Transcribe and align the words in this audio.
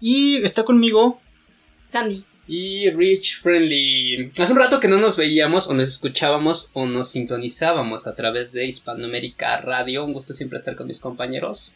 Y 0.00 0.36
está 0.36 0.64
conmigo. 0.64 1.20
Sandy. 1.84 2.24
Y 2.48 2.88
Rich 2.88 3.42
Friendly. 3.42 4.30
Hace 4.30 4.52
un 4.52 4.58
rato 4.58 4.80
que 4.80 4.88
no 4.88 4.98
nos 4.98 5.18
veíamos 5.18 5.68
o 5.68 5.74
nos 5.74 5.88
escuchábamos 5.88 6.70
o 6.72 6.86
nos 6.86 7.10
sintonizábamos 7.10 8.06
a 8.06 8.14
través 8.14 8.52
de 8.52 8.66
Hispanoamérica 8.66 9.60
Radio. 9.60 10.06
Un 10.06 10.14
gusto 10.14 10.32
siempre 10.32 10.58
estar 10.58 10.74
con 10.74 10.86
mis 10.86 11.00
compañeros. 11.00 11.74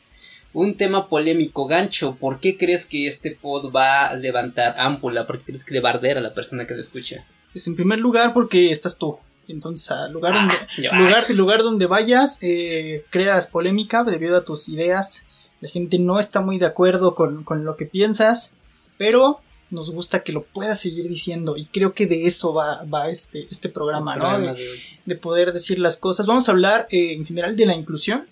Un 0.52 0.76
tema 0.76 1.08
polémico, 1.08 1.66
gancho. 1.66 2.16
¿Por 2.16 2.40
qué 2.40 2.56
crees 2.56 2.86
que 2.86 3.06
este 3.06 3.32
pod 3.32 3.70
va 3.74 4.06
a 4.06 4.14
levantar 4.14 4.74
ámpula? 4.78 5.26
¿Por 5.26 5.38
qué 5.38 5.44
crees 5.46 5.64
que 5.64 5.74
le 5.74 5.80
va 5.80 5.90
a 5.90 5.94
arder 5.94 6.16
a 6.18 6.20
la 6.22 6.34
persona 6.34 6.64
que 6.64 6.74
lo 6.74 6.80
escucha? 6.80 7.26
Pues 7.52 7.66
en 7.66 7.76
primer 7.76 7.98
lugar 7.98 8.32
porque 8.32 8.70
estás 8.70 8.96
tú. 8.96 9.18
Entonces, 9.48 9.90
al 9.90 10.12
lugar, 10.12 10.34
Ah, 10.34 10.48
donde, 10.76 10.98
lugar, 10.98 11.30
lugar 11.30 11.62
donde 11.62 11.86
vayas, 11.86 12.38
eh, 12.42 13.04
creas 13.10 13.46
polémica 13.46 14.02
debido 14.02 14.36
a 14.36 14.44
tus 14.44 14.68
ideas. 14.68 15.24
La 15.60 15.68
gente 15.68 15.98
no 15.98 16.18
está 16.18 16.40
muy 16.40 16.58
de 16.58 16.66
acuerdo 16.66 17.14
con, 17.14 17.44
con 17.44 17.64
lo 17.64 17.76
que 17.76 17.86
piensas, 17.86 18.52
pero 18.98 19.40
nos 19.70 19.90
gusta 19.90 20.22
que 20.22 20.32
lo 20.32 20.42
puedas 20.42 20.80
seguir 20.80 21.08
diciendo. 21.08 21.56
Y 21.56 21.66
creo 21.66 21.92
que 21.92 22.06
de 22.06 22.26
eso 22.26 22.52
va, 22.54 22.84
va 22.84 23.08
este, 23.10 23.40
este 23.50 23.68
programa, 23.68 24.16
¿no? 24.16 24.22
Programa 24.28 24.52
De, 24.54 24.68
de 25.04 25.16
poder 25.16 25.52
decir 25.52 25.78
las 25.78 25.96
cosas. 25.96 26.26
Vamos 26.26 26.48
a 26.48 26.52
hablar 26.52 26.86
eh, 26.90 27.12
en 27.12 27.24
general 27.24 27.56
de 27.56 27.66
la 27.66 27.74
inclusión. 27.74 28.28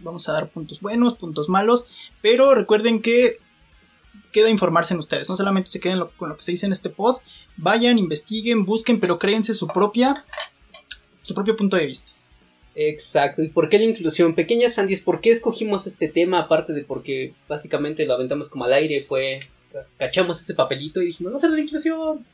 Vamos 0.00 0.28
a 0.28 0.32
dar 0.32 0.48
puntos 0.48 0.80
buenos, 0.80 1.14
puntos 1.14 1.48
malos, 1.48 1.90
pero 2.22 2.54
recuerden 2.54 3.00
que 3.02 3.38
queda 4.32 4.48
informarse 4.50 4.94
en 4.94 5.00
ustedes. 5.00 5.28
No 5.28 5.36
solamente 5.36 5.70
se 5.70 5.80
queden 5.80 5.98
lo- 5.98 6.10
con 6.12 6.28
lo 6.28 6.36
que 6.36 6.42
se 6.42 6.52
dice 6.52 6.66
en 6.66 6.72
este 6.72 6.90
pod. 6.90 7.16
Vayan, 7.56 7.98
investiguen, 7.98 8.64
busquen, 8.64 9.00
pero 9.00 9.18
créense 9.18 9.54
su 9.54 9.66
propia, 9.68 10.14
su 11.22 11.34
propio 11.34 11.56
punto 11.56 11.76
de 11.76 11.86
vista. 11.86 12.12
Exacto. 12.74 13.42
¿Y 13.42 13.48
por 13.48 13.68
qué 13.68 13.78
la 13.78 13.84
inclusión? 13.84 14.34
Pequeñas 14.34 14.74
Sandys, 14.74 15.00
¿por 15.02 15.20
qué 15.20 15.30
escogimos 15.30 15.86
este 15.86 16.08
tema? 16.08 16.38
Aparte 16.40 16.72
de 16.72 16.84
porque 16.84 17.34
básicamente 17.48 18.06
lo 18.06 18.14
aventamos 18.14 18.48
como 18.48 18.64
al 18.64 18.72
aire, 18.72 19.04
fue. 19.08 19.40
Cachamos 19.98 20.40
ese 20.40 20.54
papelito 20.54 21.02
y 21.02 21.06
dijimos, 21.06 21.32
vamos 21.32 21.44
a 21.44 21.46
hacer 21.48 21.58
la 21.58 21.64
inclusión. 21.64 22.24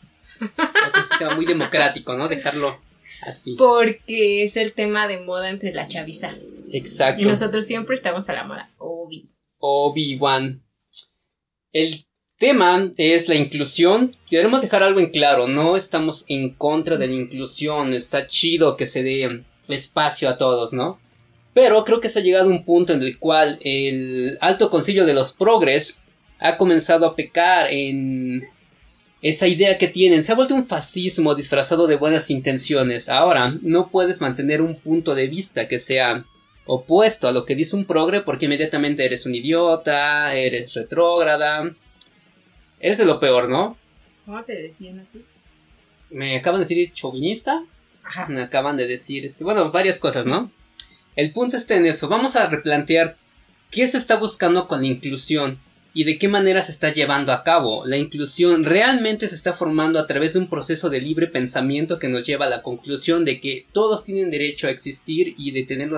Entonces 0.41 1.20
era 1.20 1.34
muy 1.34 1.47
democrático, 1.47 2.14
¿no? 2.14 2.28
Dejarlo 2.28 2.78
así. 3.27 3.56
Porque 3.59 4.44
es 4.44 4.56
el 4.56 4.72
tema 4.72 5.09
de 5.09 5.20
moda 5.25 5.50
entre 5.50 5.72
la 5.72 5.89
chaviza. 5.89 6.34
Exacto. 6.72 7.22
Y 7.22 7.25
nosotros 7.27 7.64
siempre 7.64 7.95
estamos 7.95 8.28
a 8.28 8.34
la 8.34 8.45
moda. 8.45 8.70
Obi. 8.78 9.22
Obi-Wan. 9.59 10.62
El 11.72 12.06
tema 12.38 12.93
es 12.97 13.28
la 13.28 13.34
inclusión. 13.34 14.15
Queremos 14.28 14.62
dejar 14.62 14.82
algo 14.82 15.00
en 15.00 15.10
claro, 15.10 15.49
no 15.49 15.77
estamos 15.77 16.25
en 16.28 16.54
contra 16.54 16.97
de 16.97 17.06
la 17.06 17.15
inclusión, 17.15 17.94
está 17.94 18.27
chido 18.27 18.77
que 18.77 18.87
se 18.87 19.03
dé 19.03 19.44
espacio 19.69 20.28
a 20.28 20.38
todos, 20.38 20.72
¿no? 20.72 21.00
Pero 21.54 21.84
creo 21.84 22.00
que 22.00 22.09
se 22.09 22.19
ha 22.19 22.22
llegado 22.22 22.50
a 22.50 22.53
un 22.53 22.65
punto 22.65 22.93
en 22.93 23.03
el 23.03 23.19
cual 23.19 23.59
el 23.62 24.37
alto 24.41 24.71
concilio 24.71 25.06
de 25.06 25.15
los 25.15 25.33
progres 25.33 26.00
ha 26.38 26.59
comenzado 26.59 27.06
a 27.06 27.16
pecar 27.16 27.72
en 27.72 28.47
esa 29.22 29.48
idea 29.48 29.78
que 29.78 29.88
tienen. 29.88 30.22
Se 30.22 30.33
ha 30.33 30.37
vuelto 30.37 30.54
un 30.54 30.66
fascismo 30.66 31.34
disfrazado 31.34 31.87
de 31.87 31.97
buenas 31.97 32.31
intenciones. 32.31 33.09
Ahora, 33.09 33.56
no 33.62 33.91
puedes 33.91 34.21
mantener 34.21 34.60
un 34.60 34.78
punto 34.78 35.15
de 35.15 35.28
vista 35.28 35.66
que 35.66 35.78
sea 35.78 36.27
opuesto 36.66 37.28
a 37.28 37.32
lo 37.32 37.44
que 37.44 37.54
dice 37.54 37.77
un 37.77 37.87
progre 37.87 38.22
porque 38.22 38.47
inmediatamente 38.47 39.04
eres 39.04 39.25
un 39.27 39.34
idiota, 39.34 40.34
eres 40.34 40.75
retrógrada, 40.75 41.75
eres 42.81 42.99
de 42.99 43.04
lo 43.04 43.21
peor, 43.21 43.49
¿no? 43.49 43.77
¿Cómo 44.25 44.43
te 44.44 44.54
decían 44.54 45.00
a 45.00 45.04
ti? 45.04 45.25
Me 46.10 46.37
acaban 46.37 46.60
de 46.60 46.66
decir 46.66 46.93
chauvinista, 46.93 47.65
Ajá. 48.04 48.27
me 48.28 48.43
acaban 48.43 48.77
de 48.77 48.87
decir, 48.87 49.25
este, 49.25 49.44
bueno, 49.44 49.71
varias 49.71 49.99
cosas, 49.99 50.27
¿no? 50.27 50.50
El 51.15 51.32
punto 51.32 51.56
está 51.56 51.75
en 51.77 51.87
eso, 51.87 52.09
vamos 52.09 52.37
a 52.37 52.49
replantear 52.49 53.16
qué 53.71 53.88
se 53.88 53.98
está 53.98 54.16
buscando 54.16 54.69
con 54.69 54.83
la 54.83 54.88
inclusión 54.88 55.59
y 55.94 56.04
de 56.04 56.19
qué 56.19 56.28
manera 56.28 56.60
se 56.60 56.72
está 56.72 56.93
llevando 56.93 57.33
a 57.33 57.43
cabo. 57.43 57.87
La 57.87 57.97
inclusión 57.97 58.65
realmente 58.65 59.28
se 59.28 59.34
está 59.34 59.54
formando 59.54 59.98
a 59.98 60.06
través 60.06 60.34
de 60.34 60.41
un 60.41 60.48
proceso 60.48 60.91
de 60.91 61.00
libre 61.00 61.27
pensamiento 61.27 61.98
que 61.98 62.09
nos 62.09 62.27
lleva 62.27 62.44
a 62.44 62.50
la 62.50 62.62
conclusión 62.62 63.25
de 63.25 63.41
que 63.41 63.66
todos 63.72 64.04
tienen 64.04 64.31
derecho 64.31 64.66
a 64.66 64.71
existir 64.71 65.34
y 65.38 65.53
de 65.53 65.62
tener 65.65 65.91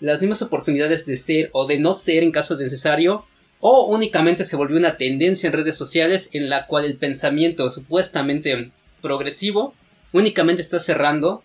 las 0.00 0.20
mismas 0.20 0.42
oportunidades 0.42 1.06
de 1.06 1.16
ser 1.16 1.50
o 1.52 1.66
de 1.66 1.78
no 1.78 1.92
ser 1.92 2.22
en 2.22 2.32
caso 2.32 2.56
necesario 2.56 3.26
o 3.60 3.86
únicamente 3.86 4.44
se 4.44 4.56
volvió 4.56 4.76
una 4.76 4.96
tendencia 4.96 5.46
en 5.46 5.54
redes 5.54 5.76
sociales 5.76 6.30
en 6.32 6.50
la 6.50 6.66
cual 6.66 6.84
el 6.84 6.96
pensamiento 6.96 7.70
supuestamente 7.70 8.70
progresivo 9.00 9.74
únicamente 10.12 10.62
está 10.62 10.78
cerrando 10.78 11.42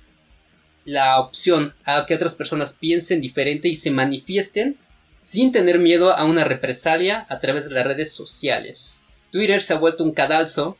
la 0.85 1.19
opción 1.19 1.73
a 1.85 2.05
que 2.05 2.15
otras 2.15 2.35
personas 2.35 2.75
piensen 2.79 3.21
diferente 3.21 3.67
y 3.67 3.75
se 3.75 3.91
manifiesten 3.91 4.77
sin 5.17 5.51
tener 5.51 5.79
miedo 5.79 6.11
a 6.11 6.25
una 6.25 6.45
represalia 6.45 7.25
a 7.29 7.39
través 7.39 7.67
de 7.67 7.75
las 7.75 7.85
redes 7.85 8.13
sociales. 8.13 9.03
Twitter 9.31 9.61
se 9.61 9.73
ha 9.73 9.77
vuelto 9.77 10.03
un 10.03 10.13
cadalso 10.13 10.77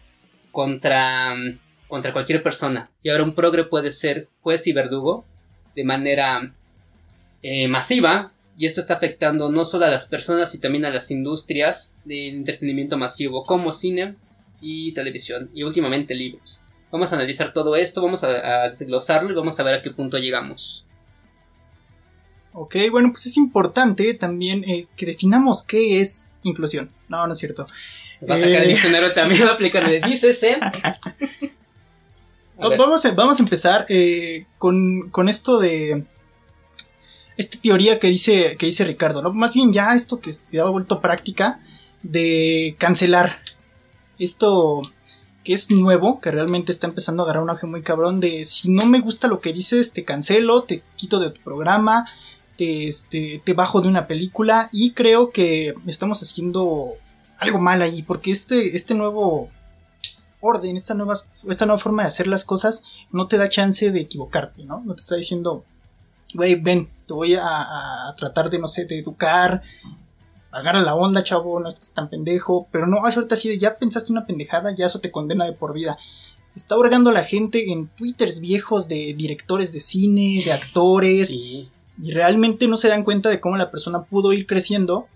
contra, 0.52 1.36
contra 1.88 2.14
cualquier 2.14 2.42
persona 2.42 2.90
y 3.04 3.10
ahora 3.10 3.24
un 3.24 3.36
progre 3.36 3.66
puede 3.66 3.92
ser 3.92 4.28
juez 4.42 4.66
y 4.68 4.74
verdugo 4.74 5.26
de 5.76 5.84
manera 5.84 6.54
eh, 7.44 7.68
masiva 7.68 8.32
y 8.58 8.66
esto 8.66 8.82
está 8.82 8.96
afectando 8.96 9.50
no 9.50 9.64
solo 9.66 9.86
a 9.86 9.90
las 9.90 10.06
personas 10.08 10.52
sino 10.52 10.62
también 10.62 10.86
a 10.86 10.90
las 10.90 11.12
industrias 11.12 11.96
del 12.06 12.36
entretenimiento 12.36 12.98
masivo 12.98 13.44
como 13.44 13.72
cine 13.72 14.16
y 14.62 14.94
televisión 14.94 15.50
y 15.54 15.64
últimamente 15.64 16.14
libros. 16.16 16.62
Vamos 16.92 17.14
a 17.14 17.16
analizar 17.16 17.54
todo 17.54 17.76
esto, 17.76 18.02
vamos 18.02 18.24
a, 18.24 18.64
a 18.64 18.70
desglosarlo 18.70 19.32
y 19.32 19.36
vamos 19.36 19.60
a 19.60 19.64
ver 19.64 19.76
a 19.76 19.82
qué 19.82 19.92
punto 19.92 20.18
llegamos. 20.18 20.86
Ok, 22.52 22.76
bueno, 22.92 23.12
pues 23.12 23.28
es 23.28 23.38
importante 23.38 24.14
también 24.16 24.64
eh, 24.66 24.88
que 24.98 25.06
definamos 25.06 25.64
qué 25.64 26.02
es 26.02 26.32
inclusión. 26.44 26.90
No, 27.08 27.26
no 27.28 27.34
es 27.34 27.40
cierto. 27.40 27.68
Va 28.30 28.36
a 28.36 28.38
sacar 28.38 28.64
el 28.64 28.64
Eh. 28.64 28.68
diccionario 28.70 29.14
también, 29.14 29.44
va 29.46 29.52
a 29.52 29.54
aplicar 29.54 29.84
el 29.94 30.02
dícese. 30.02 30.58
A 32.62 32.68
ver, 32.68 32.78
Vamos 32.78 33.06
a, 33.06 33.12
vamos 33.14 33.40
a 33.40 33.44
empezar 33.44 33.86
eh, 33.88 34.46
con, 34.58 35.10
con 35.12 35.30
esto 35.30 35.60
de 35.60 36.04
esta 37.40 37.58
teoría 37.58 38.00
que 38.00 38.08
dice, 38.08 38.58
que 38.58 38.66
dice 38.66 38.84
Ricardo, 38.84 39.22
¿no? 39.22 39.32
Más 39.32 39.54
bien 39.54 39.72
ya 39.72 39.96
esto 39.96 40.20
que 40.20 40.34
se 40.34 40.60
ha 40.60 40.66
vuelto 40.66 41.00
práctica 41.00 41.62
de 42.04 42.76
cancelar. 42.78 43.38
Esto 44.20 44.82
que 45.46 45.54
es 45.54 45.72
nuevo, 45.72 46.20
que 46.20 46.32
realmente 46.32 46.74
está 46.74 46.88
empezando 46.88 47.24
a 47.24 47.26
agarrar 47.26 47.44
un 47.44 47.50
auge 47.50 47.66
muy 47.66 47.82
cabrón 47.82 48.20
de 48.20 48.44
si 48.44 48.70
no 48.70 48.86
me 48.88 49.00
gusta 49.00 49.30
lo 49.30 49.40
que 49.40 49.54
dices, 49.54 49.94
te 49.94 50.04
cancelo, 50.04 50.64
te 50.64 50.84
quito 50.98 51.18
de 51.18 51.32
tu 51.32 51.42
programa, 51.42 52.06
te, 52.58 52.88
este, 52.88 53.42
te 53.46 53.54
bajo 53.54 53.80
de 53.80 53.88
una 53.88 54.06
película 54.06 54.68
y 54.74 54.92
creo 54.92 55.32
que 55.32 55.76
estamos 55.88 56.22
haciendo 56.22 56.96
algo 57.38 57.60
mal 57.60 57.82
ahí, 57.82 58.02
porque 58.02 58.32
este, 58.32 58.76
este 58.76 58.96
nuevo 58.96 59.50
orden, 60.42 60.76
esta 60.76 60.94
nueva, 60.94 61.14
esta 61.48 61.66
nueva 61.66 61.80
forma 61.80 62.02
de 62.02 62.10
hacer 62.10 62.28
las 62.28 62.44
cosas 62.44 62.84
no 63.14 63.28
te 63.28 63.38
da 63.38 63.48
chance 63.48 63.92
de 63.92 64.02
equivocarte, 64.02 64.66
¿no? 64.66 64.82
No 64.82 64.94
te 64.94 65.00
está 65.00 65.16
diciendo, 65.16 65.64
güey, 66.34 66.56
ven, 66.56 66.90
te 67.10 67.14
voy 67.16 67.34
a, 67.34 67.42
a 67.44 68.16
tratar 68.16 68.52
de, 68.52 68.60
no 68.60 68.68
sé, 68.68 68.86
de 68.86 69.00
educar, 69.00 69.64
agarra 70.52 70.82
la 70.82 70.94
onda, 70.94 71.24
chavo, 71.24 71.60
no 71.60 71.68
estés 71.68 71.92
tan 71.92 72.08
pendejo, 72.08 72.68
pero 72.72 72.86
no, 72.86 73.00
ahorita 73.00 73.36
de, 73.36 73.58
ya 73.58 73.80
pensaste 73.80 74.12
una 74.12 74.28
pendejada, 74.28 74.76
ya 74.76 74.86
eso 74.86 75.00
te 75.00 75.12
condena 75.12 75.46
de 75.46 75.54
por 75.54 75.74
vida. 75.74 75.98
Está 76.56 76.78
hurgando 76.78 77.10
a 77.10 77.14
la 77.14 77.24
gente 77.24 77.72
en 77.72 77.88
twitters 77.88 78.42
viejos 78.42 78.88
de 78.88 79.16
directores 79.16 79.74
de 79.74 79.82
cine, 79.82 80.44
de 80.46 80.54
actores, 80.54 81.30
sí. 81.30 81.68
y 82.00 82.12
realmente 82.12 82.68
no 82.68 82.78
se 82.78 82.90
dan 82.90 83.04
cuenta 83.04 83.30
de 83.30 83.40
cómo 83.40 83.58
la 83.58 83.72
persona 83.72 84.04
pudo 84.04 84.32
ir 84.32 84.46
creciendo 84.46 85.08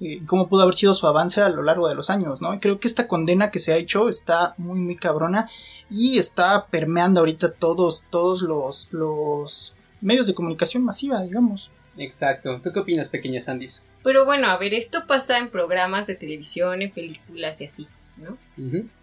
eh, 0.00 0.20
cómo 0.26 0.48
pudo 0.48 0.62
haber 0.62 0.74
sido 0.74 0.94
su 0.94 1.06
avance 1.06 1.40
a 1.40 1.48
lo 1.48 1.62
largo 1.62 1.88
de 1.88 1.96
los 1.96 2.10
años, 2.10 2.40
¿no? 2.40 2.54
Y 2.54 2.58
creo 2.60 2.78
que 2.78 2.86
esta 2.86 3.08
condena 3.08 3.50
que 3.50 3.58
se 3.60 3.72
ha 3.72 3.76
hecho 3.76 4.08
está 4.08 4.54
muy, 4.56 4.78
muy 4.78 4.96
cabrona. 4.96 5.48
y 5.90 6.18
está 6.18 6.66
permeando 6.66 7.20
ahorita 7.20 7.52
todos, 7.52 8.04
todos 8.10 8.42
los, 8.42 8.88
los 8.92 9.74
medios 10.00 10.26
de 10.26 10.34
comunicación 10.34 10.84
masiva, 10.84 11.22
digamos. 11.22 11.70
Exacto. 11.96 12.60
¿Tú 12.62 12.72
qué 12.72 12.80
opinas, 12.80 13.08
pequeña 13.08 13.40
Sandys? 13.40 13.86
Pero 14.04 14.24
bueno, 14.24 14.48
a 14.48 14.56
ver, 14.56 14.74
esto 14.74 15.06
pasa 15.06 15.38
en 15.38 15.50
programas 15.50 16.06
de 16.06 16.14
televisión, 16.14 16.80
en 16.82 16.92
películas 16.92 17.60
y 17.60 17.64
así, 17.64 17.88
¿no? 18.16 18.38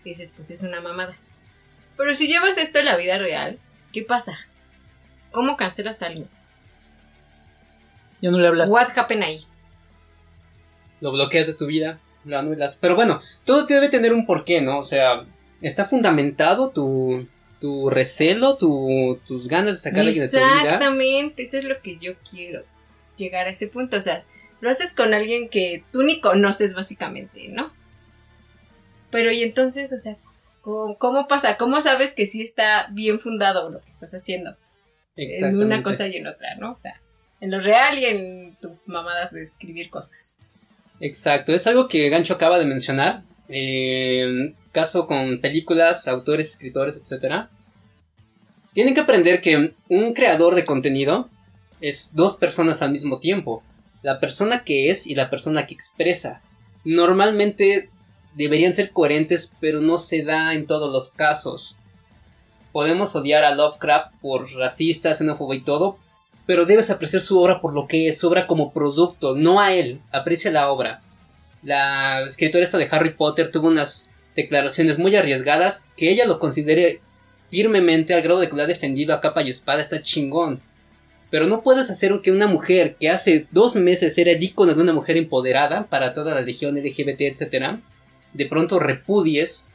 Dices, 0.04 0.32
pues 0.36 0.52
es 0.52 0.64
una 0.64 0.82
mamada. 0.82 1.16
Pero 1.98 2.14
si 2.16 2.28
llevas 2.28 2.58
esto 2.58 2.80
en 2.80 2.86
la 2.86 2.98
vida 2.98 3.20
real, 3.20 3.60
¿qué 3.92 4.04
pasa? 4.04 4.38
¿Cómo 5.32 5.58
cancelas 5.58 6.02
a 6.02 6.08
alguien? 6.08 6.30
Ya 8.22 8.32
no 8.32 8.40
le 8.40 8.48
hablas. 8.48 8.70
What 8.70 8.98
happened 8.98 9.24
ahí? 9.24 9.40
Lo 11.02 11.12
bloqueas 11.12 11.48
de 11.48 11.54
tu 11.54 11.66
vida, 11.66 12.00
lo 12.24 12.40
anulas. 12.40 12.78
Pero 12.80 12.96
bueno, 12.96 13.22
todo 13.44 13.66
debe 13.66 13.90
tener 13.90 14.14
un 14.14 14.26
porqué, 14.26 14.62
¿no? 14.62 14.80
O 14.80 14.84
sea, 14.84 15.26
está 15.62 15.86
fundamentado 15.86 16.70
tu, 16.70 17.28
tu 17.60 17.90
recelo, 17.90 18.58
tu, 18.58 19.20
tus 19.28 19.48
ganas 19.48 19.74
de 19.74 19.80
sacar 19.80 20.00
a 20.00 20.08
alguien 20.08 20.24
de 20.26 20.30
tu 20.30 20.38
vida. 20.38 20.62
Exactamente, 20.64 21.44
eso 21.44 21.58
es 21.58 21.66
lo 21.66 21.82
que 21.82 21.98
yo 21.98 22.14
quiero. 22.30 22.64
Llegar 23.18 23.48
a 23.48 23.52
ese 23.52 23.68
punto. 23.68 23.98
O 23.98 24.02
sea, 24.02 24.24
lo 24.62 24.70
haces 24.70 24.94
con 24.94 25.14
alguien 25.14 25.50
que 25.50 25.84
tú 25.92 26.04
ni 26.04 26.20
conoces 26.22 26.74
básicamente, 26.74 27.48
¿no? 27.50 27.72
Pero 29.12 29.32
y 29.32 29.42
entonces, 29.44 29.94
o 29.94 29.98
sea, 29.98 30.18
¿cómo, 30.62 30.98
cómo 30.98 31.28
pasa? 31.28 31.58
¿Cómo 31.58 31.80
sabes 31.82 32.14
que 32.14 32.26
sí 32.26 32.42
está 32.42 32.88
bien 32.92 33.20
fundado 33.20 33.70
lo 33.70 33.82
que 33.82 33.90
estás 33.90 34.14
haciendo? 34.14 34.52
En 35.16 35.30
Exactamente. 35.32 35.66
una 35.66 35.84
cosa 35.84 36.08
y 36.08 36.18
en 36.18 36.28
otra, 36.28 36.56
¿no? 36.56 36.74
O 36.74 36.78
sea, 36.78 37.00
en 37.40 37.52
lo 37.52 37.60
real 37.60 37.98
y 37.98 38.06
en 38.06 38.58
tus 38.62 38.74
mamadas 38.86 39.32
de 39.32 39.42
escribir 39.42 39.90
cosas. 39.90 40.38
Exacto, 41.00 41.54
es 41.54 41.66
algo 41.68 41.88
que 41.88 42.10
Gancho 42.10 42.34
acaba 42.34 42.60
de 42.60 42.66
mencionar. 42.66 43.24
eh, 43.48 44.54
caso 44.76 45.08
con 45.08 45.40
películas, 45.40 46.06
autores, 46.10 46.50
escritores, 46.52 46.98
etc. 46.98 47.46
Tienen 48.74 48.94
que 48.94 49.00
aprender 49.00 49.40
que 49.40 49.74
un 49.88 50.14
creador 50.14 50.54
de 50.54 50.66
contenido 50.66 51.30
es 51.80 52.12
dos 52.14 52.36
personas 52.36 52.82
al 52.82 52.92
mismo 52.92 53.20
tiempo. 53.20 53.64
La 54.04 54.20
persona 54.20 54.66
que 54.66 54.90
es 54.90 55.08
y 55.08 55.16
la 55.16 55.30
persona 55.30 55.66
que 55.66 55.74
expresa. 55.74 56.42
Normalmente 56.84 57.90
deberían 58.34 58.74
ser 58.74 58.92
coherentes, 58.92 59.54
pero 59.62 59.80
no 59.80 59.98
se 59.98 60.24
da 60.24 60.54
en 60.54 60.68
todos 60.68 60.92
los 60.92 61.12
casos. 61.12 61.80
Podemos 62.74 63.16
odiar 63.16 63.46
a 63.46 63.56
Lovecraft 63.56 64.12
por 64.20 64.52
racista, 64.56 65.14
xenófobo 65.14 65.54
y 65.54 65.64
todo, 65.64 65.98
pero 66.46 66.66
debes 66.66 66.90
apreciar 66.92 67.22
su 67.22 67.42
obra 67.42 67.62
por 67.62 67.74
lo 67.74 67.88
que 67.88 68.10
es, 68.10 68.20
su 68.20 68.28
obra 68.28 68.46
como 68.46 68.74
producto, 68.74 69.36
no 69.36 69.62
a 69.62 69.72
él, 69.72 70.02
aprecia 70.12 70.52
la 70.52 70.70
obra. 70.70 71.00
La 71.64 72.24
escritora 72.24 72.66
esta 72.66 72.78
de 72.78 72.90
Harry 72.92 73.14
Potter 73.14 73.52
tuvo 73.52 73.70
unas 73.70 74.10
declaraciones 74.36 74.98
muy 74.98 75.16
arriesgadas 75.16 75.88
que 75.96 76.12
ella 76.12 76.26
lo 76.26 76.40
considere 76.40 77.02
firmemente 77.50 78.14
al 78.14 78.22
grado 78.22 78.40
de 78.40 78.50
que 78.50 78.56
lo 78.56 78.64
ha 78.64 78.68
defendido 78.68 79.14
a 79.14 79.22
capa 79.22 79.42
y 79.42 79.50
espada, 79.50 79.82
está 79.82 80.02
chingón. 80.02 80.62
Pero 81.32 81.48
no 81.48 81.62
puedes 81.62 81.90
hacer 81.90 82.14
que 82.22 82.32
una 82.32 82.48
mujer 82.48 82.96
que 83.00 83.10
hace 83.10 83.48
dos 83.52 83.76
meses 83.76 84.18
era 84.18 84.32
el 84.32 84.44
ícono 84.44 84.74
de 84.74 84.82
una 84.82 84.94
mujer 84.94 85.18
empoderada 85.18 85.88
para 85.88 86.14
toda 86.14 86.34
la 86.36 86.42
legión 86.42 86.76
LGBT, 86.76 87.22
etc., 87.22 87.80
de 88.34 88.46
pronto 88.48 88.80
repudies 88.80 89.68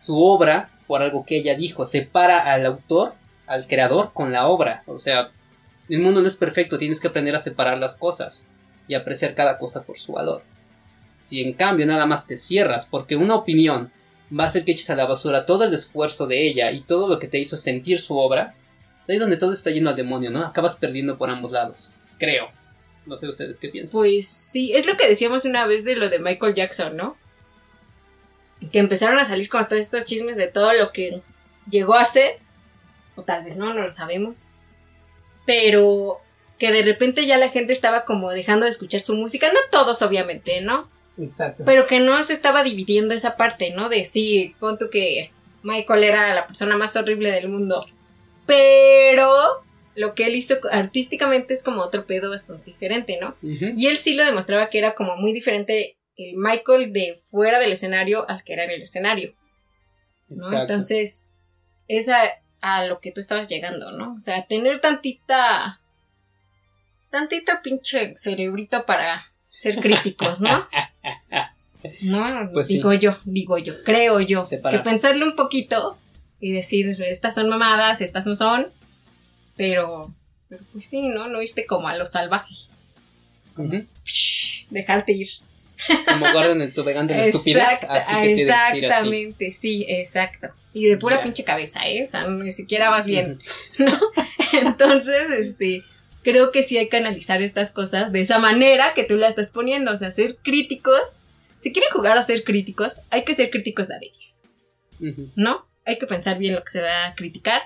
su 0.00 0.20
obra 0.20 0.70
por 0.88 1.02
algo 1.02 1.24
que 1.24 1.36
ella 1.36 1.54
dijo. 1.54 1.86
Separa 1.86 2.40
al 2.40 2.66
autor, 2.66 3.14
al 3.46 3.68
creador, 3.68 4.12
con 4.12 4.32
la 4.32 4.48
obra. 4.48 4.82
O 4.86 4.98
sea, 4.98 5.30
el 5.88 6.00
mundo 6.00 6.20
no 6.20 6.26
es 6.26 6.36
perfecto, 6.36 6.78
tienes 6.78 7.00
que 7.00 7.08
aprender 7.08 7.34
a 7.36 7.40
separar 7.40 7.78
las 7.78 7.96
cosas 7.96 8.48
y 8.88 8.94
apreciar 8.94 9.34
cada 9.34 9.58
cosa 9.58 9.84
por 9.84 9.98
su 9.98 10.12
valor. 10.12 10.42
Si 11.22 11.40
en 11.40 11.52
cambio 11.52 11.86
nada 11.86 12.04
más 12.04 12.26
te 12.26 12.36
cierras 12.36 12.86
porque 12.90 13.14
una 13.14 13.36
opinión 13.36 13.92
va 14.36 14.44
a 14.44 14.46
hacer 14.48 14.64
que 14.64 14.72
eches 14.72 14.90
a 14.90 14.96
la 14.96 15.06
basura 15.06 15.46
todo 15.46 15.62
el 15.64 15.72
esfuerzo 15.72 16.26
de 16.26 16.48
ella 16.48 16.72
y 16.72 16.82
todo 16.82 17.06
lo 17.06 17.20
que 17.20 17.28
te 17.28 17.38
hizo 17.38 17.56
sentir 17.56 18.00
su 18.00 18.18
obra, 18.18 18.56
ahí 19.08 19.18
donde 19.18 19.36
todo 19.36 19.52
está 19.52 19.70
yendo 19.70 19.90
al 19.90 19.96
demonio, 19.96 20.30
¿no? 20.30 20.44
Acabas 20.44 20.74
perdiendo 20.76 21.16
por 21.16 21.30
ambos 21.30 21.52
lados. 21.52 21.94
Creo. 22.18 22.50
No 23.06 23.16
sé 23.16 23.28
ustedes 23.28 23.60
qué 23.60 23.68
piensan. 23.68 23.92
Pues 23.92 24.26
sí, 24.26 24.72
es 24.72 24.86
lo 24.86 24.96
que 24.96 25.08
decíamos 25.08 25.44
una 25.44 25.66
vez 25.66 25.84
de 25.84 25.94
lo 25.94 26.08
de 26.08 26.18
Michael 26.18 26.54
Jackson, 26.54 26.96
¿no? 26.96 27.16
Que 28.72 28.80
empezaron 28.80 29.18
a 29.18 29.24
salir 29.24 29.48
con 29.48 29.64
todos 29.64 29.80
estos 29.80 30.06
chismes 30.06 30.36
de 30.36 30.48
todo 30.48 30.72
lo 30.72 30.92
que 30.92 31.22
llegó 31.70 31.94
a 31.94 32.04
ser, 32.04 32.32
o 33.16 33.22
tal 33.22 33.44
vez 33.44 33.56
no, 33.56 33.74
no 33.74 33.82
lo 33.82 33.90
sabemos, 33.90 34.54
pero 35.46 36.20
que 36.58 36.70
de 36.70 36.82
repente 36.82 37.26
ya 37.26 37.38
la 37.38 37.48
gente 37.48 37.72
estaba 37.72 38.04
como 38.04 38.30
dejando 38.30 38.66
de 38.66 38.70
escuchar 38.70 39.00
su 39.00 39.16
música, 39.16 39.48
no 39.52 39.58
todos 39.70 40.00
obviamente, 40.02 40.60
¿no? 40.60 40.91
Exacto. 41.18 41.64
Pero 41.66 41.86
que 41.86 42.00
no 42.00 42.22
se 42.22 42.32
estaba 42.32 42.62
dividiendo 42.62 43.14
esa 43.14 43.36
parte, 43.36 43.70
¿no? 43.70 43.88
De 43.88 44.04
sí, 44.04 44.54
pon 44.58 44.78
tú 44.78 44.86
que 44.90 45.30
Michael 45.62 46.04
era 46.04 46.34
la 46.34 46.46
persona 46.46 46.76
más 46.76 46.96
horrible 46.96 47.30
del 47.30 47.48
mundo. 47.48 47.86
Pero 48.46 49.30
lo 49.94 50.14
que 50.14 50.26
él 50.26 50.36
hizo 50.36 50.56
artísticamente 50.70 51.54
es 51.54 51.62
como 51.62 51.82
otro 51.82 52.06
pedo 52.06 52.30
bastante 52.30 52.70
diferente, 52.70 53.18
¿no? 53.20 53.36
Y 53.42 53.86
él 53.86 53.96
sí 53.96 54.14
lo 54.14 54.24
demostraba 54.24 54.68
que 54.68 54.78
era 54.78 54.94
como 54.94 55.16
muy 55.16 55.32
diferente 55.32 55.96
el 56.16 56.36
Michael 56.36 56.92
de 56.92 57.20
fuera 57.30 57.58
del 57.58 57.72
escenario 57.72 58.28
al 58.28 58.42
que 58.44 58.54
era 58.54 58.64
en 58.64 58.70
el 58.70 58.82
escenario, 58.82 59.34
¿no? 60.28 60.50
Entonces, 60.52 61.30
es 61.88 62.08
a, 62.08 62.18
a 62.60 62.86
lo 62.86 63.00
que 63.00 63.12
tú 63.12 63.20
estabas 63.20 63.48
llegando, 63.48 63.92
¿no? 63.92 64.14
O 64.14 64.18
sea, 64.18 64.46
tener 64.46 64.80
tantita, 64.80 65.80
tantita 67.10 67.60
pinche 67.62 68.14
cerebrito 68.16 68.84
para 68.86 69.31
ser 69.62 69.76
críticos, 69.80 70.40
¿no? 70.40 70.66
No, 72.00 72.50
Pues 72.52 72.68
sí. 72.68 72.74
digo 72.74 72.92
yo, 72.94 73.16
digo 73.24 73.58
yo, 73.58 73.82
creo 73.82 74.20
yo, 74.20 74.44
Separar. 74.44 74.78
que 74.82 74.84
pensarle 74.88 75.24
un 75.24 75.34
poquito 75.34 75.98
y 76.40 76.52
decir, 76.52 76.86
estas 77.02 77.34
son 77.34 77.48
mamadas, 77.48 78.00
estas 78.00 78.24
no 78.24 78.36
son, 78.36 78.66
pero, 79.56 80.12
pero 80.48 80.62
pues 80.72 80.86
sí, 80.86 81.02
¿no? 81.02 81.26
No 81.28 81.42
irte 81.42 81.66
como 81.66 81.88
a 81.88 81.96
lo 81.96 82.06
salvaje, 82.06 82.54
Ujú. 83.56 83.84
Psh, 84.04 84.66
dejarte 84.70 85.12
ir. 85.12 85.26
Como 86.06 86.30
guardan 86.32 86.62
en 86.62 86.72
tu 86.72 86.84
vegano 86.84 87.08
de 87.08 87.14
la 87.18 87.24
estupidez. 87.26 87.62
Exacta- 87.64 87.92
Así 87.94 88.14
que 88.22 88.32
exactamente, 88.42 89.50
sí, 89.50 89.84
exacto. 89.88 90.48
Y 90.72 90.86
de 90.86 90.96
pura 90.98 91.20
pinche 91.22 91.42
cabeza, 91.44 91.80
¿eh? 91.88 92.04
O 92.04 92.06
sea, 92.06 92.26
ni 92.28 92.52
siquiera 92.52 92.90
vas 92.90 93.06
bien, 93.06 93.40
¿no? 93.78 93.98
Entonces, 94.52 95.30
este, 95.32 95.82
creo 96.22 96.52
que 96.52 96.62
sí 96.62 96.78
hay 96.78 96.88
que 96.88 96.96
analizar 96.96 97.42
estas 97.42 97.72
cosas 97.72 98.12
de 98.12 98.20
esa 98.20 98.38
manera 98.38 98.94
que 98.94 99.04
tú 99.04 99.16
la 99.16 99.28
estás 99.28 99.48
poniendo, 99.48 99.92
o 99.92 99.96
sea, 99.96 100.10
ser 100.12 100.36
críticos. 100.42 101.22
Si 101.58 101.72
quieren 101.72 101.90
jugar 101.92 102.16
a 102.16 102.22
ser 102.22 102.44
críticos, 102.44 103.00
hay 103.10 103.24
que 103.24 103.34
ser 103.34 103.50
críticos 103.50 103.88
de 103.88 103.96
Ujú. 105.00 105.30
¿no? 105.36 105.66
Hay 105.84 105.98
que 105.98 106.06
pensar 106.06 106.38
bien 106.38 106.54
lo 106.54 106.62
que 106.62 106.70
se 106.70 106.80
va 106.80 107.06
a 107.06 107.14
criticar. 107.14 107.60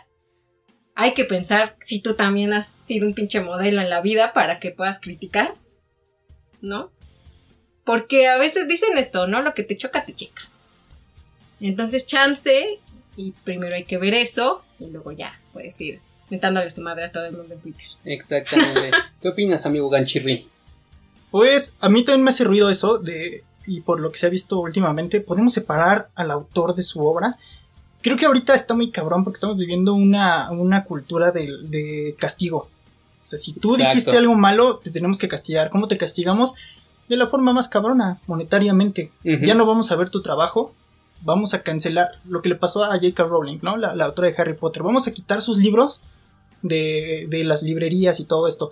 Hay 0.95 1.13
que 1.13 1.25
pensar 1.25 1.77
si 1.81 2.01
tú 2.01 2.15
también 2.15 2.53
has 2.53 2.77
sido 2.83 3.07
un 3.07 3.15
pinche 3.15 3.41
modelo 3.41 3.83
en 3.83 3.91
la 3.91 4.01
vida 4.01 4.33
para 4.33 4.59
que 4.59 4.71
puedas 4.71 4.99
criticar, 4.99 5.55
¿no? 6.63 6.91
Porque 7.85 8.27
a 8.29 8.39
veces 8.39 8.67
dicen 8.67 8.97
esto, 8.97 9.27
¿no? 9.27 9.43
Lo 9.43 9.53
que 9.53 9.63
te 9.63 9.77
choca, 9.77 10.07
te 10.07 10.15
checa. 10.15 10.43
Entonces, 11.61 12.07
chance, 12.07 12.81
y 13.15 13.33
primero 13.33 13.75
hay 13.75 13.85
que 13.85 13.99
ver 13.99 14.15
eso, 14.15 14.65
y 14.79 14.87
luego 14.87 15.13
ya, 15.13 15.39
puedes 15.53 15.79
ir 15.83 16.01
mentándole 16.31 16.71
su 16.71 16.81
madre 16.81 17.05
a 17.05 17.13
todo 17.13 17.27
el 17.27 17.37
mundo 17.37 17.55
en 17.55 17.61
Twitter. 17.61 17.87
Exactamente. 18.05 18.91
¿Qué 19.23 19.29
opinas, 19.29 19.67
amigo 19.67 19.89
Ganchirri? 19.89 20.49
Pues 21.31 21.77
a 21.81 21.89
mí 21.89 22.05
también 22.05 22.25
me 22.25 22.31
hace 22.31 22.45
ruido 22.45 22.71
eso 22.71 22.99
de 22.99 23.45
y 23.67 23.81
por 23.81 24.01
lo 24.01 24.13
que 24.13 24.19
se 24.19 24.27
ha 24.27 24.31
visto 24.31 24.61
últimamente, 24.61 25.21
podemos 25.21 25.53
separar 25.53 26.09
al 26.15 26.31
autor 26.31 26.75
de 26.75 26.83
su 26.83 27.05
obra. 27.05 27.37
Creo 28.01 28.17
que 28.17 28.27
ahorita 28.27 28.55
está 28.55 28.75
muy 28.75 28.91
cabrón 28.91 29.25
porque 29.25 29.37
estamos 29.37 29.57
viviendo 29.59 29.95
una, 29.95 30.51
una 30.53 30.85
cultura 30.85 31.33
de, 31.33 31.51
de 31.63 32.15
castigo. 32.19 32.69
O 33.25 33.27
sea, 33.27 33.39
si 33.39 33.53
tú 33.53 33.75
Exacto. 33.75 33.91
dijiste 33.91 34.17
algo 34.17 34.37
malo, 34.37 34.79
te 34.79 34.91
tenemos 34.91 35.19
que 35.19 35.27
castigar. 35.27 35.71
¿Cómo 35.71 35.89
te 35.89 35.99
castigamos? 35.99 36.55
De 37.09 37.17
la 37.17 37.27
forma 37.27 37.53
más 37.53 37.69
cabrona, 37.69 38.21
monetariamente. 38.27 39.11
Ya 39.25 39.55
no 39.55 39.67
vamos 39.67 39.91
a 39.91 39.97
ver 39.97 40.11
tu 40.11 40.23
trabajo. 40.23 40.73
Vamos 41.23 41.55
a 41.55 41.63
cancelar 41.63 42.21
lo 42.25 42.43
que 42.43 42.49
le 42.49 42.55
pasó 42.55 42.85
a 42.85 42.91
J.K. 42.91 43.25
Rowling, 43.25 43.59
¿no? 43.63 43.77
La, 43.77 43.97
la 43.97 44.05
autora 44.05 44.29
de 44.29 44.35
Harry 44.39 44.55
Potter. 44.55 44.85
Vamos 44.85 45.09
a 45.09 45.13
quitar 45.13 45.43
sus 45.43 45.59
libros 45.59 46.03
de, 46.69 47.27
de 47.29 47.45
las 47.45 47.63
librerías 47.63 48.21
y 48.21 48.25
todo 48.25 48.49
esto. 48.49 48.71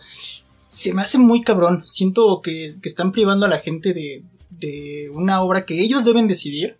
Se 0.69 0.93
me 0.93 1.03
hace 1.03 1.19
muy 1.19 1.43
cabrón. 1.43 1.83
Siento 1.87 2.41
que, 2.43 2.75
que 2.83 2.89
están 2.89 3.13
privando 3.13 3.47
a 3.47 3.49
la 3.49 3.59
gente 3.61 3.95
de, 3.95 4.25
de 4.51 5.11
una 5.13 5.43
obra 5.43 5.65
que 5.67 5.81
ellos 5.81 6.05
deben 6.05 6.27
decidir. 6.27 6.79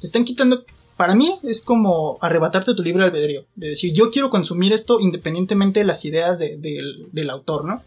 Te 0.00 0.06
están 0.06 0.24
quitando. 0.24 0.64
Para 0.96 1.14
mí 1.14 1.32
es 1.44 1.60
como 1.60 2.18
arrebatarte 2.20 2.74
tu 2.74 2.82
libre 2.82 3.04
albedrío. 3.04 3.46
De 3.54 3.68
decir, 3.68 3.92
yo 3.92 4.10
quiero 4.10 4.30
consumir 4.30 4.72
esto 4.72 4.98
independientemente 5.00 5.80
de 5.80 5.86
las 5.86 6.04
ideas 6.04 6.38
de- 6.40 6.56
del- 6.56 7.06
del 7.12 7.30
autor, 7.30 7.64
¿no? 7.64 7.82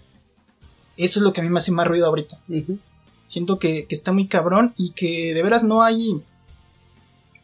Eso 0.98 1.20
es 1.20 1.24
lo 1.24 1.34
que 1.34 1.42
a 1.42 1.44
mí 1.44 1.50
me 1.50 1.58
hace 1.58 1.72
más 1.72 1.88
ruido 1.88 2.06
ahorita. 2.06 2.40
Siento 3.28 3.60
que, 3.60 3.86
que 3.86 3.96
está 3.96 4.12
muy 4.14 4.28
cabrón 4.28 4.74
y 4.78 4.92
que 4.92 5.34
de 5.34 5.44
veras 5.44 5.64
no 5.64 5.82
hay. 5.82 6.22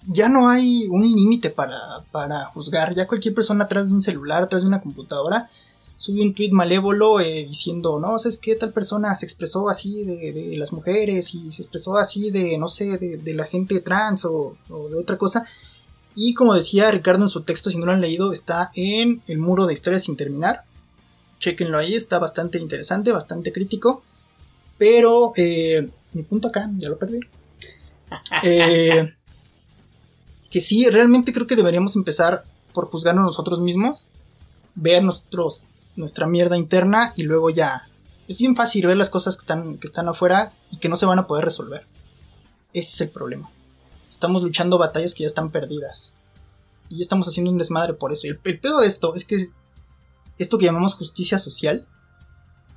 Ya 0.07 0.29
no 0.29 0.49
hay 0.49 0.87
un 0.89 1.03
límite 1.03 1.49
para, 1.49 1.77
para 2.11 2.45
juzgar. 2.45 2.93
Ya 2.95 3.07
cualquier 3.07 3.33
persona 3.33 3.65
atrás 3.65 3.89
de 3.89 3.95
un 3.95 4.01
celular, 4.01 4.43
atrás 4.43 4.61
de 4.61 4.67
una 4.67 4.81
computadora, 4.81 5.49
sube 5.97 6.21
un 6.21 6.33
tweet 6.33 6.51
malévolo 6.51 7.19
eh, 7.19 7.45
diciendo, 7.47 7.99
no, 7.99 8.17
¿sabes 8.17 8.37
qué? 8.37 8.55
Tal 8.55 8.71
persona 8.71 9.15
se 9.15 9.25
expresó 9.25 9.67
así 9.67 10.05
de, 10.05 10.31
de 10.31 10.57
las 10.57 10.71
mujeres 10.71 11.33
y 11.33 11.51
se 11.51 11.61
expresó 11.63 11.97
así 11.97 12.31
de, 12.31 12.57
no 12.57 12.69
sé, 12.69 12.97
de, 12.97 13.17
de 13.17 13.33
la 13.33 13.45
gente 13.45 13.81
trans 13.81 14.23
o, 14.25 14.55
o 14.69 14.89
de 14.89 14.97
otra 14.97 15.17
cosa. 15.17 15.45
Y 16.15 16.33
como 16.33 16.53
decía 16.55 16.89
Ricardo 16.89 17.23
en 17.23 17.29
su 17.29 17.41
texto, 17.41 17.69
si 17.69 17.77
no 17.77 17.85
lo 17.85 17.91
han 17.91 18.01
leído, 18.01 18.31
está 18.31 18.71
en 18.75 19.21
el 19.27 19.37
muro 19.39 19.65
de 19.67 19.73
historias 19.73 20.03
sin 20.03 20.15
terminar. 20.15 20.63
Chequenlo 21.39 21.77
ahí, 21.77 21.93
está 21.93 22.17
bastante 22.17 22.57
interesante, 22.57 23.11
bastante 23.11 23.51
crítico. 23.51 24.03
Pero 24.77 25.33
eh, 25.35 25.89
mi 26.13 26.23
punto 26.23 26.47
acá, 26.47 26.69
ya 26.77 26.89
lo 26.89 26.97
perdí. 26.97 27.19
Eh, 28.41 29.16
que 30.57 30.61
sí, 30.61 30.89
realmente 30.89 31.33
creo 31.33 31.45
que 31.45 31.55
deberíamos 31.55 31.95
empezar 31.95 32.43
por 32.73 32.89
juzgarnos 32.89 33.23
nosotros 33.23 33.61
mismos, 33.61 34.07
ver 34.73 35.03
nuestros, 35.03 35.61
nuestra 35.95 36.25
mierda 36.25 36.57
interna 36.57 37.13
y 37.15 37.21
luego 37.21 37.51
ya. 37.51 37.87
Es 38.27 38.39
bien 38.39 38.55
fácil 38.55 38.87
ver 38.87 38.97
las 38.97 39.11
cosas 39.11 39.35
que 39.35 39.41
están, 39.41 39.77
que 39.77 39.85
están 39.85 40.09
afuera 40.09 40.51
y 40.71 40.77
que 40.77 40.89
no 40.89 40.95
se 40.95 41.05
van 41.05 41.19
a 41.19 41.27
poder 41.27 41.45
resolver. 41.45 41.85
Ese 42.73 42.89
es 42.89 43.01
el 43.01 43.09
problema. 43.09 43.51
Estamos 44.09 44.41
luchando 44.41 44.79
batallas 44.79 45.13
que 45.13 45.25
ya 45.25 45.27
están 45.27 45.51
perdidas. 45.51 46.15
Y 46.89 47.03
estamos 47.03 47.27
haciendo 47.27 47.51
un 47.51 47.59
desmadre 47.59 47.93
por 47.93 48.11
eso. 48.11 48.25
Y 48.25 48.31
el, 48.31 48.39
pedo 48.39 48.79
de 48.79 48.87
esto 48.87 49.13
es 49.13 49.25
que 49.25 49.37
esto 50.39 50.57
que 50.57 50.65
llamamos 50.65 50.95
justicia 50.95 51.37
social, 51.37 51.87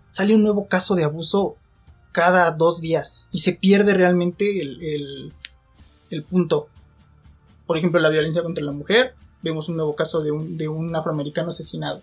sale 0.06 0.34
un 0.34 0.42
nuevo 0.42 0.68
caso 0.68 0.96
de 0.96 1.04
abuso 1.04 1.56
cada 2.12 2.50
dos 2.50 2.82
días 2.82 3.22
y 3.32 3.38
se 3.38 3.54
pierde 3.54 3.94
realmente 3.94 4.60
el, 4.60 5.32
el 6.10 6.24
punto. 6.24 6.68
Por 7.70 7.78
ejemplo, 7.78 8.00
la 8.00 8.10
violencia 8.10 8.42
contra 8.42 8.64
la 8.64 8.72
mujer, 8.72 9.14
vemos 9.42 9.68
un 9.68 9.76
nuevo 9.76 9.94
caso 9.94 10.22
de 10.22 10.32
un, 10.32 10.58
de 10.58 10.66
un 10.66 10.96
afroamericano 10.96 11.50
asesinado. 11.50 12.02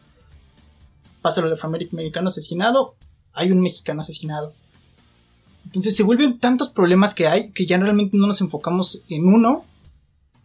Pasa 1.22 1.42
lo 1.42 1.48
del 1.48 1.58
afroamericano 1.58 2.30
asesinado, 2.30 2.96
hay 3.34 3.52
un 3.52 3.60
mexicano 3.60 4.00
asesinado. 4.00 4.54
Entonces 5.66 5.94
se 5.94 6.04
vuelven 6.04 6.40
tantos 6.40 6.70
problemas 6.70 7.14
que 7.14 7.28
hay 7.28 7.52
que 7.52 7.66
ya 7.66 7.78
realmente 7.78 8.16
no 8.16 8.28
nos 8.28 8.40
enfocamos 8.40 9.04
en 9.10 9.28
uno 9.28 9.66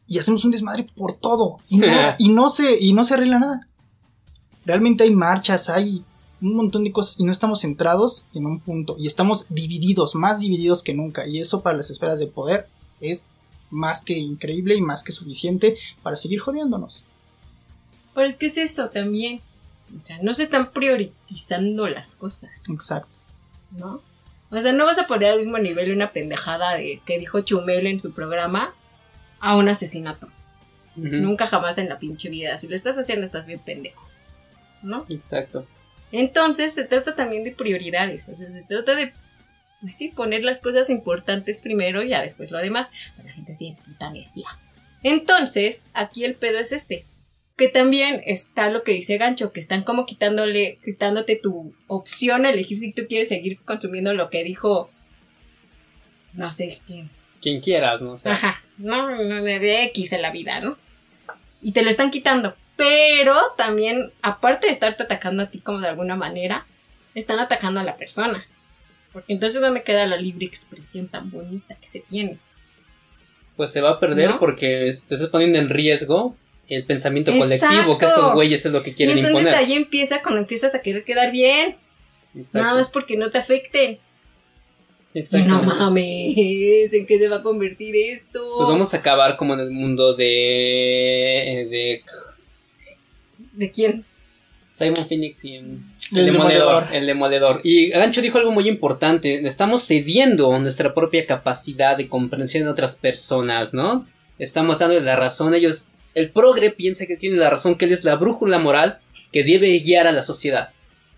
y 0.09 0.19
hacemos 0.19 0.45
un 0.45 0.51
desmadre 0.51 0.91
por 0.97 1.13
todo 1.13 1.59
y 1.69 1.79
no, 1.79 1.87
y 2.19 2.31
no, 2.31 2.49
se, 2.49 2.81
y 2.81 2.93
no 2.93 3.05
se 3.05 3.15
arregla 3.15 3.39
nada. 3.39 3.69
Realmente 4.67 5.05
hay 5.05 5.13
marchas, 5.13 5.69
hay 5.69 6.05
un 6.41 6.57
montón 6.57 6.83
de 6.83 6.91
cosas 6.91 7.21
y 7.21 7.25
no 7.25 7.31
estamos 7.31 7.61
centrados 7.61 8.27
en 8.35 8.45
un 8.45 8.59
punto 8.59 8.97
y 8.99 9.07
estamos 9.07 9.47
divididos, 9.51 10.17
más 10.17 10.41
divididos 10.41 10.83
que 10.83 10.95
nunca 10.95 11.29
y 11.29 11.39
eso 11.39 11.63
para 11.63 11.77
las 11.77 11.93
esferas 11.93 12.19
de 12.19 12.27
poder 12.27 12.67
es 12.99 13.35
más 13.73 14.03
que 14.03 14.17
increíble 14.17 14.77
y 14.77 14.83
más 14.83 15.03
que 15.03 15.11
suficiente 15.11 15.77
para 16.03 16.17
seguir 16.17 16.39
jodiéndonos. 16.39 17.05
Pero 18.15 18.29
es 18.29 18.37
que 18.37 18.47
es 18.47 18.59
eso 18.59 18.91
también. 18.91 19.41
O 20.01 20.07
sea, 20.07 20.19
no 20.23 20.33
se 20.35 20.45
están 20.45 20.73
priorizando 20.73 21.89
las 21.89 22.15
cosas, 22.15 22.69
Exacto. 22.71 23.19
¿no? 23.73 24.03
O 24.51 24.61
sea, 24.61 24.73
no 24.73 24.85
vas 24.85 24.99
a 24.99 25.07
poner 25.07 25.33
al 25.33 25.39
mismo 25.39 25.59
nivel 25.59 25.93
una 25.93 26.13
pendejada 26.13 26.75
de 26.75 27.01
que 27.07 27.19
dijo 27.19 27.41
Chumel 27.41 27.87
en 27.87 28.01
su 28.01 28.13
programa 28.13 28.75
a 29.41 29.57
un 29.57 29.69
asesinato. 29.69 30.29
Nunca 30.95 31.47
jamás 31.47 31.79
en 31.79 31.89
la 31.89 31.99
pinche 31.99 32.29
vida. 32.29 32.59
Si 32.61 32.69
lo 32.69 32.77
estás 32.77 32.99
haciendo, 32.99 33.25
estás 33.25 33.47
bien 33.47 33.61
pendejo. 33.61 34.07
¿No? 34.83 35.07
Exacto. 35.09 35.67
Entonces 36.11 36.75
se 36.75 36.85
trata 36.85 37.17
también 37.17 37.45
de 37.45 37.53
prioridades. 37.53 38.29
O 38.29 38.37
sea, 38.37 38.47
se 38.47 38.63
trata 38.63 38.95
de, 38.95 39.15
pues 39.83 39.97
sí, 39.97 40.09
poner 40.09 40.45
las 40.45 40.61
cosas 40.61 40.89
importantes 40.89 41.61
primero 41.61 42.03
y 42.03 42.09
ya 42.09 42.23
después 42.23 42.51
lo 42.51 42.59
demás. 42.59 42.91
Pero 43.17 43.29
la 43.29 43.35
gente 43.35 43.53
es 43.53 43.59
bien 43.59 43.77
puta 43.77 44.11
necia. 44.11 44.47
Entonces, 45.03 45.85
aquí 45.93 46.25
el 46.25 46.37
pedo 46.37 46.61
es 46.61 46.73
este. 46.73 47.05
Que 47.57 47.69
también 47.69 48.23
está 48.25 48.71
lo 48.71 48.85
que 48.85 48.93
dice 48.93 49.19
Gancho, 49.19 49.53
que 49.53 49.61
están 49.61 49.83
como 49.83 50.07
quitándole, 50.07 50.79
quitándote 50.85 51.39
tu 51.43 51.75
opción 51.89 52.47
a 52.47 52.51
elegir 52.51 52.79
si 52.79 52.93
tú 52.93 53.03
quieres 53.09 53.29
seguir 53.29 53.59
consumiendo 53.65 54.15
lo 54.15 54.31
que 54.31 54.45
dijo. 54.45 54.89
No 56.33 56.51
sé 56.51 56.79
quién. 56.87 57.11
Quien 57.43 57.61
quieras, 57.61 58.01
¿no? 58.01 58.13
O 58.13 58.19
sea, 58.19 58.33
Ajá, 58.33 58.63
no, 58.79 59.11
no, 59.11 59.43
de 59.43 59.59
de 59.59 59.85
X 59.87 60.13
en 60.13 60.23
la 60.23 60.31
vida, 60.31 60.61
¿no? 60.61 60.79
Y 61.61 61.73
te 61.73 61.83
lo 61.83 61.91
están 61.91 62.11
quitando. 62.13 62.57
Pero 62.77 63.37
también, 63.57 64.13
aparte 64.23 64.69
de 64.69 64.73
estarte 64.73 65.03
atacando 65.03 65.43
a 65.43 65.51
ti 65.51 65.59
como 65.59 65.81
de 65.81 65.89
alguna 65.89 66.15
manera, 66.15 66.67
están 67.15 67.41
atacando 67.41 67.81
a 67.81 67.85
la 67.85 67.97
persona. 67.97 68.47
Porque 69.13 69.33
entonces, 69.33 69.61
¿dónde 69.61 69.83
queda 69.83 70.07
la 70.07 70.17
libre 70.17 70.47
expresión 70.47 71.09
tan 71.09 71.31
bonita 71.31 71.75
que 71.81 71.87
se 71.87 72.01
tiene? 72.01 72.39
pues 73.55 73.71
se 73.71 73.83
va 73.83 73.91
a 73.91 74.01
perder 74.01 74.31
¿No? 74.31 74.39
porque 74.39 74.67
te 75.07 75.15
estás 75.15 75.29
poniendo 75.29 75.59
en 75.59 75.69
riesgo 75.69 76.35
el 76.69 76.85
pensamiento 76.87 77.31
Exacto. 77.31 77.67
colectivo 77.67 77.99
que 77.99 78.07
estos 78.07 78.33
güeyes 78.35 78.65
es 78.67 78.73
lo 78.73 78.83
que 78.83 78.91
Y 78.91 78.95
quieren 78.95 79.19
entonces 79.19 79.41
imponer. 79.47 79.59
ahí 79.61 79.73
empieza 79.75 80.23
cuando 80.23 80.41
empiezas 80.41 80.75
a 80.75 80.81
querer 80.81 81.05
quedar 81.05 81.31
bien. 81.31 81.77
Exacto. 82.35 82.59
Nada 82.59 82.75
más 82.79 82.89
porque 82.91 83.17
no 83.19 83.29
te 83.29 83.37
afecten. 83.39 83.99
Y 85.13 85.19
Exacto. 85.19 85.49
no 85.49 85.63
mames, 85.63 86.93
¿en 86.95 87.07
qué 87.07 87.19
se 87.19 87.29
va 87.29 87.37
a 87.37 87.43
convertir 87.43 87.95
esto? 87.95 88.41
Pues 88.57 88.69
vamos 88.71 88.95
a 88.95 88.97
acabar 88.97 89.37
como 89.37 89.53
en 89.53 89.61
el 89.61 89.71
mundo 89.71 90.17
de, 90.17 91.67
de 91.71 92.03
¿De 93.53 93.71
quién? 93.71 94.07
Simon 94.73 95.07
Phoenix 95.07 95.45
y 95.45 95.57
el, 95.57 95.79
El 96.17 96.25
demoledor, 96.27 96.33
Demoledor. 96.33 96.95
el 96.95 97.07
demoledor. 97.07 97.61
Y 97.63 97.91
Gancho 97.91 98.23
dijo 98.23 98.39
algo 98.39 98.53
muy 98.53 98.69
importante, 98.69 99.47
estamos 99.47 99.87
cediendo 99.87 100.59
nuestra 100.59 100.95
propia 100.95 101.27
capacidad 101.27 101.95
de 101.99 102.09
comprensión 102.09 102.65
de 102.65 102.71
otras 102.71 102.97
personas, 102.97 103.75
¿no? 103.75 104.07
Estamos 104.39 104.79
dando 104.79 104.99
la 105.01 105.15
razón, 105.15 105.55
ellos, 105.55 105.89
el 106.15 106.31
progre 106.31 106.71
piensa 106.71 107.05
que 107.07 107.19
tiene 107.19 107.37
la 107.37 107.51
razón, 107.51 107.77
que 107.77 107.85
él 107.85 107.93
es 107.93 108.03
la 108.03 108.17
brújula 108.17 108.59
moral 108.59 108.99
que 109.31 109.45
debe 109.45 109.79
guiar 109.81 110.07
a 110.07 110.13
la 110.13 110.23
sociedad. 110.23 110.71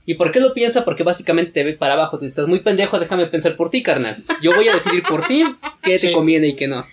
¿Y 0.05 0.15
por 0.15 0.33
qué 0.33 0.41
lo 0.41 0.53
piensa? 0.53 0.85
Porque 0.85 1.05
básicamente 1.05 1.53
te 1.53 1.63
ve 1.65 1.75
para 1.75 1.95
abajo, 1.95 2.19
tú 2.19 2.25
estás 2.25 2.49
muy 2.49 2.59
pendejo, 2.61 2.99
déjame 2.99 3.27
pensar 3.27 3.57
por 3.57 3.71
ti, 3.71 3.85
carnal. 3.85 4.17
Yo 4.43 4.53
voy 4.55 4.67
a 4.67 4.75
decidir 4.75 5.05
por 5.05 5.27
ti 5.29 5.45
qué 5.83 5.97
te 5.97 6.13
conviene 6.13 6.49
y 6.49 6.57
qué 6.57 6.67
no. 6.67 6.85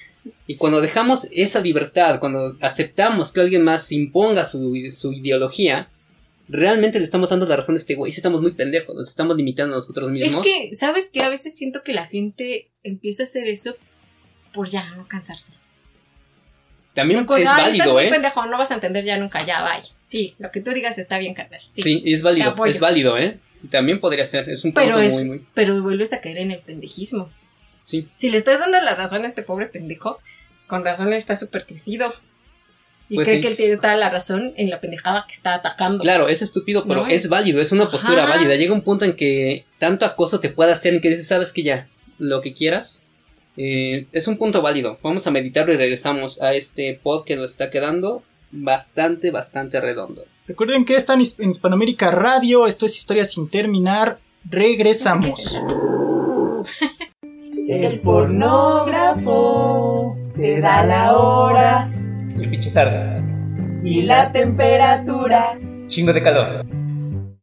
Y 0.46 0.58
cuando 0.58 0.80
dejamos 0.80 1.28
esa 1.32 1.60
libertad, 1.60 2.20
cuando 2.20 2.56
aceptamos 2.62 3.34
que 3.34 3.42
alguien 3.42 3.64
más 3.64 3.92
imponga 3.92 4.46
su, 4.46 4.74
su 4.92 5.12
ideología, 5.14 5.90
realmente 6.52 7.00
le 7.00 7.06
estamos 7.06 7.30
dando 7.30 7.46
la 7.46 7.56
razón 7.56 7.76
a 7.76 7.78
este 7.78 7.96
güey. 7.96 8.12
Sí 8.12 8.20
estamos 8.20 8.42
muy 8.42 8.52
pendejos, 8.54 8.96
nos 8.96 9.08
estamos 9.10 9.38
limitando 9.38 9.74
a 9.74 9.78
nosotros 9.78 10.08
Es 10.10 10.14
mismos. 10.14 10.46
que, 10.46 10.74
¿sabes 10.74 11.10
qué? 11.12 11.22
A 11.24 11.30
veces 11.30 11.56
siento 11.56 11.82
que 11.84 11.94
la 11.94 12.08
gente 12.08 12.70
empieza 12.84 13.24
a 13.24 13.26
hacer 13.26 13.48
eso 13.48 13.76
por 14.54 14.70
ya 14.70 14.96
no 14.96 15.08
cansarse. 15.08 15.54
También 16.94 17.22
es 17.22 17.26
"Ay, 17.30 17.44
estás 17.44 17.58
válido, 17.58 17.94
muy 17.94 18.04
¿eh? 18.04 18.10
pendejo, 18.10 18.46
no 18.48 18.58
vas 18.58 18.70
a 18.72 18.74
entender 18.76 19.06
ya 19.06 19.18
nunca, 19.18 19.46
ya, 19.46 19.64
bye. 19.64 19.82
Sí, 20.08 20.36
lo 20.40 20.52
que 20.52 20.60
tú 20.60 20.72
digas 20.72 20.98
está 20.98 21.18
bien, 21.20 21.34
carnal. 21.34 21.62
Sí. 21.66 21.82
Sí, 21.82 22.04
es 22.06 22.22
válido, 22.22 22.54
es 22.66 22.80
válido, 22.82 23.18
¿eh? 23.18 23.40
También 23.72 24.02
podría 24.02 24.26
ser, 24.26 24.50
es 24.50 24.66
un 24.66 24.74
punto 24.74 24.86
pero 24.88 25.00
es, 25.00 25.14
muy, 25.14 25.24
muy... 25.26 25.48
pero 25.54 25.82
vuelves 25.82 26.12
a 26.12 26.20
caer 26.20 26.40
en 26.40 26.52
el 26.52 26.60
pendejismo. 26.62 27.30
Sí, 27.84 28.10
Si 28.16 28.30
le 28.30 28.38
estás 28.38 28.60
dando 28.60 28.80
la 28.82 28.94
razón 28.96 29.24
a 29.24 29.28
este 29.28 29.44
pobre 29.44 29.68
pendejo, 29.68 30.20
con 30.68 30.84
razón 30.84 31.14
está 31.14 31.36
súper 31.38 31.66
crecido. 31.66 32.14
Y 33.12 33.16
Pues 33.16 33.28
cree 33.28 33.38
sí. 33.38 33.42
que 33.42 33.48
él 33.50 33.58
tiene 33.58 33.76
toda 33.76 33.98
la 33.98 34.10
razón 34.10 34.54
en 34.56 34.70
la 34.70 34.80
pendejada 34.80 35.26
que 35.28 35.34
está 35.34 35.56
atacando. 35.56 36.02
claro, 36.02 36.30
es 36.30 36.42
estúpido, 36.42 36.86
pero 36.88 37.02
No. 37.06 37.12
es 37.12 37.28
válido, 37.28 37.60
es 37.60 37.74
una 37.74 37.90
postura 37.92 38.24
Ajá. 38.24 38.36
válida. 38.36 38.56
Llega 38.56 38.74
un 38.74 38.84
punto 38.84 39.04
en 39.04 39.18
que 39.18 39.66
tanto 39.80 40.06
acoso 40.06 40.40
te 40.40 40.48
puede 40.48 40.72
hacer 40.72 40.94
en 40.94 41.02
que 41.02 41.10
dices, 41.10 41.28
sabes 41.28 41.52
que 41.52 41.64
ya, 41.64 41.90
lo 42.20 42.40
que 42.40 42.54
quieras, 42.54 43.04
eh, 43.58 44.08
es 44.14 44.30
un 44.30 44.38
punto 44.38 44.62
válido. 44.62 44.98
Vamos 45.04 45.28
a 45.28 45.32
meditarlo 45.32 45.74
y 45.74 45.78
regresamos 45.78 46.42
a 46.42 46.54
este 46.54 47.02
pod 47.04 47.26
que 47.26 47.36
nos 47.36 47.52
está 47.52 47.70
quedando 47.70 48.24
bastante, 48.52 49.30
bastante 49.30 49.82
redondo. 49.82 50.24
Recuerden 50.48 50.86
que 50.86 50.96
están 50.96 51.20
en 51.20 51.50
Hispanoamérica 51.52 52.12
Radio, 52.12 52.66
esto 52.66 52.86
es 52.86 52.96
Historia 52.98 53.26
sin 53.26 53.50
terminar. 53.50 54.20
Regresamos. 54.50 55.60
El 57.68 58.00
pornógrafo 58.02 60.16
te 60.36 60.60
da 60.62 60.84
la 60.86 61.18
hora 61.18 61.90
pinche 62.62 62.72
tarde. 62.72 63.24
y 63.82 64.04
la 64.04 64.32
temperatura. 64.32 65.60
Chingo 65.88 66.14
de 66.14 66.22
calor. 66.22 66.64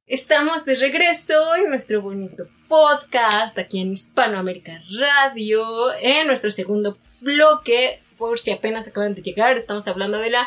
Estamos 0.06 0.64
de 0.64 0.76
regreso 0.76 1.34
en 1.56 1.70
nuestro 1.70 2.00
bonito 2.00 2.44
podcast 2.68 3.58
aquí 3.58 3.80
en 3.80 3.92
Hispanoamérica 3.92 4.80
Radio, 5.00 5.64
en 6.00 6.28
nuestro 6.28 6.52
segundo 6.52 6.98
bloque. 7.20 8.00
Por 8.16 8.38
si 8.38 8.52
apenas 8.52 8.86
acaban 8.86 9.16
de 9.16 9.22
llegar, 9.22 9.58
estamos 9.58 9.88
hablando 9.88 10.18
de 10.18 10.30
la 10.30 10.46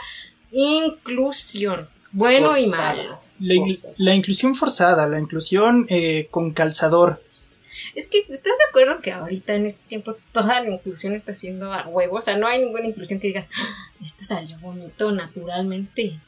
inclusión. 0.51 1.89
Bueno 2.13 2.57
y 2.57 2.67
malo. 2.67 3.19
La 3.97 4.15
inclusión 4.15 4.55
forzada, 4.55 5.05
la 5.07 5.19
inclusión 5.19 5.85
eh, 5.89 6.29
con 6.31 6.51
calzador. 6.51 7.21
Es 7.95 8.07
que, 8.07 8.19
¿estás 8.19 8.53
de 8.57 8.65
acuerdo 8.69 9.01
que 9.01 9.11
ahorita 9.11 9.55
en 9.55 9.65
este 9.65 9.83
tiempo 9.87 10.15
toda 10.31 10.61
la 10.61 10.69
inclusión 10.69 11.13
está 11.13 11.33
siendo 11.33 11.71
a 11.71 11.87
huevo? 11.87 12.17
O 12.17 12.21
sea, 12.21 12.37
no 12.37 12.47
hay 12.47 12.61
ninguna 12.63 12.85
inclusión 12.87 13.19
que 13.19 13.27
digas, 13.27 13.49
"Ah, 13.57 13.87
esto 14.03 14.23
salió 14.25 14.59
bonito 14.59 15.11
naturalmente. 15.11 16.19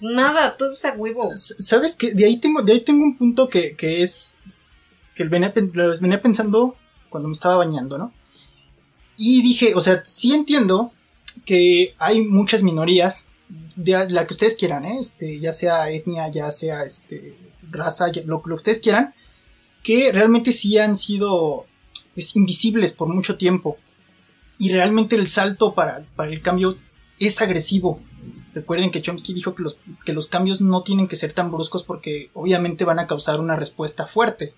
Nada, 0.00 0.56
todo 0.56 0.70
es 0.70 0.84
a 0.84 0.92
huevo. 0.92 1.30
¿Sabes 1.34 1.94
qué? 1.96 2.12
De 2.12 2.24
ahí 2.24 2.38
tengo, 2.38 2.62
de 2.62 2.72
ahí 2.72 2.80
tengo 2.80 3.04
un 3.04 3.16
punto 3.16 3.48
que, 3.48 3.74
que 3.76 4.02
es. 4.02 4.36
que 5.14 5.24
venía, 5.24 5.52
venía 6.00 6.22
pensando 6.22 6.76
cuando 7.10 7.28
me 7.28 7.32
estaba 7.32 7.56
bañando, 7.56 7.98
¿no? 7.98 8.12
Y 9.16 9.42
dije, 9.42 9.74
o 9.74 9.80
sea, 9.80 10.04
sí 10.04 10.32
entiendo 10.34 10.92
que 11.44 11.94
hay 11.98 12.22
muchas 12.22 12.62
minorías, 12.62 13.28
de 13.76 14.10
la 14.10 14.26
que 14.26 14.34
ustedes 14.34 14.54
quieran, 14.54 14.84
¿eh? 14.84 14.98
Este, 15.00 15.40
ya 15.40 15.52
sea 15.52 15.90
etnia, 15.90 16.28
ya 16.28 16.50
sea 16.50 16.84
este, 16.84 17.36
raza, 17.70 18.08
lo, 18.24 18.36
lo 18.36 18.42
que 18.42 18.52
ustedes 18.54 18.78
quieran, 18.78 19.14
que 19.82 20.12
realmente 20.12 20.52
sí 20.52 20.78
han 20.78 20.96
sido 20.96 21.66
pues, 22.14 22.36
invisibles 22.36 22.92
por 22.92 23.08
mucho 23.08 23.36
tiempo. 23.36 23.76
Y 24.58 24.70
realmente 24.70 25.16
el 25.16 25.28
salto 25.28 25.74
para, 25.74 26.04
para 26.16 26.30
el 26.30 26.42
cambio 26.42 26.78
es 27.18 27.40
agresivo. 27.40 28.00
Recuerden 28.52 28.90
que 28.90 29.02
Chomsky 29.02 29.34
dijo 29.34 29.54
que 29.54 29.62
los, 29.62 29.78
que 30.04 30.12
los 30.12 30.26
cambios 30.26 30.60
no 30.60 30.82
tienen 30.82 31.06
que 31.06 31.16
ser 31.16 31.32
tan 31.32 31.50
bruscos 31.50 31.84
porque 31.84 32.30
obviamente 32.34 32.84
van 32.84 32.98
a 32.98 33.06
causar 33.06 33.40
una 33.40 33.56
respuesta 33.56 34.06
fuerte. 34.06 34.54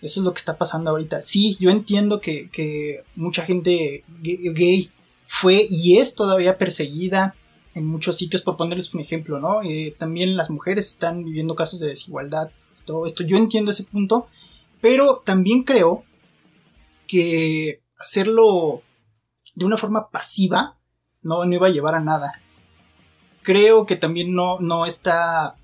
Eso 0.00 0.20
es 0.20 0.24
lo 0.24 0.32
que 0.32 0.38
está 0.38 0.58
pasando 0.58 0.90
ahorita. 0.90 1.22
Sí, 1.22 1.56
yo 1.60 1.70
entiendo 1.70 2.20
que, 2.20 2.48
que 2.50 3.04
mucha 3.14 3.44
gente 3.44 4.04
gay, 4.20 4.90
fue 5.26 5.66
y 5.68 5.98
es 5.98 6.14
todavía 6.14 6.58
perseguida 6.58 7.34
en 7.74 7.86
muchos 7.86 8.16
sitios, 8.16 8.42
por 8.42 8.56
ponerles 8.56 8.92
un 8.92 9.00
ejemplo, 9.00 9.38
¿no? 9.38 9.62
Eh, 9.62 9.94
también 9.98 10.36
las 10.36 10.50
mujeres 10.50 10.88
están 10.88 11.24
viviendo 11.24 11.54
casos 11.54 11.80
de 11.80 11.88
desigualdad, 11.88 12.50
todo 12.84 13.06
esto. 13.06 13.22
Yo 13.22 13.36
entiendo 13.36 13.70
ese 13.70 13.84
punto, 13.84 14.26
pero 14.82 15.22
también 15.24 15.62
creo 15.62 16.04
que 17.08 17.80
hacerlo 17.98 18.82
de 19.54 19.64
una 19.64 19.78
forma 19.78 20.10
pasiva 20.10 20.78
no, 21.22 21.44
no 21.44 21.54
iba 21.54 21.68
a 21.68 21.70
llevar 21.70 21.94
a 21.94 22.00
nada. 22.00 22.40
Creo 23.42 23.86
que 23.86 23.96
también 23.96 24.34
no, 24.34 24.58
no 24.60 24.84
está 24.86 25.56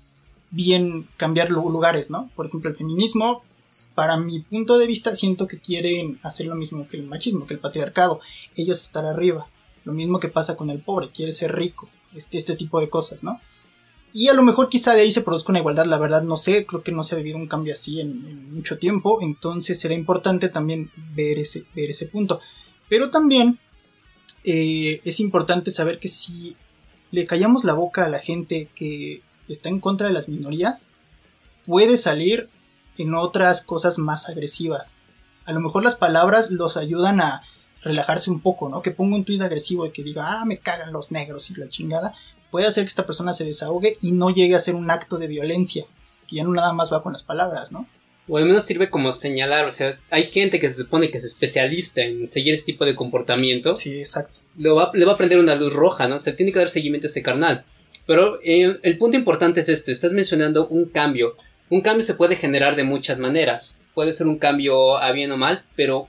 bien 0.51 1.07
cambiar 1.17 1.49
lu- 1.49 1.69
lugares, 1.69 2.09
¿no? 2.09 2.29
Por 2.35 2.45
ejemplo, 2.45 2.69
el 2.69 2.75
feminismo, 2.77 3.43
para 3.95 4.17
mi 4.17 4.39
punto 4.39 4.77
de 4.77 4.87
vista, 4.87 5.15
siento 5.15 5.47
que 5.47 5.59
quieren 5.59 6.19
hacer 6.23 6.47
lo 6.47 6.55
mismo 6.55 6.87
que 6.87 6.97
el 6.97 7.07
machismo, 7.07 7.45
que 7.45 7.53
el 7.53 7.59
patriarcado. 7.59 8.19
Ellos 8.55 8.81
estar 8.81 9.05
arriba. 9.05 9.47
Lo 9.85 9.93
mismo 9.93 10.19
que 10.19 10.27
pasa 10.27 10.57
con 10.57 10.69
el 10.69 10.81
pobre, 10.81 11.09
quiere 11.11 11.31
ser 11.31 11.55
rico. 11.55 11.89
Este, 12.13 12.37
este 12.37 12.55
tipo 12.55 12.79
de 12.79 12.89
cosas, 12.89 13.23
¿no? 13.23 13.39
Y 14.11 14.27
a 14.27 14.33
lo 14.33 14.43
mejor 14.43 14.69
quizá 14.69 14.93
de 14.93 15.01
ahí 15.01 15.11
se 15.11 15.21
produzca 15.21 15.51
una 15.51 15.59
igualdad, 15.59 15.85
la 15.85 15.99
verdad 15.99 16.23
no 16.23 16.35
sé, 16.35 16.65
creo 16.65 16.81
que 16.81 16.91
no 16.91 17.03
se 17.03 17.13
ha 17.13 17.17
vivido 17.17 17.37
un 17.37 17.47
cambio 17.47 17.73
así 17.73 17.99
en, 17.99 18.53
mucho 18.53 18.77
tiempo, 18.79 19.19
entonces 19.21 19.79
será 19.79 19.93
importante 19.93 20.49
también 20.49 20.91
ver 21.13 21.37
ese, 21.37 21.65
ver 21.75 21.91
ese 21.91 22.07
punto. 22.07 22.41
Pero 22.89 23.11
también 23.11 23.59
eh, 24.43 25.01
es 25.05 25.19
importante 25.19 25.69
saber 25.69 25.99
que 25.99 26.07
si 26.07 26.55
le 27.11 27.25
callamos 27.25 27.63
la 27.63 27.73
boca 27.73 28.05
a 28.05 28.09
la 28.09 28.19
gente 28.19 28.69
que 28.73 29.21
está 29.47 29.69
en 29.69 29.79
contra 29.79 30.07
de 30.07 30.13
las 30.13 30.27
minorías, 30.27 30.87
puede 31.65 31.97
salir 31.97 32.49
en 32.97 33.13
otras 33.13 33.61
cosas 33.61 33.99
más 33.99 34.27
agresivas. 34.27 34.97
A 35.45 35.53
lo 35.53 35.61
mejor 35.61 35.83
las 35.83 35.95
palabras 35.95 36.51
los 36.51 36.77
ayudan 36.77 37.21
a 37.21 37.43
relajarse 37.81 38.29
un 38.29 38.41
poco, 38.41 38.69
¿no? 38.69 38.81
Que 38.81 38.91
ponga 38.91 39.15
un 39.15 39.25
tuit 39.25 39.41
agresivo 39.41 39.85
y 39.85 39.91
que 39.91 40.03
diga, 40.03 40.41
ah, 40.41 40.45
me 40.45 40.57
cagan 40.57 40.91
los 40.91 41.11
negros 41.11 41.49
y 41.49 41.55
la 41.55 41.69
chingada, 41.69 42.13
puede 42.51 42.67
hacer 42.67 42.83
que 42.83 42.89
esta 42.89 43.05
persona 43.05 43.33
se 43.33 43.45
desahogue 43.45 43.97
y 44.01 44.11
no 44.11 44.29
llegue 44.29 44.55
a 44.55 44.59
ser 44.59 44.75
un 44.75 44.89
acto 44.91 45.17
de 45.17 45.27
violencia, 45.27 45.85
que 46.27 46.37
ya 46.37 46.43
no 46.43 46.51
nada 46.51 46.73
más 46.73 46.91
va 46.91 47.03
con 47.03 47.11
las 47.11 47.23
palabras, 47.23 47.71
¿no? 47.71 47.87
O 48.27 48.37
al 48.37 48.45
menos 48.45 48.63
sirve 48.63 48.91
como 48.91 49.11
señalar, 49.11 49.65
o 49.65 49.71
sea, 49.71 49.99
hay 50.11 50.23
gente 50.23 50.59
que 50.59 50.69
se 50.69 50.83
supone 50.83 51.09
que 51.09 51.17
es 51.17 51.25
especialista 51.25 52.01
en 52.01 52.27
seguir 52.27 52.53
este 52.53 52.73
tipo 52.73 52.85
de 52.85 52.95
comportamiento. 52.95 53.75
Sí, 53.75 53.99
exacto. 53.99 54.39
Lo 54.55 54.75
va, 54.75 54.91
le 54.93 55.05
va 55.05 55.13
a 55.13 55.17
prender 55.17 55.39
una 55.39 55.55
luz 55.55 55.73
roja, 55.73 56.07
¿no? 56.07 56.15
O 56.15 56.19
sea, 56.19 56.35
tiene 56.35 56.51
que 56.51 56.59
dar 56.59 56.69
seguimiento 56.69 57.07
a 57.07 57.09
ese 57.09 57.23
carnal. 57.23 57.65
Pero 58.05 58.39
eh, 58.43 58.79
el 58.83 58.97
punto 58.99 59.17
importante 59.17 59.61
es 59.61 59.69
este, 59.69 59.91
estás 59.91 60.11
mencionando 60.11 60.67
un 60.67 60.85
cambio. 60.85 61.35
Un 61.69 61.81
cambio 61.81 62.03
se 62.03 62.13
puede 62.13 62.35
generar 62.35 62.75
de 62.75 62.83
muchas 62.83 63.17
maneras. 63.17 63.79
Puede 63.95 64.11
ser 64.11 64.27
un 64.27 64.37
cambio 64.37 64.97
a 64.97 65.11
bien 65.11 65.31
o 65.31 65.37
mal, 65.37 65.65
pero 65.75 66.07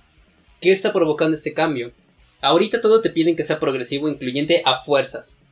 ¿qué 0.60 0.72
está 0.72 0.92
provocando 0.92 1.34
ese 1.34 1.54
cambio? 1.54 1.92
Ahorita 2.42 2.82
todo 2.82 3.00
te 3.00 3.10
piden 3.10 3.36
que 3.36 3.44
sea 3.44 3.60
progresivo, 3.60 4.08
incluyente 4.08 4.62
a 4.64 4.82
fuerzas. 4.82 5.42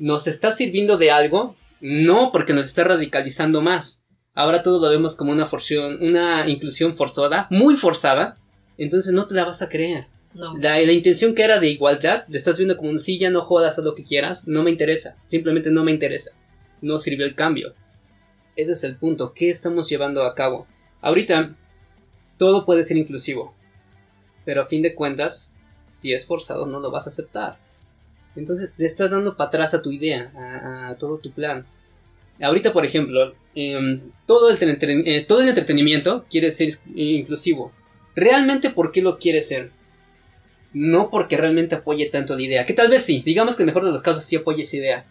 ¿Nos 0.00 0.26
está 0.26 0.50
sirviendo 0.50 0.96
de 0.96 1.10
algo? 1.10 1.54
No, 1.82 2.32
porque 2.32 2.54
nos 2.54 2.64
está 2.64 2.84
radicalizando 2.84 3.60
más. 3.60 4.02
Ahora 4.32 4.62
todo 4.62 4.80
lo 4.80 4.88
vemos 4.88 5.14
como 5.14 5.30
una, 5.30 5.44
forción, 5.44 5.98
una 6.00 6.48
inclusión 6.48 6.96
forzada, 6.96 7.46
muy 7.50 7.76
forzada, 7.76 8.38
entonces 8.78 9.12
no 9.12 9.26
te 9.26 9.34
la 9.34 9.44
vas 9.44 9.60
a 9.60 9.68
creer. 9.68 10.06
No. 10.32 10.56
La, 10.56 10.78
la 10.78 10.92
intención 10.92 11.34
que 11.34 11.42
era 11.42 11.60
de 11.60 11.68
igualdad, 11.68 12.24
le 12.28 12.38
estás 12.38 12.56
viendo 12.56 12.78
como 12.78 12.88
un 12.88 12.98
sí, 12.98 13.18
ya 13.18 13.28
no 13.28 13.42
jodas 13.42 13.78
a 13.78 13.82
lo 13.82 13.94
que 13.94 14.02
quieras, 14.02 14.48
no 14.48 14.62
me 14.62 14.70
interesa, 14.70 15.16
simplemente 15.28 15.70
no 15.70 15.84
me 15.84 15.92
interesa. 15.92 16.30
No 16.80 16.96
sirvió 16.96 17.26
el 17.26 17.34
cambio. 17.34 17.74
Ese 18.56 18.72
es 18.72 18.84
el 18.84 18.96
punto, 18.96 19.34
¿qué 19.34 19.50
estamos 19.50 19.90
llevando 19.90 20.22
a 20.22 20.34
cabo? 20.34 20.66
Ahorita, 21.02 21.54
todo 22.38 22.64
puede 22.64 22.84
ser 22.84 22.96
inclusivo, 22.96 23.54
pero 24.46 24.62
a 24.62 24.66
fin 24.66 24.80
de 24.80 24.94
cuentas, 24.94 25.52
si 25.88 26.14
es 26.14 26.24
forzado 26.24 26.64
no 26.64 26.80
lo 26.80 26.90
vas 26.90 27.06
a 27.06 27.10
aceptar. 27.10 27.58
Entonces 28.36 28.70
le 28.76 28.86
estás 28.86 29.10
dando 29.10 29.36
para 29.36 29.48
atrás 29.48 29.74
a 29.74 29.82
tu 29.82 29.90
idea, 29.90 30.32
a, 30.36 30.94
todo 30.96 31.18
tu 31.18 31.32
plan. 31.32 31.66
Ahorita, 32.40 32.72
por 32.72 32.84
ejemplo, 32.84 33.34
em, 33.54 34.00
todo, 34.26 34.50
el 34.50 34.58
eh, 34.62 35.24
todo 35.26 35.40
el 35.42 35.48
entretenimiento 35.48 36.24
quiere 36.30 36.50
ser 36.50 36.68
is- 36.68 36.82
inclusivo. 36.94 37.72
¿Realmente 38.14 38.70
por 38.70 38.92
qué 38.92 39.02
lo 39.02 39.18
quiere 39.18 39.40
ser? 39.40 39.70
No 40.72 41.10
porque 41.10 41.36
realmente 41.36 41.74
apoye 41.74 42.08
tanto 42.10 42.36
la 42.36 42.42
idea. 42.42 42.64
Que 42.64 42.72
tal 42.74 42.88
vez 42.88 43.02
sí, 43.04 43.22
digamos 43.24 43.56
que 43.56 43.62
el 43.64 43.66
mejor 43.66 43.84
de 43.84 43.90
los 43.90 44.02
casos 44.02 44.24
sí 44.24 44.36
apoye 44.36 44.62
esa 44.62 44.76
idea. 44.76 45.04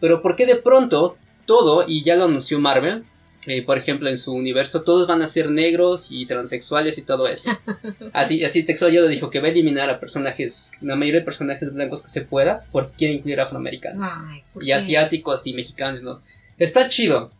Pero 0.00 0.20
¿por 0.20 0.36
qué 0.36 0.44
de 0.46 0.56
pronto 0.56 1.16
todo, 1.46 1.84
y 1.88 2.02
ya 2.04 2.16
lo 2.16 2.24
anunció 2.24 2.58
Marvel, 2.60 3.04
eh, 3.46 3.62
por 3.62 3.78
ejemplo 3.78 4.08
en 4.08 4.18
su 4.18 4.32
universo, 4.32 4.82
todos 4.82 5.06
van 5.06 5.22
a 5.22 5.28
ser 5.28 5.50
negros 5.50 6.08
y 6.10 6.26
transexuales 6.26 6.98
y 6.98 7.02
todo 7.02 7.28
eso? 7.28 7.50
Así, 8.12 8.44
así 8.44 8.64
textual 8.64 8.92
ya 8.92 9.00
lo 9.00 9.08
dijo, 9.08 9.30
que 9.30 9.40
va 9.40 9.46
a 9.46 9.50
eliminar 9.50 9.88
a 9.88 10.00
personajes, 10.00 10.72
la 10.80 10.96
mayoría 10.96 11.20
de 11.20 11.24
personajes 11.24 11.72
blancos 11.72 12.02
que 12.02 12.08
se 12.08 12.22
pueda, 12.22 12.64
porque 12.72 12.96
quiere 12.96 13.14
incluir 13.14 13.40
afroamericanos 13.40 14.08
Ay, 14.10 14.42
¿por 14.52 14.64
y 14.64 14.72
asiáticos 14.72 15.46
y 15.46 15.54
mexicanos, 15.54 16.02
¿no? 16.02 16.20
Está 16.58 16.88
chido. 16.88 17.30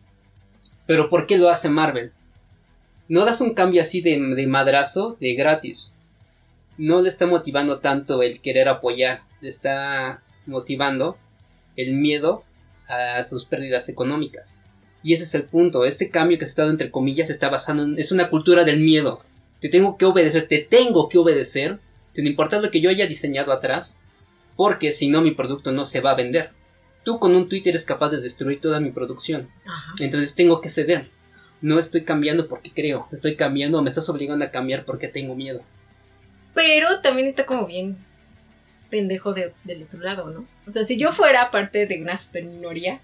Pero 0.87 1.09
¿por 1.09 1.27
qué 1.27 1.39
lo 1.39 1.49
hace 1.49 1.69
Marvel? 1.69 2.13
No 3.09 3.25
das 3.25 3.41
un 3.41 3.55
cambio 3.55 3.81
así 3.81 4.01
de, 4.01 4.19
de 4.19 4.47
madrazo, 4.47 5.17
de 5.21 5.35
gratis. 5.35 5.93
No 6.79 7.01
le 7.01 7.09
está 7.09 7.27
motivando 7.27 7.81
tanto 7.81 8.23
el 8.23 8.41
querer 8.41 8.69
apoyar. 8.69 9.23
Le 9.41 9.49
está 9.49 10.23
motivando 10.45 11.17
el 11.77 11.95
miedo 11.95 12.45
a 12.89 13.23
sus 13.25 13.45
pérdidas 13.45 13.89
económicas. 13.89 14.61
Y 15.07 15.15
ese 15.15 15.23
es 15.23 15.35
el 15.37 15.45
punto. 15.45 15.85
Este 15.85 16.11
cambio 16.11 16.37
que 16.37 16.47
se 16.47 16.51
está 16.51 16.63
dando 16.63 16.73
entre 16.75 16.91
comillas 16.91 17.29
se 17.29 17.33
está 17.33 17.49
basando 17.49 17.85
en... 17.85 17.97
Es 17.97 18.11
una 18.11 18.29
cultura 18.29 18.65
del 18.65 18.81
miedo. 18.81 19.23
Te 19.61 19.69
tengo 19.69 19.97
que 19.97 20.05
obedecer, 20.05 20.49
te 20.49 20.59
tengo 20.59 21.09
que 21.09 21.19
obedecer. 21.19 21.79
Sin 22.13 22.27
importar 22.27 22.61
lo 22.61 22.71
que 22.73 22.81
yo 22.81 22.91
haya 22.91 23.07
diseñado 23.07 23.53
atrás. 23.53 24.01
Porque 24.57 24.91
si 24.91 25.09
no 25.09 25.23
mi 25.23 25.31
producto 25.31 25.71
no 25.71 25.85
se 25.85 26.01
va 26.01 26.11
a 26.11 26.17
vender. 26.17 26.51
Tú 27.05 27.21
con 27.21 27.37
un 27.37 27.49
tweet 27.49 27.63
eres 27.67 27.85
capaz 27.85 28.11
de 28.11 28.21
destruir 28.21 28.61
toda 28.61 28.81
mi 28.81 28.91
producción. 28.91 29.49
Ajá. 29.65 29.93
Entonces 30.01 30.35
tengo 30.35 30.61
que 30.61 30.71
ceder. 30.71 31.09
No 31.61 31.79
estoy 31.79 32.05
cambiando 32.05 32.49
porque 32.49 32.73
creo. 32.73 33.07
Estoy 33.13 33.37
cambiando, 33.37 33.81
me 33.83 33.89
estás 33.91 34.09
obligando 34.09 34.45
a 34.45 34.51
cambiar 34.51 34.85
porque 34.85 35.07
tengo 35.07 35.37
miedo. 35.37 35.63
Pero 36.53 37.01
también 37.01 37.29
está 37.29 37.47
como 37.47 37.67
bien 37.69 37.99
pendejo 38.91 39.35
de- 39.35 39.53
del 39.65 39.83
otro 39.85 40.01
lado, 40.01 40.31
¿no? 40.31 40.47
O 40.67 40.71
sea, 40.73 40.83
si 40.85 40.99
yo 40.99 41.13
fuera 41.13 41.51
parte 41.51 41.87
de 41.87 42.03
una 42.03 42.17
super 42.17 42.45
minoría, 42.45 43.01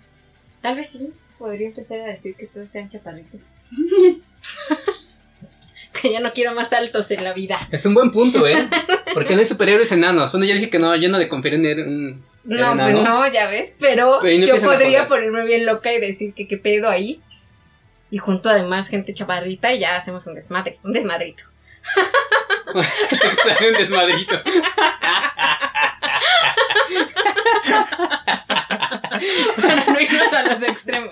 tal 0.63 0.77
vez 0.77 0.89
sí 0.89 1.13
podría 1.43 1.67
empezar 1.67 1.99
a 1.99 2.07
decir 2.07 2.37
que 2.37 2.47
todos 2.47 2.71
sean 2.71 2.89
chaparritos. 2.89 3.51
que 6.01 6.13
ya 6.13 6.21
no 6.21 6.33
quiero 6.33 6.55
más 6.55 6.73
altos 6.73 7.11
en 7.11 7.25
la 7.25 7.33
vida. 7.33 7.59
Es 7.73 7.85
un 7.85 7.95
buen 7.95 8.13
punto, 8.13 8.47
¿eh? 8.47 8.69
Porque 9.15 9.35
no 9.35 9.41
hay 9.41 9.47
superhéroes 9.47 9.91
enanos. 9.91 10.31
Bueno, 10.31 10.47
ya 10.47 10.55
dije 10.55 10.71
que 10.71 10.79
no, 10.79 10.95
yo 10.95 11.09
no 11.09 11.19
le 11.19 11.29
confiero 11.29 11.57
en 11.57 11.67
un... 11.67 12.25
No, 12.45 12.57
¿Enano? 12.57 12.83
pues 12.85 12.95
no, 12.95 13.33
ya 13.33 13.49
ves, 13.49 13.77
pero 13.79 14.23
no 14.23 14.29
yo 14.29 14.57
podría 14.57 15.09
ponerme 15.09 15.45
bien 15.45 15.67
loca 15.67 15.93
y 15.93 16.01
decir 16.01 16.33
que 16.33 16.47
qué 16.47 16.59
pedo 16.59 16.89
ahí. 16.89 17.21
Y 18.09 18.19
junto 18.19 18.49
además 18.49 18.89
gente 18.89 19.13
chaparrita 19.13 19.73
y 19.73 19.81
ya 19.81 19.97
hacemos 19.97 20.25
un 20.29 20.37
desmadre, 20.37 20.79
un 20.85 20.93
desmadrito. 20.93 21.43
Un 22.73 23.75
desmadrito. 23.77 24.41
Para 29.61 29.85
no 29.85 30.01
irnos 30.01 30.33
a 30.33 30.43
los 30.43 30.63
extremos. 30.63 31.11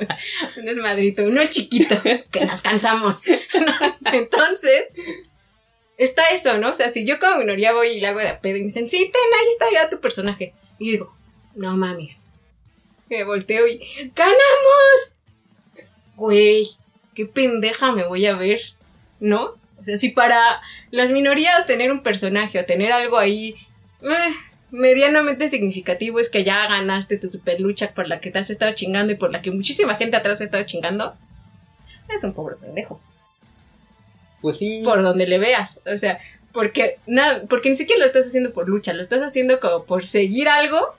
Un 0.56 0.64
desmadrito, 0.64 1.24
uno 1.24 1.46
chiquito, 1.48 2.00
que 2.02 2.44
nos 2.44 2.62
cansamos. 2.62 3.22
Entonces, 4.12 4.88
está 5.96 6.30
eso, 6.30 6.58
¿no? 6.58 6.70
O 6.70 6.72
sea, 6.72 6.88
si 6.88 7.06
yo 7.06 7.20
como 7.20 7.38
minoría 7.38 7.72
voy 7.72 7.88
y 7.88 8.00
le 8.00 8.06
hago 8.08 8.20
de 8.20 8.34
pedo 8.34 8.56
y 8.56 8.60
me 8.60 8.68
dicen, 8.68 8.88
sí, 8.88 8.98
ten, 8.98 9.38
ahí 9.38 9.48
está 9.50 9.66
ya 9.72 9.90
tu 9.90 10.00
personaje. 10.00 10.54
Y 10.78 10.86
yo 10.86 10.92
digo, 10.92 11.16
no 11.54 11.76
mames. 11.76 12.30
Me 13.08 13.24
volteo 13.24 13.66
y, 13.66 13.78
¡ganamos! 14.14 15.14
Güey, 16.16 16.68
qué 17.14 17.26
pendeja 17.26 17.92
me 17.92 18.06
voy 18.06 18.26
a 18.26 18.36
ver, 18.36 18.60
¿no? 19.18 19.58
O 19.78 19.84
sea, 19.84 19.98
si 19.98 20.10
para 20.10 20.40
las 20.90 21.10
minorías 21.10 21.66
tener 21.66 21.90
un 21.90 22.02
personaje 22.02 22.58
o 22.58 22.64
tener 22.64 22.92
algo 22.92 23.18
ahí 23.18 23.56
eh, 24.02 24.34
medianamente 24.70 25.48
significativo 25.48 26.20
es 26.20 26.30
que 26.30 26.44
ya 26.44 26.66
ganaste 26.66 27.18
tu 27.18 27.28
super 27.28 27.60
lucha 27.60 27.92
por 27.94 28.08
la 28.08 28.20
que 28.20 28.30
te 28.30 28.38
has 28.38 28.50
estado 28.50 28.74
chingando 28.74 29.12
y 29.12 29.16
por 29.16 29.32
la 29.32 29.42
que 29.42 29.50
muchísima 29.50 29.96
gente 29.96 30.16
atrás 30.16 30.40
ha 30.40 30.44
estado 30.44 30.64
chingando, 30.64 31.16
es 32.08 32.24
un 32.24 32.34
pobre 32.34 32.56
pendejo. 32.56 33.00
Pues 34.40 34.58
sí. 34.58 34.82
Por 34.84 35.02
donde 35.02 35.26
le 35.26 35.38
veas. 35.38 35.80
O 35.92 35.96
sea, 35.96 36.18
porque, 36.52 36.98
nada, 37.06 37.44
porque 37.48 37.68
ni 37.68 37.74
siquiera 37.74 38.00
lo 38.00 38.06
estás 38.06 38.26
haciendo 38.26 38.52
por 38.52 38.68
lucha, 38.68 38.92
lo 38.92 39.02
estás 39.02 39.20
haciendo 39.20 39.60
como 39.60 39.84
por 39.84 40.06
seguir 40.06 40.48
algo 40.48 40.94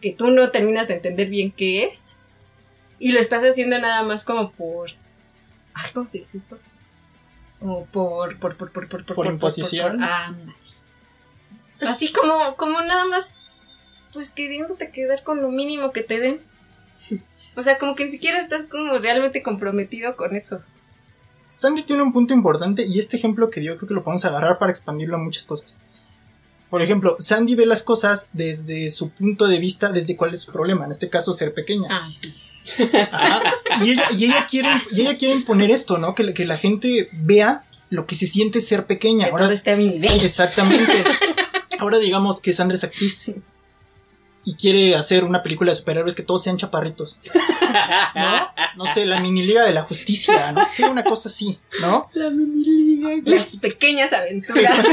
que 0.00 0.12
tú 0.12 0.30
no 0.30 0.50
terminas 0.50 0.88
de 0.88 0.94
entender 0.94 1.28
bien 1.28 1.52
qué 1.52 1.84
es. 1.84 2.18
Y 2.98 3.12
lo 3.12 3.20
estás 3.20 3.42
haciendo 3.42 3.78
nada 3.78 4.02
más 4.04 4.24
como 4.24 4.52
por. 4.52 4.90
Ay, 5.74 5.90
¿cómo 5.92 6.06
se 6.06 6.18
dice 6.18 6.38
esto? 6.38 6.58
Como 7.58 7.84
por. 7.86 8.38
Por, 8.38 8.56
por, 8.56 8.70
por, 8.70 8.88
por, 8.88 9.04
por, 9.04 9.16
Por 9.16 9.26
imposición. 9.26 10.00
Así 11.86 12.12
como, 12.12 12.56
como 12.56 12.80
nada 12.82 13.04
más 13.06 13.36
pues 14.12 14.30
queriéndote 14.30 14.90
quedar 14.90 15.22
con 15.24 15.40
lo 15.42 15.50
mínimo 15.50 15.92
que 15.92 16.02
te 16.02 16.20
den. 16.20 16.40
O 17.54 17.62
sea, 17.62 17.78
como 17.78 17.94
que 17.94 18.04
ni 18.04 18.10
siquiera 18.10 18.38
estás 18.38 18.64
como 18.64 18.98
realmente 18.98 19.42
comprometido 19.42 20.16
con 20.16 20.34
eso. 20.34 20.62
Sandy 21.42 21.82
tiene 21.82 22.02
un 22.02 22.12
punto 22.12 22.32
importante 22.32 22.84
y 22.86 22.98
este 22.98 23.16
ejemplo 23.16 23.50
que 23.50 23.60
dio 23.60 23.76
creo 23.76 23.88
que 23.88 23.94
lo 23.94 24.02
podemos 24.02 24.24
agarrar 24.24 24.58
para 24.58 24.70
expandirlo 24.70 25.16
a 25.16 25.18
muchas 25.18 25.46
cosas. 25.46 25.74
Por 26.70 26.80
ejemplo, 26.80 27.16
Sandy 27.18 27.54
ve 27.54 27.66
las 27.66 27.82
cosas 27.82 28.30
desde 28.32 28.88
su 28.90 29.10
punto 29.10 29.48
de 29.48 29.58
vista, 29.58 29.92
desde 29.92 30.16
cuál 30.16 30.32
es 30.32 30.40
su 30.40 30.52
problema, 30.52 30.86
en 30.86 30.92
este 30.92 31.10
caso 31.10 31.34
ser 31.34 31.52
pequeña. 31.52 31.88
Ay, 31.90 32.12
sí. 32.14 32.34
Y, 33.82 33.90
ella, 33.90 34.08
y 34.16 34.24
ella 34.24 34.46
quiere, 34.48 34.68
y 34.92 35.02
ella 35.02 35.16
quiere 35.16 35.34
imponer 35.34 35.70
esto, 35.70 35.98
¿no? 35.98 36.14
Que, 36.14 36.32
que 36.32 36.44
la 36.44 36.56
gente 36.56 37.10
vea 37.12 37.64
lo 37.90 38.06
que 38.06 38.14
se 38.14 38.26
siente 38.26 38.60
ser 38.60 38.86
pequeña. 38.86 39.26
Que 39.26 39.32
Ahora, 39.32 39.44
todo 39.44 39.52
esté 39.52 39.72
a 39.72 39.76
mi 39.76 39.88
nivel. 39.88 40.24
exactamente. 40.24 41.04
Ahora 41.78 41.98
digamos 41.98 42.40
que 42.40 42.52
Sandra 42.52 42.76
es 42.76 42.84
actriz 42.84 43.26
y 44.44 44.54
quiere 44.56 44.96
hacer 44.96 45.24
una 45.24 45.42
película 45.42 45.70
de 45.70 45.76
superhéroes 45.76 46.14
que 46.14 46.22
todos 46.22 46.42
sean 46.42 46.56
chaparritos. 46.56 47.20
¿No? 48.14 48.48
No 48.76 48.86
sé, 48.86 49.06
la 49.06 49.20
mini 49.20 49.44
liga 49.44 49.64
de 49.64 49.72
la 49.72 49.82
justicia, 49.82 50.52
no 50.52 50.64
sé, 50.64 50.84
una 50.84 51.04
cosa 51.04 51.28
así, 51.28 51.58
¿no? 51.80 52.08
Las 53.24 53.56
pequeñas 53.56 54.12
aventuras. 54.12 54.78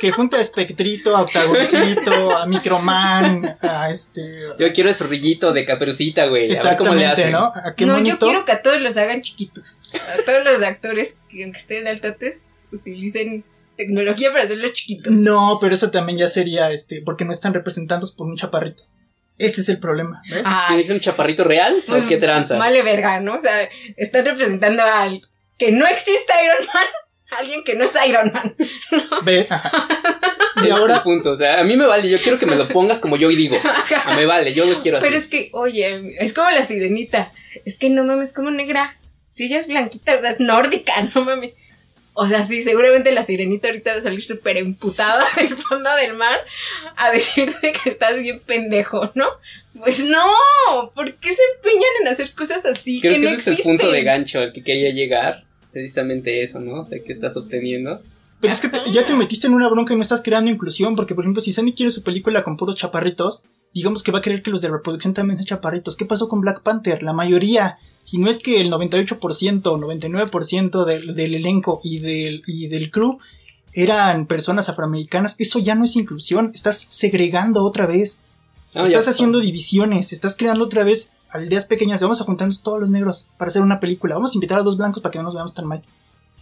Que 0.00 0.12
junta 0.12 0.36
a 0.36 0.40
Espectrito, 0.40 1.16
a 1.16 1.22
Octagoncito, 1.22 2.36
a 2.36 2.46
Microman, 2.46 3.58
a 3.60 3.90
este. 3.90 4.22
Yo 4.56 4.72
quiero 4.72 4.90
el 4.90 4.94
zorrillito 4.94 5.52
de 5.52 5.64
caperucita, 5.64 6.26
güey. 6.26 6.56
A 6.56 6.62
ver 6.62 6.76
cómo 6.76 6.94
le 6.94 7.04
Exactamente, 7.04 7.06
hacen. 7.22 7.32
¿no? 7.32 7.50
A 7.52 7.74
qué 7.74 7.84
no, 7.84 7.94
bonito. 7.94 8.14
yo 8.14 8.18
quiero 8.18 8.44
que 8.44 8.52
a 8.52 8.62
todos 8.62 8.80
los 8.80 8.96
hagan 8.96 9.22
chiquitos. 9.22 9.90
A 9.94 10.24
todos 10.24 10.44
los 10.44 10.62
actores 10.62 11.18
que 11.28 11.42
aunque 11.42 11.58
estén 11.58 11.88
altotes 11.88 12.46
utilicen 12.70 13.44
tecnología 13.78 14.30
para 14.30 14.44
hacerlos 14.44 14.74
chiquitos. 14.74 15.12
No, 15.12 15.56
pero 15.60 15.74
eso 15.74 15.90
también 15.90 16.18
ya 16.18 16.28
sería, 16.28 16.70
este, 16.70 17.00
porque 17.00 17.24
no 17.24 17.32
están 17.32 17.54
representados 17.54 18.12
por 18.12 18.26
un 18.26 18.36
chaparrito. 18.36 18.82
Ese 19.38 19.60
es 19.60 19.68
el 19.68 19.78
problema, 19.78 20.20
¿ves? 20.28 20.42
Ay, 20.44 20.76
¿Tienes 20.76 20.90
un 20.90 21.00
chaparrito 21.00 21.44
real? 21.44 21.82
pues, 21.86 22.04
¿O 22.04 22.08
qué 22.08 22.16
tranza? 22.16 22.58
Vale 22.58 22.82
verga, 22.82 23.20
¿no? 23.20 23.36
O 23.36 23.40
sea, 23.40 23.68
están 23.96 24.26
representando 24.26 24.82
al 24.82 25.22
que 25.56 25.70
no 25.70 25.86
existe 25.86 26.32
Iron 26.44 26.66
Man, 26.74 26.86
a 27.30 27.36
alguien 27.38 27.62
que 27.64 27.76
no 27.76 27.84
es 27.84 27.94
Iron 28.06 28.32
Man. 28.34 28.56
¿Ves? 29.24 29.50
Ajá. 29.52 29.70
Y 30.60 30.66
es 30.66 30.72
ahora, 30.72 31.04
punto. 31.04 31.30
O 31.30 31.36
sea, 31.36 31.60
a 31.60 31.62
mí 31.62 31.76
me 31.76 31.86
vale. 31.86 32.08
Yo 32.08 32.18
quiero 32.18 32.36
que 32.36 32.44
me 32.44 32.56
lo 32.56 32.66
pongas 32.66 32.98
como 32.98 33.16
yo 33.16 33.28
digo. 33.28 33.56
A 34.04 34.16
me 34.16 34.26
vale, 34.26 34.52
yo 34.52 34.64
lo 34.64 34.80
quiero 34.80 34.98
así. 34.98 35.06
Pero 35.06 35.16
es 35.16 35.28
que, 35.28 35.50
oye, 35.52 36.16
es 36.18 36.32
como 36.34 36.50
la 36.50 36.64
sirenita. 36.64 37.32
Es 37.64 37.78
que 37.78 37.90
no 37.90 38.02
mames, 38.02 38.32
como 38.32 38.50
negra. 38.50 38.98
Si 39.28 39.44
ella 39.44 39.56
es 39.56 39.68
blanquita, 39.68 40.16
o 40.16 40.18
sea, 40.18 40.30
es 40.30 40.40
nórdica, 40.40 40.94
no 41.14 41.24
mames. 41.24 41.52
O 42.20 42.26
sea, 42.26 42.44
sí, 42.44 42.62
seguramente 42.62 43.12
la 43.12 43.22
sirenita 43.22 43.68
ahorita 43.68 43.92
va 43.92 43.98
a 43.98 44.02
salir 44.02 44.20
súper 44.22 44.56
emputada 44.56 45.24
del 45.36 45.56
fondo 45.56 45.88
del 45.94 46.14
mar 46.14 46.38
a 46.96 47.12
decirte 47.12 47.72
que 47.72 47.90
estás 47.90 48.18
bien 48.18 48.40
pendejo, 48.44 49.10
¿no? 49.14 49.26
Pues 49.78 50.04
no, 50.04 50.24
¿por 50.96 51.14
qué 51.14 51.32
se 51.32 51.42
empeñan 51.56 51.90
en 52.02 52.08
hacer 52.08 52.32
cosas 52.34 52.66
así 52.66 53.00
Creo 53.00 53.14
que 53.14 53.20
que, 53.20 53.24
no 53.26 53.30
ese 53.30 53.40
es 53.40 53.46
el 53.46 53.52
existen? 53.52 53.76
punto 53.78 53.92
de 53.92 54.02
gancho 54.02 54.40
al 54.40 54.52
que 54.52 54.64
quería 54.64 54.90
llegar. 54.92 55.44
Precisamente 55.72 56.42
eso, 56.42 56.58
¿no? 56.58 56.80
O 56.80 56.84
sea, 56.84 56.98
que 56.98 57.12
estás 57.12 57.36
obteniendo. 57.36 58.02
pero 58.40 58.52
es 58.52 58.60
que 58.60 58.68
te- 58.68 58.90
ya 58.90 59.06
te 59.06 59.14
metiste 59.14 59.46
en 59.46 59.54
una 59.54 59.68
bronca 59.70 59.92
y 59.92 59.96
no 59.96 60.02
estás 60.02 60.20
creando 60.22 60.50
inclusión, 60.50 60.96
porque 60.96 61.14
por 61.14 61.22
ejemplo, 61.24 61.40
si 61.40 61.52
Sandy 61.52 61.72
quiere 61.74 61.92
su 61.92 62.02
película 62.02 62.42
con 62.42 62.56
puros 62.56 62.74
chaparritos, 62.74 63.44
digamos 63.74 64.02
que 64.02 64.12
va 64.12 64.18
a 64.18 64.22
querer 64.22 64.42
que 64.42 64.50
los 64.50 64.60
de 64.60 64.68
reproducción 64.68 65.14
también 65.14 65.38
sean 65.38 65.46
chaparritos. 65.46 65.96
¿Qué 65.96 66.04
pasó 66.04 66.28
con 66.28 66.40
Black 66.40 66.62
Panther? 66.62 67.02
La 67.02 67.12
mayoría, 67.12 67.78
si 68.02 68.18
no 68.18 68.30
es 68.30 68.38
que 68.38 68.60
el 68.60 68.70
98% 68.70 69.66
o 69.66 69.78
99% 69.78 70.84
del, 70.84 71.14
del 71.14 71.34
elenco 71.34 71.80
y 71.82 71.98
del, 72.00 72.42
y 72.46 72.68
del 72.68 72.90
crew 72.90 73.18
eran 73.72 74.26
personas 74.26 74.68
afroamericanas, 74.68 75.36
eso 75.38 75.58
ya 75.58 75.74
no 75.74 75.84
es 75.84 75.96
inclusión, 75.96 76.50
estás 76.54 76.86
segregando 76.88 77.64
otra 77.64 77.86
vez. 77.86 78.20
Ah, 78.74 78.82
estás 78.82 79.08
haciendo 79.08 79.40
divisiones, 79.40 80.12
estás 80.12 80.36
creando 80.36 80.64
otra 80.64 80.84
vez 80.84 81.10
aldeas 81.30 81.64
pequeñas. 81.64 82.02
Vamos 82.02 82.20
a 82.20 82.24
juntarnos 82.24 82.62
todos 82.62 82.80
los 82.80 82.90
negros 82.90 83.26
para 83.36 83.48
hacer 83.48 83.62
una 83.62 83.80
película. 83.80 84.14
Vamos 84.14 84.32
a 84.32 84.36
invitar 84.36 84.58
a 84.58 84.62
dos 84.62 84.76
blancos 84.76 85.02
para 85.02 85.12
que 85.12 85.18
no 85.18 85.24
nos 85.24 85.34
veamos 85.34 85.54
tan 85.54 85.66
mal. 85.66 85.82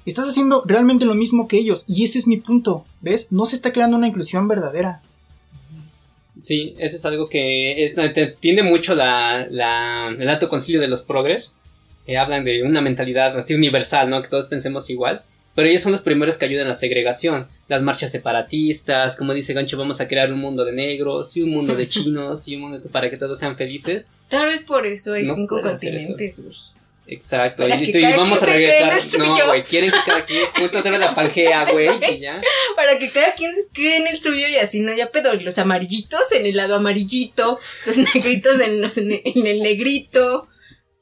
Estás 0.05 0.29
haciendo 0.29 0.63
realmente 0.67 1.05
lo 1.05 1.15
mismo 1.15 1.49
que 1.49 1.59
ellos. 1.59 1.85
Y 1.87 2.05
ese 2.05 2.19
es 2.19 2.27
mi 2.27 2.37
punto. 2.37 2.85
¿Ves? 3.01 3.29
No 3.31 3.45
se 3.45 3.57
está 3.57 3.73
creando 3.73 3.97
una 3.97 4.07
inclusión 4.07 4.49
verdadera. 4.49 5.03
Sí, 6.41 6.75
eso 6.79 6.97
es 6.97 7.05
algo 7.07 7.29
que 7.29 7.85
es- 7.85 7.95
tiende 8.41 8.63
mucho 8.63 8.95
la, 8.95 9.47
la- 9.51 10.15
el 10.19 10.29
alto 10.29 10.49
concilio 10.49 10.81
de 10.81 10.89
los 10.89 11.03
progres. 11.03 11.53
que 12.07 12.17
hablan 12.17 12.45
de 12.45 12.63
una 12.63 12.81
mentalidad 12.81 13.37
así 13.37 13.53
universal, 13.53 14.09
¿no? 14.09 14.23
Que 14.23 14.29
todos 14.29 14.47
pensemos 14.47 14.89
igual. 14.91 15.23
Pero 15.57 15.67
ellos 15.69 15.83
son 15.83 15.91
los 15.91 16.03
primeros 16.03 16.39
que 16.39 16.45
ayudan 16.45 16.67
a 16.67 16.69
la 16.69 16.75
segregación. 16.77 17.49
Las 17.67 17.83
marchas 17.83 18.13
separatistas, 18.13 19.17
como 19.17 19.35
dice 19.35 19.55
Gancho, 19.55 19.77
vamos 19.77 20.01
a 20.01 20.07
crear 20.07 20.33
un 20.33 20.39
mundo 20.39 20.65
de 20.65 20.71
negros 20.73 21.37
y 21.37 21.43
un 21.43 21.51
mundo 21.51 21.75
de 21.75 21.89
chinos 21.89 22.47
y 22.47 22.55
un 22.57 22.63
mundo 22.63 22.81
para 22.93 23.11
que 23.11 23.17
todos 23.17 23.39
sean 23.41 23.57
felices. 23.57 24.13
Tal 24.29 24.47
vez 24.47 24.61
por 24.63 24.87
eso 24.87 25.15
hay 25.15 25.25
No 25.25 25.35
cinco 25.35 25.61
continentes, 25.61 26.41
güey. 26.41 26.53
Exacto. 27.09 27.67
Y, 27.67 28.03
vamos 28.17 28.43
a 28.43 28.47
regresar. 28.47 29.21
No, 29.21 29.47
güey, 29.47 29.65
quieren 29.65 29.91
que 29.91 29.99
cada 30.05 30.25
quien 30.25 30.45
junto 30.57 30.83
vez 30.83 31.01
la 31.01 31.15
pangea, 31.15 31.65
güey, 31.71 31.89
y 32.15 32.21
ya. 32.21 32.43
Para 32.77 32.99
que 32.99 33.11
cada 33.11 33.35
quien 33.35 33.55
se 33.55 33.69
quede 33.73 33.99
en 33.99 34.07
el 34.09 34.19
suyo 34.19 34.49
y 34.49 34.57
así 34.57 34.81
no 34.81 34.93
haya 34.93 35.11
pedo. 35.13 35.33
Los 35.35 35.59
amarillitos 35.59 36.33
en 36.33 36.47
el 36.47 36.57
lado 36.57 36.75
amarillito, 36.75 37.61
los 37.85 37.97
negritos 38.15 38.61
en, 38.61 38.81
los, 38.81 38.99
en 38.99 39.47
el 39.47 39.63
negrito, 39.63 40.49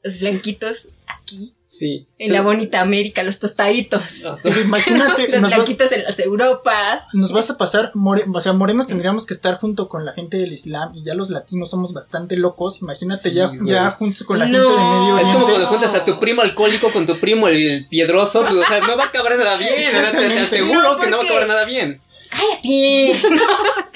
los 0.03 0.19
blanquitos 0.19 0.89
aquí, 1.07 1.53
Sí. 1.67 2.05
en 2.19 2.31
la 2.31 2.41
bonita 2.41 2.79
América, 2.81 3.23
los 3.23 3.39
tostaditos. 3.39 4.23
Imagínate, 4.65 5.29
Los 5.31 5.41
nos, 5.41 5.51
va- 5.51 5.55
blanquitos 5.55 5.91
en 5.93 6.03
las 6.03 6.19
Europas. 6.19 7.07
nos 7.13 7.31
vas 7.31 7.49
a 7.49 7.57
pasar, 7.57 7.89
more- 7.95 8.23
o 8.31 8.39
sea, 8.39 8.53
morenos 8.53 8.85
tendríamos 8.85 9.25
que 9.25 9.33
estar 9.33 9.59
junto 9.59 9.89
con 9.89 10.05
la 10.05 10.13
gente 10.13 10.37
del 10.37 10.53
Islam 10.53 10.91
y 10.93 11.03
ya 11.03 11.15
los 11.15 11.31
latinos 11.31 11.71
somos 11.71 11.91
bastante 11.93 12.37
locos. 12.37 12.81
Imagínate 12.81 13.29
Sí, 13.29 13.35
ya, 13.35 13.47
güey. 13.47 13.61
ya 13.65 13.91
juntos 13.91 14.23
con 14.23 14.37
la 14.39 14.45
No. 14.45 14.59
gente 14.59 14.69
de 14.71 14.87
Medio 14.89 15.17
Es 15.17 15.23
como 15.25 15.37
Oriente. 15.45 15.51
cuando 15.53 15.67
juntas 15.69 15.95
a 15.95 16.05
tu 16.05 16.19
primo 16.19 16.41
alcohólico 16.43 16.91
con 16.93 17.05
tu 17.07 17.19
primo 17.19 17.47
el 17.47 17.87
piedroso, 17.89 18.41
pues, 18.41 18.53
o 18.53 18.63
sea, 18.63 18.79
no 18.81 18.95
va 18.95 19.05
a 19.05 19.07
acabar 19.07 19.35
nada 19.37 19.57
bien, 19.57 19.73
te, 19.91 20.39
aseguro 20.39 20.81
No, 20.93 20.97
que 20.99 21.07
no 21.09 21.17
va 21.17 21.23
a 21.23 21.25
acabar 21.25 21.47
nada 21.47 21.65
bien. 21.65 21.99
¡Cállate! 22.29 23.15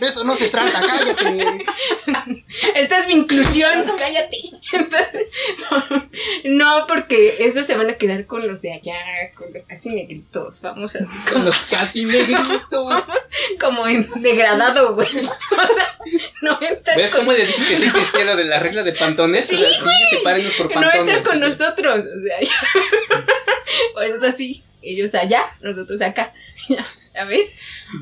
De 0.00 0.08
eso 0.08 0.24
no 0.24 0.34
se 0.34 0.48
trata, 0.48 0.80
cállate. 0.80 1.64
Esta 2.74 2.98
es 3.00 3.06
mi 3.08 3.14
inclusión, 3.14 3.92
cállate. 3.98 4.38
Entonces, 4.72 5.26
no, 5.70 6.08
no, 6.44 6.86
porque 6.86 7.36
esos 7.40 7.66
se 7.66 7.76
van 7.76 7.90
a 7.90 7.94
quedar 7.94 8.26
con 8.26 8.46
los 8.46 8.62
de 8.62 8.72
allá, 8.72 8.96
con 9.36 9.52
los 9.52 9.64
casi 9.64 9.94
negritos. 9.94 10.62
Vamos 10.62 10.96
así 10.96 11.16
Con 11.24 11.32
como, 11.32 11.44
los 11.46 11.58
casi 11.70 12.04
negritos. 12.04 12.62
como 13.60 13.86
en 13.86 14.08
degradado, 14.22 14.94
güey. 14.94 15.08
O 15.08 15.74
sea, 15.74 15.98
no 16.42 16.58
entran 16.60 16.96
¿Ves 16.96 17.10
con, 17.10 17.20
cómo 17.20 17.32
les 17.32 17.48
dije 17.48 17.68
que 17.68 17.76
sí 17.76 17.84
existía 17.84 18.24
lo 18.24 18.36
de 18.36 18.44
la 18.44 18.58
regla 18.58 18.82
de 18.82 18.92
pantones? 18.92 19.46
Sí, 19.46 19.56
o 19.56 19.58
sea, 19.58 19.72
sí, 19.72 20.16
sepárenos 20.16 20.52
por 20.52 20.74
no 20.74 20.92
entran 20.92 21.22
con 21.22 21.40
nosotros. 21.40 22.00
O 22.00 22.22
sea, 22.26 22.40
ya. 22.40 23.24
Por 23.94 24.04
eso 24.04 24.26
así, 24.26 24.64
ellos 24.82 25.14
allá, 25.14 25.56
nosotros 25.60 26.00
acá. 26.00 26.34
Ya, 27.14 27.26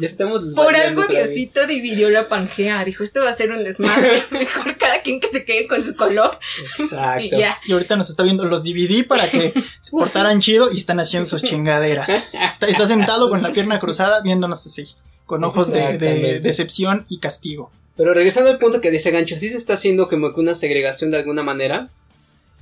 ¿Ya 0.01 0.07
estamos 0.07 0.55
Por 0.55 0.77
algo. 0.77 1.05
Diosito 1.07 1.67
dividió 1.67 2.11
la 2.11 2.29
Pangea. 2.29 2.85
Dijo, 2.85 3.03
esto 3.03 3.23
va 3.23 3.31
a 3.31 3.33
ser 3.33 3.51
un 3.51 3.65
desmadre. 3.65 4.25
Mejor 4.31 4.77
cada 4.77 5.03
quien 5.03 5.21
que 5.21 5.27
se 5.27 5.45
quede 5.45 5.67
con 5.67 5.83
su 5.83 5.97
color. 5.97 6.39
Exacto. 6.79 7.21
Y 7.21 7.31
ya. 7.31 7.59
Y 7.67 7.73
ahorita 7.73 7.97
nos 7.97 8.09
está 8.09 8.23
viendo, 8.23 8.45
los 8.45 8.63
dividí 8.63 9.03
para 9.03 9.29
que 9.29 9.53
se 9.81 9.91
portaran 9.91 10.41
chido 10.41 10.71
y 10.73 10.79
están 10.79 11.01
haciendo 11.01 11.29
sus 11.29 11.43
chingaderas. 11.43 12.09
Está, 12.09 12.67
está 12.67 12.87
sentado 12.87 13.29
con 13.29 13.43
la 13.43 13.51
pierna 13.51 13.81
cruzada 13.81 14.23
viéndonos 14.23 14.65
así, 14.65 14.87
con 15.27 15.43
ojos 15.45 15.73
de, 15.73 16.41
decepción 16.41 17.05
y 17.09 17.19
castigo. 17.19 17.73
Pero 17.97 18.15
regresando 18.15 18.51
al 18.51 18.59
punto 18.59 18.81
que 18.81 18.91
dice 18.91 19.11
Gancho, 19.11 19.37
sí 19.37 19.49
se 19.49 19.59
está 19.59 19.75
haciendo 19.75 20.09
como 20.09 20.33
que 20.33 20.41
una 20.41 20.55
segregación 20.55 21.11
de 21.11 21.19
alguna 21.19 21.43
manera, 21.43 21.91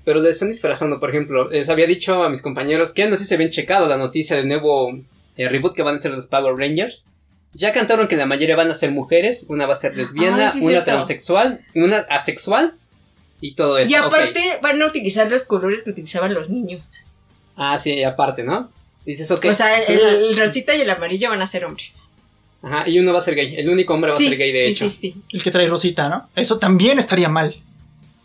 pero 0.05 0.21
le 0.21 0.31
están 0.31 0.49
disfrazando. 0.49 0.99
Por 0.99 1.11
ejemplo, 1.11 1.51
les 1.51 1.69
había 1.69 1.87
dicho 1.87 2.23
a 2.23 2.31
mis 2.31 2.43
compañeros 2.43 2.93
que 2.93 3.07
no 3.07 3.17
sé 3.17 3.23
si 3.23 3.29
se 3.29 3.35
habían 3.35 3.51
checado 3.51 3.87
la 3.87 3.99
noticia 3.99 4.37
del 4.37 4.49
nuevo 4.49 4.99
eh, 5.38 5.48
reboot 5.48 5.74
que 5.74 5.83
van 5.83 5.94
a 5.94 5.98
ser 5.98 6.11
los 6.11 6.27
Power 6.27 6.55
Rangers. 6.57 7.09
Ya 7.55 7.72
cantaron 7.72 8.09
que 8.09 8.16
la 8.16 8.27
mayoría 8.27 8.57
van 8.57 8.70
a 8.70 8.74
ser 8.74 8.90
mujeres, 8.90 9.46
una 9.48 9.64
va 9.66 9.72
a 9.72 9.77
ser 9.77 9.96
lesbiana, 9.96 10.44
Ay, 10.44 10.48
sí, 10.51 10.59
una 10.59 10.68
cierto. 10.68 10.90
transexual, 10.90 11.61
una 11.74 12.01
asexual 12.11 12.74
y 13.40 13.55
todo 13.55 13.79
eso. 13.79 13.90
Y 13.90 13.94
aparte 13.94 14.59
van 14.61 14.81
a 14.83 14.87
utilizar 14.87 15.31
los 15.31 15.44
colores 15.44 15.83
que 15.83 15.90
utilizaban 15.90 16.35
los 16.35 16.51
niños. 16.51 17.07
Ah, 17.57 17.79
sí, 17.79 17.94
y 17.94 18.05
aparte, 18.05 18.44
¿no? 18.44 18.70
Dices, 19.07 19.31
ok. 19.31 19.46
O 19.46 19.55
sea, 19.55 19.81
sí, 19.81 19.94
el, 19.94 20.01
una- 20.01 20.11
el 20.11 20.37
rosita 20.38 20.77
y 20.77 20.83
el 20.83 20.90
amarillo 20.90 21.31
van 21.31 21.40
a 21.40 21.46
ser 21.46 21.64
hombres. 21.64 22.11
Ajá, 22.61 22.88
y 22.88 22.98
uno 22.98 23.12
va 23.12 23.18
a 23.20 23.22
ser 23.22 23.35
gay. 23.35 23.55
El 23.57 23.70
único 23.70 23.94
hombre 23.94 24.11
va 24.11 24.16
sí, 24.16 24.27
a 24.27 24.29
ser 24.31 24.38
gay, 24.38 24.53
de 24.53 24.59
sí, 24.59 24.70
hecho. 24.72 24.90
sí, 24.90 24.96
sí. 25.12 25.22
El 25.33 25.42
que 25.42 25.51
trae 25.51 25.66
rosita, 25.68 26.09
¿no? 26.11 26.29
Eso 26.37 26.59
también 26.59 26.98
estaría 26.98 27.29
mal. 27.31 27.55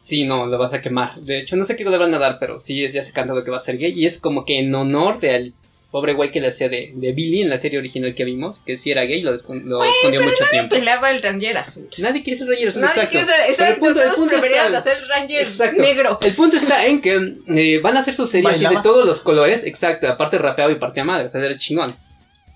Sí, 0.02 0.26
no, 0.26 0.48
lo 0.48 0.58
vas 0.58 0.74
a 0.74 0.82
quemar. 0.82 1.16
De 1.22 1.40
hecho, 1.40 1.56
no 1.56 1.64
sé 1.64 1.78
qué 1.78 1.86
le 1.86 1.98
van 1.98 2.14
a 2.14 2.20
dar, 2.20 2.38
pero 2.40 2.60
sí 2.60 2.84
es, 2.84 2.92
ya 2.94 3.02
se 3.04 3.14
canta 3.14 3.34
lo 3.34 3.44
que 3.46 3.52
va 3.52 3.58
a 3.58 3.62
ser 3.62 3.78
gay. 3.78 3.94
Y 3.98 4.06
es 4.06 4.18
como 4.20 4.44
que 4.44 4.60
en 4.60 4.74
honor 4.76 5.20
del 5.20 5.54
pobre 5.94 6.14
güey 6.16 6.30
que 6.32 6.42
le 6.42 6.48
hacía 6.48 6.68
de, 6.70 6.92
de 6.96 7.12
Billy 7.14 7.44
en 7.44 7.50
la 7.52 7.58
serie 7.58 7.78
original 7.80 8.14
que 8.16 8.26
vimos, 8.26 8.62
que 8.64 8.76
sí 8.76 8.92
era 8.92 9.04
gay, 9.04 9.22
lo, 9.22 9.32
escon- 9.32 9.64
lo 9.64 9.82
escondió 9.84 10.24
mucho 10.24 10.44
tiempo. 10.52 10.76
Pelaba 10.76 11.12
el 11.12 11.22
Ranger 11.22 11.56
azul. 11.56 11.88
Nadie 12.00 12.24
quiere 12.24 12.38
ser 12.38 12.48
Ranger 12.50 12.68
azul, 12.70 12.82
Nadie 12.82 12.94
exacto. 13.04 13.12
quiere 13.12 13.26
ser, 13.28 13.36
Pero 13.38 13.52
exacto, 13.52 13.74
el 13.74 13.80
punto, 13.80 14.00
el 14.02 14.06
todos 14.08 14.16
punto 14.20 14.32
preferían 14.34 14.66
está, 14.66 14.78
hacer 14.80 14.98
Ranger 15.08 15.42
Exacto. 15.44 15.82
negro. 15.82 16.20
el 16.22 16.36
punto 16.36 16.58
está 16.58 16.86
en 16.88 17.00
que 17.00 17.38
eh, 17.48 17.80
van 17.82 17.96
a 17.96 18.00
hacer 18.00 18.16
su 18.16 18.26
serie 18.28 18.50
así 18.50 18.66
de 18.66 18.82
todos 18.84 19.06
los 19.06 19.22
colores, 19.22 19.64
exacto, 19.66 20.08
aparte 20.08 20.38
rapeado 20.40 20.72
y 20.72 20.76
partía 20.80 21.04
madre, 21.06 21.26
o 21.28 21.30
sea, 21.30 21.40
era 21.46 21.56
chingón. 21.56 21.96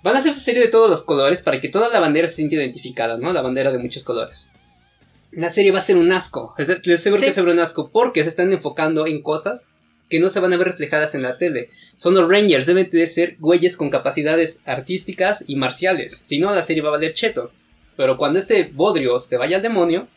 Van 0.03 0.15
a 0.15 0.19
hacer 0.19 0.33
su 0.33 0.39
serie 0.39 0.63
de 0.63 0.67
todos 0.69 0.89
los 0.89 1.03
colores 1.03 1.41
para 1.43 1.59
que 1.61 1.69
toda 1.69 1.89
la 1.89 1.99
bandera 1.99 2.27
se 2.27 2.35
sienta 2.35 2.55
identificada, 2.55 3.17
¿no? 3.17 3.31
La 3.33 3.41
bandera 3.43 3.71
de 3.71 3.77
muchos 3.77 4.03
colores. 4.03 4.49
La 5.31 5.49
serie 5.51 5.71
va 5.71 5.79
a 5.79 5.81
ser 5.81 5.97
un 5.97 6.11
asco. 6.11 6.55
Es- 6.57 6.69
Les 6.85 6.99
aseguro 7.01 7.19
Sí. 7.19 7.25
que 7.25 7.29
va 7.29 7.31
a 7.31 7.35
ser 7.35 7.45
un 7.47 7.59
asco 7.59 7.91
porque 7.91 8.23
se 8.23 8.29
están 8.29 8.51
enfocando 8.51 9.05
en 9.05 9.21
cosas 9.21 9.69
que 10.09 10.19
no 10.19 10.29
se 10.29 10.39
van 10.39 10.53
a 10.53 10.57
ver 10.57 10.67
reflejadas 10.67 11.15
en 11.15 11.21
la 11.21 11.37
tele. 11.37 11.69
Son 11.97 12.13
los 12.13 12.29
Rangers, 12.29 12.65
deben 12.65 12.89
de 12.89 13.05
ser 13.07 13.35
güeyes 13.39 13.75
con 13.75 13.89
capacidades 13.89 14.61
artísticas 14.65 15.43
y 15.47 15.55
marciales. 15.55 16.23
Si 16.25 16.39
no, 16.39 16.53
la 16.53 16.61
serie 16.61 16.83
va 16.83 16.89
a 16.89 16.93
valer 16.93 17.13
cheto. 17.13 17.51
Pero 17.95 18.17
cuando 18.17 18.39
este 18.39 18.71
bodrio 18.73 19.19
se 19.19 19.37
vaya 19.37 19.57
al 19.57 19.63
demonio, 19.63 20.07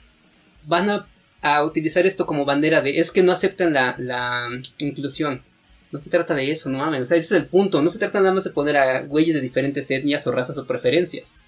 van 0.67 0.91
a, 0.91 1.09
a 1.41 1.65
utilizar 1.65 2.07
esto 2.07 2.27
como 2.27 2.45
bandera 2.45 2.83
de 2.83 2.99
es 2.99 3.11
que 3.11 3.23
no 3.23 3.33
aceptan 3.33 3.73
la, 3.73 3.97
la 3.99 4.49
inclusión. 4.79 5.43
No 5.91 5.99
se 5.99 6.11
trata 6.11 6.35
de 6.35 6.51
eso, 6.51 6.71
no 6.71 6.79
mames. 6.79 7.03
O 7.03 7.05
sea, 7.07 7.17
ese 7.17 7.35
es 7.35 7.43
el 7.43 7.49
punto. 7.49 7.83
No 7.83 7.89
se 7.89 7.99
trata 7.99 8.21
nada 8.21 8.35
más 8.35 8.45
de 8.45 8.51
poner 8.51 8.77
a 8.77 9.03
güeyes 9.03 9.35
de 9.35 9.41
diferentes 9.41 9.91
etnias 9.91 10.27
o 10.27 10.33
razas 10.33 10.57
o 10.59 10.67
preferencias. 10.67 11.39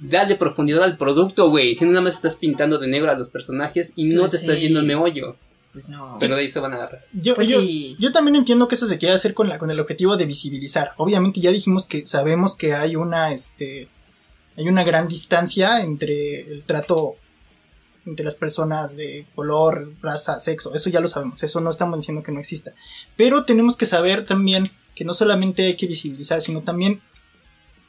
Dale 0.00 0.34
profundidad 0.34 0.82
al 0.82 0.96
producto, 0.96 1.50
güey. 1.50 1.74
Si 1.76 1.84
no, 1.84 1.92
nada 1.92 2.02
más 2.02 2.14
estás 2.14 2.34
pintando 2.34 2.78
de 2.78 2.88
negro 2.88 3.12
a 3.12 3.14
los 3.14 3.28
personajes 3.28 3.92
y 3.94 4.06
no 4.06 4.22
Pues 4.22 4.32
te 4.32 4.36
estás 4.38 4.60
yendo 4.60 4.80
al 4.80 4.86
meollo. 4.86 5.36
Pues 5.74 5.88
no. 5.88 6.16
Pero 6.20 6.36
de 6.36 6.42
ahí 6.42 6.48
se 6.48 6.60
van 6.60 6.72
a 6.72 6.76
agarrar. 6.76 7.04
Yo, 7.12 7.34
Pues 7.34 7.48
yo, 7.48 7.60
sí. 7.60 7.96
yo 7.98 8.12
también 8.12 8.36
entiendo 8.36 8.68
que 8.68 8.76
eso 8.76 8.86
se 8.86 8.96
quiere 8.96 9.14
hacer 9.14 9.34
con, 9.34 9.48
la, 9.48 9.58
con 9.58 9.72
el 9.72 9.80
objetivo 9.80 10.16
de 10.16 10.24
visibilizar. 10.24 10.92
Obviamente 10.96 11.40
ya 11.40 11.50
dijimos 11.50 11.84
que 11.84 12.06
sabemos 12.06 12.54
que 12.54 12.74
hay 12.74 12.94
una, 12.94 13.32
este, 13.32 13.88
hay 14.56 14.68
una 14.68 14.84
gran 14.84 15.08
distancia 15.08 15.82
entre 15.82 16.42
el 16.42 16.64
trato 16.64 17.16
entre 18.06 18.24
las 18.24 18.34
personas 18.34 18.96
de 18.96 19.26
color, 19.34 19.94
raza, 20.00 20.38
sexo. 20.38 20.74
Eso 20.74 20.90
ya 20.90 21.00
lo 21.00 21.08
sabemos. 21.08 21.42
Eso 21.42 21.60
no 21.60 21.70
estamos 21.70 21.98
diciendo 21.98 22.22
que 22.22 22.32
no 22.32 22.38
exista. 22.38 22.72
Pero 23.16 23.44
tenemos 23.44 23.76
que 23.76 23.86
saber 23.86 24.26
también 24.26 24.70
que 24.94 25.04
no 25.04 25.14
solamente 25.14 25.64
hay 25.64 25.74
que 25.76 25.86
visibilizar, 25.86 26.40
sino 26.40 26.62
también 26.62 27.02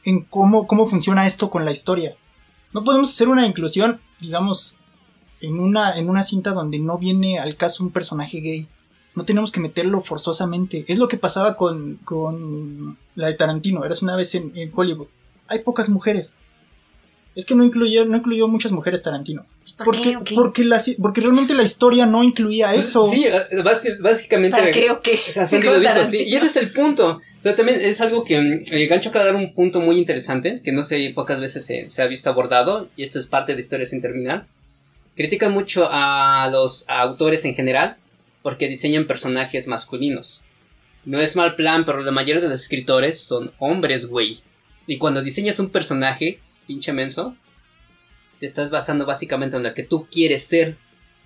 en 0.04 0.24
cómo, 0.24 0.66
cómo 0.66 0.88
funciona 0.88 1.26
esto 1.26 1.50
con 1.50 1.64
la 1.64 1.70
historia. 1.70 2.16
No 2.72 2.82
podemos 2.82 3.10
hacer 3.10 3.28
una 3.28 3.46
inclusión, 3.46 4.00
digamos, 4.20 4.75
en 5.40 5.58
una, 5.58 5.96
en 5.98 6.08
una 6.08 6.22
cinta 6.22 6.52
donde 6.52 6.78
no 6.78 6.98
viene 6.98 7.38
al 7.38 7.56
caso 7.56 7.84
un 7.84 7.90
personaje 7.90 8.40
gay. 8.40 8.68
No 9.14 9.24
tenemos 9.24 9.50
que 9.50 9.60
meterlo 9.60 10.00
forzosamente. 10.02 10.84
Es 10.88 10.98
lo 10.98 11.08
que 11.08 11.16
pasaba 11.16 11.56
con, 11.56 11.96
con 12.04 12.98
la 13.14 13.28
de 13.28 13.34
Tarantino. 13.34 13.84
Eras 13.84 14.02
una 14.02 14.16
vez 14.16 14.34
en, 14.34 14.52
en 14.54 14.70
Hollywood. 14.74 15.08
Hay 15.48 15.60
pocas 15.60 15.88
mujeres. 15.88 16.34
Es 17.34 17.44
que 17.44 17.54
no 17.54 17.64
incluyó, 17.64 18.06
no 18.06 18.16
incluyó 18.16 18.48
muchas 18.48 18.72
mujeres 18.72 19.02
Tarantino. 19.02 19.44
¿Para 19.76 19.84
Porque, 19.84 20.02
qué 20.02 20.16
o 20.16 20.24
qué? 20.24 20.34
porque, 20.34 20.64
la, 20.64 20.82
porque 21.00 21.20
realmente 21.20 21.54
la 21.54 21.64
historia 21.64 22.06
no 22.06 22.24
incluía 22.24 22.72
eso. 22.72 23.06
Sí, 23.06 23.26
eh, 23.26 23.62
básicamente. 24.00 24.56
¿Para 24.56 24.70
qué 24.70 24.90
o 24.90 25.02
qué? 25.02 25.16
Santi 25.16 25.66
lo 25.66 25.78
dijo, 25.78 25.92
sí, 26.10 26.24
y 26.26 26.34
ese 26.34 26.46
es 26.46 26.56
el 26.56 26.72
punto. 26.72 27.20
O 27.40 27.42
sea, 27.42 27.54
también 27.54 27.80
es 27.82 28.00
algo 28.00 28.24
que 28.24 28.38
el 28.38 28.88
gancho 28.88 29.10
acaba 29.10 29.26
de 29.26 29.32
dar 29.32 29.40
un 29.40 29.54
punto 29.54 29.80
muy 29.80 29.98
interesante, 29.98 30.62
que 30.64 30.72
no 30.72 30.82
sé, 30.82 31.12
pocas 31.14 31.38
veces 31.38 31.64
se, 31.66 31.90
se 31.90 32.02
ha 32.02 32.06
visto 32.06 32.30
abordado, 32.30 32.88
y 32.96 33.02
esto 33.02 33.18
es 33.18 33.26
parte 33.26 33.54
de 33.54 33.60
Historia 33.60 33.84
sin 33.84 34.00
terminar. 34.00 34.46
Critican 35.16 35.52
mucho 35.52 35.88
a 35.90 36.48
los 36.52 36.84
autores 36.88 37.44
en 37.44 37.54
general, 37.54 37.96
porque 38.42 38.68
diseñan 38.68 39.06
personajes 39.06 39.66
masculinos. 39.66 40.42
No 41.04 41.20
es 41.20 41.36
mal 41.36 41.56
plan, 41.56 41.84
pero 41.84 42.02
la 42.02 42.12
mayoría 42.12 42.42
de 42.42 42.48
los 42.48 42.62
escritores 42.62 43.20
son 43.20 43.52
hombres, 43.58 44.06
güey. 44.06 44.40
Y 44.86 44.98
cuando 44.98 45.22
diseñas 45.22 45.58
un 45.58 45.70
personaje, 45.70 46.40
pinche 46.66 46.92
menso, 46.92 47.34
te 48.38 48.46
estás 48.46 48.70
basando 48.70 49.06
básicamente 49.06 49.56
en 49.56 49.62
lo 49.62 49.72
que 49.72 49.84
tú 49.84 50.06
quieres 50.10 50.44
ser. 50.44 50.76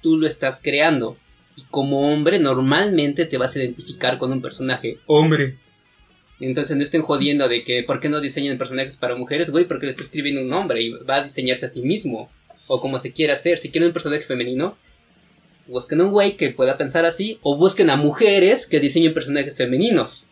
Tú 0.03 0.17
lo 0.17 0.27
estás 0.27 0.61
creando. 0.63 1.17
Y 1.57 1.63
como 1.71 2.13
hombre, 2.13 2.39
normalmente 2.39 3.27
te 3.27 3.39
vas 3.39 3.57
a 3.57 3.59
identificar 3.59 4.19
con 4.19 4.33
un 4.33 4.41
personaje 4.41 4.99
hombre. 5.07 5.57
Entonces 6.39 6.77
no 6.77 6.83
estén 6.83 7.03
jodiendo 7.03 7.49
de 7.49 7.65
que 7.65 7.83
por 7.83 8.01
qué 8.01 8.09
no 8.09 8.21
diseñan 8.21 8.57
personajes 8.57 8.97
para 8.97 9.17
mujeres, 9.17 9.51
güey, 9.51 9.67
porque 9.67 9.87
le 9.87 9.93
está 9.93 10.03
escribiendo 10.03 10.41
un 10.41 10.53
hombre 10.53 10.83
y 10.83 10.91
va 10.91 11.17
a 11.17 11.25
diseñarse 11.25 11.67
a 11.67 11.69
sí 11.69 11.83
mismo. 11.83 12.31
O 12.73 12.81
como 12.81 13.01
se 13.01 13.13
quiera 13.13 13.33
hacer. 13.33 13.59
Si 13.59 13.71
quieren 13.73 13.89
un 13.89 13.93
personaje 13.93 14.23
femenino, 14.23 14.77
busquen 15.67 16.01
un 16.01 16.13
güey 16.13 16.37
que 16.37 16.51
pueda 16.51 16.79
pensar 16.79 17.05
así. 17.05 17.39
O 17.43 17.57
busquen 17.57 17.91
a 17.91 17.97
mujeres 17.97 18.67
que 18.69 18.79
diseñen 18.79 19.13
personajes 19.13 19.57
femeninos. 19.57 20.25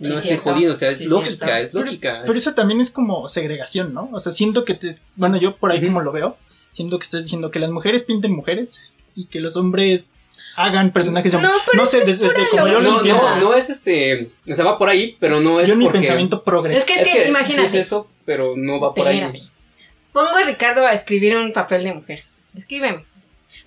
No 0.00 0.06
Sí, 0.08 0.12
estén 0.14 0.22
cierto. 0.30 0.50
jodiendo, 0.50 0.72
o 0.74 0.76
sea, 0.76 0.90
es 0.90 0.98
Sí, 0.98 1.06
lógica, 1.08 1.46
cierto. 1.46 1.78
es 1.78 1.84
lógica. 1.84 2.22
Pero 2.26 2.38
eso 2.38 2.54
también 2.54 2.80
es 2.80 2.90
como 2.90 3.28
segregación, 3.28 3.92
¿no? 3.94 4.08
O 4.12 4.18
sea, 4.18 4.32
siento 4.32 4.64
que 4.64 4.74
te. 4.74 4.98
Bueno, 5.14 5.38
yo 5.38 5.56
por 5.58 5.70
ahí 5.70 5.78
Ujú. 5.78 5.86
como 5.88 6.00
lo 6.00 6.10
veo. 6.12 6.36
Siento 6.72 6.98
que 6.98 7.04
estás 7.04 7.22
diciendo 7.22 7.50
que 7.50 7.58
las 7.58 7.70
mujeres 7.70 8.02
pinten 8.02 8.32
mujeres 8.34 8.80
y 9.14 9.26
que 9.26 9.40
los 9.40 9.56
hombres 9.56 10.12
hagan 10.56 10.92
personajes 10.92 11.32
No, 11.34 11.40
pero 11.40 11.52
No 11.76 11.86
sé, 11.86 11.98
es 11.98 12.04
que 12.04 12.10
es 12.12 12.18
desde, 12.18 12.48
como 12.48 12.66
yo 12.66 12.80
lo 12.80 12.90
no, 12.90 12.96
entiendo. 12.96 13.22
no, 13.22 13.40
no 13.40 13.54
es 13.54 13.70
este. 13.70 14.30
O 14.50 14.54
sea, 14.56 14.64
va 14.64 14.76
por 14.78 14.88
ahí, 14.88 15.16
pero 15.20 15.40
no 15.40 15.60
es. 15.60 15.68
yo 15.68 15.76
mi 15.76 15.84
porque- 15.84 15.98
pensamiento 16.00 16.42
progreso. 16.42 16.78
Es 16.78 16.84
que 16.86 16.94
es 16.94 17.02
que, 17.02 17.28
imagínate. 17.28 17.68
Sí 17.68 17.76
es 17.78 17.86
eso, 17.86 18.08
pero 18.24 18.54
no 18.56 18.80
va 18.80 18.92
por 18.94 19.06
ahí. 19.06 19.20
Pongo 20.12 20.36
a 20.36 20.42
Ricardo 20.44 20.86
a 20.86 20.92
escribir 20.92 21.36
un 21.36 21.52
papel 21.52 21.82
de 21.84 21.94
mujer. 21.94 22.24
Escríbeme. 22.54 23.04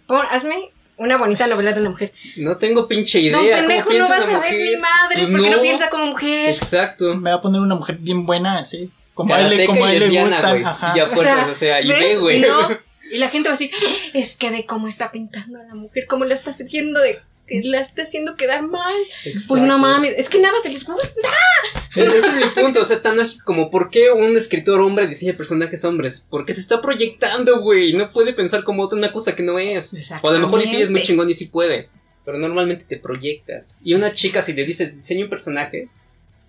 Pon, 0.08 0.26
hazme 0.30 0.72
una 0.98 1.18
bonita 1.18 1.48
novela 1.48 1.72
de 1.74 1.82
una 1.82 1.90
mujer. 1.92 2.14
No 2.38 2.58
tengo 2.58 2.88
pinche 2.88 3.20
idea. 3.20 3.38
Don 3.38 3.46
¿cómo 3.46 3.58
pendejo, 3.58 3.84
no 3.86 3.90
piensa 3.92 4.10
vas 4.10 4.24
a 4.24 4.40
ver 4.40 4.52
mujer? 4.52 4.54
ni 4.54 4.76
madres 4.78 5.20
Pues 5.20 5.30
porque 5.32 5.50
no. 5.50 5.56
no. 5.56 5.62
piensa 5.62 5.90
como 5.90 6.06
mujer. 6.08 6.54
Exacto. 6.56 7.16
Me 7.16 7.30
va 7.32 7.38
a 7.38 7.42
poner 7.42 7.62
una 7.62 7.76
mujer 7.76 7.98
bien 8.00 8.26
buena, 8.26 8.60
así. 8.60 8.92
Como 9.14 9.34
a 9.34 9.42
él, 9.42 9.50
le- 9.50 9.56
Karateca 9.58 9.74
como 9.74 9.86
a 9.86 9.92
y 9.92 9.96
él 9.96 10.00
le 10.00 10.06
lesbiana, 10.08 10.30
gustan. 10.30 10.52
güey. 10.52 10.64
Ajá. 10.64 10.92
Sí, 10.94 10.98
ya 10.98 11.04
O 11.04 11.08
fuerzas, 11.08 11.36
sea, 11.44 11.52
o 11.52 11.56
sea, 11.56 11.82
y 11.82 11.88
ve, 11.88 12.18
güey. 12.18 12.42
No. 12.42 12.70
Y 13.12 13.18
la 13.18 13.28
gente 13.30 13.50
va 13.50 13.54
a 13.54 13.58
decir, 13.58 13.70
"Ah, 13.76 13.94
es 14.14 14.36
que 14.38 14.50
ve 14.50 14.66
cómo 14.66 14.88
está 14.88 15.12
pintando 15.12 15.60
a 15.60 15.64
la 15.64 15.76
mujer, 15.76 16.06
cómo 16.08 16.24
la 16.26 16.34
está 16.34 16.50
haciendo 16.52 17.00
de 17.02 17.22
que 17.62 17.68
la 17.70 17.80
está 17.82 18.04
haciendo 18.04 18.36
quedar 18.36 18.64
mal. 18.64 18.94
Pues 19.24 19.36
no 19.62 19.76
Exacto. 19.76 19.78
mames, 19.78 20.14
es 20.18 20.30
que 20.30 20.40
nada 20.40 20.56
se 20.64 20.70
les 20.70 20.86
gusta. 20.86 21.30
Ese 21.96 22.18
es 22.18 22.36
mi 22.36 22.46
punto, 22.60 22.82
o 22.82 22.86
sea, 22.86 23.02
tan 23.02 23.18
lógico 23.18 23.44
como 23.46 23.70
¿por 23.70 23.92
qué 23.92 24.10
un 24.12 24.36
escritor 24.36 24.82
hombre 24.82 25.06
diseña 25.08 25.38
personajes 25.38 25.86
hombres? 25.86 26.26
Porque 26.30 26.56
se 26.56 26.62
está 26.62 26.82
proyectando, 26.82 27.62
güey, 27.62 27.94
no 27.94 28.12
puede 28.12 28.34
pensar 28.34 28.64
como 28.64 28.84
otra 28.84 28.98
una 28.98 29.12
cosa 29.12 29.36
que 29.36 29.44
no 29.44 29.60
es. 29.60 29.94
O 30.24 30.30
a 30.30 30.34
lo 30.34 30.40
mejor 30.40 30.62
y 30.62 30.66
sí 30.66 30.82
es 30.82 30.90
muy 30.90 31.04
chingón 31.04 31.30
y 31.30 31.36
sí 31.36 31.46
puede, 31.46 31.90
pero 32.26 32.40
normalmente 32.40 32.86
te 32.86 32.98
proyectas. 32.98 33.78
Y 33.84 33.94
una 33.94 34.12
chica 34.12 34.42
si 34.42 34.54
le 34.54 34.66
dices 34.66 34.96
diseña 34.96 35.26
un 35.26 35.30
personaje, 35.30 35.90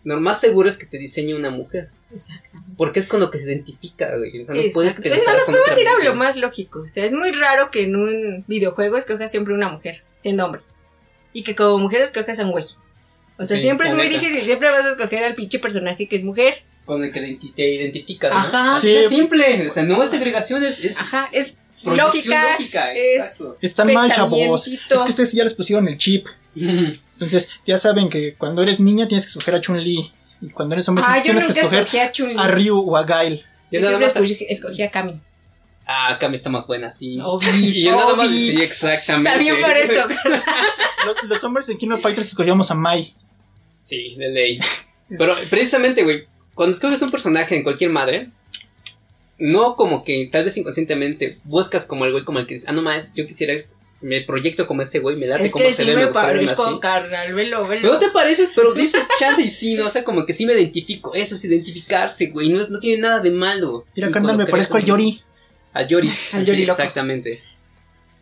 lo 0.04 0.20
más 0.20 0.40
seguro 0.40 0.68
es 0.68 0.78
que 0.78 0.86
te 0.86 0.96
diseñe 0.96 1.34
una 1.34 1.50
mujer, 1.50 1.90
Exactamente. 2.12 2.72
porque 2.78 3.00
es 3.00 3.06
con 3.06 3.20
lo 3.20 3.30
que 3.30 3.38
se 3.38 3.52
identifica, 3.52 4.16
güey. 4.16 4.40
O 4.40 4.44
sea, 4.46 4.54
no 4.54 4.62
puedes 4.72 4.96
Exacto. 4.96 5.02
pensar 5.02 5.18
Es 5.20 5.26
más, 5.26 5.36
nos 5.36 5.46
podemos 5.58 5.78
ir 5.78 5.88
a 5.88 6.04
lo 6.04 6.14
más 6.14 6.36
lógico. 6.36 6.80
O 6.80 6.88
sea, 6.88 7.04
es 7.04 7.12
muy 7.12 7.32
raro 7.32 7.70
que 7.70 7.82
en 7.84 7.96
un 7.96 8.44
videojuego 8.46 8.96
escojas 8.96 9.30
siempre 9.30 9.52
una 9.52 9.68
mujer, 9.68 10.02
siendo 10.16 10.46
hombre. 10.46 10.62
Y 11.34 11.42
que 11.42 11.54
como 11.54 11.76
mujer 11.78 12.00
escojas 12.00 12.38
a 12.38 12.44
un 12.46 12.52
güey. 12.52 12.64
O 13.36 13.44
sea, 13.44 13.58
Sí, 13.58 13.64
siempre 13.64 13.88
es 13.88 13.94
muy 13.94 14.08
neta. 14.08 14.18
difícil. 14.20 14.44
Siempre 14.46 14.70
vas 14.70 14.86
a 14.86 14.90
escoger 14.90 15.22
al 15.24 15.34
pinche 15.34 15.58
personaje 15.58 16.08
que 16.08 16.16
es 16.16 16.24
mujer. 16.24 16.62
Con 16.86 17.04
el 17.04 17.12
que 17.12 17.38
te 17.54 17.74
identificas, 17.74 18.32
¿no? 18.32 18.38
Ajá. 18.40 18.76
Así 18.76 18.90
de 18.92 19.08
simple, 19.08 19.66
o 19.66 19.70
sea, 19.70 19.82
no 19.82 20.02
es 20.02 20.10
segregación, 20.10 20.64
es, 20.64 20.80
es 20.80 20.98
Ajá, 21.00 21.28
es 21.32 21.58
lógica. 21.82 22.52
lógica, 22.52 22.92
es-. 22.92 23.42
Están 23.60 23.92
mal, 23.92 24.10
chavos. 24.10 24.66
Es 24.68 24.80
que 24.88 24.94
ustedes 25.10 25.32
ya 25.32 25.44
les 25.44 25.54
pusieron 25.54 25.86
el 25.88 25.98
chip. 25.98 26.26
Entonces, 26.54 27.48
ya 27.66 27.76
saben 27.78 28.08
que 28.08 28.34
cuando 28.34 28.62
eres 28.62 28.80
niña 28.80 29.08
tienes 29.08 29.24
que 29.24 29.30
escoger 29.30 29.54
a 29.54 29.60
Chun-Li. 29.60 30.12
Y 30.40 30.50
cuando 30.50 30.74
eres 30.74 30.88
hombre 30.88 31.04
Ah, 31.06 31.16
yo 31.18 31.22
tienes 31.24 31.46
que 31.46 31.52
escoger 31.52 31.86
a 32.36 32.42
a 32.42 32.48
Ryu 32.48 32.78
o 32.78 32.96
a 32.96 33.04
Gail. 33.04 33.44
Yo 33.72 33.80
Yo 33.80 33.86
siempre 33.88 34.06
escogí, 34.06 34.36
escogí 34.48 34.82
a 34.82 34.90
Kami. 34.90 35.20
Ah, 35.86 36.16
Cami 36.18 36.36
está 36.36 36.48
más 36.50 36.66
buena, 36.66 36.90
sí. 36.90 37.18
Y 37.60 37.82
yo 37.84 37.96
nada 37.96 38.14
más. 38.14 38.28
Sí, 38.30 38.56
exactamente. 38.60 39.30
También 39.30 39.60
por 39.60 39.76
eso. 39.76 40.06
Los, 41.04 41.22
los 41.24 41.44
hombres 41.44 41.68
en 41.68 41.76
Kino 41.76 41.98
Fighters 42.00 42.28
escogíamos 42.28 42.70
a 42.70 42.74
Mai. 42.74 43.14
Sí, 43.84 44.14
de 44.16 44.28
ley. 44.30 44.58
Pero 45.18 45.36
precisamente, 45.50 46.02
güey, 46.02 46.24
cuando 46.54 46.74
escoges 46.74 47.02
un 47.02 47.10
personaje 47.10 47.54
en 47.54 47.62
cualquier 47.62 47.90
madre, 47.90 48.30
no 49.38 49.76
como 49.76 50.04
que 50.04 50.28
tal 50.32 50.44
vez 50.44 50.56
inconscientemente 50.56 51.40
buscas 51.44 51.86
como 51.86 52.04
el 52.06 52.12
güey 52.12 52.24
como 52.24 52.38
el 52.38 52.46
que 52.46 52.54
dice, 52.54 52.66
ah, 52.68 52.72
no 52.72 52.80
más, 52.82 53.12
yo 53.14 53.26
quisiera, 53.26 53.52
me 54.00 54.22
proyecto 54.22 54.66
como 54.66 54.80
ese 54.82 55.00
güey, 55.00 55.16
me 55.16 55.26
late 55.26 55.44
Es 55.44 55.52
como 55.52 55.64
que 55.66 55.72
se 55.72 55.82
sí 55.84 55.88
ve, 55.90 55.96
me 55.96 56.04
verme 56.06 56.14
parezco, 56.14 56.80
carnal. 56.80 57.34
Velo, 57.34 57.66
velo. 57.66 57.92
No 57.92 57.98
te 57.98 58.10
pareces, 58.10 58.52
pero 58.54 58.72
dices 58.72 59.06
chance 59.18 59.42
y 59.42 59.50
sí, 59.50 59.74
¿no? 59.74 59.86
O 59.86 59.90
sea, 59.90 60.04
como 60.04 60.24
que 60.24 60.32
sí 60.32 60.46
me 60.46 60.54
identifico. 60.54 61.12
Eso 61.14 61.34
es 61.34 61.44
identificarse, 61.44 62.28
güey. 62.28 62.48
No, 62.50 62.60
es- 62.62 62.70
no 62.70 62.78
tiene 62.78 63.02
nada 63.02 63.20
de 63.20 63.30
malo. 63.30 63.84
Mira, 63.94 64.08
Y 64.08 64.12
carnal, 64.12 64.36
me 64.38 64.46
parezco 64.46 64.76
a 64.76 64.80
Yori. 64.80 65.22
A 65.74 65.86
Yori. 65.86 66.08
Al 66.32 66.44
sí, 66.44 66.50
Yori 66.50 66.66
loco. 66.66 66.80
Exactamente. 66.80 67.42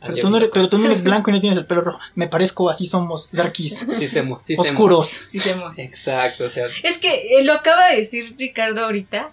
Pero 0.00 0.16
tú, 0.16 0.30
no 0.30 0.36
eres, 0.38 0.50
pero 0.52 0.68
tú 0.68 0.78
no 0.78 0.86
eres 0.86 1.04
blanco 1.04 1.30
y 1.30 1.34
no 1.34 1.40
tienes 1.40 1.56
el 1.58 1.64
pelo 1.66 1.82
rojo. 1.82 2.00
Me 2.16 2.26
parezco, 2.26 2.68
así 2.68 2.86
somos, 2.86 3.30
darkies. 3.30 3.86
Sí, 3.98 4.08
semos. 4.08 4.44
oscuros. 4.58 5.20
Sí, 5.28 5.38
hacemos. 5.38 5.78
Exacto, 5.78 6.44
o 6.44 6.48
sea, 6.48 6.66
Es 6.82 6.98
que 6.98 7.38
eh, 7.38 7.44
lo 7.44 7.52
acaba 7.52 7.86
de 7.90 7.98
decir 7.98 8.34
Ricardo 8.36 8.84
ahorita. 8.84 9.30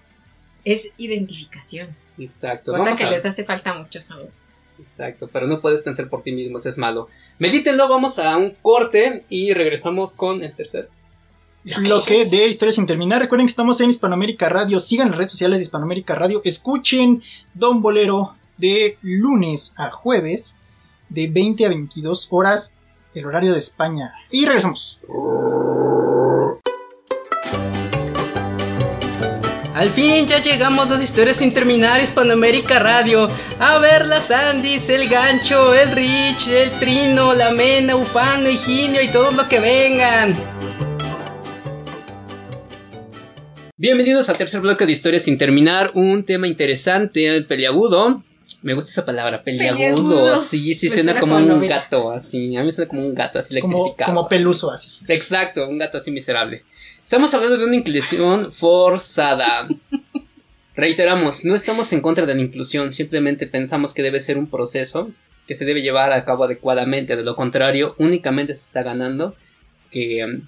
Es 0.65 0.93
identificación. 0.97 1.95
exacto. 2.19 2.71
Cosa 2.71 2.83
Vamos 2.83 2.99
que 2.99 3.05
a- 3.05 3.09
les 3.11 3.25
hace 3.25 3.45
falta 3.45 3.71
a 3.71 3.75
muchos 3.79 4.11
hombres. 4.11 4.29
Exacto, 4.79 5.27
pero 5.31 5.47
no 5.47 5.59
puedes 5.59 5.81
pensar 5.81 6.07
por 6.09 6.21
ti 6.21 6.31
mismo, 6.31 6.57
eso 6.59 6.69
es 6.69 6.77
malo. 6.77 7.09
Medítenlo, 7.39 7.87
vamos 7.89 8.19
a 8.19 8.37
un 8.37 8.51
corte 8.61 9.23
y 9.29 9.53
regresamos 9.53 10.13
con 10.13 10.43
el 10.43 10.53
tercer. 10.53 10.89
Bloque 11.63 12.25
de 12.25 12.47
Historias 12.47 12.75
sin 12.75 12.85
terminar. 12.85 13.21
Recuerden 13.21 13.47
que 13.47 13.51
estamos 13.51 13.79
en 13.81 13.89
Hispanoamérica 13.89 14.49
Radio. 14.49 14.79
Sigan 14.79 15.09
las 15.09 15.17
redes 15.17 15.31
sociales 15.31 15.59
de 15.59 15.63
Hispanoamérica 15.63 16.15
Radio. 16.15 16.41
Escuchen 16.43 17.21
Don 17.53 17.81
Bolero 17.81 18.35
de 18.57 18.97
lunes 19.01 19.73
a 19.77 19.89
jueves 19.89 20.57
de 21.09 21.27
20 21.27 21.65
a 21.65 21.69
22 21.69 22.27
horas, 22.29 22.73
el 23.13 23.25
horario 23.25 23.53
de 23.53 23.59
España. 23.59 24.13
Y 24.31 24.45
regresamos. 24.45 25.01
Al 29.73 29.89
fin 29.91 30.27
ya 30.27 30.41
llegamos 30.41 30.91
a 30.91 30.95
las 30.95 31.03
historias 31.03 31.37
sin 31.37 31.53
terminar 31.53 32.01
Hispanoamérica 32.01 32.79
Radio. 32.79 33.29
A 33.59 33.77
ver 33.77 34.05
las 34.05 34.29
Andis, 34.29 34.89
el 34.89 35.07
gancho, 35.07 35.73
el 35.73 35.91
Rich, 35.91 36.49
el 36.49 36.71
Trino, 36.79 37.33
la 37.33 37.51
Mena, 37.51 37.95
Ufano, 37.95 38.49
Higinio 38.49 39.01
y 39.01 39.07
todos 39.07 39.33
los 39.33 39.47
que 39.47 39.61
vengan. 39.61 40.35
Bienvenidos 43.81 44.27
al 44.27 44.37
tercer 44.37 44.59
bloque 44.59 44.85
de 44.85 44.91
historias 44.91 45.21
sin 45.23 45.37
terminar. 45.37 45.91
Un 45.93 46.25
tema 46.25 46.47
interesante, 46.49 47.43
peliagudo. 47.43 48.21
Me 48.61 48.73
gusta 48.73 48.91
esa 48.91 49.05
palabra, 49.05 49.41
peliagudo. 49.41 49.77
Peliagudo. 49.77 50.37
Sí, 50.37 50.73
sí, 50.73 50.89
suena 50.89 51.03
suena 51.13 51.19
como 51.21 51.35
como 51.35 51.45
un 51.45 51.49
novela. 51.49 51.75
gato, 51.77 52.11
así. 52.11 52.57
A 52.57 52.59
mí 52.59 52.65
me 52.65 52.71
suena 52.73 52.89
como 52.89 53.05
un 53.05 53.15
gato, 53.15 53.39
así 53.39 53.57
Como, 53.61 53.77
electrificado. 53.77 54.13
como 54.13 54.27
peluso 54.27 54.69
así. 54.69 54.99
Exacto, 55.07 55.65
un 55.69 55.77
gato 55.77 55.97
así 55.97 56.11
miserable. 56.11 56.63
Estamos 57.01 57.33
hablando 57.33 57.57
de 57.57 57.63
una 57.63 57.77
inclusión 57.77 58.51
forzada. 58.51 59.69
Reiteramos, 60.75 61.45
no 61.45 61.55
estamos 61.55 61.93
en 61.93 62.01
contra 62.01 62.25
de 62.25 62.35
la 62.35 62.41
inclusión, 62.41 62.91
simplemente 62.91 63.47
pensamos 63.47 63.93
que 63.93 64.03
debe 64.03 64.19
ser 64.19 64.37
un 64.37 64.49
proceso 64.49 65.09
que 65.47 65.55
se 65.55 65.63
debe 65.63 65.81
llevar 65.81 66.11
a 66.11 66.25
cabo 66.25 66.43
adecuadamente. 66.43 67.15
De 67.15 67.23
lo 67.23 67.37
contrario, 67.37 67.95
únicamente 67.97 68.53
se 68.55 68.65
está 68.65 68.83
ganando 68.83 69.37
que 69.89 70.19
em, 70.19 70.41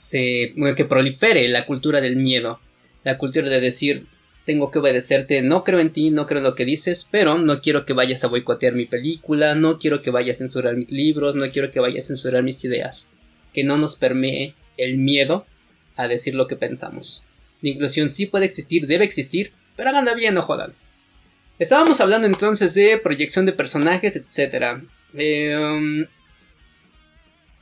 se 0.00 0.54
que 0.76 0.84
prolifere 0.86 1.46
la 1.48 1.66
cultura 1.66 2.00
del 2.00 2.16
miedo, 2.16 2.58
la 3.04 3.18
cultura 3.18 3.50
de 3.50 3.60
decir 3.60 4.06
tengo 4.46 4.70
que 4.70 4.78
obedecerte, 4.78 5.42
no 5.42 5.62
creo 5.62 5.78
en 5.78 5.92
ti, 5.92 6.10
no 6.10 6.24
creo 6.24 6.38
en 6.38 6.44
lo 6.44 6.54
que 6.54 6.64
dices, 6.64 7.06
pero 7.10 7.36
no 7.36 7.60
quiero 7.60 7.84
que 7.84 7.92
vayas 7.92 8.24
a 8.24 8.28
boicotear 8.28 8.72
mi 8.72 8.86
película, 8.86 9.54
no 9.54 9.78
quiero 9.78 10.00
que 10.00 10.10
vayas 10.10 10.36
a 10.36 10.38
censurar 10.38 10.74
mis 10.74 10.90
libros, 10.90 11.34
no 11.34 11.50
quiero 11.50 11.70
que 11.70 11.80
vayas 11.80 12.04
a 12.04 12.08
censurar 12.08 12.42
mis 12.42 12.64
ideas, 12.64 13.12
que 13.52 13.62
no 13.62 13.76
nos 13.76 13.96
permee 13.96 14.54
el 14.78 14.96
miedo 14.96 15.44
a 15.96 16.08
decir 16.08 16.34
lo 16.34 16.46
que 16.46 16.56
pensamos. 16.56 17.22
La 17.60 17.68
inclusión 17.68 18.08
sí 18.08 18.24
puede 18.24 18.46
existir, 18.46 18.86
debe 18.86 19.04
existir, 19.04 19.52
pero 19.76 19.90
háganla 19.90 20.14
bien, 20.14 20.32
no 20.32 20.40
jodan. 20.40 20.72
Estábamos 21.58 22.00
hablando 22.00 22.26
entonces 22.26 22.72
de 22.72 22.98
proyección 23.02 23.44
de 23.44 23.52
personajes, 23.52 24.16
etc. 24.16 24.82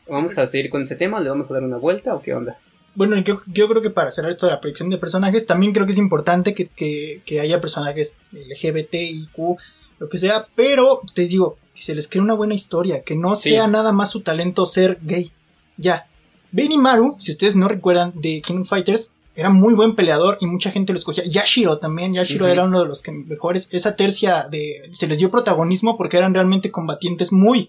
vamos 0.09 0.37
a 0.39 0.47
seguir 0.47 0.71
con 0.71 0.83
ese 0.83 0.97
tema, 0.97 1.21
le 1.21 1.29
vamos 1.31 1.51
a 1.51 1.55
dar 1.55 1.63
una 1.63 1.77
vuelta 1.79 2.15
o 2.15 2.23
qué 2.23 2.35
onda. 2.35 2.59
Bueno, 2.95 3.17
yo, 3.23 3.43
yo 3.47 3.69
creo 3.69 3.81
que 3.83 3.91
para 3.91 4.11
cerrar 4.11 4.31
esto 4.33 4.47
de 4.47 4.53
la 4.53 4.61
proyección 4.61 4.91
de 4.91 4.99
personajes, 4.99 5.47
también 5.47 5.73
creo 5.73 5.87
que 5.87 5.93
es 5.93 5.99
importante 5.99 6.53
que, 6.55 6.67
que- 6.67 7.23
que 7.25 7.41
haya 7.41 7.61
personajes 7.61 8.17
LGBT, 8.33 8.95
IQ, 8.95 9.57
lo 9.99 10.09
que 10.09 10.19
sea, 10.19 10.47
pero 10.55 11.01
te 11.15 11.27
digo, 11.27 11.59
que 11.75 11.83
se 11.83 11.95
les 11.95 12.09
cree 12.09 12.23
una 12.23 12.35
buena 12.35 12.55
historia, 12.55 13.03
que 13.05 13.15
no 13.15 13.37
Sí. 13.37 13.51
sea 13.51 13.69
nada 13.69 13.93
más 13.93 14.11
su 14.11 14.21
talento 14.23 14.67
ser 14.67 14.99
gay. 15.03 15.31
Ya. 15.77 16.09
Benimaru, 16.51 17.17
si 17.21 17.31
ustedes 17.33 17.55
no 17.57 17.69
recuerdan 17.69 18.13
de 18.17 18.41
King 18.43 18.65
Fighters, 18.65 19.13
era 19.37 19.51
muy 19.51 19.75
buen 19.75 19.95
peleador 19.95 20.37
y 20.41 20.47
mucha 20.47 20.71
gente 20.73 20.93
lo 20.93 20.99
escogía. 20.99 21.23
Yashiro 21.25 21.79
también, 21.79 22.15
Yashiro 22.15 22.49
era 22.49 22.65
uno 22.65 22.81
de 22.81 22.87
los 22.89 23.03
que 23.03 23.13
mejores. 23.13 23.69
Esa 23.71 23.95
tercia 23.95 24.49
de. 24.51 24.83
se 24.93 25.07
les 25.07 25.19
dio 25.19 25.31
protagonismo 25.31 25.97
porque 25.97 26.17
eran 26.17 26.35
realmente 26.35 26.73
combatientes 26.73 27.31
muy, 27.33 27.69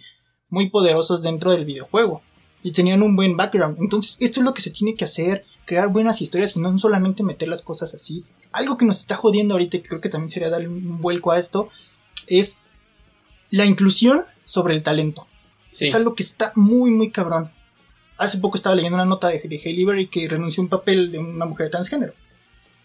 muy 0.50 0.72
poderosos 0.72 1.22
dentro 1.22 1.52
del 1.52 1.66
videojuego. 1.66 2.24
Y 2.62 2.72
tenían 2.72 3.02
un 3.04 3.16
buen 3.16 3.38
background. 3.38 3.78
Entonces, 3.80 4.18
esto 4.20 4.42
es 4.42 4.46
lo 4.46 4.54
que 4.54 4.62
se 4.62 4.72
tiene 4.72 4.96
que 4.96 5.06
hacer: 5.06 5.46
crear 5.66 5.90
buenas 5.90 6.22
historias 6.22 6.56
y 6.56 6.60
no 6.60 6.78
solamente 6.78 7.24
meter 7.24 7.48
las 7.48 7.62
cosas 7.62 7.94
así. 7.94 8.26
Algo 8.52 8.78
que 8.78 8.86
nos 8.86 9.00
está 9.00 9.16
jodiendo 9.16 9.54
ahorita, 9.54 9.78
y 9.78 9.80
que 9.82 9.90
creo 9.90 10.02
que 10.02 10.10
también 10.10 10.30
sería 10.30 10.50
darle 10.50 10.68
un 10.68 11.00
vuelco 11.00 11.32
a 11.32 11.40
esto, 11.40 11.70
es 12.28 12.58
la 13.50 13.66
inclusión 13.66 14.26
sobre 14.44 14.74
el 14.74 14.84
talento. 14.84 15.28
Sí. 15.72 15.88
Es 15.88 15.96
algo 15.96 16.16
que 16.16 16.24
está 16.24 16.52
muy, 16.56 16.92
muy 16.92 17.12
cabrón. 17.12 17.52
Hace 18.18 18.40
poco 18.40 18.58
estaba 18.58 18.76
leyendo 18.76 18.96
una 18.96 19.06
nota 19.06 19.30
de, 19.30 19.40
de 19.40 19.62
Hailey 19.64 19.86
Berry 19.86 20.08
que 20.08 20.28
renunció 20.28 20.62
a 20.62 20.66
un 20.66 20.70
papel 20.70 21.12
de 21.12 21.20
una 21.20 21.46
mujer 21.46 21.70
transgénero. 21.70 22.14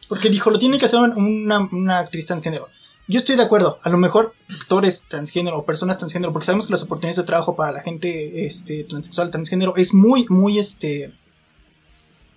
Porque 0.09 0.29
dijo, 0.29 0.51
lo 0.51 0.59
tiene 0.59 0.79
que 0.79 0.85
hacer 0.85 1.01
una, 1.01 1.59
una 1.73 1.99
actriz 1.99 2.27
transgénero. 2.27 2.69
Yo 3.07 3.19
estoy 3.19 3.37
de 3.37 3.43
acuerdo. 3.43 3.79
A 3.83 3.91
lo 3.91 3.99
mejor 3.99 4.35
actores 4.49 5.05
transgénero 5.09 5.59
o 5.59 5.65
personas 5.67 5.99
transgénero, 5.99 6.33
porque 6.33 6.47
sabemos 6.47 6.67
que 6.69 6.73
las 6.73 6.83
oportunidades 6.83 7.17
de 7.17 7.25
trabajo 7.25 7.55
para 7.55 7.71
la 7.73 7.81
gente 7.83 8.47
este, 8.47 8.85
transexual, 8.85 9.31
transgénero, 9.31 9.75
es 9.77 9.93
muy, 9.93 10.27
muy, 10.31 10.59
este, 10.59 11.13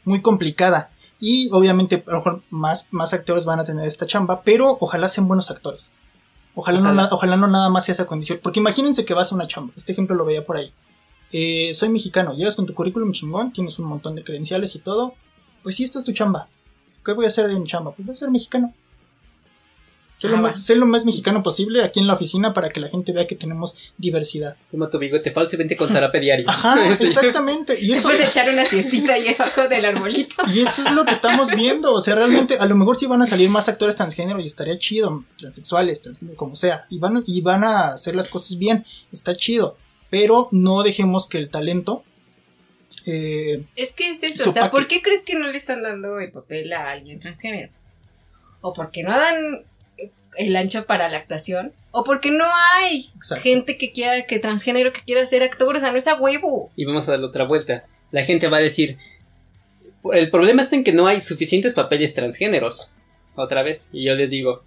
muy 0.03 0.21
complicada. 0.21 0.91
Y 1.19 1.49
obviamente, 1.51 2.03
a 2.05 2.11
lo 2.11 2.17
mejor 2.17 2.43
más, 2.49 2.87
más 2.91 3.13
actores 3.13 3.45
van 3.45 3.59
a 3.59 3.65
tener 3.65 3.87
esta 3.87 4.05
chamba, 4.05 4.41
pero 4.43 4.77
ojalá 4.79 5.09
sean 5.09 5.27
buenos 5.27 5.49
actores. 5.49 5.91
Ojalá, 6.53 6.79
No, 6.79 6.85
Ojalá. 6.89 7.03
na- 7.03 7.09
ojalá 7.11 7.37
no 7.37 7.47
nada 7.47 7.69
más 7.69 7.85
sea 7.85 7.93
esa 7.93 8.05
condición. 8.05 8.39
Porque 8.43 8.59
imagínense 8.59 9.05
que 9.05 9.13
vas 9.13 9.31
a 9.31 9.35
una 9.35 9.47
chamba. 9.47 9.73
Este 9.77 9.93
ejemplo 9.93 10.15
lo 10.15 10.25
veía 10.25 10.45
por 10.45 10.57
ahí. 10.57 10.71
Eh, 11.31 11.73
soy 11.73 11.89
mexicano, 11.89 12.33
llegas 12.33 12.55
con 12.55 12.65
tu 12.65 12.73
currículum 12.73 13.11
chingón, 13.11 13.51
tienes 13.53 13.79
un 13.79 13.85
montón 13.85 14.15
de 14.15 14.23
credenciales 14.23 14.75
y 14.75 14.79
todo. 14.79 15.13
Pues 15.63 15.75
sí, 15.75 15.83
esta 15.83 15.99
es 15.99 16.05
tu 16.05 16.13
chamba. 16.13 16.47
¿Qué 17.05 17.13
voy 17.13 17.25
a 17.25 17.27
hacer 17.29 17.47
de 17.47 17.59
mi 17.59 17.65
chamba? 17.65 17.91
Pues 17.91 18.05
voy 18.05 18.13
a 18.13 18.15
ser 18.17 18.31
mexicano. 18.31 18.73
Sé, 20.19 20.29
lo 20.29 20.37
más, 20.37 20.55
va. 20.55 20.59
sé 20.59 20.75
lo 20.75 20.87
más 20.87 21.05
mexicano 21.05 21.43
posible 21.43 21.83
aquí 21.83 21.99
en 21.99 22.07
la 22.07 22.15
oficina 22.15 22.51
para 22.51 22.69
que 22.69 22.79
la 22.79 22.89
gente 22.89 23.11
vea 23.11 23.27
que 23.27 23.35
tenemos 23.35 23.77
diversidad. 23.99 24.57
Toma 24.71 24.89
tu 24.89 24.97
bigote 24.97 25.31
falso 25.31 25.55
y 25.55 25.59
vente 25.59 25.77
con 25.77 25.91
zarape 25.91 26.19
diario. 26.19 26.45
Ajá, 26.49 26.75
Sí. 26.97 27.03
exactamente. 27.03 27.77
Y 27.79 27.91
eso, 27.91 28.07
Después 28.09 28.17
de 28.17 28.25
echar 28.25 28.49
una 28.49 28.65
siestita 28.65 29.13
ahí 29.13 29.27
abajo 29.37 29.67
del 29.67 29.85
arbolito. 29.85 30.35
y 30.51 30.61
eso 30.61 30.83
es 30.87 30.91
lo 30.93 31.05
que 31.05 31.11
estamos 31.11 31.51
viendo. 31.51 31.93
O 31.93 32.01
sea, 32.01 32.15
realmente, 32.15 32.57
a 32.57 32.65
lo 32.65 32.75
mejor 32.75 32.95
sí 32.97 33.05
van 33.05 33.21
a 33.21 33.27
salir 33.27 33.47
más 33.51 33.69
actores 33.69 33.95
transgénero 33.95 34.39
y 34.39 34.47
estaría 34.47 34.79
chido. 34.79 35.23
Transexuales, 35.37 36.01
transgénero, 36.01 36.35
como 36.35 36.55
sea. 36.55 36.87
Y 36.89 36.97
van, 36.97 37.23
y 37.27 37.41
van 37.41 37.63
a 37.63 37.89
hacer 37.89 38.15
las 38.15 38.27
cosas 38.27 38.57
bien. 38.57 38.87
Está 39.11 39.35
chido. 39.35 39.77
Pero 40.09 40.47
no 40.51 40.81
dejemos 40.81 41.27
que 41.27 41.37
el 41.37 41.49
talento. 41.51 42.03
eh, 43.05 43.63
Es 43.75 43.93
que 43.93 44.09
es 44.09 44.23
eso, 44.23 44.49
o 44.49 44.53
sea. 44.53 44.71
¿por 44.71 44.87
qué 44.87 45.01
crees 45.03 45.21
que 45.21 45.35
no 45.35 45.47
le 45.47 45.57
están 45.57 45.83
dando 45.83 46.19
el 46.19 46.31
papel 46.31 46.73
a 46.73 46.89
alguien 46.89 47.19
transgénero? 47.19 47.71
¿O 48.61 48.73
porque 48.73 49.03
no 49.03 49.11
dan 49.11 49.35
el 50.37 50.55
ancho 50.55 50.85
para 50.85 51.09
la 51.09 51.17
actuación? 51.17 51.73
¿O 51.91 52.03
porque 52.03 52.31
no 52.31 52.45
hay 52.73 53.09
exacto. 53.15 53.43
gente 53.43 53.77
que 53.77 53.91
quiera, 53.91 54.25
que 54.25 54.39
transgénero 54.39 54.91
que 54.93 55.01
quiera 55.01 55.25
ser 55.25 55.43
actor? 55.43 55.75
O 55.75 55.79
sea, 55.79 55.91
no 55.91 55.97
es 55.97 56.07
a 56.07 56.15
huevo. 56.15 56.71
Y 56.75 56.85
vamos 56.85 57.07
a 57.07 57.11
darle 57.11 57.27
otra 57.27 57.45
vuelta. 57.45 57.85
La 58.11 58.23
gente 58.23 58.47
va 58.47 58.57
a 58.57 58.61
decir, 58.61 58.97
el 60.13 60.29
problema 60.29 60.61
está 60.61 60.75
en 60.75 60.83
que 60.83 60.93
no 60.93 61.07
hay 61.07 61.21
suficientes 61.21 61.73
papeles 61.73 62.13
transgéneros. 62.13 62.91
Otra 63.35 63.63
vez. 63.63 63.89
Y 63.93 64.03
yo 64.05 64.15
les 64.15 64.29
digo, 64.29 64.63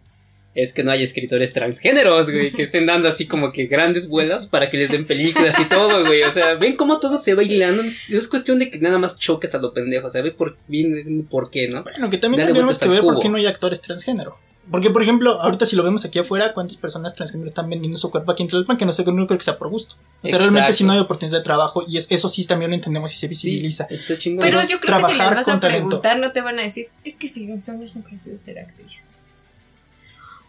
es 0.54 0.72
que 0.72 0.82
no 0.82 0.90
hay 0.90 1.02
escritores 1.02 1.52
transgéneros, 1.52 2.30
güey, 2.30 2.52
que 2.52 2.62
estén 2.62 2.86
dando 2.86 3.08
así 3.08 3.26
como 3.26 3.52
que 3.52 3.66
grandes 3.66 4.08
vuelos 4.08 4.46
para 4.46 4.70
que 4.70 4.78
les 4.78 4.90
den 4.90 5.06
películas 5.06 5.58
y 5.60 5.68
todo, 5.68 6.04
güey. 6.04 6.22
O 6.22 6.32
sea, 6.32 6.54
ven 6.54 6.76
cómo 6.76 6.98
todo 6.98 7.18
se 7.18 7.34
va 7.34 7.42
hilando. 7.42 7.84
No 8.08 8.18
es 8.18 8.28
cuestión 8.28 8.58
de 8.58 8.70
que 8.70 8.78
nada 8.78 8.98
más 8.98 9.18
choques 9.18 9.54
a 9.54 9.58
lo 9.58 9.72
pendejo. 9.72 10.08
O 10.08 10.10
sea, 10.10 10.22
ve 10.22 10.32
por, 10.32 10.56
bien 10.66 11.26
por 11.30 11.50
qué, 11.50 11.68
¿no? 11.68 11.84
Bueno, 11.84 12.10
que 12.10 12.18
también 12.18 12.52
vueltas 12.52 12.78
que 12.78 12.88
ver 12.88 13.02
por 13.02 13.20
qué 13.20 13.28
no 13.28 13.36
hay 13.36 13.46
actores 13.46 13.80
transgénero. 13.80 14.36
Porque, 14.70 14.90
por 14.90 15.02
ejemplo, 15.02 15.40
ahorita 15.40 15.66
si 15.66 15.74
lo 15.74 15.82
vemos 15.82 16.04
aquí 16.04 16.18
afuera, 16.18 16.52
¿cuántas 16.54 16.76
personas 16.76 17.14
transgénero 17.14 17.46
están 17.48 17.68
vendiendo 17.68 17.96
su 17.98 18.10
cuerpo 18.10 18.30
aquí 18.32 18.42
en 18.42 18.48
Tlalpan? 18.48 18.76
Que 18.76 18.84
no 18.86 18.92
sé, 18.92 19.04
no 19.04 19.26
creo 19.26 19.38
que 19.38 19.44
sea 19.44 19.58
por 19.58 19.68
gusto. 19.68 19.96
O 20.22 20.28
sea, 20.28 20.38
realmente 20.38 20.72
si 20.72 20.84
no 20.84 20.92
hay 20.92 20.98
oportunidad 21.00 21.38
de 21.38 21.44
trabajo, 21.44 21.82
y 21.86 21.96
es- 21.96 22.06
eso 22.10 22.28
sí 22.28 22.44
también 22.46 22.70
lo 22.70 22.74
entendemos 22.76 23.10
y 23.10 23.14
se 23.14 23.20
Sí, 23.20 23.28
visibiliza. 23.28 23.86
está 23.90 24.16
chingón. 24.18 24.44
Pero 24.44 24.60
yo 24.62 24.78
creo 24.78 24.98
que 24.98 25.12
si 25.12 25.18
les 25.18 25.34
vas 25.34 25.48
a 25.48 25.58
talento. 25.58 25.66
preguntar, 25.88 26.18
no 26.18 26.30
te 26.32 26.40
van 26.40 26.58
a 26.58 26.62
decir, 26.62 26.86
es 27.04 27.16
que 27.16 27.26
si 27.26 27.46
mi 27.46 27.58
sueño 27.60 27.88
siempre 27.88 28.14
ha 28.14 28.18
sido 28.18 28.38
ser 28.38 28.58
actriz. 28.60 29.10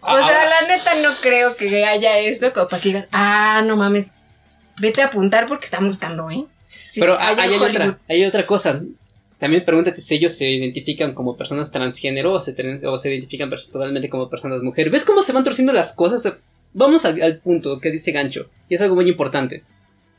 O 0.02 0.08
Ah, 0.08 0.20
sea, 0.28 0.46
la 0.62 0.68
neta 0.76 0.96
no 1.02 1.16
creo 1.22 1.56
que 1.56 1.86
haya 1.86 2.18
esto 2.20 2.52
como 2.54 2.68
para 2.68 2.82
que 2.82 2.90
digas, 2.90 3.08
ah, 3.12 3.62
no 3.66 3.76
mames, 3.78 4.14
vete 4.80 5.02
a 5.02 5.08
apuntar 5.08 5.48
porque 5.48 5.66
están 5.66 5.88
buscando, 5.88 6.30
¿eh? 6.30 6.46
Pero 6.96 7.20
hay, 7.20 7.34
en 7.36 7.40
hay 7.40 7.50
Hollywood. 7.50 7.70
otra, 7.70 8.00
hay 8.10 8.26
otra 8.26 8.46
cosa. 8.48 8.82
También 9.42 9.66
pregúntate 9.66 10.02
si 10.02 10.14
ellos 10.14 10.34
se 10.34 10.52
identifican 10.52 11.16
como 11.16 11.36
personas 11.36 11.72
transgénero 11.72 12.34
o 12.34 12.40
se, 12.40 12.54
identifican 12.54 13.50
totalmente 13.50 14.08
como 14.08 14.30
personas 14.30 14.62
mujer. 14.62 14.92
¿Ves 14.92 15.04
cómo 15.04 15.24
se 15.24 15.34
van 15.34 15.44
torciendo 15.44 15.74
las 15.74 15.96
cosas? 15.96 16.44
Vamos 16.74 17.06
al, 17.06 17.20
al 17.24 17.40
punto 17.40 17.80
que 17.80 17.90
dice 17.90 18.12
Gancho. 18.12 18.52
Y 18.70 18.76
es 18.76 18.82
algo 18.82 18.94
muy 18.94 19.10
importante. 19.10 19.64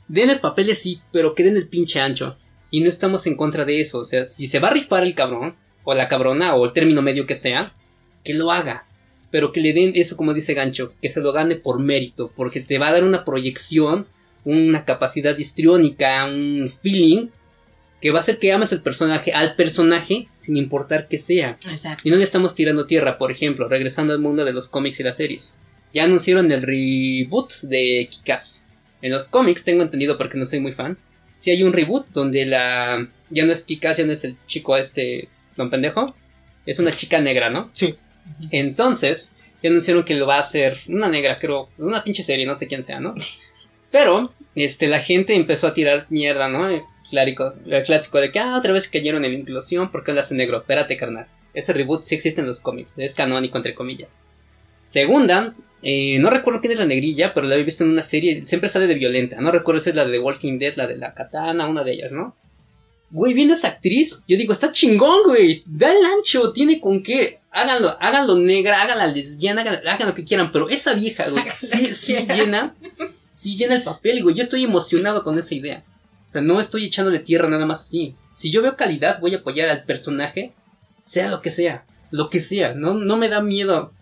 Denles 0.09 0.41
papeles 0.41 0.81
sí, 0.81 1.01
pero 1.13 1.37
que 1.37 1.45
den 1.45 1.57
el 1.57 1.69
pinche 1.69 2.01
ancho. 2.01 2.37
Y 2.73 2.81
no 2.81 2.89
estamos 2.89 3.25
en 3.29 3.37
contra 3.37 3.65
de 3.65 3.79
eso. 3.79 4.01
O 4.01 4.05
sea, 4.05 4.25
si 4.25 4.49
se 4.49 4.59
va 4.59 4.71
a 4.71 4.73
rifar 4.73 5.05
el 5.05 5.15
cabrón, 5.15 5.55
o 5.85 5.95
la 5.95 6.09
cabrona, 6.09 6.57
o 6.57 6.65
el 6.65 6.73
término 6.73 7.01
medio 7.01 7.25
que 7.25 7.37
sea, 7.37 7.77
que 8.25 8.35
lo 8.35 8.51
haga. 8.51 8.89
Pero 9.31 9.53
que 9.53 9.61
le 9.61 9.73
den 9.73 9.93
eso 9.95 10.17
como 10.17 10.35
dice 10.35 10.55
Gancho, 10.55 10.95
que 11.01 11.09
se 11.09 11.21
lo 11.21 11.33
gane 11.33 11.55
por 11.55 11.79
mérito, 11.79 12.33
porque 12.35 12.61
te 12.61 12.77
va 12.77 12.89
a 12.89 12.93
dar 12.93 13.05
una 13.05 13.25
proyección, 13.25 14.09
una 14.45 14.85
capacidad 14.85 15.39
histriónica, 15.39 16.25
un 16.25 16.73
feeling, 16.83 17.29
que 18.03 18.11
va 18.11 18.19
a 18.19 18.23
hacer 18.23 18.41
que 18.41 18.53
ames 18.53 18.73
el 18.73 18.83
personaje, 18.83 19.33
al 19.33 19.55
personaje, 19.55 20.27
sin 20.35 20.57
importar 20.57 21.07
que 21.07 21.19
sea. 21.19 21.57
Exacto. 21.71 22.03
Y 22.05 22.11
no 22.11 22.17
le 22.17 22.25
estamos 22.25 22.57
tirando 22.57 22.89
tierra, 22.89 23.17
por 23.17 23.31
ejemplo, 23.31 23.69
regresando 23.69 24.13
al 24.13 24.19
mundo 24.19 24.45
de 24.45 24.53
los 24.53 24.69
cómics 24.69 24.99
y 24.99 25.05
las 25.05 25.17
series. 25.17 25.57
Ya 25.95 26.03
anunciaron 26.03 26.51
el 26.51 26.63
reboot 26.63 27.53
de 27.63 28.09
Kikas. 28.11 28.65
En 29.03 29.13
los 29.13 29.29
cómics, 29.29 29.63
tengo 29.63 29.85
entendido 29.85 30.19
porque 30.19 30.37
no 30.37 30.47
soy 30.47 30.59
muy 30.59 30.73
fan, 30.73 30.99
si 31.33 31.53
hay 31.53 31.63
un 31.63 31.73
reboot 31.73 32.09
donde 32.09 32.45
la... 32.45 33.09
Ya 33.31 33.45
no 33.45 33.53
es 33.53 33.63
Kikas, 33.63 33.99
ya 33.99 34.05
no 34.05 34.13
es 34.13 34.25
el 34.25 34.37
chico 34.47 34.77
este, 34.77 35.29
don 35.57 35.71
pendejo, 35.71 36.05
es 36.67 36.81
una 36.81 36.91
chica 36.91 37.21
negra, 37.21 37.51
¿no? 37.51 37.71
Sí. 37.73 37.95
Entonces, 38.51 39.37
ya 39.63 39.71
anunciaron 39.71 40.05
que 40.05 40.15
lo 40.15 40.27
va 40.27 40.37
a 40.37 40.41
hacer 40.41 40.77
una 40.89 41.09
negra, 41.09 41.39
creo, 41.39 41.71
una 41.79 42.03
pinche 42.03 42.25
serie, 42.25 42.47
no 42.47 42.57
sé 42.57 42.67
quién 42.67 42.83
sea, 42.83 42.99
¿no? 42.99 43.15
Pero, 43.93 44.35
este, 44.57 44.89
la 44.89 44.99
gente 44.99 45.37
empezó 45.37 45.69
a 45.69 45.75
tirar 45.75 46.07
mierda, 46.11 46.49
¿no? 46.49 46.69
El 47.13 47.35
clásico, 47.35 47.53
el 47.67 47.83
clásico 47.85 48.19
de 48.19 48.33
que, 48.33 48.39
ah, 48.39 48.57
otra 48.57 48.73
vez 48.73 48.89
cayeron 48.89 49.25
en 49.25 49.33
la 49.33 49.39
inclusión, 49.39 49.93
¿por 49.93 50.03
qué 50.03 50.13
lo 50.13 50.21
hace 50.21 50.35
negro? 50.35 50.59
Espérate, 50.59 50.97
carnal. 50.97 51.27
ese 51.53 51.75
reboot 51.75 52.03
sí 52.03 52.15
existe 52.15 52.41
en 52.41 52.47
los 52.47 52.61
cómics, 52.61 52.99
es 52.99 53.15
canónico 53.15 53.59
entre 53.59 53.75
comillas. 53.75 54.25
Segunda, 54.83 55.55
eh, 55.83 56.19
no 56.19 56.31
recuerdo 56.31 56.61
quién 56.61 56.73
es 56.73 56.79
la 56.79 56.87
negrilla, 56.87 57.35
pero 57.35 57.47
la 57.47 57.57
he 57.57 57.63
visto 57.63 57.85
en 57.85 57.91
una 57.91 58.03
serie, 58.03 58.47
siempre 58.47 58.71
sale 58.71 58.87
de 58.87 58.95
violenta, 58.95 59.41
no 59.41 59.53
recuerdo 59.53 59.81
si 59.81 59.91
es 59.91 59.97
la 59.97 60.07
de 60.07 60.13
The 60.13 60.21
Walking 60.21 60.59
Dead, 60.59 60.75
la 60.77 60.87
de 60.87 60.97
la 60.97 61.13
katana, 61.13 61.69
una 61.69 61.85
de 61.85 61.93
ellas, 61.93 62.13
¿no? 62.13 62.35
Güey, 63.11 63.35
viendo 63.35 63.53
a 63.53 63.57
esa 63.57 63.69
actriz, 63.69 64.25
yo 64.27 64.39
digo, 64.39 64.55
está 64.55 64.73
chingón, 64.73 65.25
güey, 65.25 65.63
da 65.67 65.91
el 65.91 66.03
ancho, 66.03 66.51
tiene 66.53 66.81
con 66.81 67.03
qué, 67.03 67.41
háganlo, 67.51 67.95
háganlo 68.01 68.39
negra, 68.39 68.81
háganla 68.81 69.09
lesbiana, 69.09 69.61
hagan, 69.61 69.87
hagan 69.87 70.09
lo 70.09 70.15
que 70.15 70.25
quieran, 70.25 70.51
pero 70.51 70.71
esa 70.71 70.95
vieja, 70.95 71.29
güey, 71.29 71.45
sí, 71.55 71.95
sí 71.95 72.15
llena, 72.27 72.75
sí 73.31 73.59
llena 73.59 73.75
el 73.75 73.83
papel, 73.83 74.23
güey, 74.23 74.35
yo 74.35 74.43
estoy 74.43 74.65
emocionado 74.65 75.23
con 75.23 75.39
esa 75.39 75.55
idea. 75.55 75.85
O 76.33 76.37
sea, 76.41 76.41
no 76.41 76.61
estoy 76.61 76.87
echándole 76.87 77.19
tierra 77.19 77.47
nada 77.47 77.67
más 77.67 77.83
así. 77.83 78.15
Si 78.31 78.51
yo 78.51 78.63
veo 78.63 78.75
calidad, 78.75 79.21
voy 79.21 79.35
a 79.35 79.41
apoyar 79.41 79.69
al 79.69 79.85
personaje, 79.85 80.55
sea 81.03 81.29
lo 81.29 81.43
que 81.43 81.51
sea, 81.51 81.85
lo 82.11 82.31
que 82.31 82.41
sea. 82.41 82.73
No, 82.73 82.95
no 82.95 83.19
me 83.19 83.29
da 83.29 83.43
miedo 83.43 83.93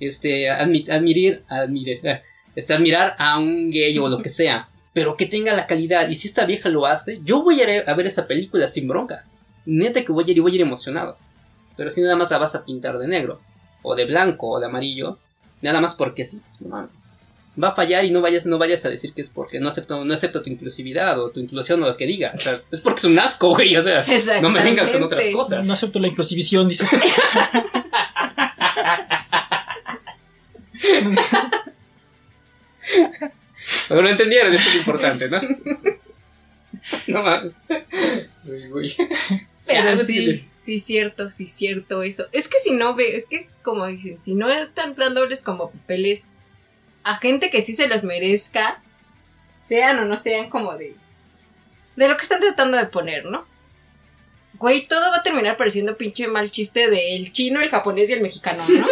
este, 0.00 0.50
admirar, 0.50 1.44
admirar, 1.46 2.22
este, 2.56 2.74
admirar 2.74 3.14
a 3.20 3.38
un 3.38 3.70
gay 3.70 3.96
o 4.00 4.08
lo 4.08 4.18
que 4.18 4.30
sea, 4.30 4.68
pero 4.92 5.16
que 5.16 5.26
tenga 5.26 5.54
la 5.54 5.68
calidad. 5.68 6.08
Y 6.08 6.16
si 6.16 6.26
esta 6.26 6.44
vieja 6.44 6.68
lo 6.68 6.86
hace, 6.86 7.20
yo 7.22 7.44
voy 7.44 7.60
a, 7.60 7.72
ir 7.72 7.88
a 7.88 7.94
ver 7.94 8.06
esa 8.06 8.26
película 8.26 8.66
sin 8.66 8.88
bronca. 8.88 9.24
Neta 9.64 10.04
que 10.04 10.10
voy 10.10 10.24
a 10.26 10.30
ir 10.32 10.38
y 10.38 10.40
voy 10.40 10.50
a 10.50 10.54
ir 10.56 10.62
emocionado. 10.62 11.18
Pero 11.76 11.88
si 11.90 12.00
nada 12.00 12.16
más 12.16 12.32
la 12.32 12.38
vas 12.38 12.56
a 12.56 12.64
pintar 12.64 12.98
de 12.98 13.06
negro, 13.06 13.40
o 13.82 13.94
de 13.94 14.06
blanco, 14.06 14.48
o 14.48 14.58
de 14.58 14.66
amarillo, 14.66 15.20
nada 15.62 15.80
más 15.80 15.94
porque 15.94 16.24
sí, 16.24 16.40
no 16.58 16.70
mames 16.70 17.09
va 17.62 17.70
a 17.70 17.74
fallar 17.74 18.04
y 18.04 18.10
no 18.10 18.20
vayas, 18.20 18.46
no 18.46 18.58
vayas 18.58 18.84
a 18.84 18.88
decir 18.88 19.12
que 19.14 19.20
es 19.20 19.30
porque 19.30 19.60
no 19.60 19.68
acepto, 19.68 20.04
no 20.04 20.14
acepto 20.14 20.42
tu 20.42 20.50
inclusividad 20.50 21.20
o 21.20 21.30
tu 21.30 21.40
inclusión 21.40 21.82
o 21.82 21.86
lo 21.88 21.96
que 21.96 22.06
diga. 22.06 22.32
O 22.34 22.38
sea, 22.38 22.62
es 22.70 22.80
porque 22.80 22.98
es 22.98 23.04
un 23.04 23.18
asco, 23.18 23.48
güey. 23.54 23.76
O 23.76 23.82
sea, 23.82 24.02
no 24.40 24.50
me 24.50 24.62
vengas 24.62 24.90
con 24.90 25.02
otras 25.02 25.24
cosas. 25.32 25.66
No 25.66 25.72
acepto 25.72 25.98
la 25.98 26.08
inclusivición, 26.08 26.68
dice. 26.68 26.86
Pero 33.88 34.02
lo 34.02 34.10
entendieron, 34.10 34.52
eso 34.52 34.68
es 34.68 34.74
lo 34.74 34.80
importante, 34.80 35.28
¿no? 35.28 35.40
No 37.06 37.22
mames. 37.22 37.52
Pero 39.66 39.98
sí, 39.98 40.48
sí 40.56 40.78
cierto, 40.78 41.30
sí 41.30 41.46
cierto 41.46 42.02
eso. 42.02 42.24
Es 42.32 42.48
que 42.48 42.58
si 42.58 42.72
no 42.72 42.96
ve, 42.96 43.16
es 43.16 43.26
que 43.26 43.48
como 43.62 43.86
dicen, 43.86 44.20
si 44.20 44.34
no 44.34 44.48
están 44.48 44.94
dándoles 44.94 45.44
como 45.44 45.70
papeles 45.70 46.30
a 47.04 47.16
gente 47.16 47.50
que 47.50 47.62
sí 47.62 47.74
se 47.74 47.88
los 47.88 48.04
merezca, 48.04 48.82
sean 49.66 49.98
o 49.98 50.04
no 50.04 50.16
sean 50.16 50.50
como 50.50 50.76
de 50.76 50.96
de 51.96 52.08
lo 52.08 52.16
que 52.16 52.22
están 52.22 52.40
tratando 52.40 52.78
de 52.78 52.86
poner, 52.86 53.26
¿no? 53.26 53.44
Güey, 54.54 54.86
todo 54.86 55.10
va 55.10 55.18
a 55.18 55.22
terminar 55.22 55.56
pareciendo 55.56 55.96
pinche 55.96 56.28
mal 56.28 56.50
chiste 56.50 56.88
del 56.88 57.32
chino, 57.32 57.60
el 57.60 57.70
japonés 57.70 58.10
y 58.10 58.14
el 58.14 58.20
mexicano, 58.20 58.62
¿no? 58.68 58.86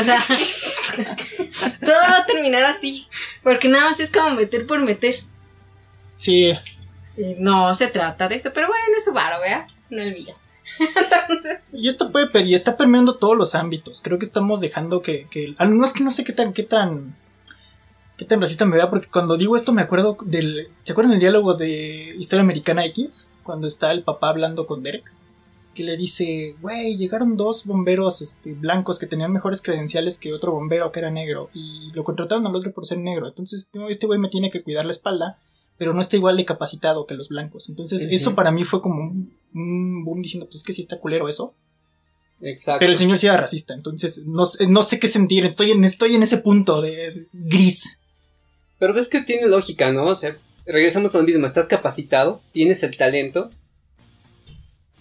O 0.00 0.04
sea, 0.04 0.20
todo 1.84 1.94
va 1.94 2.18
a 2.18 2.26
terminar 2.26 2.64
así, 2.64 3.06
porque 3.42 3.68
nada 3.68 3.86
más 3.86 4.00
es 4.00 4.10
como 4.10 4.30
meter 4.30 4.66
por 4.66 4.80
meter. 4.80 5.14
Sí. 6.16 6.52
Y 7.16 7.34
no 7.38 7.74
se 7.74 7.88
trata 7.88 8.28
de 8.28 8.36
eso, 8.36 8.52
pero 8.52 8.66
bueno, 8.66 8.82
es 8.96 9.04
su 9.04 9.12
varo, 9.12 9.40
¿vea? 9.40 9.66
No 9.90 10.02
el 10.02 10.14
mío. 10.14 10.34
y 11.72 11.88
esto 11.88 12.10
puede 12.10 12.42
y 12.42 12.54
está 12.54 12.76
permeando 12.76 13.16
todos 13.16 13.36
los 13.36 13.54
ámbitos. 13.54 14.00
Creo 14.02 14.18
que 14.18 14.24
estamos 14.24 14.60
dejando 14.60 15.02
que, 15.02 15.28
que 15.30 15.54
no 15.58 15.84
es 15.84 15.92
que 15.92 16.02
no 16.02 16.10
sé 16.10 16.24
qué 16.24 16.32
tan 16.32 16.52
qué 16.52 16.62
tan 16.62 17.16
qué 18.16 18.24
tan 18.24 18.40
racista 18.40 18.64
me 18.64 18.76
vea 18.76 18.90
porque 18.90 19.08
cuando 19.08 19.36
digo 19.36 19.56
esto 19.56 19.72
me 19.72 19.82
acuerdo 19.82 20.16
del 20.24 20.68
¿se 20.84 20.92
acuerdan 20.92 21.12
del 21.12 21.20
diálogo 21.20 21.54
de 21.54 22.14
Historia 22.18 22.42
Americana 22.42 22.84
X? 22.86 23.26
Cuando 23.42 23.66
está 23.66 23.92
el 23.92 24.02
papá 24.02 24.30
hablando 24.30 24.66
con 24.66 24.82
Derek 24.82 25.14
que 25.74 25.82
le 25.82 25.96
dice, 25.96 26.56
güey, 26.62 26.96
llegaron 26.96 27.36
dos 27.36 27.66
bomberos 27.66 28.22
este, 28.22 28.54
blancos 28.54 28.98
que 28.98 29.06
tenían 29.06 29.32
mejores 29.32 29.60
credenciales 29.60 30.18
que 30.18 30.32
otro 30.32 30.52
bombero 30.52 30.90
que 30.92 31.00
era 31.00 31.10
negro 31.10 31.50
y 31.52 31.90
lo 31.92 32.04
contrataron 32.04 32.46
al 32.46 32.54
otro 32.54 32.72
por 32.72 32.86
ser 32.86 32.98
negro. 32.98 33.26
Entonces, 33.26 33.70
este 33.88 34.06
güey 34.06 34.18
me 34.18 34.28
tiene 34.28 34.50
que 34.50 34.62
cuidar 34.62 34.86
la 34.86 34.92
espalda, 34.92 35.38
pero 35.76 35.92
no 35.92 36.00
está 36.00 36.16
igual 36.16 36.36
de 36.36 36.44
capacitado 36.44 37.06
que 37.06 37.14
los 37.14 37.28
blancos. 37.28 37.68
Entonces, 37.68 38.06
eso 38.10 38.34
para 38.34 38.52
mí 38.52 38.64
fue 38.64 38.80
como 38.80 39.02
un, 39.02 40.04
boom 40.04 40.22
diciendo, 40.22 40.46
pues 40.46 40.56
es 40.56 40.62
que 40.62 40.72
sí 40.72 40.80
está 40.80 41.00
culero 41.00 41.28
eso. 41.28 41.54
Exacto. 42.40 42.80
Pero 42.80 42.92
el 42.92 42.98
señor 42.98 43.18
sí 43.18 43.26
era 43.26 43.36
racista, 43.36 43.74
entonces 43.74 44.26
no, 44.26 44.44
no 44.68 44.82
sé 44.82 44.98
qué 44.98 45.08
sentir, 45.08 45.46
estoy 45.46 45.70
en, 45.70 45.84
estoy 45.84 46.14
en 46.14 46.22
ese 46.22 46.38
punto 46.38 46.82
de 46.82 47.26
gris. 47.32 47.96
Pero 48.78 48.94
ves 48.94 49.08
que 49.08 49.22
tiene 49.22 49.46
lógica, 49.46 49.92
¿no? 49.92 50.06
O 50.06 50.14
sea, 50.14 50.36
regresamos 50.66 51.14
a 51.14 51.18
lo 51.18 51.24
mismo, 51.24 51.46
estás 51.46 51.68
capacitado, 51.68 52.42
tienes 52.52 52.82
el 52.82 52.96
talento, 52.96 53.50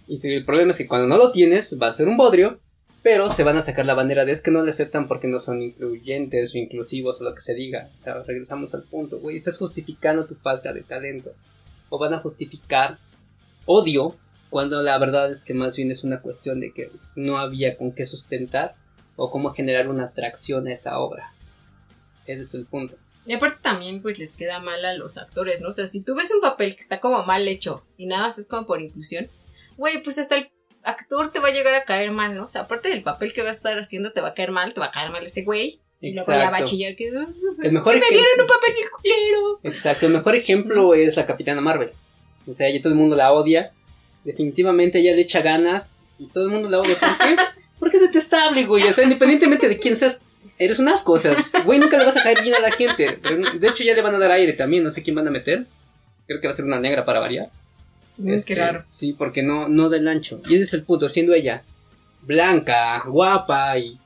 y 0.08 0.20
el 0.28 0.46
problema 0.46 0.72
es 0.72 0.78
que 0.78 0.88
cuando 0.88 1.08
no 1.08 1.18
lo 1.18 1.32
tienes, 1.32 1.78
va 1.82 1.88
a 1.88 1.94
ser 1.94 2.08
un 2.08 2.18
bodrio, 2.18 2.60
pero 3.02 3.30
se 3.30 3.44
van 3.44 3.58
a 3.58 3.62
sacar 3.62 3.86
la 3.86 3.94
bandera 3.94 4.26
de 4.26 4.32
es 4.32 4.42
que 4.42 4.52
no 4.52 4.64
le 4.64 4.70
aceptan 4.70 5.08
porque 5.08 5.28
no 5.28 5.40
son 5.40 5.62
incluyentes 5.62 6.54
o 6.54 6.58
inclusivos 6.58 7.20
o 7.20 7.24
lo 7.24 7.34
que 7.34 7.42
se 7.42 7.54
diga. 7.54 7.90
O 7.96 8.00
sea, 8.00 8.22
regresamos 8.24 8.74
al 8.76 8.84
punto, 8.84 9.20
güey, 9.20 9.38
estás 9.38 9.58
justificando 9.58 10.26
tu 10.26 10.36
falta 10.36 10.74
de 10.74 10.84
talento. 10.84 11.34
O 11.90 11.98
van 11.98 12.14
a 12.14 12.20
justificar 12.20 12.98
odio 13.66 14.16
cuando 14.50 14.82
la 14.82 14.98
verdad 14.98 15.30
es 15.30 15.46
que 15.46 15.54
más 15.54 15.76
bien 15.76 15.92
es 15.92 16.04
una 16.04 16.22
cuestión 16.22 16.60
de 16.60 16.74
que 16.74 16.92
no 17.16 17.38
había 17.38 17.78
con 17.78 17.92
qué 17.92 18.06
sustentar 18.06 18.76
o 19.16 19.32
cómo 19.32 19.52
generar 19.52 19.90
una 19.90 20.06
atracción 20.06 20.68
a 20.68 20.74
esa 20.74 21.00
obra. 21.00 21.34
Ese 22.26 22.44
es 22.44 22.54
el 22.56 22.66
punto. 22.66 22.96
Y 23.26 23.34
aparte 23.34 23.60
también 23.62 24.02
pues 24.02 24.20
les 24.20 24.36
queda 24.36 24.60
mal 24.60 24.84
a 24.84 24.96
los 24.96 25.18
actores, 25.18 25.62
¿no? 25.62 25.70
O 25.70 25.74
sea, 25.74 25.88
si 25.88 26.02
tú 26.02 26.16
ves 26.16 26.32
un 26.32 26.42
papel 26.42 26.76
que 26.76 26.82
está 26.82 27.00
como 27.00 27.24
mal 27.24 27.48
hecho 27.48 27.86
y 27.98 28.06
nada 28.06 28.24
más 28.24 28.38
es 28.38 28.48
como 28.48 28.68
por 28.68 28.82
inclusión, 28.82 29.30
güey, 29.78 30.04
pues 30.04 30.18
hasta 30.18 30.38
el 30.38 30.52
actor 30.84 31.32
te 31.32 31.40
va 31.40 31.48
a 31.48 31.54
llegar 31.54 31.74
a 31.74 31.86
caer 31.86 32.12
mal, 32.12 32.36
¿no? 32.36 32.46
O 32.46 32.48
sea, 32.48 32.62
aparte 32.62 32.90
del 32.90 33.04
papel 33.04 33.34
que 33.34 33.42
va 33.42 33.50
a 33.50 33.54
estar 33.54 33.78
haciendo, 33.78 34.12
te 34.12 34.22
va 34.22 34.30
a 34.30 34.34
caer 34.34 34.52
mal, 34.52 34.74
te 34.74 34.80
va 34.80 34.88
a 34.88 34.92
caer 34.92 35.12
mal 35.12 35.26
ese 35.26 35.44
güey. 35.44 35.80
Y 36.02 36.14
luego 36.14 36.34
ya 36.34 36.50
va 36.50 36.58
a 36.58 36.64
chillar 36.66 36.98
que, 36.98 37.08
el 37.08 37.72
mejor 37.72 37.94
me 37.94 38.02
dieron 38.10 38.42
un 38.42 38.48
papel 38.48 38.76
culero. 38.98 39.60
Exacto, 39.64 40.08
el 40.08 40.12
mejor 40.12 40.36
ejemplo 40.36 40.94
es 40.94 41.16
la 41.16 41.26
Capitana 41.26 41.62
Marvel. 41.62 41.92
O 42.46 42.54
sea, 42.54 42.70
ya 42.70 42.82
todo 42.82 42.92
el 42.92 43.00
mundo 43.00 43.16
la 43.16 43.32
odia. 43.32 43.72
Definitivamente 44.26 45.00
ella 45.00 45.16
le 45.16 45.22
echa 45.22 45.42
ganas 45.42 45.94
y 46.20 46.26
todo 46.28 46.44
el 46.44 46.50
mundo 46.50 46.70
la 46.70 46.82
odia. 46.82 46.98
¿Por 47.00 47.18
qué? 47.18 47.36
Porque 47.80 47.98
es 47.98 48.04
detestable, 48.04 48.66
güey. 48.66 48.84
O 48.84 48.92
sea, 48.92 49.06
independientemente 49.06 49.70
de 49.70 49.80
quién 49.80 49.96
seas, 49.96 50.22
eres 50.58 50.80
un 50.80 50.90
asco. 50.90 51.14
O 51.14 51.20
sea, 51.20 51.36
güey, 51.66 51.80
nunca 51.80 51.98
le 51.98 52.06
vas 52.06 52.18
a 52.18 52.24
caer 52.24 52.42
bien 52.42 52.56
a 52.56 52.60
la 52.60 52.72
gente. 52.72 53.20
De 53.60 53.68
hecho, 53.68 53.84
ya 53.84 53.94
le 53.94 54.02
van 54.02 54.16
a 54.16 54.20
dar 54.20 54.32
aire 54.32 54.54
también. 54.54 54.84
No 54.84 54.90
sé 54.90 55.04
quién 55.04 55.16
van 55.16 55.28
a 55.28 55.32
meter. 55.32 55.66
Creo 56.28 56.40
que 56.40 56.48
va 56.48 56.54
a 56.54 56.56
ser 56.56 56.66
una 56.66 56.80
negra 56.80 57.06
para 57.06 57.20
variar. 57.20 57.50
Es 58.26 58.46
que 58.46 58.56
raro. 58.56 58.84
Sí, 58.88 59.14
porque 59.14 59.44
no, 59.44 59.68
no 59.68 59.90
del 59.90 60.08
ancho. 60.08 60.42
Y 60.48 60.56
ese 60.56 60.64
es 60.64 60.74
el 60.74 60.84
punto, 60.84 61.10
siendo 61.10 61.34
ella 61.34 61.64
blanca, 62.22 63.04
guapa 63.06 63.78
y 63.78 63.98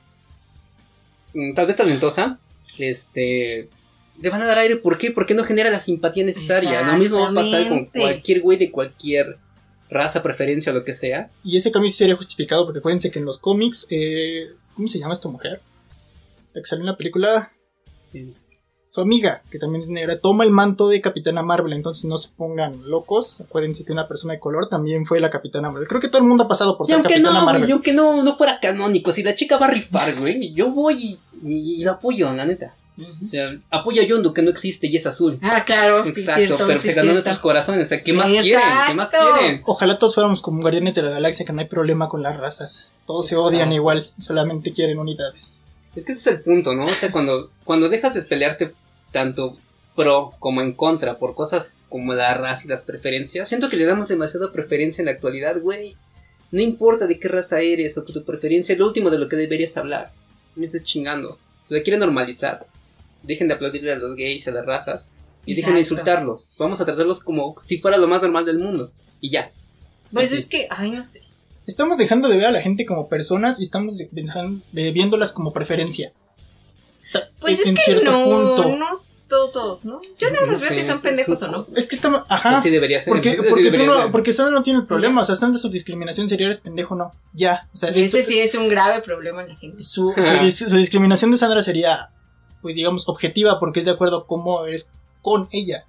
mm, 1.34 1.54
tal 1.54 1.66
vez 1.66 1.76
talentosa, 1.76 2.38
este, 2.78 3.68
le 4.20 4.30
van 4.30 4.42
a 4.42 4.46
dar 4.46 4.58
aire. 4.58 4.76
¿Por 4.76 4.98
qué? 4.98 5.10
Porque 5.10 5.34
no 5.34 5.44
genera 5.44 5.70
la 5.70 5.80
simpatía 5.80 6.24
necesaria. 6.24 6.82
Lo 6.82 6.96
mismo 6.98 7.20
va 7.20 7.28
a 7.28 7.34
pasar 7.34 7.68
con 7.68 7.86
cualquier 7.86 8.40
güey 8.40 8.58
de 8.58 8.70
cualquier 8.70 9.38
raza, 9.90 10.22
preferencia 10.22 10.72
o 10.72 10.74
lo 10.74 10.84
que 10.84 10.94
sea. 10.94 11.30
Y 11.44 11.56
ese 11.56 11.70
cambio 11.70 11.90
sí 11.90 11.98
sería 11.98 12.16
justificado 12.16 12.64
porque 12.64 12.80
acuérdense 12.80 13.10
que 13.10 13.18
en 13.18 13.24
los 13.24 13.38
cómics, 13.38 13.86
eh, 13.90 14.48
¿cómo 14.74 14.88
se 14.88 14.98
llama 14.98 15.14
esta 15.14 15.28
mujer? 15.28 15.60
La 16.58 16.62
que 16.62 16.68
salió 16.68 16.82
en 16.82 16.86
la 16.86 16.96
película 16.96 17.52
su 18.90 19.00
amiga, 19.00 19.42
que 19.48 19.60
también 19.60 19.82
es 19.82 19.88
negra, 19.88 20.18
toma 20.18 20.42
el 20.42 20.50
manto 20.50 20.88
de 20.88 21.00
Capitana 21.00 21.42
Marvel, 21.42 21.72
entonces 21.72 22.06
no 22.06 22.18
se 22.18 22.30
pongan 22.30 22.90
locos. 22.90 23.40
Acuérdense 23.40 23.84
que 23.84 23.92
una 23.92 24.08
persona 24.08 24.32
de 24.32 24.40
color 24.40 24.68
también 24.68 25.06
fue 25.06 25.20
la 25.20 25.30
Capitana 25.30 25.70
Marvel. 25.70 25.86
Creo 25.86 26.00
que 26.00 26.08
todo 26.08 26.20
el 26.20 26.26
mundo 26.26 26.42
ha 26.42 26.48
pasado 26.48 26.76
por 26.76 26.88
ser 26.88 27.00
Capitana 27.00 27.44
Marvel. 27.44 27.68
y 27.68 27.72
aunque 27.72 27.92
no, 27.92 28.24
no 28.24 28.34
fuera 28.34 28.58
canónico, 28.58 29.12
si 29.12 29.22
la 29.22 29.36
chica 29.36 29.56
va 29.56 29.66
a 29.66 29.70
rifar, 29.70 30.18
güey, 30.18 30.52
yo 30.52 30.72
voy 30.72 31.20
y, 31.44 31.84
la 31.84 31.92
apoyo, 31.92 32.32
la 32.32 32.44
neta. 32.44 32.74
O 33.24 33.28
sea, 33.28 33.56
apoyo 33.70 34.02
a 34.02 34.04
Yondu 34.04 34.32
que 34.32 34.42
no 34.42 34.50
existe 34.50 34.88
y 34.88 34.96
es 34.96 35.06
azul. 35.06 35.38
Ah, 35.40 35.64
claro. 35.64 36.04
Exacto, 36.04 36.56
pero 36.58 36.80
se 36.80 36.94
ganó 36.94 37.12
nuestros 37.12 37.38
corazones. 37.38 37.86
O 37.86 37.88
sea, 37.88 38.02
¿qué 38.02 38.12
más 38.12 38.28
quieren? 38.28 38.60
¿Qué 38.88 38.94
más 38.94 39.10
quieren? 39.10 39.62
Ojalá 39.66 39.96
todos 39.98 40.16
fuéramos 40.16 40.42
como 40.42 40.62
guardianes 40.62 40.96
de 40.96 41.02
la 41.02 41.10
galaxia, 41.10 41.46
que 41.46 41.52
no 41.52 41.60
hay 41.60 41.68
problema 41.68 42.08
con 42.08 42.24
las 42.24 42.36
razas. 42.36 42.86
Todos 43.06 43.26
se 43.26 43.36
odian 43.36 43.72
igual, 43.72 44.10
solamente 44.18 44.72
quieren 44.72 44.98
unidades. 44.98 45.62
Es 45.98 46.04
que 46.04 46.12
ese 46.12 46.20
es 46.20 46.36
el 46.36 46.42
punto, 46.42 46.74
¿no? 46.74 46.84
O 46.84 46.90
sea, 46.90 47.10
cuando, 47.10 47.50
cuando 47.64 47.88
dejas 47.88 48.14
de 48.14 48.22
pelearte 48.22 48.72
tanto 49.12 49.58
pro 49.96 50.32
como 50.38 50.62
en 50.62 50.74
contra 50.74 51.18
por 51.18 51.34
cosas 51.34 51.72
como 51.88 52.14
la 52.14 52.34
raza 52.34 52.62
y 52.64 52.68
las 52.68 52.82
preferencias, 52.82 53.48
siento 53.48 53.68
que 53.68 53.76
le 53.76 53.84
damos 53.84 54.06
demasiada 54.06 54.52
preferencia 54.52 55.02
en 55.02 55.06
la 55.06 55.12
actualidad, 55.12 55.60
güey. 55.60 55.96
No 56.52 56.62
importa 56.62 57.08
de 57.08 57.18
qué 57.18 57.26
raza 57.26 57.60
eres 57.60 57.98
o 57.98 58.04
tu 58.04 58.24
preferencia, 58.24 58.74
es 58.74 58.78
lo 58.78 58.86
último 58.86 59.10
de 59.10 59.18
lo 59.18 59.28
que 59.28 59.34
deberías 59.34 59.76
hablar. 59.76 60.12
Me 60.54 60.66
estás 60.66 60.84
chingando. 60.84 61.36
Se 61.66 61.74
la 61.74 61.82
quiere 61.82 61.98
normalizar. 61.98 62.64
Dejen 63.24 63.48
de 63.48 63.54
aplaudirle 63.54 63.90
a 63.90 63.96
los 63.96 64.14
gays 64.14 64.46
y 64.46 64.50
a 64.50 64.52
las 64.52 64.66
razas. 64.66 65.16
Y 65.46 65.56
dejen 65.56 65.74
de 65.74 65.80
insultarlos. 65.80 66.46
Vamos 66.58 66.80
a 66.80 66.84
tratarlos 66.84 67.24
como 67.24 67.56
si 67.58 67.78
fuera 67.78 67.96
lo 67.96 68.06
más 68.06 68.22
normal 68.22 68.44
del 68.44 68.58
mundo. 68.58 68.92
Y 69.20 69.30
ya. 69.30 69.50
Pues 70.12 70.30
es 70.30 70.46
que, 70.46 70.68
ay, 70.70 70.92
no 70.92 71.04
sé. 71.04 71.22
Estamos 71.68 71.98
dejando 71.98 72.28
de 72.28 72.38
ver 72.38 72.46
a 72.46 72.50
la 72.50 72.62
gente 72.62 72.86
como 72.86 73.08
personas 73.08 73.60
y 73.60 73.62
estamos 73.62 73.98
de, 73.98 74.90
viéndolas 74.90 75.32
como 75.32 75.52
preferencia. 75.52 76.12
Pues 77.40 77.60
es 77.60 77.78
que 77.84 78.02
no, 78.02 78.56
no, 78.56 79.00
todos, 79.28 79.84
¿no? 79.84 80.00
Yo 80.18 80.30
no 80.30 80.40
No 80.40 80.52
los 80.52 80.60
veo 80.62 80.70
si 80.70 80.82
son 80.82 80.98
pendejos 81.00 81.42
o 81.42 81.48
no. 81.48 81.66
Es 81.76 81.86
que 81.86 81.94
estamos. 81.94 82.22
Ajá. 82.28 82.56
Así 82.56 82.70
debería 82.70 83.00
ser. 83.00 83.12
Porque, 83.12 83.36
tú 83.36 83.54
debería 83.56 83.86
no, 83.86 84.02
ser. 84.04 84.10
porque 84.12 84.32
Sandra 84.32 84.54
no 84.54 84.62
tiene 84.62 84.80
el 84.80 84.86
problema, 84.86 85.20
o 85.20 85.24
sea, 85.26 85.34
Sandra 85.34 85.58
su 85.58 85.68
discriminación 85.68 86.26
sería 86.30 86.46
eres 86.46 86.56
pendejo, 86.56 86.94
no. 86.94 87.12
Ya, 87.34 87.68
o 87.74 87.76
sea, 87.76 87.94
Y 87.94 88.02
ese 88.02 88.22
sí 88.22 88.38
es 88.38 88.54
un 88.54 88.68
grave 88.70 89.02
problema 89.02 89.42
en 89.42 89.48
la 89.50 89.56
gente. 89.56 89.84
su, 89.84 90.12
su, 90.16 90.20
dis- 90.22 90.68
su 90.70 90.76
discriminación 90.76 91.30
de 91.30 91.36
Sandra 91.36 91.62
sería, 91.62 92.10
pues 92.62 92.74
digamos, 92.76 93.06
objetiva, 93.10 93.60
porque 93.60 93.80
es 93.80 93.84
de 93.84 93.90
acuerdo 93.92 94.20
a 94.20 94.26
cómo 94.26 94.64
eres 94.64 94.88
con 95.20 95.48
ella. 95.52 95.84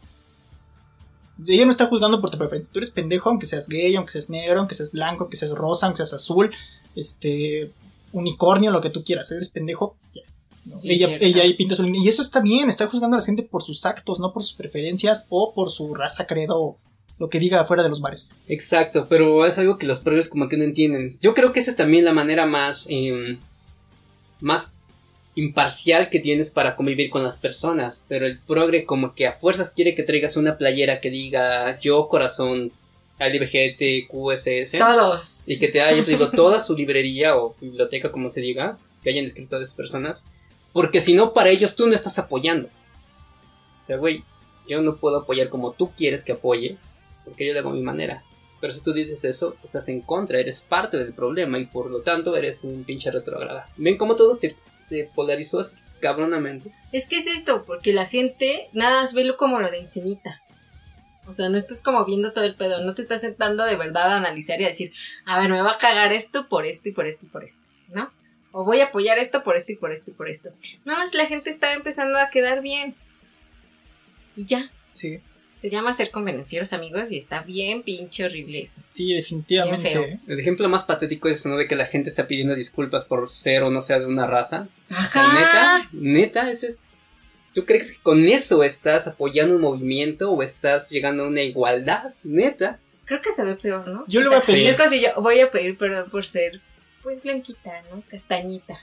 Ella 1.47 1.65
no 1.65 1.71
está 1.71 1.85
juzgando 1.85 2.19
por 2.21 2.29
tu 2.29 2.37
preferencia. 2.37 2.71
Tú 2.71 2.79
eres 2.79 2.91
pendejo, 2.91 3.29
aunque 3.29 3.45
seas 3.45 3.67
gay, 3.67 3.95
aunque 3.95 4.11
seas 4.11 4.29
negro, 4.29 4.59
aunque 4.59 4.75
seas 4.75 4.91
blanco, 4.91 5.23
aunque 5.23 5.37
seas 5.37 5.51
rosa, 5.51 5.85
aunque 5.85 5.97
seas 5.97 6.13
azul, 6.13 6.51
este, 6.95 7.71
unicornio, 8.11 8.71
lo 8.71 8.81
que 8.81 8.89
tú 8.89 9.03
quieras. 9.03 9.31
Eres 9.31 9.49
pendejo, 9.49 9.95
ya. 10.13 10.23
¿no? 10.65 10.79
Sí, 10.79 10.91
ella, 10.91 11.07
cierto. 11.07 11.25
ella 11.25 11.43
ahí 11.43 11.53
pinta 11.53 11.75
su 11.75 11.83
línea. 11.83 12.01
Y 12.03 12.07
eso 12.07 12.21
está 12.21 12.41
bien, 12.41 12.69
está 12.69 12.87
juzgando 12.87 13.15
a 13.15 13.19
la 13.19 13.25
gente 13.25 13.43
por 13.43 13.63
sus 13.63 13.85
actos, 13.85 14.19
no 14.19 14.33
por 14.33 14.43
sus 14.43 14.53
preferencias 14.53 15.25
o 15.29 15.53
por 15.53 15.69
su 15.69 15.93
raza, 15.95 16.27
credo, 16.27 16.75
lo 17.19 17.29
que 17.29 17.39
diga 17.39 17.59
afuera 17.61 17.83
de 17.83 17.89
los 17.89 18.01
bares. 18.01 18.31
Exacto, 18.47 19.07
pero 19.09 19.45
es 19.45 19.57
algo 19.57 19.77
que 19.77 19.87
los 19.87 19.99
progres 19.99 20.29
como 20.29 20.47
que 20.47 20.57
no 20.57 20.63
entienden. 20.63 21.17
Yo 21.21 21.33
creo 21.33 21.51
que 21.51 21.59
esa 21.59 21.71
es 21.71 21.77
también 21.77 22.05
la 22.05 22.13
manera 22.13 22.45
más, 22.45 22.87
em, 22.89 23.39
más 24.39 24.73
imparcial 25.39 26.09
que 26.09 26.19
tienes 26.19 26.49
para 26.49 26.75
convivir 26.75 27.09
con 27.09 27.23
las 27.23 27.37
personas. 27.37 28.05
Pero 28.07 28.25
el 28.25 28.39
progre 28.39 28.85
como 28.85 29.15
que 29.15 29.27
a 29.27 29.33
fuerzas 29.33 29.71
quiere 29.71 29.95
que 29.95 30.03
traigas 30.03 30.37
una 30.37 30.57
playera 30.57 30.99
que 30.99 31.09
diga 31.09 31.79
yo 31.79 32.07
corazón 32.09 32.71
LGBT 33.19 34.09
QSS 34.09 34.77
Todos. 34.77 35.49
y 35.49 35.59
que 35.59 35.67
te 35.67 35.81
haya 35.81 36.03
traído 36.03 36.31
toda 36.31 36.59
su 36.59 36.75
librería 36.75 37.37
o 37.37 37.55
biblioteca 37.59 38.11
como 38.11 38.29
se 38.29 38.39
diga 38.39 38.77
que 39.03 39.09
hayan 39.09 39.25
escrito 39.25 39.55
a 39.55 39.59
esas 39.59 39.75
personas. 39.75 40.23
Porque 40.71 41.01
si 41.01 41.13
no, 41.13 41.33
para 41.33 41.49
ellos 41.49 41.75
tú 41.75 41.87
no 41.87 41.95
estás 41.95 42.19
apoyando. 42.19 42.69
O 43.79 43.81
sea, 43.81 43.97
güey, 43.97 44.23
yo 44.67 44.81
no 44.81 44.97
puedo 44.97 45.17
apoyar 45.17 45.49
como 45.49 45.71
tú 45.71 45.91
quieres 45.97 46.23
que 46.23 46.33
apoye, 46.33 46.77
porque 47.25 47.47
yo 47.47 47.53
le 47.53 47.59
hago 47.59 47.71
mi 47.71 47.81
manera. 47.81 48.23
Pero 48.61 48.73
si 48.73 48.81
tú 48.81 48.93
dices 48.93 49.23
eso, 49.25 49.55
estás 49.63 49.87
en 49.89 50.01
contra, 50.01 50.39
eres 50.39 50.61
parte 50.61 50.97
del 50.97 51.13
problema 51.13 51.57
y 51.57 51.65
por 51.65 51.89
lo 51.89 52.01
tanto 52.01 52.35
eres 52.35 52.63
un 52.63 52.83
pinche 52.83 53.09
retrograda. 53.09 53.67
¿Ven 53.77 53.97
cómo 53.97 54.15
todo 54.15 54.33
se, 54.33 54.55
se 54.79 55.09
polarizó 55.13 55.59
así 55.59 55.77
cabronamente? 56.01 56.71
Es 56.91 57.07
que 57.07 57.17
es 57.17 57.27
esto, 57.27 57.65
porque 57.65 57.93
la 57.93 58.05
gente 58.05 58.69
nada 58.73 59.01
más 59.01 59.13
velo 59.13 59.37
como 59.37 59.59
lo 59.59 59.69
de 59.69 59.79
encimita. 59.79 60.41
O 61.27 61.33
sea, 61.33 61.49
no 61.49 61.57
estás 61.57 61.83
como 61.83 62.03
viendo 62.05 62.33
todo 62.33 62.45
el 62.45 62.55
pedo, 62.55 62.83
no 62.83 62.95
te 62.95 63.03
estás 63.03 63.21
sentando 63.21 63.63
de 63.65 63.75
verdad 63.75 64.13
a 64.13 64.17
analizar 64.17 64.59
y 64.59 64.65
a 64.65 64.69
decir, 64.69 64.91
a 65.25 65.39
ver, 65.39 65.51
me 65.51 65.61
va 65.61 65.73
a 65.73 65.77
cagar 65.77 66.11
esto 66.11 66.49
por 66.49 66.65
esto 66.65 66.89
y 66.89 66.91
por 66.91 67.05
esto 67.05 67.27
y 67.27 67.29
por 67.29 67.43
esto, 67.43 67.61
¿no? 67.89 68.11
O 68.51 68.63
voy 68.63 68.81
a 68.81 68.85
apoyar 68.85 69.19
esto 69.19 69.43
por 69.43 69.55
esto 69.55 69.73
y 69.73 69.75
por 69.75 69.91
esto 69.91 70.09
y 70.09 70.13
por 70.15 70.27
esto. 70.27 70.49
Nada 70.85 70.99
más 70.99 71.13
la 71.13 71.27
gente 71.27 71.51
está 71.51 71.73
empezando 71.73 72.17
a 72.17 72.31
quedar 72.31 72.61
bien. 72.61 72.95
Y 74.35 74.47
ya. 74.47 74.71
Sí, 74.93 75.21
Se 75.59 75.69
llama 75.69 75.93
ser 75.93 76.09
convenencieros, 76.09 76.71
amigos, 76.73 77.11
y 77.11 77.17
está 77.17 77.41
bien 77.43 77.83
pinche 77.83 78.23
horrible 78.25 78.61
eso. 78.61 78.81
sí, 78.89 79.13
definitivamente. 79.13 79.89
Bien 79.89 80.17
feo. 80.19 80.19
El 80.27 80.39
ejemplo 80.39 80.67
más 80.69 80.85
patético 80.85 81.27
es 81.27 81.45
¿no? 81.45 81.57
de 81.57 81.67
que 81.67 81.75
la 81.75 81.85
gente 81.85 82.09
está 82.09 82.27
pidiendo 82.27 82.55
disculpas 82.55 83.03
por 83.05 83.29
ser 83.29 83.63
o 83.63 83.69
no 83.69 83.81
sea 83.81 83.99
de 83.99 84.05
una 84.05 84.25
raza. 84.25 84.69
O 84.89 84.93
sea, 84.95 85.21
Ajá. 85.21 85.33
neta, 85.33 85.89
neta, 85.91 86.49
eso 86.49 86.65
es. 86.65 86.81
¿Tú 87.53 87.65
crees 87.65 87.91
que 87.97 88.01
con 88.03 88.25
eso 88.27 88.63
estás 88.63 89.07
apoyando 89.07 89.55
un 89.55 89.61
movimiento 89.61 90.31
o 90.31 90.41
estás 90.43 90.89
llegando 90.89 91.23
a 91.23 91.27
una 91.27 91.41
igualdad? 91.41 92.13
Neta. 92.23 92.79
Creo 93.05 93.21
que 93.21 93.31
se 93.31 93.43
ve 93.43 93.55
peor, 93.57 93.87
¿no? 93.87 94.05
Yo 94.07 94.21
O 94.21 94.23
le 94.23 94.29
sea, 94.29 94.37
voy 94.39 94.43
a 94.43 94.45
pedir- 94.45 94.67
Es 94.69 94.75
como 94.77 94.89
si 94.89 95.01
yo 95.01 95.09
voy 95.21 95.39
a 95.41 95.51
pedir 95.51 95.77
perdón 95.77 96.09
por 96.09 96.23
ser, 96.23 96.61
pues, 97.03 97.21
blanquita, 97.23 97.81
¿no? 97.91 98.01
Castañita. 98.07 98.79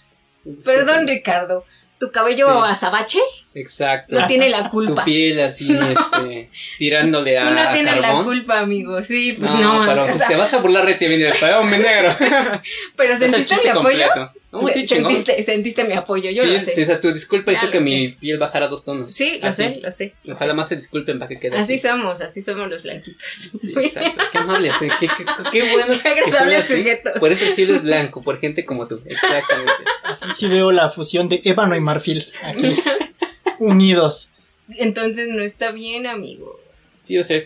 Perdón, 0.64 1.06
Ricardo. 1.08 1.64
¿Tu 1.98 2.10
cabello 2.12 2.46
Sí. 2.62 2.70
azabache? 2.72 3.18
Exacto. 3.54 4.14
No 4.20 4.26
tiene 4.26 4.50
la 4.50 4.64
Tu 4.64 4.70
culpa. 4.70 5.04
piel 5.04 5.40
así, 5.40 5.66
este, 5.90 6.50
tirándole 6.78 7.38
a, 7.38 7.48
Tú 7.48 7.50
no 7.54 7.72
tienes 7.72 7.96
la 7.96 8.02
carbón. 8.08 8.24
culpa, 8.24 8.58
amigo. 8.60 9.02
Sí, 9.02 9.34
pues 9.38 9.50
no, 9.50 9.80
no. 9.80 9.86
pero 9.86 10.04
o 10.04 10.08
sea, 10.08 10.28
te 10.28 10.36
vas 10.36 10.52
a 10.52 10.58
burlar 10.58 10.84
de 10.84 10.94
ti, 10.96 11.06
viene 11.06 11.28
el 11.30 11.54
hombre 11.54 11.78
negro. 11.78 12.14
pero 12.96 13.12
el 13.12 13.18
¿sentiste 13.18 13.54
chiste 13.54 13.70
apoyo? 13.70 14.04
completo. 14.12 14.32
No, 14.60 14.68
sí, 14.68 14.86
Se- 14.86 14.94
chingón. 14.96 15.12
sentiste, 15.14 15.42
sentiste 15.42 15.84
mi 15.84 15.94
apoyo, 15.94 16.30
yo 16.30 16.42
sí, 16.44 16.50
lo 16.50 16.58
sí, 16.58 16.82
o 16.82 16.84
sea, 16.86 17.00
tu 17.00 17.12
disculpa 17.12 17.52
hizo 17.52 17.70
que 17.70 17.78
sé. 17.78 17.84
mi 17.84 18.08
piel 18.08 18.38
bajara 18.38 18.68
dos 18.68 18.84
tonos. 18.84 19.12
Sí, 19.12 19.38
lo 19.40 19.48
Así. 19.48 19.62
sé, 19.62 19.80
lo 19.82 19.90
sé. 19.90 20.14
lo 20.24 20.34
Ojalá 20.34 20.52
sé. 20.52 20.56
más 20.56 20.68
se 20.68 20.76
disculpen 20.76 21.18
para 21.18 21.28
que 21.28 21.38
quede 21.40 21.56
Así 21.56 21.74
así. 21.74 21.86
somos, 21.88 22.20
así 22.20 22.42
somos 22.42 22.68
los 22.70 22.82
blanquitos. 22.82 23.22
Sí, 23.22 23.72
exacto. 23.76 24.24
Qué 24.32 24.38
amables, 24.38 24.74
eh. 24.82 24.88
qué, 25.00 25.06
qué, 25.08 25.24
qué 25.52 25.72
bueno. 25.72 25.94
Qué 26.02 26.56
así. 26.56 26.76
sujetos. 26.76 27.12
Por 27.18 27.32
eso 27.32 27.44
el 27.44 27.52
cielo 27.52 27.74
es 27.76 27.82
blanco, 27.82 28.22
por 28.22 28.38
gente 28.38 28.64
como 28.64 28.86
tú. 28.86 29.00
Exactamente. 29.06 29.72
Así 30.04 30.28
sí 30.32 30.48
veo 30.48 30.72
la 30.72 30.90
fusión 30.90 31.28
de 31.28 31.40
ébano 31.44 31.74
y 31.76 31.80
marfil 31.80 32.24
aquí, 32.44 32.76
unidos. 33.58 34.30
Entonces 34.76 35.28
no 35.28 35.42
está 35.42 35.72
bien, 35.72 36.06
amigos. 36.06 36.56
Sí, 36.72 37.18
o 37.18 37.22
sea. 37.24 37.40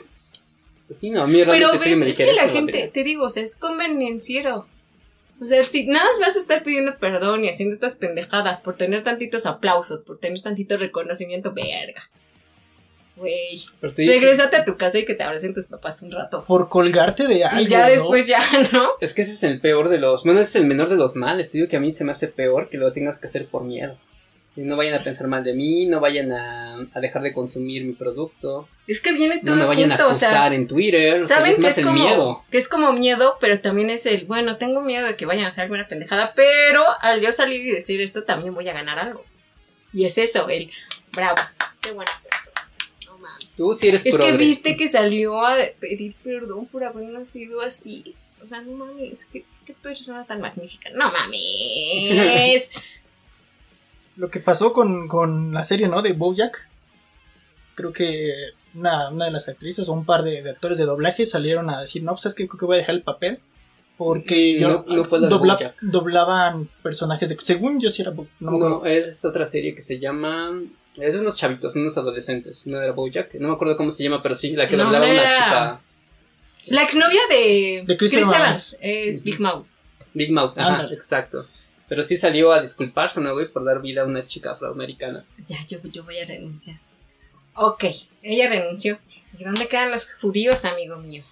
Pues 0.87 0.99
sí, 0.99 1.11
no, 1.11 1.23
a 1.23 1.27
mí 1.29 1.35
Pero 1.35 1.53
realmente 1.53 1.79
sí 1.85 1.91
ves, 1.91 2.01
me 2.01 2.11
es 2.11 2.17
que 2.19 2.33
la 2.33 2.49
gente, 2.49 2.91
te 2.93 3.05
digo, 3.05 3.25
o 3.27 3.31
sea, 3.31 3.43
es 3.45 3.55
convenenciero. 3.57 4.67
O 5.41 5.45
sea, 5.47 5.65
si 5.65 5.87
nada 5.87 6.05
más 6.05 6.19
vas 6.21 6.37
a 6.37 6.39
estar 6.39 6.63
pidiendo 6.63 6.99
perdón 6.99 7.45
y 7.45 7.49
haciendo 7.49 7.75
estas 7.75 7.95
pendejadas 7.95 8.61
por 8.61 8.77
tener 8.77 9.03
tantitos 9.03 9.47
aplausos, 9.47 10.01
por 10.01 10.19
tener 10.19 10.41
tantito 10.43 10.77
reconocimiento, 10.77 11.53
verga. 11.55 12.11
Güey. 13.17 13.61
Regrésate 13.81 14.57
a 14.57 14.65
tu 14.65 14.77
casa 14.77 14.99
y 14.99 15.05
que 15.05 15.15
te 15.15 15.23
abracen 15.23 15.55
tus 15.55 15.67
papás 15.67 16.01
un 16.03 16.11
rato. 16.11 16.45
Por 16.47 16.69
colgarte 16.69 17.27
de 17.27 17.45
algo. 17.45 17.63
y 17.63 17.67
ya 17.67 17.87
¿no? 17.87 17.91
después 17.91 18.27
ya, 18.27 18.41
¿no? 18.73 18.91
Es 19.01 19.15
que 19.15 19.23
ese 19.23 19.33
es 19.33 19.43
el 19.43 19.61
peor 19.61 19.89
de 19.89 19.99
los. 19.99 20.25
Bueno, 20.25 20.41
ese 20.41 20.59
es 20.59 20.63
el 20.63 20.69
menor 20.69 20.89
de 20.89 20.97
los 20.97 21.17
males. 21.17 21.51
Te 21.51 21.59
digo 21.59 21.71
que 21.71 21.77
a 21.77 21.81
mí 21.81 21.93
se 21.93 22.05
me 22.05 22.13
hace 22.13 22.29
peor 22.29 22.69
que 22.69 22.79
lo 22.79 22.93
tengas 22.93 23.19
que 23.19 23.27
hacer 23.27 23.47
por 23.47 23.65
miedo. 23.65 23.99
No 24.65 24.77
vayan 24.77 24.95
a 24.95 25.05
pensar 25.05 25.27
mal 25.27 25.43
de 25.45 25.55
mí, 25.55 25.87
no 25.87 26.01
vayan 26.01 26.33
a, 26.33 26.77
a 26.93 27.01
dejar 27.01 27.23
de 27.23 27.33
consumir 27.33 27.85
mi 27.85 27.93
producto, 27.93 28.69
Es 28.87 29.01
que 29.01 29.13
viene 29.13 29.37
no 29.37 29.43
todo 29.43 29.57
me 29.57 29.63
el 29.63 29.69
vayan 29.69 29.93
a 29.93 29.97
punto, 29.97 30.07
o 30.09 30.11
acusar 30.11 30.31
sea, 30.31 30.55
en 30.55 30.67
Twitter. 30.67 31.15
o 31.15 31.27
sea, 31.27 31.39
saben 31.39 31.51
es 31.53 31.57
que 31.57 31.63
más 31.63 31.73
es 31.73 31.79
el 31.79 31.85
como 31.85 32.05
miedo. 32.05 32.45
que 32.51 32.59
es 32.59 32.69
como 32.69 32.93
miedo, 32.93 33.37
pero 33.41 33.61
también 33.61 33.91
es 33.91 34.07
el, 34.07 34.27
bueno, 34.27 34.57
tengo 34.57 34.81
miedo 34.83 35.07
de 35.07 35.17
que 35.17 35.27
vayan 35.27 35.47
a 35.47 35.49
hacer 35.49 35.65
alguna 35.65 35.89
pendejada, 35.89 36.33
pero 36.35 36.85
al 37.01 37.21
yo 37.21 37.33
salir 37.33 37.61
y 37.63 37.71
decir 37.71 38.01
esto 38.01 38.25
también 38.25 38.55
voy 38.55 38.69
a 38.69 38.73
ganar 38.73 38.99
algo. 38.99 39.25
Y 39.93 40.05
es 40.05 40.19
eso, 40.19 40.49
el 40.49 40.71
bravo, 41.15 41.41
qué 41.81 41.93
buena 41.93 42.11
persona. 42.23 42.69
No 43.07 43.19
mames. 43.19 43.51
Tú 43.57 43.75
sí 43.75 43.89
eres 43.89 44.07
Es 44.07 44.17
que 44.17 44.33
viste 44.37 44.77
que 44.77 44.89
salió 44.89 45.45
a 45.45 45.57
pedir 45.81 46.15
perdón 46.23 46.67
por 46.67 46.85
haber 46.85 47.05
nacido 47.09 47.61
así. 47.61 48.15
O 48.45 48.49
sea, 48.49 48.63
no 48.63 48.73
mames, 48.73 49.27
qué, 49.27 49.45
qué 49.67 49.75
persona 49.75 50.25
tan 50.25 50.41
magnífica. 50.41 50.91
No 50.95 51.11
mames. 51.11 52.71
Lo 54.21 54.31
que 54.31 54.41
pasó 54.41 54.73
con, 54.75 55.09
con 55.09 55.53
la 55.55 55.65
serie, 55.65 55.89
¿no? 55.89 56.03
De 56.03 56.13
Bojack. 56.13 56.69
Creo 57.75 57.93
que 57.93 58.33
una, 58.75 59.09
una 59.09 59.25
de 59.25 59.31
las 59.31 59.49
actrices 59.49 59.89
o 59.89 59.93
un 59.95 60.05
par 60.05 60.23
de, 60.23 60.43
de 60.43 60.51
actores 60.51 60.77
de 60.77 60.85
doblaje 60.85 61.25
salieron 61.25 61.71
a 61.71 61.81
decir, 61.81 62.03
no, 62.03 62.13
pues 62.13 62.27
es 62.27 62.35
que 62.35 62.47
creo 62.47 62.59
que 62.59 62.67
voy 62.67 62.77
a 62.77 62.79
dejar 62.81 62.95
el 62.97 63.03
papel. 63.03 63.41
Porque 63.97 64.59
yo, 64.59 64.69
no- 64.87 65.29
dobla- 65.29 65.75
doblaban 65.81 66.69
personajes 66.83 67.29
de... 67.29 67.37
Según 67.43 67.81
yo 67.81 67.89
sí 67.91 68.03
era 68.03 68.11
Bojack, 68.11 68.33
no. 68.41 68.51
No, 68.59 68.85
es 68.87 69.07
esta 69.07 69.29
otra 69.29 69.47
serie 69.47 69.75
que 69.75 69.81
se 69.83 69.99
llama. 69.99 70.53
Es 71.01 71.15
de 71.15 71.21
unos 71.21 71.37
chavitos, 71.37 71.75
unos 71.77 71.97
adolescentes. 71.99 72.67
No 72.67 72.81
era 72.81 72.93
Bojack. 72.93 73.35
No 73.35 73.49
me 73.49 73.55
acuerdo 73.55 73.77
cómo 73.77 73.91
se 73.91 74.03
llama, 74.05 74.23
pero 74.23 74.35
sí, 74.35 74.55
la 74.57 74.69
que 74.69 74.77
No, 74.77 74.85
doblaba 74.85 75.07
una 75.07 75.23
chica. 75.23 75.81
La 76.67 76.83
exnovia 76.83 77.21
de, 77.31 77.85
De 77.87 77.97
Chris 77.97 78.13
Chris, 78.13 78.27
Evans. 78.27 78.39
Evans 78.41 78.77
es. 78.81 79.23
Big 79.23 79.41
Mouth. 79.41 79.67
Big 80.13 80.31
Mouth, 80.33 80.59
ajá, 80.59 80.89
exacto. 80.93 81.47
Pero 81.91 82.05
sí 82.05 82.17
salió 82.17 82.53
a 82.53 82.63
disculparse, 82.63 83.21
¿no, 83.21 83.33
güey? 83.35 83.49
Por 83.53 83.65
dar 83.65 83.83
vida 83.83 84.03
a 84.03 84.05
una 84.07 84.25
chica 84.25 84.53
afroamericana. 84.53 85.25
Ya, 85.45 85.59
yo, 85.67 85.79
yo 85.93 86.05
voy 86.05 86.17
a 86.19 86.25
renunciar. 86.25 86.79
Ok, 87.57 87.85
ella 88.23 88.49
renunció. 88.49 89.01
¿Y 89.37 89.43
dónde 89.43 89.67
quedan 89.67 89.91
los 89.91 90.09
judíos, 90.15 90.65
amigo 90.65 90.97
mío? 90.99 91.25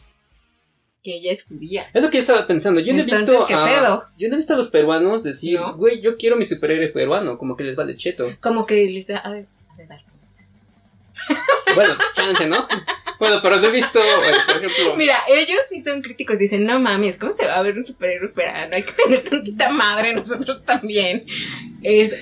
Que 1.04 1.14
ella 1.18 1.30
es 1.30 1.44
judía. 1.44 1.88
Es 1.94 2.02
lo 2.02 2.10
que 2.10 2.16
yo 2.16 2.22
estaba 2.22 2.44
pensando. 2.48 2.80
Yo 2.80 2.92
no 2.92 2.98
he 3.02 3.04
visto. 3.04 3.46
¿qué 3.46 3.54
a- 3.54 3.64
pedo? 3.66 4.04
Yo 4.18 4.26
no 4.28 4.34
he 4.34 4.36
visto 4.38 4.54
a 4.54 4.56
los 4.56 4.68
peruanos 4.68 5.22
decir, 5.22 5.60
¿No? 5.60 5.76
güey, 5.76 6.02
yo 6.02 6.16
quiero 6.16 6.34
mi 6.34 6.44
superhéroe 6.44 6.88
peruano. 6.88 7.38
Como 7.38 7.56
que 7.56 7.62
les 7.62 7.76
vale 7.76 7.96
cheto. 7.96 8.36
Como 8.40 8.66
que 8.66 8.84
les 8.90 9.06
da... 9.06 9.22
de- 9.30 9.46
ha 9.70 9.76
de 9.76 9.86
dar. 9.86 10.02
Bueno, 11.76 11.94
chance, 12.14 12.46
¿no? 12.48 12.66
Bueno, 13.18 13.40
pero 13.42 13.56
no 13.60 13.66
he 13.66 13.70
visto, 13.72 13.98
eh, 14.00 14.32
por 14.46 14.56
ejemplo. 14.64 14.96
Mira, 14.96 15.16
ellos 15.28 15.58
sí 15.68 15.80
son 15.82 16.02
críticos. 16.02 16.38
Dicen, 16.38 16.64
no 16.64 16.78
mames, 16.78 17.16
¿cómo 17.18 17.32
se 17.32 17.46
va 17.46 17.56
a 17.56 17.62
ver 17.62 17.76
un 17.76 17.84
superhéroe 17.84 18.28
peruano? 18.28 18.74
Hay 18.76 18.82
que 18.84 18.92
tener 18.92 19.20
tantita 19.20 19.70
madre, 19.70 20.14
nosotros 20.14 20.64
también. 20.64 21.24
Es... 21.82 22.14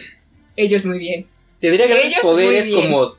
Ellos 0.57 0.86
muy 0.86 0.99
bien. 0.99 1.26
Tendría 1.61 1.86
grandes 1.86 2.07
ellos 2.09 2.20
poderes 2.22 2.72
como 2.74 3.12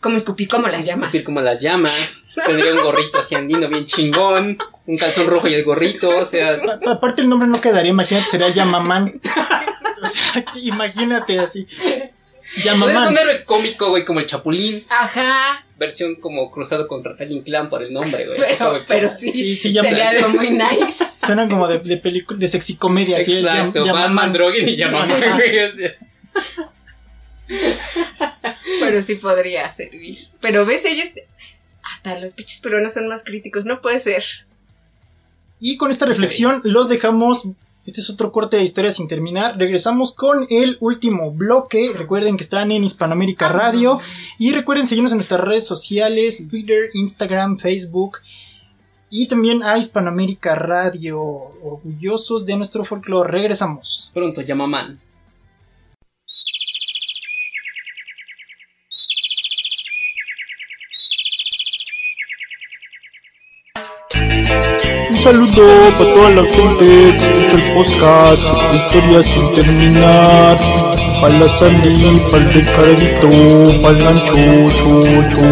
Como 0.00 0.16
escupir 0.16 0.48
como 0.48 0.66
las 0.68 0.84
llamas. 0.86 1.08
escupir 1.08 1.24
como 1.24 1.40
las 1.42 1.60
llamas. 1.60 2.24
Tendría 2.46 2.72
un 2.72 2.82
gorrito 2.82 3.18
así 3.18 3.34
andino 3.34 3.68
bien 3.68 3.84
chingón. 3.84 4.56
Un 4.86 4.96
calzón 4.96 5.26
rojo 5.26 5.46
y 5.46 5.54
el 5.54 5.64
gorrito. 5.64 6.08
O 6.08 6.24
sea, 6.24 6.52
A- 6.86 6.90
Aparte 6.92 7.20
el 7.20 7.28
nombre 7.28 7.48
no 7.48 7.60
quedaría, 7.60 7.90
imagínate, 7.90 8.26
sería 8.28 8.48
Yamamán. 8.48 9.20
O 10.02 10.08
sea, 10.08 10.42
imagínate 10.54 11.38
así. 11.38 11.66
Es 12.56 12.64
Yamamán. 12.64 13.08
un 13.08 13.18
héroe 13.18 13.44
cómico, 13.44 13.88
güey, 13.90 14.04
como 14.04 14.20
el 14.20 14.26
Chapulín. 14.26 14.84
Ajá, 14.88 15.64
Versión 15.78 16.16
como 16.16 16.50
cruzado 16.50 16.86
con 16.86 17.02
Rafael 17.02 17.32
Inclán 17.32 17.70
por 17.70 17.82
el 17.82 17.92
nombre, 17.92 18.26
güey. 18.26 18.38
pero, 18.38 18.82
pero 18.86 19.18
sí, 19.18 19.30
Sí, 19.32 19.56
sí, 19.56 19.72
llama- 19.72 19.88
sería 19.88 20.10
algo 20.10 20.28
muy 20.30 20.50
nice. 20.50 21.04
Suenan 21.26 21.48
como 21.48 21.66
de, 21.68 21.78
de 21.78 21.96
película, 21.96 22.38
de 22.38 22.48
sexy 22.48 22.76
comedia, 22.76 23.16
así. 23.18 23.38
Exacto, 23.38 23.82
Yam- 23.84 23.94
Batman. 23.94 24.32
Drogen 24.32 24.68
y 24.68 24.76
güey. 24.76 24.90
sea. 25.76 25.96
Pero 28.80 29.02
sí 29.02 29.16
podría 29.16 29.70
servir. 29.70 30.16
Pero 30.40 30.66
ves, 30.66 30.84
ellos. 30.84 31.08
Hasta 31.82 32.20
los 32.20 32.34
pinches 32.34 32.60
peruanos 32.60 32.92
son 32.94 33.08
más 33.08 33.24
críticos. 33.24 33.64
No 33.64 33.80
puede 33.80 33.98
ser. 33.98 34.22
Y 35.60 35.76
con 35.76 35.90
esta 35.90 36.06
reflexión 36.06 36.60
los 36.64 36.88
dejamos. 36.88 37.48
Este 37.86 38.02
es 38.02 38.10
otro 38.10 38.30
corte 38.30 38.56
de 38.56 38.64
historia 38.64 38.92
sin 38.92 39.08
terminar. 39.08 39.58
Regresamos 39.58 40.12
con 40.12 40.46
el 40.50 40.76
último 40.80 41.30
bloque. 41.32 41.90
Recuerden 41.96 42.36
que 42.36 42.42
están 42.42 42.70
en 42.72 42.84
Hispanoamérica 42.84 43.48
Radio. 43.48 43.98
Y 44.38 44.52
recuerden 44.52 44.86
seguirnos 44.86 45.12
en 45.12 45.18
nuestras 45.18 45.40
redes 45.40 45.66
sociales: 45.66 46.46
Twitter, 46.48 46.90
Instagram, 46.92 47.58
Facebook. 47.58 48.18
Y 49.08 49.26
también 49.26 49.62
a 49.62 49.78
Hispanoamérica 49.78 50.54
Radio. 50.54 51.20
Orgullosos 51.20 52.46
de 52.46 52.56
nuestro 52.56 52.84
folclore. 52.84 53.30
Regresamos. 53.30 54.10
Pronto, 54.14 54.42
Yamaman. 54.42 55.00
Un 65.20 65.24
saludo 65.24 65.68
para 65.98 66.14
toda 66.14 66.30
la 66.30 66.44
gente 66.44 66.86
que 66.86 67.32
escucha 67.32 67.52
el 67.52 67.74
podcast, 67.74 68.42
historias 68.74 69.26
sin 69.26 69.54
terminar. 69.54 70.56
Para 71.20 71.38
la 71.38 71.58
Sandy, 71.58 72.18
para 72.30 72.42
el 72.42 72.54
Ricardito, 72.54 73.28
para 73.82 73.98
el 73.98 74.02
Gancho, 74.02 74.32
cho, 74.78 75.02
cho. 75.36 75.44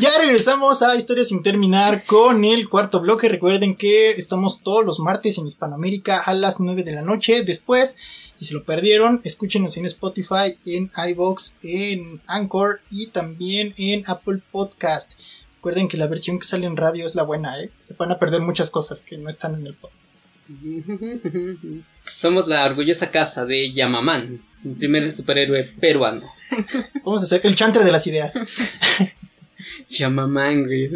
Ya 0.00 0.10
regresamos 0.18 0.82
a 0.82 0.96
Historias 0.96 1.28
sin 1.28 1.44
terminar 1.44 2.02
con 2.04 2.44
el 2.44 2.68
cuarto 2.68 3.00
bloque. 3.00 3.28
Recuerden 3.28 3.76
que 3.76 4.10
estamos 4.10 4.64
todos 4.64 4.84
los 4.84 4.98
martes 4.98 5.38
en 5.38 5.46
Hispanoamérica 5.46 6.18
a 6.18 6.34
las 6.34 6.58
9 6.58 6.82
de 6.82 6.94
la 6.94 7.02
noche. 7.02 7.44
Después, 7.44 7.96
si 8.34 8.44
se 8.44 8.54
lo 8.54 8.64
perdieron, 8.64 9.20
escúchenos 9.22 9.76
en 9.76 9.86
Spotify, 9.86 10.58
en 10.66 10.90
iBox, 11.10 11.54
en 11.62 12.20
Anchor 12.26 12.80
y 12.90 13.06
también 13.06 13.72
en 13.76 14.02
Apple 14.08 14.40
Podcast. 14.50 15.12
Recuerden 15.58 15.88
que 15.88 15.96
la 15.96 16.06
versión 16.06 16.38
que 16.38 16.46
sale 16.46 16.66
en 16.66 16.76
radio 16.76 17.04
es 17.04 17.16
la 17.16 17.24
buena, 17.24 17.60
¿eh? 17.60 17.70
Se 17.80 17.94
van 17.94 18.12
a 18.12 18.18
perder 18.20 18.42
muchas 18.42 18.70
cosas 18.70 19.02
que 19.02 19.18
no 19.18 19.28
están 19.28 19.56
en 19.56 19.66
el 19.66 19.74
podcast. 19.74 20.08
Somos 22.14 22.46
la 22.46 22.64
orgullosa 22.64 23.10
casa 23.10 23.44
de 23.44 23.72
Yamaman, 23.72 24.40
el 24.64 24.76
primer 24.76 25.10
superhéroe 25.12 25.64
peruano. 25.80 26.30
Vamos 27.04 27.22
a 27.22 27.24
hacer 27.24 27.40
el 27.42 27.56
chantre 27.56 27.82
de 27.82 27.90
las 27.90 28.06
ideas. 28.06 28.38
Yamaman, 29.88 30.64
güey. 30.64 30.90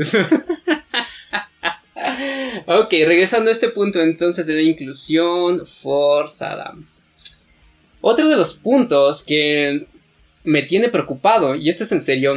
ok, 2.66 2.90
regresando 3.04 3.50
a 3.50 3.52
este 3.52 3.70
punto 3.70 4.00
entonces 4.00 4.46
de 4.46 4.54
la 4.54 4.62
inclusión 4.62 5.66
forzada. 5.66 6.76
Otro 8.00 8.28
de 8.28 8.36
los 8.36 8.54
puntos 8.54 9.24
que 9.24 9.88
me 10.44 10.62
tiene 10.62 10.88
preocupado, 10.88 11.56
y 11.56 11.68
esto 11.68 11.82
es 11.82 11.90
en 11.90 12.00
serio, 12.00 12.34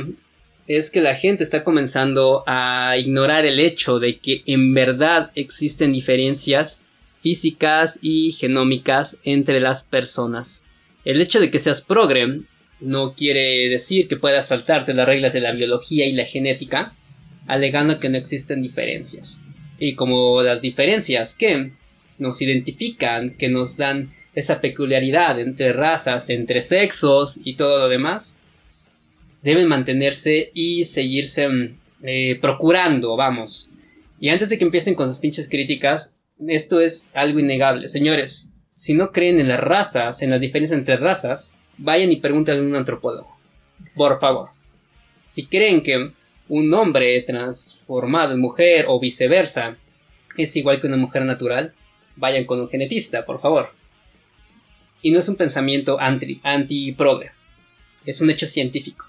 es 0.67 0.89
que 0.89 1.01
la 1.01 1.15
gente 1.15 1.43
está 1.43 1.63
comenzando 1.63 2.43
a 2.47 2.97
ignorar 2.97 3.45
el 3.45 3.59
hecho 3.59 3.99
de 3.99 4.17
que 4.17 4.41
en 4.47 4.73
verdad 4.73 5.31
existen 5.35 5.93
diferencias 5.93 6.83
físicas 7.21 7.99
y 8.01 8.31
genómicas 8.31 9.19
entre 9.23 9.59
las 9.59 9.83
personas. 9.83 10.65
El 11.03 11.21
hecho 11.21 11.39
de 11.39 11.51
que 11.51 11.59
seas 11.59 11.81
progre 11.81 12.41
no 12.79 13.13
quiere 13.13 13.69
decir 13.69 14.07
que 14.07 14.17
puedas 14.17 14.47
saltarte 14.47 14.93
las 14.93 15.07
reglas 15.07 15.33
de 15.33 15.41
la 15.41 15.51
biología 15.51 16.05
y 16.05 16.13
la 16.13 16.25
genética, 16.25 16.93
alegando 17.47 17.99
que 17.99 18.09
no 18.09 18.17
existen 18.17 18.63
diferencias. 18.63 19.43
Y 19.79 19.95
como 19.95 20.41
las 20.41 20.61
diferencias 20.61 21.35
que 21.35 21.73
nos 22.17 22.41
identifican, 22.41 23.37
que 23.37 23.49
nos 23.49 23.77
dan 23.77 24.13
esa 24.33 24.61
peculiaridad 24.61 25.39
entre 25.39 25.73
razas, 25.73 26.29
entre 26.29 26.61
sexos 26.61 27.39
y 27.43 27.55
todo 27.55 27.79
lo 27.79 27.89
demás, 27.89 28.39
deben 29.45 29.67
mantenerse 29.67 30.49
y 30.55 30.85
seguirse 30.85 31.47
mm, 31.47 31.77
eh, 32.03 32.39
procurando, 32.41 33.15
vamos. 33.15 33.69
Y 34.19 34.29
antes 34.29 34.49
de 34.49 34.57
que 34.57 34.65
empiecen 34.65 34.95
con 34.95 35.07
sus 35.07 35.19
pinches 35.19 35.47
críticas, 35.47 36.17
esto 36.47 36.81
es 36.81 37.11
algo 37.13 37.39
innegable. 37.39 37.87
Señores, 37.87 38.51
si 38.73 38.95
no 38.95 39.11
creen 39.11 39.39
en 39.39 39.47
las 39.47 39.59
razas, 39.59 40.23
en 40.23 40.31
las 40.31 40.41
diferencias 40.41 40.77
entre 40.77 40.97
razas, 40.97 41.55
vayan 41.77 42.11
y 42.11 42.15
pregúntenle 42.15 42.61
a 42.61 42.65
un 42.65 42.75
antropólogo. 42.75 43.37
Por 43.95 44.19
favor. 44.19 44.49
Si 45.25 45.45
creen 45.45 45.83
que 45.83 46.09
un 46.49 46.73
hombre 46.73 47.21
transformado 47.21 48.33
en 48.33 48.39
mujer 48.39 48.85
o 48.87 48.99
viceversa 48.99 49.77
es 50.37 50.55
igual 50.55 50.81
que 50.81 50.87
una 50.87 50.97
mujer 50.97 51.23
natural, 51.23 51.73
vayan 52.15 52.45
con 52.45 52.59
un 52.59 52.67
genetista, 52.67 53.25
por 53.25 53.39
favor. 53.39 53.69
Y 55.03 55.11
no 55.11 55.19
es 55.19 55.29
un 55.29 55.35
pensamiento 55.35 55.99
anti, 55.99 56.41
anti-progre. 56.43 57.29
Es 58.07 58.21
un 58.21 58.31
hecho 58.31 58.47
científico 58.47 59.05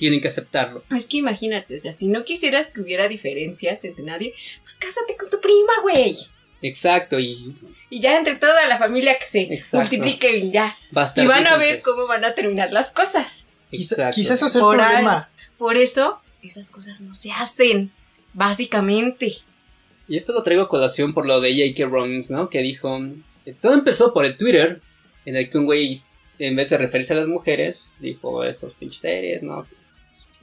tienen 0.00 0.20
que 0.20 0.28
aceptarlo. 0.28 0.82
Es 0.90 1.04
que 1.06 1.18
imagínate, 1.18 1.78
o 1.78 1.80
sea, 1.80 1.92
si 1.92 2.08
no 2.08 2.24
quisieras 2.24 2.68
que 2.68 2.80
hubiera 2.80 3.06
diferencias 3.06 3.84
entre 3.84 4.02
nadie, 4.02 4.34
pues 4.62 4.74
cásate 4.76 5.14
con 5.16 5.28
tu 5.30 5.40
prima, 5.40 5.72
güey. 5.82 6.16
Exacto, 6.62 7.20
y... 7.20 7.54
Y 7.90 8.00
ya 8.00 8.18
entre 8.18 8.36
toda 8.36 8.66
la 8.66 8.78
familia 8.78 9.18
que 9.18 9.26
se 9.26 9.42
Exacto. 9.42 9.78
multipliquen 9.78 10.52
ya. 10.52 10.76
Basta, 10.90 11.22
Y 11.22 11.26
van 11.26 11.46
a 11.46 11.56
ver 11.56 11.82
cómo 11.82 12.06
van 12.06 12.24
a 12.24 12.34
terminar 12.34 12.72
las 12.72 12.92
cosas. 12.92 13.46
Quizá, 13.70 13.94
Exacto. 13.94 14.14
quizá 14.16 14.34
eso 14.34 14.48
sea 14.48 14.60
el 14.60 14.64
Por 14.64 14.78
problema. 14.78 15.30
Por 15.58 15.76
eso, 15.76 16.20
esas 16.42 16.70
cosas 16.70 17.00
no 17.00 17.14
se 17.14 17.30
hacen. 17.32 17.92
Básicamente. 18.32 19.36
Y 20.08 20.16
esto 20.16 20.32
lo 20.32 20.42
traigo 20.42 20.62
a 20.62 20.68
colación 20.68 21.12
por 21.14 21.26
lo 21.26 21.40
de 21.40 21.52
J.K. 21.52 21.88
Rowling, 21.90 22.22
¿no? 22.30 22.48
Que 22.48 22.60
dijo... 22.60 22.98
que 23.44 23.52
todo 23.52 23.74
empezó 23.74 24.12
por 24.14 24.24
el 24.24 24.36
Twitter, 24.36 24.80
en 25.26 25.36
el 25.36 25.50
que 25.50 25.58
un 25.58 25.66
güey, 25.66 26.02
en 26.38 26.56
vez 26.56 26.70
de 26.70 26.78
referirse 26.78 27.12
a 27.12 27.16
las 27.16 27.28
mujeres, 27.28 27.90
dijo 27.98 28.44
esos 28.44 28.72
pinches 28.74 29.00
series, 29.00 29.42
¿no? 29.42 29.66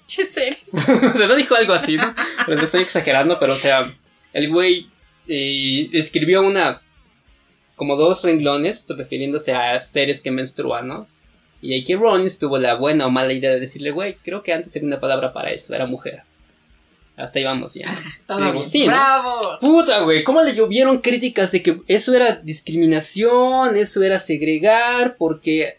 Che, 0.08 0.26
seres. 0.26 0.74
o 0.74 1.18
sea, 1.18 1.28
no 1.28 1.36
dijo 1.36 1.56
algo 1.56 1.74
así, 1.74 1.98
¿no? 1.98 2.16
Pero 2.46 2.58
no 2.58 2.64
estoy 2.64 2.82
exagerando, 2.82 3.38
pero 3.40 3.54
o 3.54 3.58
sea, 3.58 3.94
el 4.34 4.50
güey 4.50 4.88
eh, 5.28 5.90
escribió 5.94 6.42
una... 6.42 6.82
como 7.76 7.96
dos 7.96 8.24
renglones 8.24 8.88
refiriéndose 8.98 9.54
a 9.54 9.80
seres 9.80 10.22
que 10.22 10.32
menstruan, 10.32 10.88
¿no? 10.88 11.08
Y 11.62 11.82
J.K. 11.82 12.00
Rowling 12.02 12.30
tuvo 12.40 12.58
la 12.58 12.76
buena 12.76 13.08
o 13.08 13.10
mala 13.10 13.34
idea 13.34 13.52
de 13.52 13.60
decirle, 13.60 13.92
güey, 13.92 14.16
creo 14.24 14.44
que 14.44 14.54
antes 14.54 14.76
era 14.76 14.86
una 14.86 15.00
palabra 15.00 15.34
para 15.34 15.52
eso, 15.52 15.74
era 15.76 15.86
mujer. 15.86 16.24
Hasta 17.18 17.40
ahí 17.40 17.46
vamos 17.46 17.74
ya. 17.74 17.98
Digo, 18.30 18.52
bien. 18.52 18.64
sí, 18.64 18.86
¿no? 18.86 18.92
¡Bravo! 18.92 19.42
Puta, 19.60 20.02
güey, 20.02 20.24
¿cómo 20.24 20.44
le 20.44 20.54
llovieron 20.54 21.02
críticas 21.02 21.52
de 21.52 21.64
que 21.64 21.82
eso 21.88 22.14
era 22.14 22.36
discriminación, 22.36 23.76
eso 23.76 24.04
era 24.04 24.20
segregar, 24.20 25.18
porque 25.18 25.78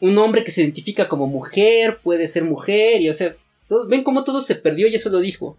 un 0.00 0.16
hombre 0.18 0.44
que 0.44 0.50
se 0.50 0.62
identifica 0.62 1.08
como 1.08 1.26
mujer 1.26 1.98
puede 2.02 2.26
ser 2.28 2.44
mujer, 2.44 3.00
y 3.02 3.08
o 3.10 3.14
sea, 3.14 3.34
todo- 3.68 3.86
ven 3.88 4.02
cómo 4.02 4.24
todo 4.24 4.40
se 4.40 4.54
perdió 4.54 4.88
y 4.88 4.94
eso 4.94 5.10
lo 5.10 5.18
dijo. 5.18 5.56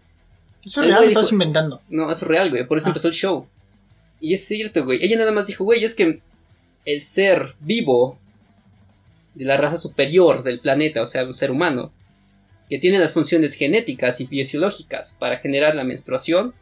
Eso 0.64 0.80
es 0.82 0.88
real, 0.88 1.02
lo 1.02 1.06
estás 1.08 1.32
inventando. 1.32 1.80
No, 1.88 2.10
eso 2.10 2.24
es 2.24 2.28
real, 2.28 2.50
güey, 2.50 2.66
por 2.66 2.78
eso 2.78 2.86
Ah. 2.88 2.90
empezó 2.90 3.08
el 3.08 3.14
show. 3.14 3.46
Y 4.20 4.34
es 4.34 4.44
cierto, 4.46 4.84
güey, 4.84 4.98
ella 5.04 5.16
nada 5.16 5.32
más 5.32 5.46
dijo, 5.46 5.64
güey, 5.64 5.82
es 5.82 5.94
que 5.94 6.20
el 6.84 7.02
ser 7.02 7.54
vivo 7.60 8.18
de 9.34 9.44
la 9.44 9.56
raza 9.56 9.76
superior 9.78 10.42
del 10.42 10.60
planeta, 10.60 11.02
o 11.02 11.06
sea, 11.06 11.24
un 11.24 11.34
ser 11.34 11.50
humano, 11.50 11.92
que 12.68 12.78
tiene 12.78 12.98
las 12.98 13.12
funciones 13.12 13.54
genéticas 13.54 14.20
y 14.20 14.26
fisiológicas 14.26 15.16
para 15.18 15.38
generar 15.38 15.74
la 15.74 15.84
menstruación, 15.84 16.54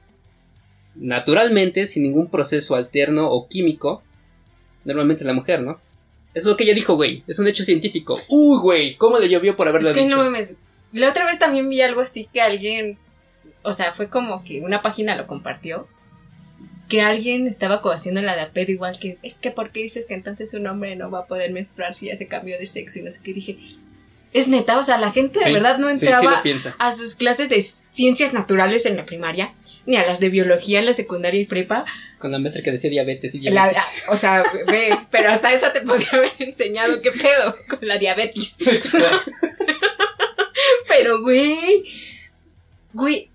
naturalmente, 0.95 1.87
sin 1.87 2.03
ningún 2.05 2.29
proceso 2.31 2.75
alterno 2.75 3.31
o 3.31 3.49
químico, 3.49 4.03
normalmente 4.85 5.23
es 5.23 5.27
la 5.27 5.33
mujer, 5.35 5.63
¿no? 5.63 5.81
Es 6.35 6.45
lo 6.45 6.57
que 6.57 6.65
ella 6.65 6.75
dijo, 6.75 6.95
güey, 6.95 7.25
es 7.27 7.39
un 7.39 7.49
hecho 7.49 7.65
científico. 7.65 8.21
Uy, 8.29 8.59
güey, 8.61 8.97
¿cómo 8.97 9.19
le 9.19 9.29
llovió 9.29 9.57
por 9.57 9.67
haberlo 9.69 9.89
Es 9.89 9.95
que 9.95 10.05
dicho? 10.05 10.17
no 10.17 10.23
mames. 10.25 10.57
La 10.93 11.09
otra 11.11 11.25
vez 11.27 11.39
también 11.39 11.69
vi 11.69 11.81
algo 11.81 12.01
así 12.01 12.29
que 12.33 12.41
alguien. 12.41 12.99
O 13.63 13.73
sea, 13.73 13.93
fue 13.93 14.09
como 14.09 14.43
que 14.45 14.61
una 14.61 14.83
página 14.83 15.17
lo 15.17 15.27
compartió. 15.27 15.89
Que 16.89 17.03
alguien 17.03 17.47
estaba 17.47 17.81
haciendo 17.93 18.21
la 18.23 18.37
de 18.37 18.51
pedo 18.51 18.73
igual 18.73 18.99
que. 18.99 19.19
Es 19.23 19.37
que, 19.37 19.51
¿por 19.51 19.71
qué 19.71 19.81
dices 19.83 20.07
que 20.07 20.15
entonces 20.15 20.55
un 20.55 20.67
hombre 20.67 20.97
no 20.97 21.11
va 21.11 21.21
a 21.21 21.27
poder 21.27 21.53
menstruar 21.53 21.95
si 21.95 22.07
ya 22.07 22.17
se 22.17 22.27
cambió 22.27 22.59
de 22.59 22.67
sexo? 22.67 22.99
Y 22.99 23.03
no 23.03 23.11
sé 23.11 23.21
qué. 23.23 23.33
Dije. 23.33 23.59
Es 24.33 24.47
neta, 24.47 24.79
o 24.79 24.85
sea, 24.85 24.99
la 24.99 25.11
gente 25.11 25.41
de 25.41 25.47
Sí, 25.47 25.53
verdad 25.53 25.79
no 25.79 25.89
Sí, 25.91 25.99
sí 25.99 26.07
entraba 26.07 26.43
a 26.79 26.93
sus 26.93 27.17
clases 27.17 27.49
de 27.49 27.61
ciencias 27.91 28.33
naturales 28.33 28.87
en 28.87 28.97
la 28.97 29.05
primaria, 29.05 29.55
ni 29.87 29.97
a 29.97 30.07
las 30.07 30.21
de 30.21 30.29
biología 30.29 30.79
en 30.79 30.87
la 30.87 30.93
secundaria 30.93 31.41
y 31.41 31.47
prepa. 31.47 31.85
Con 32.19 32.33
la 32.33 32.39
maestra 32.39 32.63
que 32.63 32.73
decía 32.73 32.91
diabetes 32.91 33.35
y 33.35 33.41
La- 33.41 33.51
diabetes. 33.51 33.83
o 34.09 34.17
sea, 34.17 34.45
ve, 34.67 34.99
pero 35.11 35.31
hasta 35.31 35.53
eso 35.53 35.71
te 35.73 35.81
podría 35.81 36.11
haber 36.13 36.33
enseñado 36.39 37.01
qué 37.01 37.13
pedo 37.13 37.57
con 37.69 37.79
la 37.83 37.99
diabetes. 37.99 38.59
Pero, 40.89 41.23
güey, 41.23 41.85
güey, 42.93 43.31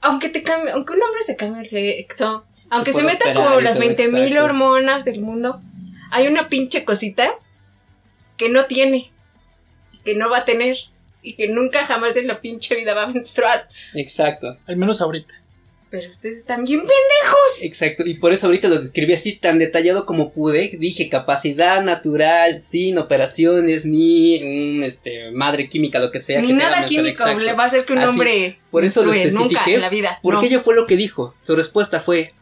aunque 0.00 0.28
te 0.28 0.42
cambie, 0.42 0.72
aunque 0.72 0.94
un 0.94 1.02
hombre 1.02 1.22
se 1.22 1.36
cambie 1.36 1.60
el 1.62 1.68
sexo, 1.68 2.44
aunque 2.70 2.92
se, 2.92 3.02
puede 3.02 3.14
meta 3.14 3.32
como 3.34 3.60
las 3.60 3.78
todo, 3.78 3.86
20.000 3.88 4.12
mil 4.12 4.22
exacto. 4.24 4.44
hormonas 4.44 5.04
del 5.04 5.20
mundo, 5.20 5.60
hay 6.10 6.26
una 6.26 6.48
pinche 6.48 6.84
cosita 6.84 7.30
que 8.36 8.48
no 8.48 8.66
tiene, 8.66 9.12
que 10.04 10.14
no 10.16 10.30
va 10.30 10.38
a 10.38 10.44
tener, 10.44 10.76
y 11.22 11.34
que 11.34 11.48
nunca 11.48 11.84
jamás 11.86 12.16
en 12.16 12.28
la 12.28 12.40
pinche 12.40 12.74
vida 12.74 12.94
va 12.94 13.02
a 13.04 13.06
menstruar. 13.08 13.66
Exacto. 13.94 14.58
Al 14.66 14.76
menos 14.76 15.00
ahorita. 15.00 15.34
Pero 15.98 16.10
ustedes 16.10 16.38
están 16.38 16.64
bien 16.64 16.80
pendejos. 16.80 17.62
Exacto, 17.62 18.04
y 18.04 18.14
por 18.14 18.32
eso 18.32 18.46
ahorita 18.46 18.68
lo 18.68 18.80
describí 18.80 19.14
así 19.14 19.36
tan 19.36 19.58
detallado 19.58 20.04
como 20.04 20.30
pude. 20.30 20.76
Dije 20.78 21.08
capacidad 21.08 21.82
natural, 21.82 22.60
sin 22.60 22.98
operaciones, 22.98 23.86
ni 23.86 24.42
un 24.42 24.82
este 24.82 25.30
madre 25.30 25.68
química, 25.68 25.98
lo 25.98 26.10
que 26.10 26.20
sea. 26.20 26.40
Ni 26.40 26.48
que 26.48 26.54
nada 26.54 26.84
químico 26.84 27.08
exacto. 27.08 27.44
le 27.44 27.52
va 27.54 27.62
a 27.62 27.66
hacer 27.66 27.84
que 27.84 27.94
un 27.94 28.00
Así, 28.00 28.10
hombre 28.10 28.58
por 28.70 28.84
eso 28.84 29.04
lo 29.04 29.12
menstrue, 29.12 29.32
nunca 29.32 29.46
especifiqué, 29.46 29.74
en 29.74 29.80
la 29.80 29.88
vida. 29.88 30.18
Porque 30.22 30.40
no. 30.40 30.46
ello 30.46 30.60
fue 30.60 30.74
lo 30.74 30.86
que 30.86 30.96
dijo. 30.96 31.34
Su 31.40 31.56
respuesta 31.56 32.00
fue: 32.00 32.34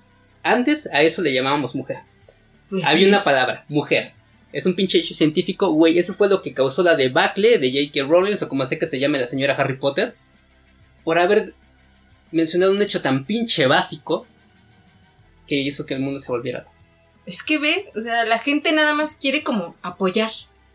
Antes 0.42 0.88
a 0.92 1.02
eso 1.02 1.22
le 1.22 1.32
llamábamos 1.32 1.74
mujer. 1.74 1.98
Pues 2.70 2.84
Había 2.86 2.98
sí. 2.98 3.08
una 3.08 3.22
palabra, 3.22 3.64
mujer. 3.68 4.12
Es 4.52 4.66
un 4.66 4.74
pinche 4.74 5.02
científico, 5.02 5.70
güey. 5.70 5.98
Eso 5.98 6.14
fue 6.14 6.28
lo 6.28 6.42
que 6.42 6.54
causó 6.54 6.82
la 6.82 6.96
debacle 6.96 7.58
de 7.58 7.70
J.K. 7.70 8.08
Rowling, 8.08 8.36
o 8.40 8.48
como 8.48 8.64
sea 8.66 8.78
que 8.78 8.86
se 8.86 8.98
llame 8.98 9.18
la 9.18 9.26
señora 9.26 9.54
Harry 9.54 9.76
Potter, 9.76 10.14
por 11.02 11.18
haber 11.18 11.54
mencionado 12.32 12.72
un 12.72 12.82
hecho 12.82 13.00
tan 13.00 13.24
pinche 13.24 13.66
básico 13.66 14.26
que 15.46 15.56
hizo 15.56 15.86
que 15.86 15.94
el 15.94 16.00
mundo 16.00 16.18
se 16.18 16.32
volviera. 16.32 16.66
Es 17.26 17.42
que 17.42 17.58
ves, 17.58 17.86
o 17.96 18.00
sea, 18.00 18.24
la 18.24 18.38
gente 18.38 18.72
nada 18.72 18.94
más 18.94 19.16
quiere 19.16 19.42
como 19.42 19.76
apoyar. 19.82 20.30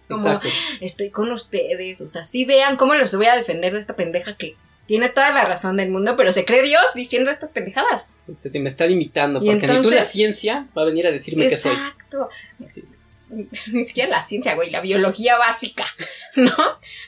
Como 0.07 0.25
Exacto. 0.25 0.49
estoy 0.81 1.11
con 1.11 1.31
ustedes, 1.31 2.01
o 2.01 2.07
sea, 2.07 2.25
sí 2.25 2.43
vean 2.45 2.77
cómo 2.77 2.95
los 2.95 3.13
voy 3.13 3.27
a 3.27 3.35
defender 3.35 3.73
de 3.73 3.79
esta 3.79 3.95
pendeja 3.95 4.35
que 4.35 4.55
tiene 4.87 5.09
toda 5.09 5.31
la 5.31 5.45
razón 5.45 5.77
del 5.77 5.91
mundo, 5.91 6.15
pero 6.17 6.31
se 6.31 6.45
cree 6.45 6.63
Dios 6.63 6.81
diciendo 6.95 7.29
estas 7.29 7.51
pendejadas. 7.53 8.17
Se 8.37 8.49
te 8.49 8.59
me 8.59 8.69
está 8.69 8.87
limitando, 8.87 9.39
porque 9.39 9.53
ni 9.53 9.59
tú 9.59 9.65
entonces- 9.73 9.99
la 9.99 10.03
ciencia 10.03 10.67
va 10.75 10.81
a 10.81 10.85
venir 10.85 11.05
a 11.05 11.11
decirme 11.11 11.47
que 11.47 11.57
soy. 11.57 11.73
Exacto. 11.73 12.29
Ni 13.71 13.83
siquiera 13.83 14.09
la 14.09 14.25
ciencia, 14.25 14.55
güey, 14.55 14.69
la 14.69 14.81
biología 14.81 15.37
básica, 15.37 15.85
¿no? 16.35 16.53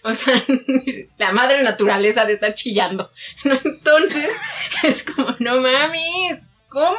O 0.04 0.16
sea, 0.16 0.44
la 1.18 1.32
madre 1.32 1.64
naturaleza 1.64 2.26
de 2.26 2.34
estar 2.34 2.54
chillando. 2.54 3.12
¿no? 3.44 3.58
Entonces, 3.64 4.36
es 4.84 5.04
como, 5.04 5.30
no 5.40 5.62
mames, 5.62 6.48
¿cómo? 6.70 6.98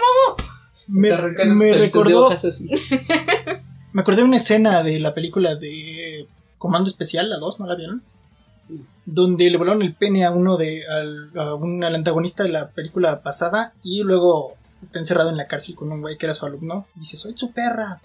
Me, 0.88 1.10
Te 1.10 1.44
me 1.46 1.72
recordó, 1.74 2.36
me 3.92 4.02
acordé 4.02 4.18
de 4.18 4.24
una 4.24 4.36
escena 4.36 4.82
de 4.82 4.98
la 4.98 5.14
película 5.14 5.54
de 5.54 6.26
Comando 6.58 6.90
Especial, 6.90 7.30
la 7.30 7.38
2, 7.38 7.60
¿no 7.60 7.66
la 7.66 7.76
vieron? 7.76 8.02
Donde 9.04 9.50
le 9.50 9.56
volaron 9.56 9.82
el 9.82 9.94
pene 9.94 10.24
a 10.24 10.30
uno 10.32 10.56
de, 10.56 10.84
al, 10.86 11.30
a 11.38 11.54
un, 11.54 11.82
al 11.84 11.94
antagonista 11.94 12.42
de 12.42 12.50
la 12.50 12.70
película 12.70 13.22
pasada 13.22 13.74
y 13.82 14.02
luego 14.02 14.56
está 14.82 14.98
encerrado 14.98 15.30
en 15.30 15.36
la 15.36 15.46
cárcel 15.46 15.74
con 15.74 15.92
un 15.92 16.00
güey 16.00 16.18
que 16.18 16.26
era 16.26 16.34
su 16.34 16.46
alumno. 16.46 16.86
Y 16.96 17.00
dice, 17.00 17.16
soy 17.16 17.32
su 17.36 17.52
perra. 17.52 18.00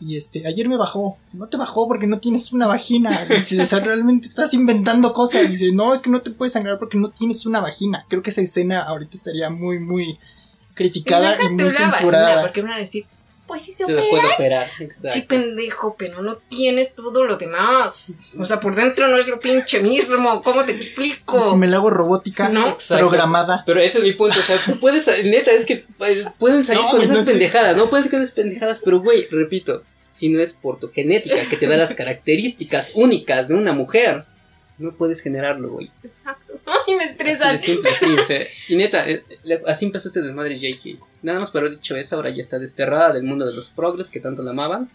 Y 0.00 0.16
este, 0.16 0.46
ayer 0.46 0.68
me 0.68 0.76
bajó. 0.76 1.18
Dice, 1.26 1.36
no 1.36 1.48
te 1.48 1.58
bajó 1.58 1.86
porque 1.86 2.06
no 2.06 2.18
tienes 2.18 2.52
una 2.52 2.66
vagina. 2.66 3.26
Dice, 3.26 3.60
o 3.60 3.66
sea, 3.66 3.80
realmente 3.84 4.28
estás 4.28 4.54
inventando 4.54 5.12
cosas. 5.12 5.48
Dice, 5.48 5.72
no, 5.72 5.92
es 5.92 6.00
que 6.00 6.10
no 6.10 6.22
te 6.22 6.30
puedes 6.30 6.54
sangrar 6.54 6.78
porque 6.78 6.98
no 6.98 7.10
tienes 7.10 7.44
una 7.44 7.60
vagina. 7.60 8.06
Creo 8.08 8.22
que 8.22 8.30
esa 8.30 8.40
escena 8.40 8.80
ahorita 8.82 9.16
estaría 9.16 9.50
muy, 9.50 9.78
muy 9.78 10.18
criticada 10.74 11.36
y 11.36 11.50
muy 11.50 11.54
una 11.54 11.64
vagina, 11.64 11.90
censurada. 11.92 12.42
porque 12.42 12.62
van 12.62 12.72
a 12.72 12.78
decir, 12.78 13.06
pues 13.50 13.62
sí 13.62 13.72
se, 13.72 13.84
Se 13.84 13.92
me 13.92 13.98
opera. 14.00 14.10
puede 14.22 14.34
operar. 14.34 14.70
Exacto. 14.78 15.10
Sí, 15.10 15.22
pendejo, 15.22 15.96
pero 15.98 16.22
no 16.22 16.36
tienes 16.36 16.94
todo 16.94 17.24
lo 17.24 17.36
demás. 17.36 18.18
O 18.38 18.44
sea, 18.44 18.60
por 18.60 18.76
dentro 18.76 19.08
no 19.08 19.16
es 19.18 19.26
lo 19.26 19.40
pinche 19.40 19.80
mismo. 19.80 20.40
¿Cómo 20.42 20.64
te 20.64 20.70
explico? 20.70 21.40
Si 21.40 21.56
me 21.56 21.66
la 21.66 21.78
hago 21.78 21.90
robótica, 21.90 22.48
No. 22.48 22.68
Exacto. 22.68 23.08
programada. 23.08 23.64
Pero 23.66 23.80
ese 23.80 23.98
es 23.98 24.04
mi 24.04 24.12
punto, 24.12 24.38
o 24.38 24.42
sea, 24.42 24.56
tú 24.64 24.78
puedes, 24.78 25.08
neta, 25.24 25.50
es 25.50 25.64
que 25.64 25.84
pues, 25.98 26.24
pueden 26.38 26.64
salir 26.64 26.82
No, 26.82 26.90
con 26.90 27.02
esas 27.02 27.16
no 27.18 27.24
sé. 27.24 27.32
pendejadas, 27.32 27.76
¿no? 27.76 27.90
Pueden 27.90 28.04
ser 28.04 28.12
con 28.12 28.22
esas 28.22 28.34
pendejadas, 28.36 28.80
pero 28.84 29.00
güey, 29.00 29.26
repito, 29.32 29.82
si 30.08 30.28
no 30.28 30.40
es 30.40 30.52
por 30.54 30.78
tu 30.78 30.88
genética 30.88 31.48
que 31.48 31.56
te 31.56 31.66
da 31.66 31.76
las 31.76 31.92
características 31.94 32.92
únicas 32.94 33.48
de 33.48 33.54
una 33.54 33.72
mujer, 33.72 34.24
no 34.80 34.92
puedes 34.96 35.20
generarlo, 35.20 35.70
güey. 35.70 35.90
Exacto. 36.02 36.54
Ay, 36.66 36.94
me 36.96 37.04
Así 37.04 37.12
estresan. 37.12 37.58
simple, 37.58 37.90
sí, 37.98 38.06
o 38.18 38.24
sea, 38.24 38.40
y 38.68 38.76
neta, 38.76 39.08
eh, 39.08 39.22
así 39.66 39.84
empezó 39.86 40.08
este 40.08 40.20
desmadre 40.22 40.56
J.K. 40.56 41.04
Nada 41.22 41.38
más 41.38 41.50
por 41.50 41.60
haber 41.60 41.72
dicho 41.76 41.96
eso, 41.96 42.16
ahora 42.16 42.30
ya 42.30 42.40
está 42.40 42.58
desterrada 42.58 43.12
del 43.12 43.22
mundo 43.24 43.46
de 43.46 43.52
los 43.54 43.70
progres 43.70 44.10
que 44.10 44.20
tanto 44.20 44.42
la 44.42 44.50
amaban, 44.50 44.90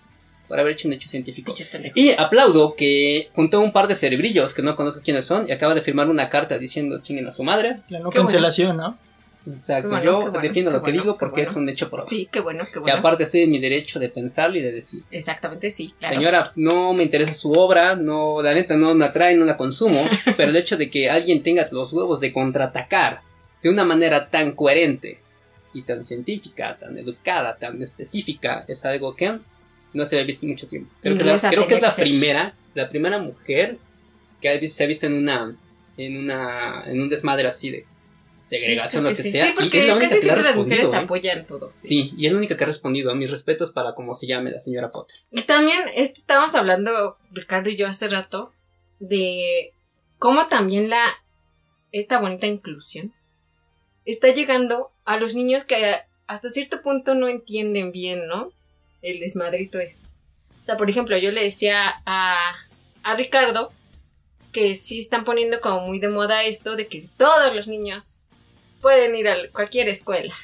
por 0.47 0.59
haber 0.59 0.73
hecho 0.73 0.88
un 0.88 0.93
hecho 0.93 1.07
científico. 1.07 1.53
Y 1.95 2.11
aplaudo 2.11 2.75
que 2.75 3.29
juntó 3.33 3.61
un 3.61 3.71
par 3.71 3.88
de 3.88 3.95
cerebrillos 3.95 4.53
que 4.53 4.61
no 4.61 4.75
conozco 4.75 5.01
quiénes 5.03 5.25
son 5.25 5.47
y 5.49 5.51
acaba 5.51 5.73
de 5.73 5.81
firmar 5.81 6.07
una 6.09 6.29
carta 6.29 6.57
diciendo 6.57 7.01
chinguen 7.01 7.27
a 7.27 7.31
su 7.31 7.43
madre. 7.43 7.81
La 7.89 7.99
no 7.99 8.09
Qué 8.09 8.19
bueno. 8.19 8.27
cancelación, 8.29 8.77
¿no? 8.77 8.97
Exacto, 9.47 9.89
bueno, 9.89 10.03
yo 10.03 10.21
bueno, 10.21 10.39
defiendo 10.41 10.71
lo 10.71 10.77
que 10.79 10.91
bueno, 10.91 11.01
digo 11.03 11.17
porque 11.17 11.41
es 11.41 11.55
un 11.55 11.69
hecho 11.69 11.89
probado. 11.89 12.09
Sí, 12.09 12.27
qué 12.31 12.39
bueno, 12.41 12.65
qué 12.73 12.79
Y 12.79 12.81
bueno. 12.81 12.97
aparte 12.97 13.23
estoy 13.23 13.41
en 13.41 13.51
mi 13.51 13.59
derecho 13.59 13.99
de 13.99 14.09
pensarlo 14.09 14.57
y 14.57 14.61
de 14.61 14.71
decir, 14.71 15.03
Exactamente, 15.11 15.69
sí, 15.69 15.93
claro. 15.99 16.15
señora, 16.15 16.51
no 16.55 16.93
me 16.93 17.03
interesa 17.03 17.33
su 17.33 17.51
obra, 17.51 17.95
no, 17.95 18.41
la 18.41 18.53
neta 18.55 18.75
no 18.75 18.95
me 18.95 19.05
atrae, 19.05 19.35
no 19.35 19.45
la 19.45 19.55
consumo, 19.57 20.03
pero 20.37 20.49
el 20.49 20.55
hecho 20.55 20.77
de 20.77 20.89
que 20.89 21.09
alguien 21.09 21.43
tenga 21.43 21.67
los 21.71 21.93
huevos 21.93 22.19
de 22.19 22.31
contraatacar 22.31 23.21
de 23.61 23.69
una 23.69 23.83
manera 23.83 24.29
tan 24.29 24.53
coherente 24.53 25.19
y 25.73 25.83
tan 25.83 26.03
científica, 26.05 26.77
tan 26.79 26.97
educada, 26.97 27.55
tan 27.57 27.81
específica, 27.81 28.63
es 28.67 28.83
algo 28.85 29.13
que 29.15 29.37
no 29.93 30.05
se 30.05 30.15
había 30.15 30.25
visto 30.25 30.45
en 30.45 30.53
mucho 30.53 30.67
tiempo. 30.67 30.91
Creo, 31.01 31.17
que, 31.17 31.23
la- 31.23 31.37
creo 31.49 31.67
que 31.67 31.75
es 31.75 31.81
la 31.81 31.93
que 31.95 32.01
primera, 32.01 32.53
la 32.73 32.89
primera 32.89 33.17
mujer 33.19 33.77
que 34.41 34.67
se 34.67 34.83
ha 34.83 34.87
visto 34.87 35.05
en 35.05 35.13
una, 35.13 35.55
en 35.97 36.17
una, 36.17 36.83
en 36.87 37.01
un 37.01 37.09
desmadre 37.09 37.47
así 37.47 37.71
de 37.71 37.85
segregación, 38.45 39.03
creo 39.03 39.11
lo 39.11 39.17
que 39.17 39.23
sí. 39.23 39.31
sea. 39.31 39.45
Sí, 39.45 39.51
y 39.51 39.53
porque 39.55 39.79
es 39.79 39.87
la 39.87 39.93
única 39.95 40.09
casi 40.09 40.19
que 40.19 40.23
siempre 40.23 40.43
las 40.43 40.55
mujeres 40.55 40.93
¿eh? 40.93 40.97
apoyan 40.97 41.47
todo. 41.47 41.71
sí. 41.73 41.87
Sí, 41.87 42.13
y 42.17 42.25
es 42.27 42.31
la 42.31 42.37
única 42.37 42.55
que 42.57 42.63
ha 42.63 42.67
respondido. 42.67 43.11
A 43.11 43.15
mis 43.15 43.31
respetos 43.31 43.71
para 43.71 43.95
como 43.95 44.15
se 44.15 44.27
llame 44.27 44.51
la 44.51 44.59
señora 44.59 44.89
Potter. 44.89 45.15
Y 45.31 45.41
también 45.41 45.79
estábamos 45.95 46.53
hablando, 46.55 47.17
Ricardo 47.31 47.69
y 47.69 47.75
yo 47.75 47.87
hace 47.87 48.07
rato, 48.07 48.53
de 48.99 49.73
cómo 50.19 50.47
también 50.47 50.89
la 50.89 51.03
esta 51.91 52.19
bonita 52.19 52.45
inclusión 52.45 53.13
está 54.05 54.33
llegando 54.33 54.91
a 55.05 55.17
los 55.17 55.35
niños 55.35 55.63
que 55.63 55.95
hasta 56.27 56.49
cierto 56.49 56.81
punto 56.81 57.15
no 57.15 57.27
entienden 57.27 57.91
bien, 57.91 58.27
¿no? 58.27 58.51
El 59.01 59.19
desmadrito 59.19 59.79
este. 59.79 60.05
O 60.61 60.65
sea, 60.65 60.77
por 60.77 60.89
ejemplo, 60.89 61.17
yo 61.17 61.31
le 61.31 61.43
decía 61.43 62.01
a, 62.05 62.55
a 63.03 63.15
Ricardo 63.15 63.71
que 64.51 64.73
sí 64.75 64.99
están 64.99 65.25
poniendo 65.25 65.61
como 65.61 65.81
muy 65.81 65.99
de 65.99 66.09
moda 66.09 66.43
esto 66.43 66.75
de 66.75 66.87
que 66.87 67.07
todos 67.17 67.55
los 67.55 67.67
niños 67.67 68.24
pueden 68.86 69.15
ir 69.15 69.27
a 69.27 69.36
cualquier 69.51 69.89
escuela. 69.89 70.36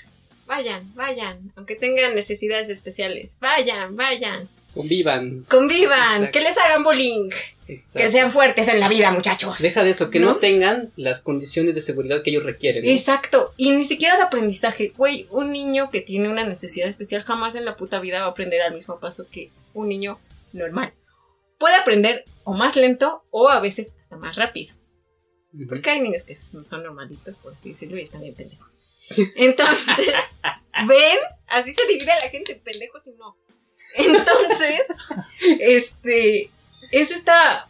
Vayan, 0.48 0.96
vayan, 0.96 1.52
aunque 1.56 1.76
tengan 1.76 2.16
necesidades 2.16 2.70
especiales. 2.70 3.38
Vayan, 3.39 3.96
vayan. 3.96 4.50
Convivan. 4.74 5.44
Convivan, 5.48 6.24
Exacto. 6.24 6.32
que 6.32 6.42
les 6.42 6.58
hagan 6.58 6.84
bullying, 6.84 7.30
Exacto. 7.68 8.00
que 8.00 8.12
sean 8.12 8.32
fuertes 8.32 8.68
en 8.68 8.80
la 8.80 8.89
vida, 8.89 9.12
muchachos. 9.12 9.60
Deja 9.60 9.84
de 9.84 9.92
eso, 9.92 10.10
que 10.10 10.20
no 10.20 10.26
¿No? 10.26 10.36
tengan 10.38 10.92
las 10.96 11.22
condiciones 11.22 11.76
de 11.76 11.82
seguridad 11.82 12.24
que 12.24 12.32
ellos 12.32 12.44
requieren. 12.44 12.84
¿no? 12.84 12.89
Exacto, 12.89 13.54
y 13.58 13.70
ni 13.70 13.84
siquiera 13.84 14.18
de 14.18 14.24
aprendizaje. 14.24 14.92
Güey, 14.98 15.28
un 15.30 15.52
niño 15.52 15.92
que 15.92 16.02
tiene 16.02 16.28
una 16.28 16.44
necesidad 16.44 16.88
especial 16.88 17.22
jamás 17.22 17.54
en 17.54 17.64
la 17.64 17.78
puta 17.78 18.00
vida 18.00 18.22
va 18.22 18.26
a 18.26 18.30
aprender 18.30 18.64
al 18.64 18.74
mismo 18.74 19.00
paso 19.00 19.28
que 19.30 19.52
un 19.76 19.88
niño 19.88 20.20
normal. 20.52 20.94
Puede 21.60 21.76
aprender 21.76 22.26
o 22.44 22.54
más 22.54 22.76
lento 22.76 23.24
o 23.30 23.50
a 23.50 23.60
veces 23.60 23.94
hasta 24.00 24.16
más 24.18 24.36
rápido. 24.36 24.74
Porque 25.68 25.89
hay 25.89 26.02
niños 26.02 26.24
que 26.24 26.34
son 26.36 26.84
normalitos, 26.84 27.36
por 27.38 27.54
así 27.54 27.70
decirlo, 27.70 27.97
y 27.97 28.04
están 28.04 28.22
bien 28.22 28.36
pendejos. 28.36 28.80
Entonces, 29.36 30.39
ven, 30.88 31.18
así 31.47 31.74
se 31.74 31.86
divide 31.88 32.06
la 32.22 32.30
gente, 32.30 32.56
pendejos 32.56 33.06
y 33.08 33.12
no. 33.12 33.36
Entonces, 33.95 34.88
este, 35.60 36.49
eso 36.91 37.14
está 37.14 37.68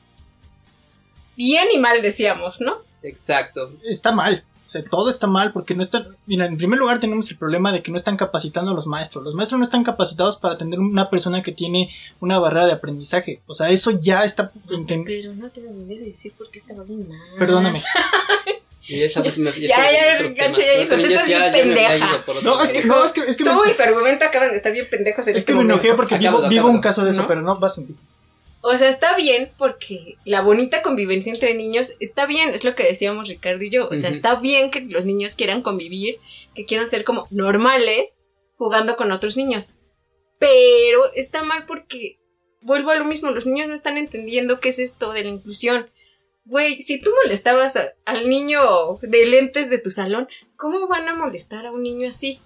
bien 1.36 1.67
y 1.73 1.79
mal, 1.79 2.01
decíamos, 2.01 2.61
¿no? 2.61 2.84
Exacto. 3.01 3.75
Está 3.84 4.11
mal. 4.11 4.45
O 4.72 4.74
sea, 4.74 4.86
todo 4.86 5.09
está 5.09 5.28
mal 5.28 5.51
porque 5.51 5.76
no 5.76 5.82
están. 5.82 6.07
Mira, 6.28 6.45
en 6.45 6.55
primer 6.55 6.80
lugar 6.80 7.01
tenemos 7.01 7.30
el 7.30 7.38
problema 7.38 7.74
de 7.74 7.84
que 7.84 7.91
no 7.91 7.97
están 7.97 8.15
capacitando 8.15 8.72
a 8.72 8.74
los 8.74 8.88
maestros. 8.88 9.22
Los 9.22 9.36
maestros 9.36 9.59
no 9.59 9.65
están 9.65 9.84
capacitados 9.84 10.38
para 10.38 10.53
atender 10.53 10.80
a 10.80 10.82
una 10.82 11.09
persona 11.09 11.43
que 11.43 11.51
tiene 11.51 11.89
una 12.22 12.39
barrera 12.39 12.67
de 12.67 12.72
aprendizaje. 12.72 13.41
O 13.47 13.53
sea, 13.53 13.69
eso 13.69 13.91
ya 13.99 14.24
está. 14.24 14.53
Pero 14.65 15.34
no 15.36 15.49
tengo 15.49 15.72
ni 15.74 15.84
idea 15.84 15.99
de 15.99 16.05
decir 16.05 16.32
por 16.38 16.49
qué 16.49 16.59
estaba 16.59 16.84
bien 16.84 17.05
mal. 17.09 17.19
Perdóname. 17.38 17.82
Ya, 18.88 18.97
ya, 18.97 19.13
Gancho, 19.22 19.32
temas, 19.34 20.36
ya 20.36 20.47
¿no? 20.49 20.55
dijo, 20.80 20.95
tú 20.95 21.01
estás 21.01 21.07
bien 21.07 21.19
ya- 21.19 21.26
ya 21.28 21.39
me- 21.39 21.45
ya 21.45 21.51
pendeja. 21.51 22.26
No, 22.41 22.63
es 22.63 22.72
que, 22.72 22.84
no, 22.86 23.05
es 23.05 23.11
que, 23.11 23.22
es 23.22 23.38
que 23.38 23.43
Tú 23.43 23.53
me, 23.63 23.72
y 23.72 23.76
tu 23.76 23.84
argumento 23.84 24.26
acaban 24.26 24.49
de 24.51 24.57
estar 24.57 24.72
bien 24.74 24.88
pendejos 24.89 25.28
en 25.28 25.36
es 25.36 25.38
este 25.39 25.51
que 25.53 25.57
me 25.57 25.63
enojé 25.63 25.93
porque 25.93 26.15
Acábalo, 26.15 26.49
vivo, 26.49 26.69
un 26.69 26.82
caso 26.82 27.05
de 27.05 27.11
eso, 27.11 27.22
¿No? 27.22 27.28
pero 27.28 27.41
no 27.41 27.57
vas 27.59 27.78
a 27.78 27.82
O 28.64 28.78
sea, 28.78 28.89
está 28.89 29.16
bien 29.16 29.51
porque 29.57 30.18
la 30.24 30.41
bonita 30.41 30.84
convivencia 30.84 31.34
entre 31.34 31.55
niños 31.55 31.93
está 31.99 32.28
bien, 32.28 32.51
es 32.51 32.64
lo 32.64 32.76
que 32.76 32.84
decíamos 32.84 33.28
Ricardo 33.28 33.64
y 33.64 33.72
yo. 33.72 33.89
O 33.89 33.97
sea, 33.97 34.09
está 34.12 34.36
bien 34.36 34.70
que 34.70 34.82
los 34.82 35.03
niños 35.05 35.36
quieran 35.36 35.64
convivir, 35.64 36.20
que 36.53 36.66
quieran 36.66 36.89
ser 36.89 37.03
como 37.03 37.28
normales 37.32 38.22
jugando 38.57 38.95
con 38.97 39.12
otros 39.12 39.36
niños. 39.36 39.74
Pero 40.38 41.12
está 41.16 41.41
mal 41.43 41.66
porque, 41.66 42.20
vuelvo 42.62 42.91
a 42.91 42.95
lo 42.97 43.05
mismo, 43.05 43.32
los 43.32 43.47
niños 43.47 43.68
no 43.68 43.74
están 43.76 43.97
entendiendo 43.97 44.59
qué 44.59 44.70
es 44.70 44.78
esto 44.80 45.12
de 45.12 45.24
la 45.24 45.30
inclusión. 45.30 45.89
Güey, 46.45 46.82
si 46.82 47.01
tú 47.01 47.12
molestabas 47.24 47.76
a- 47.76 47.93
al 48.05 48.30
niño 48.30 48.59
de 49.01 49.26
lentes 49.26 49.70
de 49.72 49.78
tu 49.80 49.89
salón, 49.89 50.28
¿cómo 50.55 50.88
van 50.88 51.07
a 51.07 51.16
molestar 51.16 51.66
a 51.66 51.72
un 51.72 51.82
niño 51.82 52.07
así? 52.09 52.39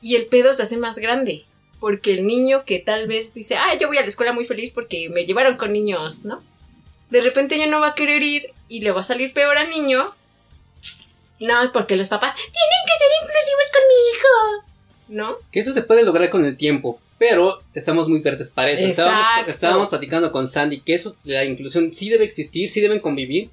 Y 0.00 0.16
el 0.16 0.26
pedo 0.26 0.52
se 0.54 0.62
hace 0.62 0.76
más 0.76 0.98
grande. 0.98 1.44
Porque 1.80 2.12
el 2.12 2.26
niño 2.26 2.64
que 2.64 2.78
tal 2.78 3.06
vez 3.06 3.34
dice, 3.34 3.56
ah, 3.56 3.76
yo 3.78 3.88
voy 3.88 3.98
a 3.98 4.02
la 4.02 4.08
escuela 4.08 4.32
muy 4.32 4.44
feliz 4.44 4.72
porque 4.72 5.08
me 5.10 5.26
llevaron 5.26 5.56
con 5.56 5.72
niños, 5.72 6.24
¿no? 6.24 6.42
De 7.10 7.20
repente 7.20 7.58
ya 7.58 7.66
no 7.66 7.80
va 7.80 7.88
a 7.88 7.94
querer 7.94 8.22
ir 8.22 8.50
y 8.68 8.80
le 8.80 8.90
va 8.90 9.00
a 9.00 9.04
salir 9.04 9.32
peor 9.32 9.56
al 9.58 9.70
niño 9.70 10.10
No, 11.38 11.62
es 11.62 11.70
porque 11.70 11.96
los 11.96 12.08
papás 12.08 12.34
tienen 12.34 12.52
que 12.52 12.92
ser 12.98 13.08
inclusivos 13.22 13.70
con 13.72 13.82
mi 13.88 14.10
hijo. 14.10 14.66
¿No? 15.08 15.36
Que 15.52 15.60
eso 15.60 15.72
se 15.72 15.82
puede 15.82 16.02
lograr 16.02 16.30
con 16.30 16.44
el 16.44 16.56
tiempo, 16.56 16.98
pero 17.18 17.62
estamos 17.74 18.08
muy 18.08 18.20
verdes 18.20 18.50
para 18.50 18.72
eso. 18.72 18.86
Estábamos, 18.86 19.48
estábamos 19.48 19.88
platicando 19.88 20.32
con 20.32 20.48
Sandy 20.48 20.80
que 20.80 20.94
eso, 20.94 21.16
la 21.24 21.44
inclusión 21.44 21.92
sí 21.92 22.08
debe 22.08 22.24
existir, 22.24 22.68
sí 22.68 22.80
deben 22.80 23.00
convivir, 23.00 23.50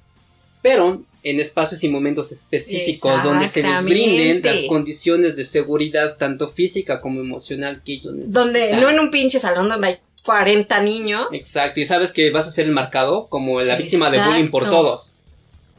pero 0.62 1.04
en 1.24 1.40
espacios 1.40 1.82
y 1.82 1.88
momentos 1.88 2.30
específicos 2.30 3.22
donde 3.24 3.48
se 3.48 3.62
les 3.62 3.82
brinden 3.82 4.42
las 4.44 4.60
condiciones 4.68 5.34
de 5.36 5.44
seguridad, 5.44 6.16
tanto 6.18 6.50
física 6.50 7.00
como 7.00 7.20
emocional, 7.20 7.82
que 7.84 7.94
ellos 7.94 8.12
necesitan. 8.12 8.44
Donde, 8.44 8.76
no 8.76 8.90
en 8.90 9.00
un 9.00 9.10
pinche 9.10 9.40
salón 9.40 9.68
donde 9.68 9.88
hay 9.88 9.96
40 10.24 10.80
niños. 10.82 11.26
Exacto, 11.32 11.80
y 11.80 11.86
sabes 11.86 12.12
que 12.12 12.30
vas 12.30 12.46
a 12.46 12.50
ser 12.50 12.66
el 12.66 12.72
marcado 12.72 13.26
como 13.28 13.60
la 13.62 13.76
víctima 13.76 14.10
de 14.10 14.22
bullying 14.22 14.50
por 14.50 14.64
todos. 14.64 15.16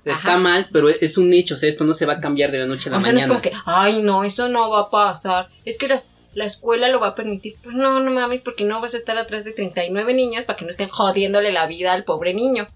Está 0.03 0.29
Ajá. 0.33 0.37
mal, 0.37 0.67
pero 0.71 0.89
es 0.89 1.17
un 1.17 1.31
hecho, 1.33 1.55
o 1.55 1.57
sea, 1.57 1.69
esto 1.69 1.83
no 1.83 1.93
se 1.95 2.05
va 2.05 2.13
a 2.13 2.19
cambiar 2.19 2.51
de 2.51 2.59
la 2.59 2.65
noche 2.67 2.89
a 2.89 2.91
la 2.93 2.97
O 2.97 3.01
sea, 3.01 3.11
no 3.11 3.17
es 3.19 3.23
mañana. 3.27 3.41
como 3.41 3.41
que, 3.41 3.51
ay, 3.65 4.01
no, 4.03 4.23
eso 4.23 4.49
no 4.49 4.69
va 4.69 4.81
a 4.81 4.89
pasar. 4.91 5.49
Es 5.63 5.77
que 5.79 5.87
las- 5.87 6.13
la 6.35 6.45
escuela 6.45 6.89
lo 6.89 6.99
va 6.99 7.07
a 7.09 7.15
permitir. 7.15 7.55
Pues 7.63 7.75
no, 7.75 7.99
no 8.01 8.11
mames, 8.11 8.41
porque 8.43 8.65
no 8.65 8.81
vas 8.81 8.93
a 8.93 8.97
estar 8.97 9.17
atrás 9.17 9.43
de 9.45 9.51
39 9.51 10.13
niños 10.13 10.45
para 10.45 10.57
que 10.57 10.65
no 10.65 10.69
estén 10.71 10.89
jodiéndole 10.89 11.51
la 11.51 11.65
vida 11.65 11.93
al 11.93 12.03
pobre 12.03 12.33
niño. 12.35 12.67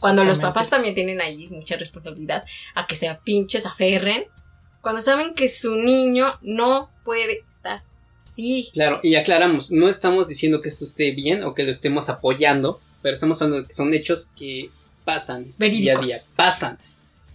Cuando 0.00 0.24
los 0.24 0.38
papás 0.38 0.70
también 0.70 0.94
tienen 0.94 1.20
ahí 1.20 1.48
mucha 1.48 1.76
responsabilidad 1.76 2.44
a 2.74 2.86
que 2.86 2.96
sea 2.96 3.20
pinches 3.20 3.66
aferren. 3.66 4.24
Cuando 4.80 5.00
saben 5.00 5.34
que 5.34 5.48
su 5.48 5.76
niño 5.76 6.26
no 6.42 6.90
puede 7.04 7.44
estar. 7.48 7.82
Sí. 8.22 8.70
Claro, 8.72 9.00
y 9.02 9.16
aclaramos, 9.16 9.70
no 9.72 9.88
estamos 9.88 10.28
diciendo 10.28 10.60
que 10.60 10.68
esto 10.68 10.84
esté 10.84 11.12
bien 11.12 11.42
o 11.44 11.54
que 11.54 11.62
lo 11.64 11.70
estemos 11.70 12.10
apoyando, 12.10 12.80
pero 13.02 13.14
estamos 13.14 13.40
hablando 13.40 13.62
de 13.62 13.68
que 13.68 13.74
son 13.74 13.94
hechos 13.94 14.30
que 14.36 14.70
pasan 15.04 15.54
Verídicos. 15.56 16.06
día 16.06 16.14
a 16.14 16.18
día, 16.18 16.24
pasan 16.36 16.78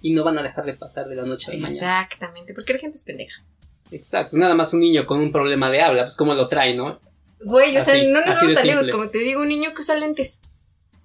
y 0.04 0.14
no 0.14 0.24
van 0.24 0.38
a 0.38 0.44
dejar 0.44 0.66
de 0.66 0.74
pasar 0.74 1.08
de 1.08 1.16
la 1.16 1.24
noche 1.24 1.50
a 1.50 1.56
la 1.56 1.62
mañana. 1.62 2.02
Exactamente, 2.02 2.54
porque 2.54 2.74
la 2.74 2.80
gente 2.80 2.98
es 2.98 3.04
pendeja. 3.04 3.44
Exacto, 3.90 4.38
nada 4.38 4.54
más 4.54 4.74
un 4.74 4.82
niño 4.82 5.06
con 5.06 5.20
un 5.20 5.32
problema 5.32 5.70
de 5.72 5.82
habla, 5.82 6.04
pues 6.04 6.16
como 6.16 6.36
lo 6.36 6.48
trae, 6.48 6.76
¿no? 6.76 7.00
Güey, 7.46 7.76
o 7.78 7.82
sea, 7.82 7.96
no 8.04 8.26
nos 8.26 8.36
vamos 8.36 8.54
tan 8.54 8.68
lejos. 8.68 8.90
Como 8.90 9.10
te 9.10 9.20
digo, 9.20 9.42
un 9.42 9.50
niño 9.50 9.74
que 9.74 9.82
usa 9.82 9.96
lentes. 9.96 10.42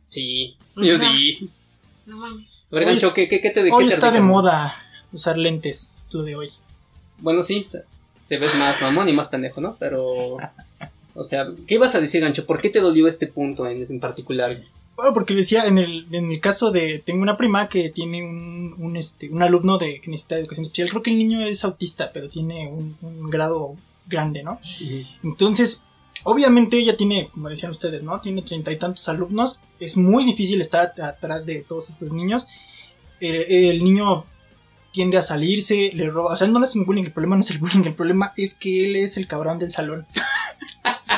Sí, 0.09 0.57
O 0.77 0.83
yo 0.83 0.97
sea, 0.97 1.11
sí. 1.11 1.51
No 2.07 2.17
mames. 2.19 2.65
A 2.71 2.75
ver, 2.77 2.87
Gancho, 2.87 3.13
¿qué, 3.13 3.29
qué, 3.29 3.41
qué 3.41 3.51
te 3.51 3.63
qué 3.65 3.71
Hoy 3.73 3.87
te 3.89 3.95
está 3.95 4.11
de 4.11 4.21
moda 4.21 4.83
usar 5.13 5.37
lentes, 5.39 5.95
es 6.03 6.15
lo 6.15 6.23
de 6.23 6.37
hoy. 6.37 6.51
Bueno, 7.19 7.43
sí, 7.43 7.67
te- 8.29 8.39
ves 8.39 8.55
más 8.57 8.81
mamón 8.83 9.09
y 9.09 9.13
más 9.13 9.29
pendejo, 9.29 9.61
¿no? 9.61 9.77
Pero, 9.79 10.37
o 11.15 11.25
sea, 11.25 11.47
¿qué 11.67 11.75
ibas 11.75 11.95
a 11.95 12.01
decir, 12.01 12.21
Gancho? 12.23 12.47
¿Por 12.47 12.61
qué 12.61 12.71
te 12.71 12.81
dolió 12.81 13.09
este 13.09 13.27
punto 13.27 13.67
en, 13.67 13.83
en 13.83 14.01
particular? 14.01 14.59
Bueno, 14.97 15.15
porque 15.15 15.35
decía, 15.35 15.67
en 15.67 15.79
el, 15.79 16.07
en 16.11 16.31
el 16.33 16.41
caso 16.41 16.71
de, 16.73 16.99
tengo 16.99 17.23
una 17.23 17.37
prima 17.37 17.69
que 17.69 17.91
tiene 17.91 18.23
un, 18.23 18.75
un, 18.79 18.97
este, 18.97 19.29
un 19.31 19.43
alumno 19.43 19.79
de, 19.79 20.01
que 20.01 20.11
necesita 20.11 20.37
educación 20.37 20.63
especial, 20.65 20.91
creo 20.91 21.03
que 21.03 21.11
el 21.11 21.19
niño 21.19 21.41
es 21.43 21.63
autista, 21.65 22.11
pero 22.13 22.29
tiene 22.29 22.69
un, 22.69 22.97
un 23.03 23.31
grado 23.31 23.77
grande, 24.07 24.43
¿no? 24.43 24.61
Entonces, 25.23 25.83
obviamente 26.25 26.79
ella 26.79 26.97
tiene, 26.97 27.29
como 27.33 27.49
decían 27.49 27.71
ustedes, 27.71 28.03
¿no? 28.03 28.21
Tiene 28.21 28.43
treinta 28.43 28.71
y 28.73 28.79
tantos 28.79 29.09
alumnos, 29.09 29.61
es 29.81 29.97
muy 29.97 30.25
difícil 30.25 30.61
estar 30.61 30.81
at- 30.87 31.01
atrás 31.01 31.47
de 31.47 31.63
todos 31.63 31.89
estos 31.89 32.13
niños. 32.13 32.47
El, 33.21 33.35
el 33.51 33.85
niño 33.85 34.25
tiende 34.93 35.19
a 35.19 35.23
salirse, 35.23 35.91
le 35.95 36.11
roba, 36.11 36.33
o 36.33 36.37
sea, 36.37 36.47
no 36.49 36.59
le 36.59 36.65
hacen 36.65 36.85
bullying, 36.85 37.05
el 37.05 37.13
problema 37.13 37.37
no 37.37 37.43
es 37.43 37.51
el 37.51 37.59
bullying, 37.59 37.85
el 37.85 37.95
problema 37.95 38.33
es 38.37 38.55
que 38.55 38.85
él 38.85 38.97
es 38.97 39.17
el 39.17 39.27
cabrón 39.29 39.59
del 39.59 39.73
salón. 39.73 40.07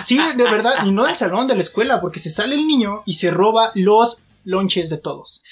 Sí, 0.05 0.18
de 0.36 0.44
verdad, 0.44 0.86
y 0.86 0.92
no 0.92 1.05
del 1.05 1.14
salón, 1.14 1.46
de 1.46 1.55
la 1.55 1.61
escuela, 1.61 2.01
porque 2.01 2.18
se 2.20 2.30
sale 2.30 2.55
el 2.55 2.66
niño 2.66 3.03
y 3.05 3.14
se 3.14 3.30
roba 3.30 3.70
los 3.74 4.22
lonches 4.44 4.88
de 4.88 4.96
todos. 4.96 5.42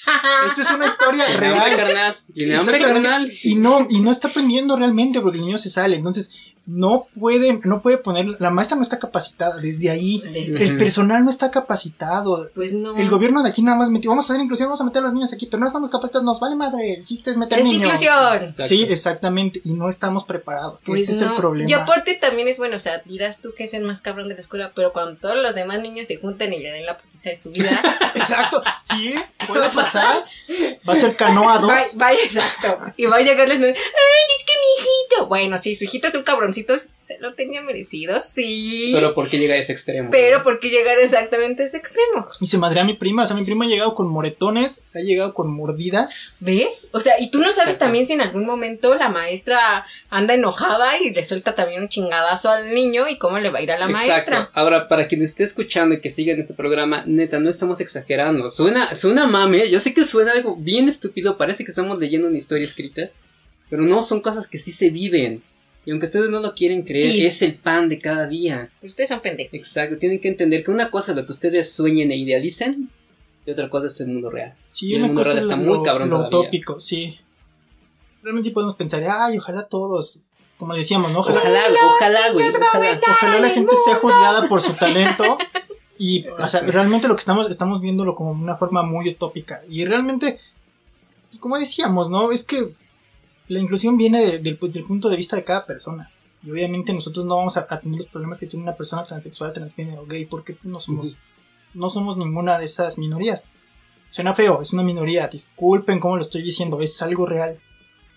Esto 0.47 0.61
es 0.61 0.71
una 0.71 0.87
historia 0.87 1.25
Tiene 1.25 1.47
hambre, 1.49 1.59
real. 1.69 1.75
carnal. 1.77 2.17
Tiene 2.33 2.55
hambre, 2.55 2.79
carnal. 2.79 3.31
Y 3.43 3.55
no, 3.55 3.85
y 3.87 3.99
no 3.99 4.09
está 4.09 4.29
aprendiendo 4.29 4.75
realmente 4.75 5.21
porque 5.21 5.37
el 5.37 5.45
niño 5.45 5.57
se 5.59 5.69
sale. 5.69 5.95
Entonces, 5.97 6.31
no 6.71 7.07
puede, 7.19 7.59
no 7.63 7.81
puede 7.81 7.97
poner, 7.97 8.25
la 8.39 8.51
maestra 8.51 8.75
no 8.75 8.83
está 8.83 8.99
capacitada 8.99 9.57
desde 9.57 9.89
ahí. 9.89 10.21
Desde- 10.33 10.63
El 10.65 10.77
personal 10.77 11.23
no 11.25 11.31
está 11.31 11.49
capacitado. 11.51 12.49
Pues 12.53 12.73
no. 12.73 12.95
El 12.95 13.09
gobierno 13.09 13.41
de 13.43 13.49
aquí 13.49 13.61
nada 13.61 13.77
más 13.77 13.89
metió, 13.89 14.11
vamos 14.11 14.29
a 14.29 14.33
hacer 14.33 14.43
inclusión, 14.43 14.67
vamos 14.67 14.81
a 14.81 14.83
meter 14.83 14.99
a 15.01 15.05
los 15.05 15.13
niños 15.13 15.33
aquí, 15.33 15.47
pero 15.47 15.59
no 15.61 15.65
estamos 15.67 15.89
capacitados, 15.89 16.23
nos 16.25 16.39
vale 16.39 16.55
madre, 16.55 16.93
el 16.93 17.03
chiste 17.03 17.31
es 17.31 17.37
meter 17.37 17.59
Es 17.59 17.65
niños. 17.65 17.83
inclusión. 17.83 18.35
Exacto. 18.35 18.65
Sí, 18.65 18.83
exactamente, 18.89 19.61
y 19.63 19.73
no 19.73 19.89
estamos 19.89 20.25
preparados. 20.25 20.79
Pues 20.85 21.01
Ese 21.01 21.13
es 21.13 21.21
el 21.21 21.33
problema. 21.33 21.69
Y 21.69 21.73
aparte 21.73 22.13
también 22.15 22.47
es 22.47 22.57
bueno, 22.57 22.77
o 22.77 22.79
sea, 22.79 23.01
dirás 23.05 23.39
tú 23.39 23.53
que 23.55 23.63
es 23.63 23.73
el 23.73 23.83
más 23.83 24.01
cabrón 24.01 24.27
de 24.29 24.35
la 24.35 24.41
escuela, 24.41 24.71
pero 24.75 24.93
cuando 24.93 25.15
todos 25.19 25.37
los 25.41 25.55
demás 25.55 25.79
niños 25.81 26.07
se 26.07 26.17
juntan 26.17 26.53
y 26.53 26.59
le 26.59 26.71
den 26.71 26.85
la 26.85 26.97
putiza 26.97 27.29
de 27.31 27.35
su 27.35 27.49
vida, 27.51 27.69
Exacto, 28.15 28.61
sí, 28.79 29.13
puede 29.47 29.69
pasar. 29.73 30.17
Va 30.87 30.93
a 30.93 30.95
ser 30.95 31.15
canoa 31.15 31.57
2. 31.59 31.67
vaya, 31.67 31.85
vaya, 31.95 32.19
exacto. 32.23 32.79
Y 32.97 33.05
va 33.05 33.17
a 33.17 33.21
llegarles, 33.21 33.57
ay, 33.59 33.69
es 33.71 34.45
que 34.45 34.53
mi 34.53 34.83
hijito. 34.83 35.27
Bueno, 35.27 35.57
sí, 35.57 35.75
su 35.75 35.83
hijito 35.85 36.07
es 36.07 36.15
un 36.15 36.23
cabroncito, 36.23 36.58
se 37.01 37.19
lo 37.19 37.33
tenía 37.33 37.61
merecido, 37.61 38.19
sí. 38.19 38.91
Pero 38.93 39.13
¿por 39.13 39.29
qué 39.29 39.37
llega 39.37 39.55
a 39.55 39.57
ese 39.57 39.73
extremo? 39.73 40.09
Pero 40.11 40.43
¿por 40.43 40.59
qué 40.59 40.69
llegar 40.69 40.97
exactamente 40.99 41.63
a 41.63 41.65
ese 41.65 41.77
extremo? 41.77 42.27
Y 42.41 42.47
se 42.47 42.57
madrea 42.57 42.83
a 42.83 42.85
mi 42.85 42.95
prima, 42.95 43.23
o 43.23 43.27
sea, 43.27 43.35
mi 43.35 43.43
prima 43.43 43.65
ha 43.65 43.67
llegado 43.67 43.95
con 43.95 44.07
moretones, 44.07 44.83
ha 44.93 44.99
llegado 44.99 45.33
con 45.33 45.51
mordidas. 45.51 46.33
¿Ves? 46.39 46.87
O 46.91 46.99
sea, 46.99 47.19
y 47.19 47.31
tú 47.31 47.39
no 47.39 47.51
sabes 47.51 47.75
Exacto. 47.75 47.85
también 47.85 48.05
si 48.05 48.13
en 48.13 48.21
algún 48.21 48.45
momento 48.45 48.95
la 48.95 49.09
maestra 49.09 49.85
anda 50.09 50.33
enojada 50.33 50.99
y 50.99 51.11
le 51.11 51.23
suelta 51.23 51.55
también 51.55 51.81
un 51.81 51.89
chingadazo 51.89 52.49
al 52.49 52.73
niño 52.73 53.07
y 53.07 53.17
cómo 53.17 53.39
le 53.39 53.49
va 53.49 53.59
a 53.59 53.61
ir 53.61 53.71
a 53.71 53.79
la 53.79 53.85
Exacto. 53.89 54.09
maestra. 54.09 54.51
Ahora, 54.53 54.87
para 54.87 55.07
quien 55.07 55.21
esté 55.21 55.43
escuchando 55.43 55.95
y 55.95 56.01
que 56.01 56.09
siga 56.09 56.33
en 56.33 56.39
este 56.39 56.53
programa, 56.53 57.03
neta, 57.05 57.39
no 57.39 57.49
estamos 57.49 57.79
exagerando. 57.81 58.51
Suena, 58.51 58.95
suena 58.95 59.27
mame, 59.27 59.69
yo 59.69 59.79
sé 59.79 59.93
que 59.93 60.03
suena 60.05 60.31
algo 60.31 60.55
bien 60.55 60.89
estúpido, 60.89 61.37
parece 61.37 61.63
que 61.63 61.71
estamos 61.71 61.99
leyendo 61.99 62.27
una 62.27 62.37
historia 62.37 62.63
escrita, 62.63 63.09
pero 63.69 63.83
no, 63.83 64.01
son 64.01 64.21
cosas 64.21 64.47
que 64.47 64.57
sí 64.57 64.71
se 64.71 64.89
viven. 64.89 65.43
Y 65.89 65.91
aunque 65.91 66.05
ustedes 66.05 66.29
no 66.29 66.39
lo 66.39 66.53
quieren 66.53 66.83
creer, 66.83 67.15
Y- 67.15 67.25
es 67.25 67.41
el 67.41 67.55
pan 67.55 67.89
de 67.89 67.97
cada 67.97 68.27
día. 68.27 68.69
Ustedes 68.83 69.09
son 69.09 69.21
pendejos. 69.21 69.55
Exacto, 69.55 69.97
tienen 69.97 70.21
que 70.21 70.27
entender 70.27 70.63
que 70.63 70.69
una 70.69 70.91
cosa 70.91 71.13
es 71.13 71.17
lo 71.17 71.25
que 71.25 71.31
ustedes 71.31 71.73
sueñen 71.73 72.11
e 72.11 72.15
idealicen, 72.15 72.91
y 73.43 73.49
otra 73.49 73.71
cosa 73.71 73.87
es 73.87 73.99
el 74.01 74.07
mundo 74.09 74.29
real. 74.29 74.53
Sí, 74.69 74.89
Y 74.89 74.93
el 74.93 74.97
una 74.99 75.07
mundo 75.07 75.21
cosa 75.21 75.31
real 75.33 75.39
es 75.39 75.51
está 75.51 75.55
lo, 75.63 75.75
muy 75.75 75.83
cabrón 75.83 76.09
lo 76.11 76.15
todavía. 76.29 76.39
utópico, 76.41 76.79
sí. 76.79 77.17
Realmente 78.21 78.51
podemos 78.51 78.75
pensar, 78.75 79.01
ay, 79.09 79.39
ojalá 79.39 79.65
todos, 79.65 80.19
como 80.59 80.75
decíamos, 80.75 81.11
¿no? 81.11 81.21
Ojalá, 81.21 81.39
Ojalá, 81.39 81.79
ojalá, 81.87 82.31
güey, 82.33 82.45
ojalá. 82.49 83.01
ojalá 83.01 83.39
la 83.39 83.49
gente 83.49 83.73
sea 83.83 83.95
juzgada 83.95 84.47
por 84.47 84.61
su 84.61 84.73
talento. 84.73 85.39
Y, 85.97 86.27
o 86.27 86.47
sea, 86.47 86.61
realmente 86.61 87.07
lo 87.07 87.15
que 87.15 87.21
estamos, 87.21 87.49
estamos 87.49 87.81
viéndolo 87.81 88.13
como 88.13 88.29
una 88.29 88.57
forma 88.57 88.83
muy 88.83 89.09
utópica. 89.09 89.63
Y 89.67 89.85
realmente, 89.85 90.37
como 91.39 91.57
decíamos, 91.57 92.11
¿no? 92.11 92.31
Es 92.31 92.43
que 92.43 92.67
la 93.49 93.59
inclusión 93.59 93.97
viene 93.97 94.25
de- 94.25 94.39
del, 94.39 94.57
pues, 94.57 94.73
del 94.73 94.85
punto 94.85 95.09
de 95.09 95.17
vista 95.17 95.35
de 95.35 95.43
cada 95.43 95.65
persona. 95.65 96.09
Y 96.45 96.51
obviamente 96.51 96.93
nosotros 96.93 97.25
no 97.25 97.35
vamos 97.35 97.57
a, 97.57 97.65
a 97.69 97.81
tener 97.81 97.97
los 97.97 98.07
problemas 98.07 98.39
que 98.39 98.47
tiene 98.47 98.63
una 98.63 98.75
persona 98.77 99.03
transexual, 99.03 99.51
transgénero, 99.51 100.05
gay, 100.05 100.25
porque 100.25 100.55
no 100.63 100.79
somos, 100.79 101.17
no 101.73 101.89
somos 101.89 102.15
ninguna 102.17 102.57
de 102.57 102.65
esas 102.65 102.97
minorías. 102.97 103.45
Suena 104.11 104.33
feo, 104.33 104.61
es 104.61 104.71
una 104.71 104.81
minoría, 104.83 105.27
disculpen 105.27 105.99
cómo 105.99 106.15
lo 106.15 106.21
estoy 106.21 106.41
diciendo, 106.41 106.79
es 106.81 107.01
algo 107.01 107.25
real. 107.25 107.59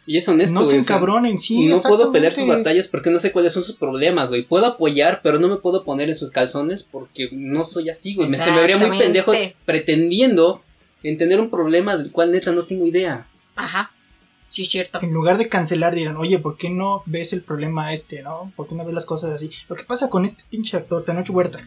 Y 0.06 0.16
es 0.16 0.28
honesto, 0.28 0.54
no 0.58 0.64
se 0.64 0.70
sea, 0.72 0.80
encabronen, 0.80 1.38
sí. 1.38 1.68
no 1.68 1.80
puedo 1.80 2.10
pelear 2.12 2.32
sus 2.32 2.44
batallas 2.48 2.88
porque 2.88 3.10
no 3.10 3.18
sé 3.20 3.30
cuáles 3.30 3.52
son 3.52 3.62
sus 3.62 3.76
problemas, 3.76 4.30
güey. 4.30 4.42
Puedo 4.44 4.66
apoyar, 4.66 5.20
pero 5.22 5.38
no 5.38 5.48
me 5.48 5.56
puedo 5.56 5.84
poner 5.84 6.08
en 6.08 6.16
sus 6.16 6.30
calzones 6.32 6.82
porque 6.82 7.28
no 7.32 7.64
soy 7.64 7.88
así, 7.88 8.14
güey. 8.14 8.28
Me, 8.28 8.36
me 8.38 8.56
vería 8.60 8.78
muy 8.78 8.86
pendejo 8.98 9.32
pretendiendo 9.64 10.62
entender 11.02 11.40
un 11.40 11.50
problema 11.50 11.96
del 11.96 12.10
cual 12.12 12.32
neta 12.32 12.52
no 12.52 12.64
tengo 12.64 12.86
idea. 12.86 13.26
Ajá. 13.56 13.92
Sí, 14.52 14.62
es 14.62 14.68
cierto. 14.68 14.98
En 15.00 15.12
lugar 15.12 15.38
de 15.38 15.48
cancelar, 15.48 15.94
dirán, 15.94 16.18
oye, 16.18 16.38
¿por 16.38 16.58
qué 16.58 16.68
no 16.68 17.02
ves 17.06 17.32
el 17.32 17.42
problema 17.42 17.94
este, 17.94 18.20
no? 18.20 18.52
¿Por 18.54 18.68
qué 18.68 18.74
no 18.74 18.84
ves 18.84 18.94
las 18.94 19.06
cosas 19.06 19.30
así? 19.30 19.50
Lo 19.66 19.76
que 19.76 19.84
pasa 19.84 20.10
con 20.10 20.26
este 20.26 20.44
pinche 20.50 20.76
actor, 20.76 21.02
Tenoch 21.06 21.30
Huerta. 21.30 21.66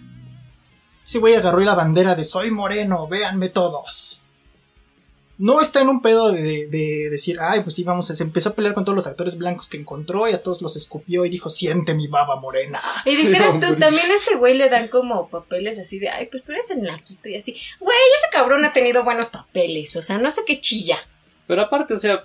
Ese 1.03 1.17
güey 1.17 1.33
agarró 1.33 1.59
la 1.61 1.73
bandera 1.73 2.13
de 2.13 2.23
soy 2.23 2.51
moreno, 2.51 3.07
véanme 3.07 3.49
todos. 3.49 4.21
No 5.39 5.59
está 5.61 5.81
en 5.81 5.89
un 5.89 6.03
pedo 6.03 6.31
de, 6.31 6.43
de- 6.43 6.67
de 6.67 7.09
decir, 7.09 7.37
ay, 7.41 7.61
pues 7.63 7.73
sí, 7.73 7.83
vamos, 7.83 8.11
a-". 8.11 8.15
se 8.15 8.21
empezó 8.21 8.49
a 8.49 8.53
pelear 8.53 8.75
con 8.75 8.85
todos 8.85 8.95
los 8.95 9.07
actores 9.07 9.35
blancos 9.35 9.67
que 9.67 9.77
encontró 9.77 10.29
y 10.29 10.33
a 10.33 10.43
todos 10.43 10.61
los 10.61 10.75
escupió 10.77 11.25
y 11.25 11.29
dijo, 11.29 11.49
siente 11.49 11.95
mi 11.95 12.07
baba 12.07 12.39
morena. 12.39 12.81
Y 13.05 13.15
dijeras 13.15 13.55
tú, 13.59 13.75
también 13.77 14.11
a 14.11 14.13
este 14.13 14.35
güey 14.35 14.53
le 14.53 14.69
dan 14.69 14.89
como 14.89 15.27
papeles 15.29 15.79
así 15.79 15.97
de, 15.97 16.09
ay, 16.09 16.27
pues 16.29 16.43
tú 16.43 16.51
eres 16.51 16.69
el 16.69 16.83
naquito 16.83 17.29
y 17.29 17.35
así. 17.35 17.57
Güey, 17.79 17.97
ese 18.19 18.27
cabrón 18.31 18.63
ha 18.63 18.73
tenido 18.73 19.03
buenos 19.03 19.29
papeles, 19.29 19.95
o 19.95 20.03
sea, 20.03 20.19
no 20.19 20.29
sé 20.29 20.41
qué 20.45 20.61
chilla. 20.61 20.99
Pero 21.47 21.63
aparte, 21.63 21.93
o 21.95 21.97
sea, 21.97 22.23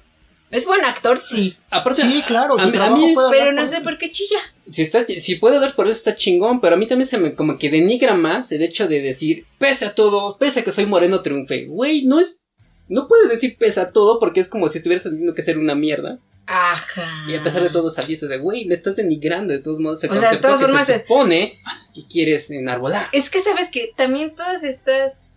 Es 0.50 0.66
buen 0.66 0.84
actor, 0.84 1.16
sí, 1.16 1.56
aparte, 1.70 2.02
Sí, 2.02 2.22
claro, 2.26 2.56
a 2.58 2.62
su 2.62 2.66
mí- 2.66 2.70
a 2.70 2.72
trabajo 2.72 3.06
mí- 3.06 3.14
puede 3.14 3.26
hablar 3.28 3.40
pero 3.40 3.52
no 3.52 3.62
por 3.62 3.68
sé 3.68 3.80
por 3.82 3.98
qué 3.98 4.10
chilla. 4.10 4.38
si, 4.68 4.82
está, 4.82 5.04
si 5.06 5.36
puede 5.36 5.54
hablar 5.56 5.74
por 5.76 5.86
eso 5.86 5.96
está 5.96 6.16
chingón, 6.16 6.60
pero 6.60 6.74
a 6.74 6.78
mí 6.78 6.88
también 6.88 7.06
se 7.06 7.18
me 7.18 7.34
como 7.36 7.56
que 7.56 7.70
denigra 7.70 8.14
más 8.16 8.50
el 8.50 8.62
hecho 8.62 8.88
de 8.88 9.00
decir, 9.00 9.46
pese 9.58 9.86
a 9.86 9.94
todo, 9.94 10.36
pese 10.38 10.60
a 10.60 10.64
que 10.64 10.72
soy 10.72 10.86
moreno, 10.86 11.22
triunfé. 11.22 11.66
Güey, 11.66 12.04
no 12.04 12.18
es... 12.20 12.40
No 12.88 13.06
puedes 13.06 13.28
decir 13.28 13.56
pese 13.56 13.80
a 13.80 13.92
todo 13.92 14.18
porque 14.18 14.40
es 14.40 14.48
como 14.48 14.66
si 14.68 14.78
estuvieras 14.78 15.04
teniendo 15.04 15.32
que 15.34 15.42
ser 15.42 15.56
una 15.58 15.76
mierda. 15.76 16.18
Ajá. 16.48 17.30
Y 17.30 17.36
a 17.36 17.44
pesar 17.44 17.62
de 17.62 17.70
todo 17.70 17.88
saliste 17.88 18.26
de, 18.26 18.38
güey, 18.38 18.64
me 18.64 18.74
estás 18.74 18.96
denigrando 18.96 19.52
de 19.52 19.62
todos 19.62 19.78
modos. 19.78 20.02
El 20.02 20.10
O 20.10 20.16
sea, 20.16 20.32
de 20.32 20.38
todas 20.38 20.60
formas 20.60 20.86
se 20.88 20.94
es- 20.96 21.02
supone 21.02 21.60
que 21.94 22.04
quieres 22.08 22.50
enarbolar. 22.50 23.06
Es 23.12 23.30
que 23.30 23.38
sabes 23.38 23.68
que 23.70 23.92
también 23.96 24.34
todas 24.34 24.64
estas 24.64 25.36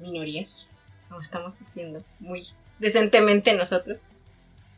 minorías, 0.00 0.68
como 1.08 1.20
estamos 1.20 1.56
diciendo 1.56 2.02
muy 2.18 2.42
decentemente 2.80 3.54
nosotros, 3.54 4.00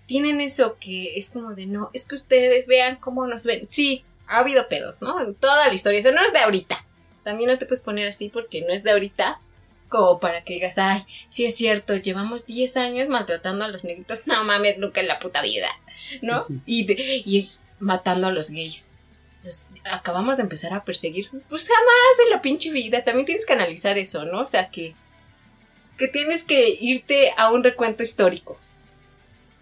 tienen 0.06 0.40
eso 0.40 0.76
que 0.80 1.16
es 1.18 1.30
como 1.30 1.54
de 1.54 1.66
no, 1.66 1.90
es 1.92 2.04
que 2.04 2.14
ustedes 2.16 2.66
vean 2.66 2.96
cómo 2.96 3.26
nos 3.26 3.44
ven. 3.44 3.66
Sí, 3.68 4.04
ha 4.26 4.38
habido 4.38 4.68
pedos, 4.68 5.02
¿no? 5.02 5.20
En 5.20 5.34
toda 5.34 5.68
la 5.68 5.74
historia. 5.74 6.00
Eso 6.00 6.12
no 6.12 6.22
es 6.24 6.32
de 6.32 6.40
ahorita. 6.40 6.84
También 7.24 7.50
no 7.50 7.58
te 7.58 7.66
puedes 7.66 7.82
poner 7.82 8.08
así 8.08 8.28
porque 8.28 8.62
no 8.62 8.72
es 8.72 8.82
de 8.82 8.90
ahorita. 8.92 9.40
Como 9.88 10.20
para 10.20 10.42
que 10.42 10.54
digas, 10.54 10.78
ay, 10.78 11.04
sí 11.28 11.44
es 11.44 11.54
cierto, 11.54 11.94
llevamos 11.96 12.46
10 12.46 12.78
años 12.78 13.08
maltratando 13.10 13.64
a 13.64 13.68
los 13.68 13.84
negritos. 13.84 14.22
No 14.26 14.42
mames, 14.44 14.78
nunca 14.78 15.00
en 15.00 15.08
la 15.08 15.18
puta 15.18 15.42
vida. 15.42 15.68
¿No? 16.22 16.42
Sí. 16.42 16.60
Y, 16.66 16.86
de- 16.86 16.94
y 17.26 17.50
matando 17.78 18.26
a 18.26 18.32
los 18.32 18.50
gays. 18.50 18.88
Los 19.44 19.68
acabamos 19.84 20.36
de 20.36 20.44
empezar 20.44 20.72
a 20.72 20.84
perseguir. 20.84 21.28
Pues 21.48 21.66
jamás 21.68 22.18
en 22.24 22.30
la 22.30 22.40
pinche 22.42 22.70
vida. 22.70 23.04
También 23.04 23.26
tienes 23.26 23.44
que 23.44 23.52
analizar 23.52 23.98
eso, 23.98 24.24
¿no? 24.24 24.40
O 24.40 24.46
sea 24.46 24.70
que. 24.70 24.94
Que 25.98 26.08
tienes 26.08 26.42
que 26.44 26.76
irte 26.80 27.32
a 27.36 27.50
un 27.52 27.62
recuento 27.62 28.02
histórico. 28.02 28.58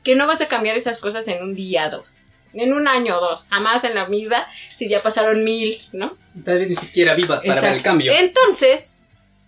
Que 0.03 0.14
no 0.14 0.26
vas 0.26 0.40
a 0.40 0.48
cambiar 0.48 0.76
esas 0.76 0.98
cosas 0.98 1.28
en 1.28 1.42
un 1.42 1.55
día, 1.55 1.90
dos. 1.90 2.22
En 2.53 2.72
un 2.72 2.88
año 2.88 3.16
o 3.16 3.20
dos. 3.20 3.46
Jamás 3.51 3.84
en 3.84 3.94
la 3.94 4.07
vida. 4.07 4.48
Si 4.74 4.88
ya 4.88 5.03
pasaron 5.03 5.44
mil, 5.44 5.76
¿no? 5.92 6.16
Tal 6.44 6.59
vez 6.59 6.70
ni 6.70 6.76
siquiera 6.76 7.14
vivas 7.14 7.42
para 7.42 7.61
ver 7.61 7.74
el 7.74 7.82
cambio. 7.82 8.12
Entonces, 8.12 8.96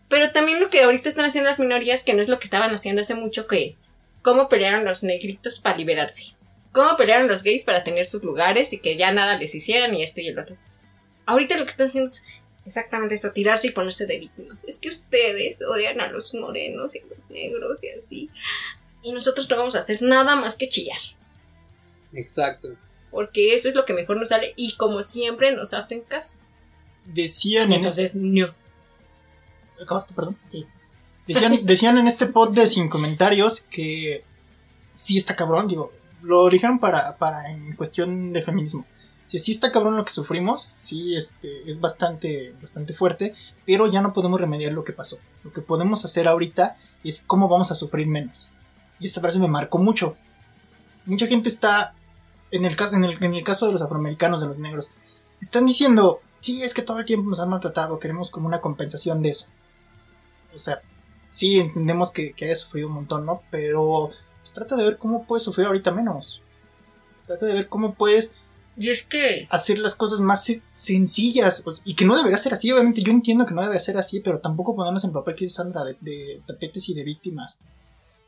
pero 0.09 0.31
también 0.31 0.61
lo 0.61 0.69
que 0.69 0.83
ahorita 0.83 1.09
están 1.09 1.25
haciendo 1.25 1.49
las 1.49 1.59
minorías, 1.59 2.03
que 2.03 2.13
no 2.15 2.21
es 2.21 2.29
lo 2.29 2.39
que 2.39 2.45
estaban 2.45 2.75
haciendo 2.75 3.01
hace 3.01 3.15
mucho, 3.15 3.47
que 3.47 3.77
cómo 4.21 4.49
pelearon 4.49 4.85
los 4.85 5.03
negritos 5.03 5.59
para 5.59 5.79
liberarse. 5.79 6.37
Cómo 6.73 6.97
pelearon 6.97 7.29
los 7.29 7.43
gays 7.43 7.65
para 7.65 7.85
tener 7.85 8.07
sus 8.07 8.23
lugares 8.23 8.73
y 8.73 8.79
que 8.79 8.97
ya 8.97 9.13
nada 9.13 9.39
les 9.39 9.55
hicieran 9.55 9.95
y 9.95 10.03
esto 10.03 10.21
y 10.21 10.29
el 10.29 10.39
otro. 10.39 10.57
Ahorita 11.27 11.57
lo 11.57 11.65
que 11.65 11.71
están 11.71 11.87
haciendo 11.87 12.11
es 12.11 12.23
exactamente 12.65 13.15
eso, 13.15 13.33
tirarse 13.33 13.69
y 13.69 13.71
ponerse 13.71 14.07
de 14.07 14.19
víctimas. 14.19 14.65
Es 14.65 14.79
que 14.79 14.89
ustedes 14.89 15.63
odian 15.63 16.01
a 16.01 16.09
los 16.09 16.35
morenos 16.35 16.95
y 16.95 17.01
a 17.01 17.07
los 17.07 17.31
negros 17.31 17.83
y 17.83 17.89
así. 17.91 18.31
Y 19.03 19.13
nosotros 19.13 19.49
no 19.51 19.57
vamos 19.57 19.75
a 19.75 19.81
hacer 19.81 20.01
nada 20.03 20.37
más 20.37 20.57
que 20.57 20.69
chillar. 20.69 21.01
Exacto. 22.13 22.77
Porque 23.11 23.55
eso 23.55 23.69
es 23.69 23.75
lo 23.75 23.85
que 23.85 23.95
mejor 23.95 24.17
nos 24.17 24.31
sale 24.31 24.55
y 24.57 24.77
como 24.77 25.03
siempre 25.03 25.55
nos 25.55 25.75
hacen 25.75 26.03
caso. 26.03 26.39
Decían 27.05 27.73
en 27.73 27.85
este... 27.85 28.03
Entonces, 28.03 28.15
no. 28.15 28.55
¿Acabaste, 29.83 30.15
perdón? 30.15 30.39
Decían, 31.27 31.61
decían 31.67 31.99
en 31.99 32.07
este 32.07 32.27
pod 32.27 32.55
de 32.55 32.67
sin 32.67 32.89
comentarios 32.89 33.61
que 33.61 34.25
sí 34.95 35.17
está 35.17 35.35
cabrón, 35.35 35.67
digo, 35.67 35.93
lo 36.23 36.49
dijeron 36.49 36.79
para, 36.79 37.17
para 37.19 37.51
en 37.51 37.75
cuestión 37.75 38.33
de 38.33 38.43
feminismo. 38.43 38.87
Si 39.27 39.39
sí 39.39 39.53
está 39.53 39.73
cabrón 39.73 39.97
lo 39.97 40.05
que 40.05 40.13
sufrimos, 40.13 40.71
sí 40.75 41.17
este, 41.17 41.69
es 41.69 41.81
bastante, 41.81 42.55
bastante 42.61 42.93
fuerte, 42.93 43.35
pero 43.65 43.87
ya 43.87 44.03
no 44.03 44.13
podemos 44.13 44.39
remediar 44.41 44.73
lo 44.73 44.85
que 44.85 44.93
pasó. 44.93 45.19
Lo 45.43 45.51
que 45.51 45.63
podemos 45.63 46.05
hacer 46.05 46.29
ahorita 46.29 46.77
es 47.03 47.25
cómo 47.27 47.49
vamos 47.49 47.71
a 47.71 47.75
sufrir 47.75 48.07
menos. 48.07 48.51
Y 49.03 49.07
esta 49.07 49.21
frase 49.21 49.39
me 49.39 49.49
marcó 49.49 49.79
mucho. 49.79 50.17
Mucha 51.07 51.27
gente 51.27 51.49
está, 51.49 51.95
en 52.53 52.65
el, 52.65 52.77
caso, 52.77 52.95
en, 52.95 53.05
el, 53.05 53.23
en 53.23 53.35
el 53.35 53.43
caso 53.45 53.67
de 53.67 53.73
los 53.73 53.83
afroamericanos, 53.83 54.41
de 54.41 54.47
los 54.47 54.59
negros, 54.59 54.89
están 55.41 55.67
diciendo, 55.67 56.21
sí, 56.41 56.63
es 56.63 56.73
que 56.73 56.83
todo 56.83 57.01
el 57.01 57.05
tiempo 57.05 57.29
nos 57.29 57.41
han 57.41 57.49
maltratado, 57.49 57.99
queremos 57.99 58.31
como 58.31 58.47
una 58.47 58.61
compensación 58.61 59.21
de 59.23 59.31
eso. 59.31 59.47
O 60.55 60.59
sea, 60.61 60.81
sí 61.33 61.59
entendemos 61.59 62.13
que, 62.13 62.33
que 62.33 62.45
haya 62.45 62.55
sufrido 62.57 62.87
un 62.89 62.95
montón, 62.95 63.27
¿no? 63.27 63.43
Pero 63.51 64.11
trata 64.55 64.77
de 64.77 64.85
ver 64.85 64.99
cómo 64.99 65.27
puedes 65.27 65.43
sufrir 65.43 65.67
ahorita 65.67 65.91
menos. 65.91 66.41
Trata 67.27 67.47
de 67.47 67.55
ver 67.55 67.69
cómo 67.69 67.95
puedes 67.95 68.35
Y 68.77 68.91
es 68.91 69.03
que 69.03 69.49
hacer 69.51 69.79
las 69.79 69.95
cosas 69.97 70.21
más 70.21 70.45
se- 70.45 70.63
sencillas. 70.69 71.65
y 71.85 71.95
que 71.95 72.05
no 72.05 72.17
debería 72.17 72.39
ser 72.39 72.53
así, 72.53 72.71
obviamente 72.71 73.03
yo 73.03 73.11
entiendo 73.11 73.47
que 73.47 73.55
no 73.55 73.63
debe 73.63 73.81
ser 73.81 73.97
así, 73.97 74.21
pero 74.21 74.39
tampoco 74.39 74.77
ponernos 74.77 75.03
en 75.05 75.11
el 75.11 75.15
papel 75.15 75.35
que 75.35 75.45
dice 75.47 75.57
Sandra 75.57 75.83
de, 75.85 75.97
de 76.01 76.43
tapetes 76.47 76.89
y 76.91 76.95
de 76.95 77.03
víctimas. 77.03 77.59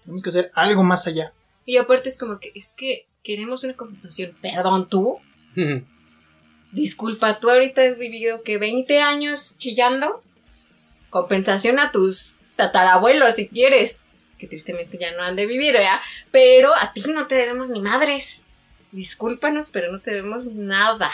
Tenemos 0.05 0.23
que 0.23 0.29
hacer 0.29 0.51
algo 0.55 0.83
más 0.83 1.07
allá. 1.07 1.33
Y 1.67 1.79
aparte 1.79 2.09
es 2.09 2.19
como 2.19 2.39
que, 2.39 2.53
es 2.55 2.73
que 2.77 3.07
queremos 3.23 3.65
una 3.65 3.75
compensación. 3.75 4.37
Perdón, 4.41 4.89
tú. 4.89 5.19
Disculpa, 6.73 7.41
tú 7.41 7.51
ahorita 7.51 7.83
has 7.83 7.99
vivido 7.99 8.43
que 8.43 8.59
20 8.59 9.01
años 9.01 9.57
chillando. 9.59 10.23
Compensación 11.09 11.79
a 11.79 11.93
tus 11.93 12.37
tatarabuelos 12.57 13.35
si 13.35 13.49
quieres. 13.49 14.07
Que 14.39 14.49
tristemente 14.49 14.99
ya 15.01 15.13
no 15.17 15.23
han 15.23 15.37
de 15.37 15.47
vivir, 15.47 15.75
¿ya? 15.75 16.01
Pero 16.33 16.75
a 16.75 16.93
ti 16.93 17.01
no 17.13 17.27
te 17.27 17.37
debemos 17.37 17.71
ni 17.71 17.81
madres. 17.81 18.45
Discúlpanos, 18.93 19.71
pero 19.71 19.91
no 19.91 20.01
te 20.01 20.11
debemos 20.11 20.47
nada. 20.47 21.11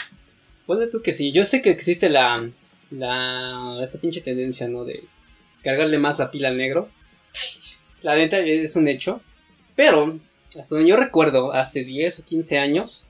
Ponle 0.65 0.87
tú 0.87 1.01
que 1.01 1.11
sí. 1.11 1.31
Yo 1.31 1.43
sé 1.43 1.61
que 1.61 1.69
existe 1.69 2.09
la. 2.09 2.49
la 2.89 3.79
esa 3.83 3.99
pinche 3.99 4.21
tendencia, 4.21 4.67
¿no? 4.67 4.83
De 4.83 5.03
cargarle 5.63 5.97
más 5.99 6.19
la 6.19 6.31
pila 6.31 6.49
al 6.49 6.57
negro. 6.57 6.89
La 8.01 8.15
neta 8.15 8.39
es 8.39 8.75
un 8.75 8.87
hecho. 8.87 9.21
Pero, 9.75 10.19
hasta 10.59 10.75
donde 10.75 10.89
yo 10.89 10.97
recuerdo, 10.97 11.53
hace 11.53 11.83
10 11.83 12.19
o 12.19 12.25
15 12.25 12.57
años, 12.59 13.05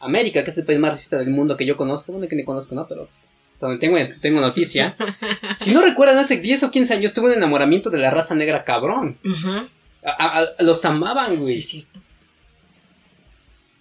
América, 0.00 0.44
que 0.44 0.50
es 0.50 0.58
el 0.58 0.64
país 0.66 0.78
más 0.78 0.90
racista 0.90 1.18
del 1.18 1.30
mundo 1.30 1.56
que 1.56 1.66
yo 1.66 1.76
conozco, 1.76 2.12
bueno, 2.12 2.28
que 2.28 2.36
ni 2.36 2.44
conozco, 2.44 2.74
¿no? 2.74 2.86
Pero 2.88 3.08
hasta 3.54 3.66
donde 3.66 3.80
tengo, 3.80 3.96
tengo 4.20 4.40
noticia. 4.40 4.96
si 5.56 5.72
no 5.72 5.80
recuerdan, 5.82 6.18
hace 6.18 6.38
10 6.38 6.64
o 6.64 6.70
15 6.70 6.94
años 6.94 7.14
tuve 7.14 7.26
un 7.28 7.34
enamoramiento 7.34 7.90
de 7.90 7.98
la 7.98 8.10
raza 8.10 8.34
negra 8.34 8.64
cabrón. 8.64 9.18
A- 10.04 10.10
a- 10.10 10.38
a- 10.58 10.62
los 10.62 10.84
amaban, 10.84 11.36
güey. 11.36 11.50
Sí, 11.52 11.58
es 11.60 11.68
cierto. 11.68 12.00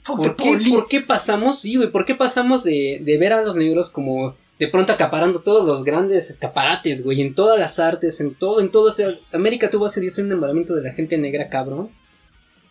¿Por 0.05 0.35
qué, 0.35 0.57
por 0.69 0.87
qué 0.89 0.99
pasamos, 1.01 1.59
sí, 1.59 1.77
güey, 1.77 1.89
por 1.89 2.03
qué 2.05 2.13
pasamos 2.13 2.63
de, 2.65 2.99
de 3.01 3.17
ver 3.17 3.31
a 3.33 3.41
los 3.41 3.55
negros 3.55 3.89
como 3.89 4.35
de 4.59 4.67
pronto 4.67 4.93
acaparando 4.93 5.41
todos 5.41 5.65
los 5.65 5.83
grandes 5.83 6.29
escaparates, 6.29 7.03
güey, 7.03 7.21
en 7.21 7.35
todas 7.35 7.57
las 7.59 7.79
artes, 7.79 8.21
en 8.21 8.35
todo, 8.35 8.61
en 8.61 8.71
todo, 8.71 8.85
o 8.87 8.91
sea, 8.91 9.09
América 9.31 9.69
tuvo 9.69 9.85
hace 9.85 9.99
10 9.99 10.19
un 10.19 10.25
enamoramiento 10.27 10.75
de 10.75 10.83
la 10.83 10.93
gente 10.93 11.17
negra, 11.17 11.49
cabrón, 11.49 11.89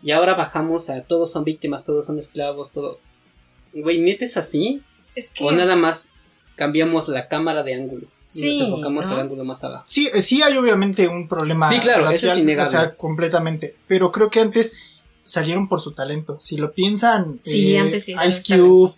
y 0.02 0.10
ahora 0.12 0.34
bajamos 0.34 0.90
a 0.90 1.02
todos 1.02 1.30
son 1.32 1.44
víctimas, 1.44 1.84
todos 1.84 2.06
son 2.06 2.18
esclavos, 2.18 2.72
todo, 2.72 2.98
güey, 3.74 4.00
¿neta 4.00 4.24
es 4.24 4.36
así? 4.36 4.82
Es 5.14 5.28
que. 5.30 5.44
O 5.44 5.52
nada 5.52 5.76
más 5.76 6.10
cambiamos 6.56 7.08
la 7.08 7.28
cámara 7.28 7.62
de 7.62 7.74
ángulo 7.74 8.06
y 8.34 8.38
Sí, 8.38 8.58
nos 8.60 8.68
enfocamos 8.68 9.06
¿no? 9.06 9.12
al 9.12 9.20
ángulo 9.20 9.44
más 9.44 9.62
abajo. 9.62 9.84
Sí, 9.86 10.08
eh, 10.14 10.22
sí 10.22 10.40
hay 10.42 10.56
obviamente 10.56 11.06
un 11.06 11.28
problema 11.28 11.68
Sí, 11.68 11.78
claro, 11.80 12.08
eso 12.08 12.32
es 12.32 12.38
innegable. 12.38 12.68
o 12.68 12.70
sea, 12.70 12.94
completamente. 12.96 13.76
Pero 13.86 14.10
creo 14.10 14.30
que 14.30 14.40
antes 14.40 14.78
salieron 15.20 15.68
por 15.68 15.80
su 15.82 15.92
talento. 15.92 16.38
Si 16.40 16.56
lo 16.56 16.72
piensan, 16.72 17.40
Sí, 17.42 17.74
eh, 17.74 17.78
antes 17.78 18.04
sí. 18.04 18.14
Ice 18.26 18.56
Cube, 18.56 18.90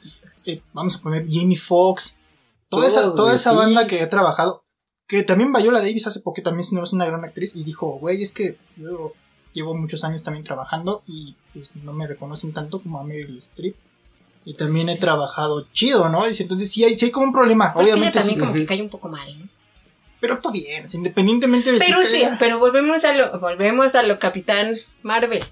eh, 0.46 0.60
vamos 0.72 0.96
a 0.96 1.00
poner 1.00 1.26
Jamie 1.28 1.56
Foxx, 1.56 2.16
toda 2.74 2.88
Todos, 2.88 3.04
esa, 3.06 3.14
toda 3.14 3.34
esa 3.34 3.50
sí. 3.50 3.56
banda 3.56 3.86
que 3.86 4.02
he 4.02 4.06
trabajado, 4.06 4.64
que 5.06 5.22
también 5.22 5.52
Viola 5.52 5.80
Davis 5.80 6.06
hace 6.06 6.20
poco 6.20 6.42
también 6.42 6.66
no 6.72 6.82
es 6.82 6.92
una 6.92 7.06
gran 7.06 7.24
actriz 7.24 7.54
y 7.54 7.64
dijo, 7.64 7.98
güey, 7.98 8.22
es 8.22 8.32
que 8.32 8.58
yo 8.76 9.12
llevo 9.52 9.74
muchos 9.74 10.04
años 10.04 10.22
también 10.22 10.44
trabajando 10.44 11.02
y 11.06 11.36
pues, 11.52 11.68
no 11.82 11.92
me 11.92 12.06
reconocen 12.06 12.52
tanto 12.52 12.82
como 12.82 13.00
a 13.00 13.04
Meryl 13.04 13.36
Streep. 13.38 13.76
Y 14.46 14.54
también 14.54 14.90
he 14.90 14.96
trabajado 14.96 15.66
chido, 15.72 16.10
¿no? 16.10 16.26
Dice, 16.26 16.42
entonces 16.42 16.70
sí 16.70 16.84
hay, 16.84 16.98
sí 16.98 17.06
hay 17.06 17.10
como 17.10 17.26
un 17.26 17.32
problema, 17.32 17.72
Pero 17.72 17.80
es 17.80 17.86
que 17.86 17.92
ella 17.92 17.94
obviamente 17.94 18.20
sí. 18.20 18.28
también 18.28 18.40
como 18.40 18.52
que 18.52 18.66
cae 18.66 18.82
un 18.82 18.90
poco 18.90 19.08
mal, 19.08 19.38
¿no? 19.38 19.48
Pero 20.20 20.34
está 20.34 20.50
bien, 20.50 20.86
independientemente 20.92 21.72
de 21.72 21.78
Pero 21.78 22.02
si 22.02 22.18
sí, 22.18 22.24
pero 22.38 22.58
volvemos 22.58 23.04
a 23.04 23.14
lo, 23.14 23.40
volvemos 23.40 23.94
a 23.94 24.02
lo 24.02 24.18
Capitán 24.18 24.74
Marvel. 25.02 25.42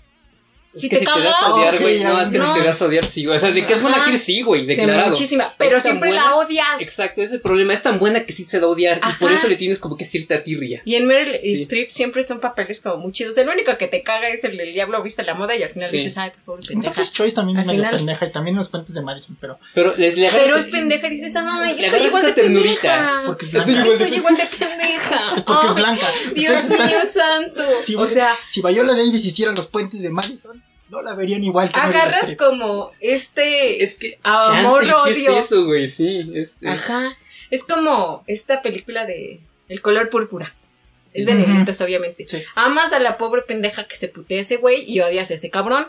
Si 0.75 0.89
que 0.89 0.97
te 0.97 1.05
si 1.07 1.13
te 1.13 1.21
das 1.21 1.35
a 1.37 1.41
caga, 1.41 1.55
odiar, 1.55 1.79
güey, 1.81 2.03
no, 2.03 2.23
es 2.23 2.29
que 2.31 2.39
no. 2.39 2.55
si 2.55 2.61
te 2.61 2.67
das 2.67 2.81
a 2.81 2.85
odiar, 2.87 3.05
sí, 3.05 3.25
güey, 3.27 3.37
o 3.37 3.41
sea, 3.41 3.51
de 3.51 3.67
que 3.67 3.73
es 3.75 3.83
buena 3.83 3.97
Ajá. 3.99 4.05
actriz, 4.07 4.23
sí, 4.25 4.41
güey, 4.43 4.65
de 4.67 4.75
declarado. 4.77 5.11
muchísima, 5.11 5.55
pero 5.59 5.77
Es 5.77 5.83
siempre 5.83 6.09
buena. 6.11 6.25
la 6.31 6.37
odias. 6.37 6.81
Exacto, 6.81 7.21
ese 7.21 7.27
es 7.27 7.33
el 7.35 7.41
problema. 7.43 7.75
Es 7.75 7.83
tan 7.83 7.99
buena 7.99 8.25
que 8.25 8.33
sí 8.33 8.45
se 8.45 8.59
da 8.59 8.67
a 8.67 8.71
odiar 8.71 8.99
y 8.99 9.13
por 9.19 9.31
Ajá. 9.31 9.39
eso 9.39 9.49
le 9.49 9.57
tienes 9.57 9.79
como 9.79 9.97
que 9.99 10.05
cierta 10.07 10.43
tirria. 10.43 10.81
Y 10.87 10.95
en 10.95 11.07
Meryl 11.07 11.37
Sí. 11.41 11.53
Streep 11.55 11.91
siempre 11.91 12.27
son 12.27 12.41
papeles 12.41 12.81
como 12.81 12.97
muy 12.97 13.13
chidos. 13.13 13.37
El 13.37 13.49
único 13.51 13.77
que 13.77 13.87
te 13.87 14.03
caga 14.03 14.29
es 14.31 14.45
el 14.45 14.57
del 14.57 14.73
diablo 14.73 15.03
viste 15.03 15.23
la 15.25 15.35
moda 15.35 15.55
y 15.57 15.63
al 15.63 15.71
final 15.71 15.91
Sí. 15.91 15.99
dices, 15.99 16.17
ay, 16.17 16.31
pues 16.31 16.45
pobre 16.45 16.63
En 16.63 16.69
pendeja. 16.69 16.91
Sophie's 16.95 17.13
Choice 17.13 17.35
también 17.37 17.59
es 17.59 17.67
medio 17.67 17.81
final- 17.83 17.97
pendeja 17.99 18.27
y 18.27 18.33
también 18.33 18.55
en 18.55 18.59
los 18.59 18.69
puentes 18.69 18.95
de 18.95 19.03
Madison, 19.03 19.37
pero 19.41 19.59
Pero 19.75 19.95
les 19.97 20.17
le 20.17 20.31
Pero 20.31 20.57
es 20.57 20.67
pendeja 20.69 21.07
y 21.07 21.11
dices, 21.11 21.37
ay, 21.37 21.77
Le 21.77 21.87
estoy 21.87 22.07
igual 22.07 22.25
de 22.25 22.33
pendeja. 22.33 23.23
porque 23.27 23.45
es 23.45 23.55
Estoy 23.55 23.75
blanca. 23.75 23.83
igual 23.85 23.99
de- 23.99 24.05
Estoy 24.05 24.19
igual 24.19 24.37
de 24.37 24.47
pendeja. 24.47 25.35
Es 25.37 25.43
porque 25.45 25.67
es 25.67 25.75
blanca. 25.75 26.07
Dios 26.35 26.69
mío 26.71 27.01
santo. 27.05 27.63
o 27.99 28.09
sea, 28.09 28.35
si 28.49 28.63
Viola 28.63 28.95
Davis 28.95 29.25
hiciera 29.25 29.53
los 29.53 29.67
puentes 29.67 30.01
de 30.03 30.11
Madison, 30.11 30.62
no 30.93 31.03
la 31.03 31.15
verían 31.15 31.43
igual 31.43 31.73
que 31.73 31.81
agarras 31.81 32.37
como 32.37 32.93
este 33.01 33.83
Es 33.83 33.97
que. 33.97 34.19
amor 34.23 34.87
chance, 34.87 35.15
¿qué 35.15 35.29
odio. 35.29 35.39
es 35.39 35.47
eso, 35.47 35.65
güey? 35.65 35.89
Sí, 35.89 36.31
es. 36.35 36.59
es- 36.61 36.69
Ajá. 36.71 37.17
Es 37.51 37.65
como 37.65 38.23
esta 38.27 38.63
película 38.63 39.05
de 39.07 39.41
El 39.69 39.81
color 39.83 40.09
púrpura. 40.11 40.55
Es 41.15 41.27
de 41.27 41.35
negritos, 41.35 41.79
obviamente. 41.83 42.27
Sí. 42.27 42.43
Amas 42.55 42.93
a 42.95 42.99
la 42.99 43.19
pobre 43.19 43.43
pendeja 43.43 43.85
que 43.87 43.97
se 43.97 44.09
putea 44.09 44.41
ese 44.41 44.57
güey 44.57 44.85
y 44.91 45.01
odias 45.01 45.31
a 45.31 45.35
ese 45.35 45.51
cabrón. 45.51 45.85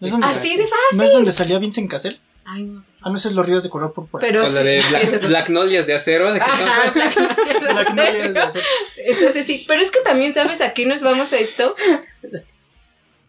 ¿No 0.00 0.06
es 0.06 0.12
donde 0.12 0.26
Así 0.28 0.56
de 0.56 0.62
fácil. 0.68 0.98
¿No 0.98 1.02
es 1.04 1.12
donde 1.12 1.32
salía 1.32 1.58
Vincent 1.58 1.90
Cassel? 1.90 2.20
Ay, 2.44 2.62
no. 2.62 2.84
Ah, 3.02 3.10
no, 3.10 3.16
ese 3.16 3.28
es 3.28 3.34
Los 3.34 3.44
Ríos 3.46 3.62
de 3.64 3.70
Color 3.70 3.92
Púrpura. 3.92 4.20
Pero 4.26 4.46
sí, 4.46 4.62
de 4.62 4.80
sí, 4.80 4.88
Black, 4.90 5.02
es- 5.04 5.28
Blacknolias 5.28 5.86
de 5.88 5.94
acero. 5.94 6.32
De 6.32 6.38
que 6.38 6.44
Ajá, 6.44 6.92
La 6.94 7.10
que 7.10 7.20
no 7.20 8.12
le 8.12 8.22
has 8.22 8.34
de 8.34 8.40
hacer. 8.40 8.62
Entonces 9.04 9.44
sí, 9.44 9.64
pero 9.66 9.80
es 9.82 9.90
que 9.90 10.00
también, 10.00 10.32
¿sabes 10.34 10.60
a 10.60 10.72
qué 10.72 10.86
nos 10.86 11.02
vamos 11.02 11.32
a 11.32 11.38
esto? 11.38 11.74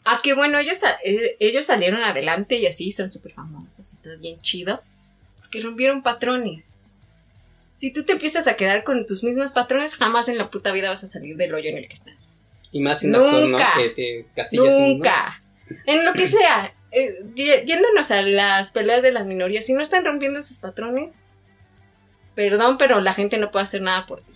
A 0.05 0.17
que 0.23 0.33
bueno, 0.33 0.57
ellos, 0.59 0.79
eh, 1.03 1.35
ellos 1.39 1.65
salieron 1.65 2.01
adelante 2.01 2.57
y 2.57 2.65
así 2.65 2.91
son 2.91 3.11
súper 3.11 3.33
famosos 3.33 3.93
y 3.93 3.97
todo 3.97 4.17
bien 4.19 4.41
chido. 4.41 4.81
Porque 5.39 5.61
rompieron 5.61 6.03
patrones. 6.03 6.79
Si 7.71 7.91
tú 7.91 8.03
te 8.03 8.13
empiezas 8.13 8.47
a 8.47 8.55
quedar 8.55 8.83
con 8.83 9.05
tus 9.05 9.23
mismos 9.23 9.51
patrones, 9.51 9.95
jamás 9.95 10.27
en 10.29 10.37
la 10.37 10.49
puta 10.49 10.71
vida 10.71 10.89
vas 10.89 11.03
a 11.03 11.07
salir 11.07 11.37
del 11.37 11.53
hoyo 11.53 11.69
en 11.69 11.77
el 11.77 11.87
que 11.87 11.93
estás. 11.93 12.33
Y 12.71 12.81
más 12.81 12.99
siendo 12.99 13.23
actor, 13.25 13.41
¿no? 13.41 13.47
Nunca. 13.49 13.67
Que 13.77 13.89
te 13.89 14.25
casillas 14.35 14.73
en- 14.73 14.79
¿no? 14.81 14.87
Nunca. 14.95 15.43
En 15.85 16.05
lo 16.05 16.13
que 16.13 16.25
sea. 16.25 16.73
eh, 16.91 17.23
y- 17.35 17.65
yéndonos 17.67 18.09
a 18.09 18.23
las 18.23 18.71
peleas 18.71 19.03
de 19.03 19.11
las 19.11 19.25
minorías, 19.27 19.63
si 19.65 19.73
no 19.73 19.81
están 19.81 20.03
rompiendo 20.03 20.41
sus 20.41 20.57
patrones, 20.57 21.17
perdón, 22.35 22.77
pero 22.79 22.99
la 23.01 23.13
gente 23.13 23.37
no 23.37 23.51
puede 23.51 23.63
hacer 23.63 23.81
nada 23.81 24.05
por 24.07 24.21
ti. 24.21 24.33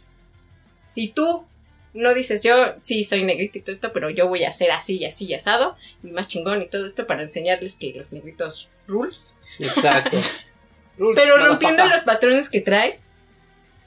Si 0.88 1.08
tú 1.12 1.46
no 1.94 2.14
dices, 2.14 2.42
yo 2.44 2.54
sí 2.82 3.04
soy 3.04 3.24
negrito 3.24 3.58
y 3.60 3.62
todo 3.62 3.76
esto, 3.76 3.92
pero 3.94 4.10
yo 4.10 4.28
voy 4.28 4.44
a 4.44 4.50
hacer 4.50 4.72
así 4.72 4.98
y 4.98 5.06
así 5.06 5.26
y 5.26 5.34
asado, 5.34 5.78
y 6.04 6.12
más 6.12 6.28
chingón 6.28 6.62
y 6.62 6.68
todo 6.68 6.86
esto 6.86 7.06
para 7.08 7.24
enseñarles 7.24 7.76
que 7.76 7.94
los 7.96 8.12
negritos 8.12 8.70
rules. 8.88 9.36
Exacto. 9.60 10.18
Rules, 10.98 11.20
Pero 11.20 11.38
rompiendo 11.44 11.86
los 11.88 12.02
patrones 12.02 12.50
que 12.50 12.62
traes, 12.62 13.06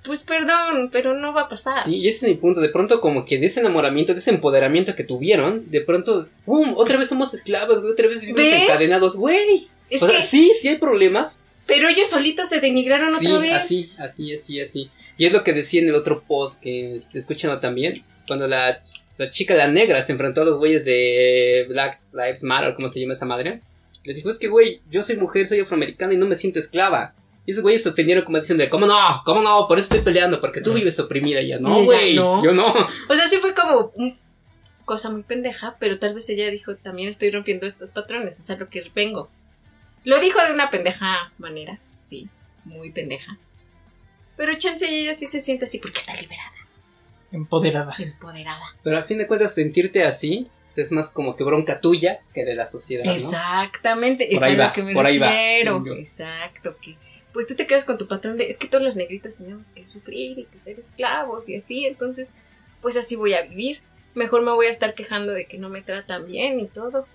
pues 0.05 0.25
perdón, 0.25 0.91
pero 0.91 1.15
no 1.15 1.33
va 1.33 1.43
a 1.43 1.49
pasar. 1.49 1.85
Sí, 1.85 1.99
y 2.01 2.09
ese 2.09 2.27
es 2.27 2.33
mi 2.33 2.39
punto. 2.39 2.61
De 2.61 2.69
pronto, 2.71 3.01
como 3.01 3.25
que 3.25 3.39
de 3.39 3.47
ese 3.47 3.61
enamoramiento, 3.61 4.13
de 4.13 4.19
ese 4.19 4.31
empoderamiento 4.31 4.97
que 4.97 5.05
tuvieron, 5.05 5.71
de 5.71 5.83
pronto, 5.83 6.29
¡pum! 6.45 6.75
Otra 6.77 6.97
vez 6.97 7.09
somos 7.09 7.33
esclavos, 7.33 7.81
güey. 7.81 7.93
Otra 7.93 8.09
vez 8.09 8.21
vivimos 8.21 8.41
¿Ves? 8.41 8.63
encadenados, 8.63 9.17
güey. 9.17 9.69
es 9.89 10.03
o 10.03 10.07
que, 10.09 10.15
sea, 10.15 10.23
sí, 10.23 10.53
sí 10.61 10.67
hay 10.69 10.79
problemas. 10.79 11.45
pero 11.67 11.89
ellos 11.89 12.09
solitos 12.09 12.49
se 12.49 12.59
denigraron 12.61 13.11
Sí, 13.21 13.27
otra 13.29 13.39
vez. 13.41 13.53
así, 13.55 13.93
así, 13.99 14.33
así, 14.35 14.61
así. 14.61 14.91
Y 15.17 15.27
es 15.27 15.33
lo 15.33 15.43
que 15.43 15.53
decía 15.53 15.83
en 15.83 15.89
el 15.89 15.95
otro 15.95 16.23
pod 16.23 16.55
que 16.61 17.03
escuchando 17.15 17.59
también. 17.61 18.05
Cuando 18.27 18.47
la, 18.47 18.83
la 19.19 19.31
chica, 19.31 19.55
la 19.55 19.69
negra, 19.69 20.01
se 20.03 20.13
enfrentó 20.13 20.43
a 20.43 20.45
los 20.45 20.59
güeyes 20.59 20.85
de 20.85 21.67
Black 21.69 22.01
Lives 22.13 22.43
Matter, 22.43 22.75
¿cómo 22.75 22.89
se 22.89 23.01
llama 23.01 23.15
esa 23.15 23.27
madre? 23.27 23.61
Les 24.05 24.17
dijo, 24.17 24.29
es 24.29 24.39
que, 24.39 24.49
güey, 24.49 24.81
yo 24.91 25.03
soy 25.03 25.17
mujer, 25.17 25.47
soy 25.47 25.61
afroamericana 25.61 26.15
y 26.15 26.17
no 26.17 26.27
me 26.27 26.37
siento 26.37 26.59
esclava. 26.59 27.15
Y 27.47 27.53
esos 27.53 27.63
güeyes 27.63 27.83
se 27.83 27.91
ofendieron 27.91 28.25
como 28.25 28.39
diciendo, 28.39 28.65
¿cómo 28.71 28.87
no? 28.87 29.23
¿Cómo 29.25 29.41
no? 29.41 29.67
Por 29.69 29.79
eso 29.79 29.85
estoy 29.85 30.01
peleando, 30.01 30.41
porque 30.41 30.61
tú 30.61 30.73
vives 30.73 30.99
oprimida. 30.99 31.41
Y 31.41 31.47
ella, 31.47 31.59
no, 31.61 31.83
güey, 31.85 32.15
no. 32.15 32.45
yo 32.45 32.53
no. 32.53 32.67
O 33.09 33.15
sea, 33.15 33.27
sí 33.27 33.37
fue 33.37 33.55
como 33.55 33.93
una 33.95 34.17
cosa 34.85 35.11
muy 35.11 35.23
pendeja, 35.23 35.77
pero 35.79 35.99
tal 35.99 36.15
vez 36.15 36.29
ella 36.29 36.51
dijo, 36.51 36.77
también 36.77 37.09
estoy 37.09 37.31
rompiendo 37.31 37.67
estos 37.67 37.93
patrones, 37.93 38.39
es 38.39 38.51
a 38.51 38.57
lo 38.57 38.69
que 38.69 38.91
vengo. 38.95 39.31
Lo 40.05 40.19
dijo 40.21 40.45
de 40.45 40.53
una 40.53 40.71
pendeja 40.71 41.33
manera, 41.39 41.81
sí, 42.01 42.29
muy 42.65 42.93
pendeja. 42.93 43.39
Pero 44.37 44.55
chance 44.57 44.87
ella 44.89 45.15
sí 45.17 45.27
se 45.27 45.41
siente 45.41 45.65
así 45.65 45.79
porque 45.79 45.99
está 45.99 46.15
liberada, 46.15 46.53
Empoderada. 47.33 47.95
empoderada. 47.99 48.63
Pero 48.83 48.99
a 48.99 49.05
fin 49.05 49.19
de 49.19 49.27
cuentas, 49.27 49.55
sentirte 49.55 50.05
así 50.05 50.49
pues, 50.67 50.79
es 50.79 50.93
más 50.93 51.11
como 51.11 51.37
que 51.37 51.45
bronca 51.45 51.81
tuya 51.81 52.21
que 52.35 52.45
de 52.45 52.55
la 52.55 52.67
sociedad, 52.67 53.05
¿no? 53.05 53.13
Exactamente, 53.13 54.27
Por 54.27 54.37
es 54.37 54.43
ahí 54.43 54.55
a 54.55 54.59
va, 54.59 54.67
lo 54.69 54.73
que 54.73 54.83
me 54.83 54.93
por 54.95 55.07
ahí 55.07 55.19
va, 55.19 55.29
refiero. 55.29 55.85
yo. 55.85 55.95
Exacto, 55.95 56.77
que 56.81 56.97
pues 57.33 57.47
tú 57.47 57.55
te 57.55 57.67
quedas 57.67 57.85
con 57.85 57.99
tu 57.99 58.09
patrón 58.09 58.39
de, 58.39 58.47
es 58.49 58.57
que 58.57 58.67
todos 58.67 58.83
los 58.83 58.97
negritos 58.97 59.37
tenemos 59.37 59.71
que 59.71 59.85
sufrir 59.85 60.39
y 60.39 60.45
que 60.45 60.59
ser 60.59 60.79
esclavos 60.79 61.49
y 61.49 61.57
así, 61.57 61.85
entonces, 61.87 62.31
pues 62.81 62.97
así 62.97 63.15
voy 63.17 63.35
a 63.35 63.43
vivir. 63.43 63.81
Mejor 64.15 64.43
me 64.43 64.53
voy 64.53 64.67
a 64.67 64.71
estar 64.71 64.95
quejando 64.95 65.33
de 65.35 65.45
que 65.47 65.59
no 65.59 65.69
me 65.69 65.83
tratan 65.83 66.27
bien 66.27 66.59
y 66.61 66.67
todo. 66.69 67.07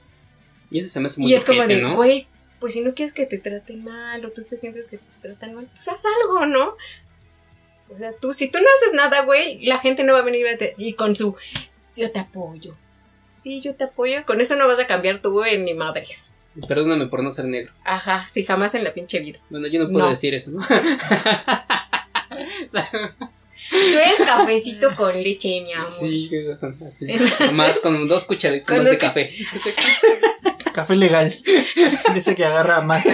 Y 0.70 0.80
eso 0.80 0.90
se 0.90 1.00
me 1.00 1.08
hace 1.08 1.22
muy 1.22 1.32
Y 1.32 1.34
es 1.34 1.44
como 1.44 1.66
de, 1.66 1.82
¿no? 1.82 1.96
güey, 1.96 2.28
pues 2.60 2.74
si 2.74 2.82
no 2.82 2.94
quieres 2.94 3.14
que 3.14 3.26
te 3.26 3.40
traten 3.40 3.84
mal 3.84 4.24
o 4.24 4.32
tú 4.32 4.44
te 4.48 4.56
sientes 4.58 4.86
que 4.86 4.98
te 5.00 5.04
tratan 5.22 5.56
mal, 5.56 5.68
pues 5.74 5.88
haz 5.88 6.04
algo, 6.22 6.46
¿no? 6.46 6.76
O 7.94 7.98
sea, 7.98 8.14
tú, 8.14 8.34
si 8.34 8.50
tú 8.52 8.58
no 8.60 8.66
haces 8.78 8.94
nada, 8.94 9.24
güey, 9.24 9.60
la 9.66 9.80
gente 9.80 10.04
no 10.04 10.14
va 10.14 10.20
a 10.20 10.24
venir 10.24 10.48
a 10.48 10.58
te- 10.58 10.76
y 10.78 10.94
con 10.94 11.16
su, 11.16 11.36
yo 11.96 12.12
te 12.12 12.20
apoyo. 12.20 12.76
Sí, 13.34 13.60
yo 13.62 13.76
te 13.76 13.84
apoyo. 13.86 14.26
Con 14.26 14.40
eso 14.42 14.56
no 14.56 14.68
vas 14.68 14.80
a 14.80 14.88
cambiar 14.88 15.22
tú 15.22 15.44
en 15.44 15.66
ni 15.66 15.74
madres. 15.74 16.34
Perdóname 16.68 17.08
por 17.08 17.24
no 17.24 17.32
ser 17.32 17.46
negro. 17.46 17.72
Ajá, 17.86 18.28
sí, 18.30 18.44
jamás 18.46 18.76
en 18.76 18.84
la 18.84 18.94
pinche 18.94 19.20
vida. 19.20 19.40
Bueno, 19.50 19.68
yo 19.68 19.80
no 19.82 19.90
puedo 19.90 20.06
No. 20.06 20.10
decir 20.12 20.34
eso, 20.34 20.52
¿no? 20.52 20.60
Tú 23.70 23.98
eres 23.98 24.18
cafecito 24.26 24.96
con 24.96 25.14
leche, 25.22 25.62
mi 25.62 25.72
amor. 25.74 25.90
Sí, 25.90 26.30
razón, 26.48 26.78
así. 26.86 27.08
Más 27.54 27.80
con 27.80 28.06
dos 28.08 28.26
cucharitas 28.26 28.68
Con 28.68 28.78
más 28.84 28.86
dos 28.86 28.94
de 28.94 28.98
café. 29.00 29.30
Café 30.74 30.96
legal. 30.96 31.42
Dice 32.14 32.36
que 32.36 32.44
agarra 32.46 32.82
más, 32.82 33.06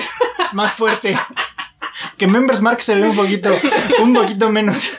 más 0.53 0.73
fuerte. 0.73 1.15
Que 2.17 2.27
Members 2.27 2.61
Mark 2.61 2.81
se 2.81 2.95
ve 2.95 3.07
un 3.09 3.15
poquito, 3.15 3.49
un 4.01 4.13
poquito 4.13 4.49
menos. 4.51 4.97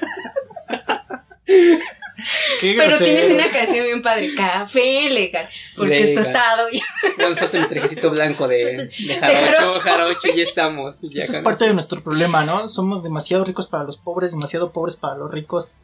Qué 2.60 2.74
Pero 2.76 2.88
grosero. 2.88 3.04
tienes 3.04 3.30
una 3.30 3.46
canción 3.48 3.84
bien 3.86 4.02
padre, 4.02 4.34
café 4.34 5.08
legal, 5.08 5.48
porque 5.76 6.00
Legal. 6.00 6.24
tostado 6.24 6.68
y 6.70 6.82
Nos 7.16 7.38
falta 7.38 7.58
el 7.58 7.68
trajecito 7.68 8.10
blanco 8.10 8.48
de, 8.48 8.88
de 8.88 9.14
jarocho, 9.20 9.52
jarocho. 9.56 9.80
jarocho, 9.80 10.28
y 10.28 10.36
ya 10.38 10.42
estamos. 10.42 10.96
Ya 11.02 11.22
Eso 11.22 11.32
es 11.34 11.38
parte 11.38 11.64
de 11.66 11.74
nuestro 11.74 12.02
problema, 12.02 12.44
¿no? 12.44 12.68
Somos 12.68 13.04
demasiado 13.04 13.44
ricos 13.44 13.68
para 13.68 13.84
los 13.84 13.96
pobres, 13.98 14.32
demasiado 14.32 14.72
pobres 14.72 14.96
para 14.96 15.14
los 15.14 15.30
ricos, 15.30 15.76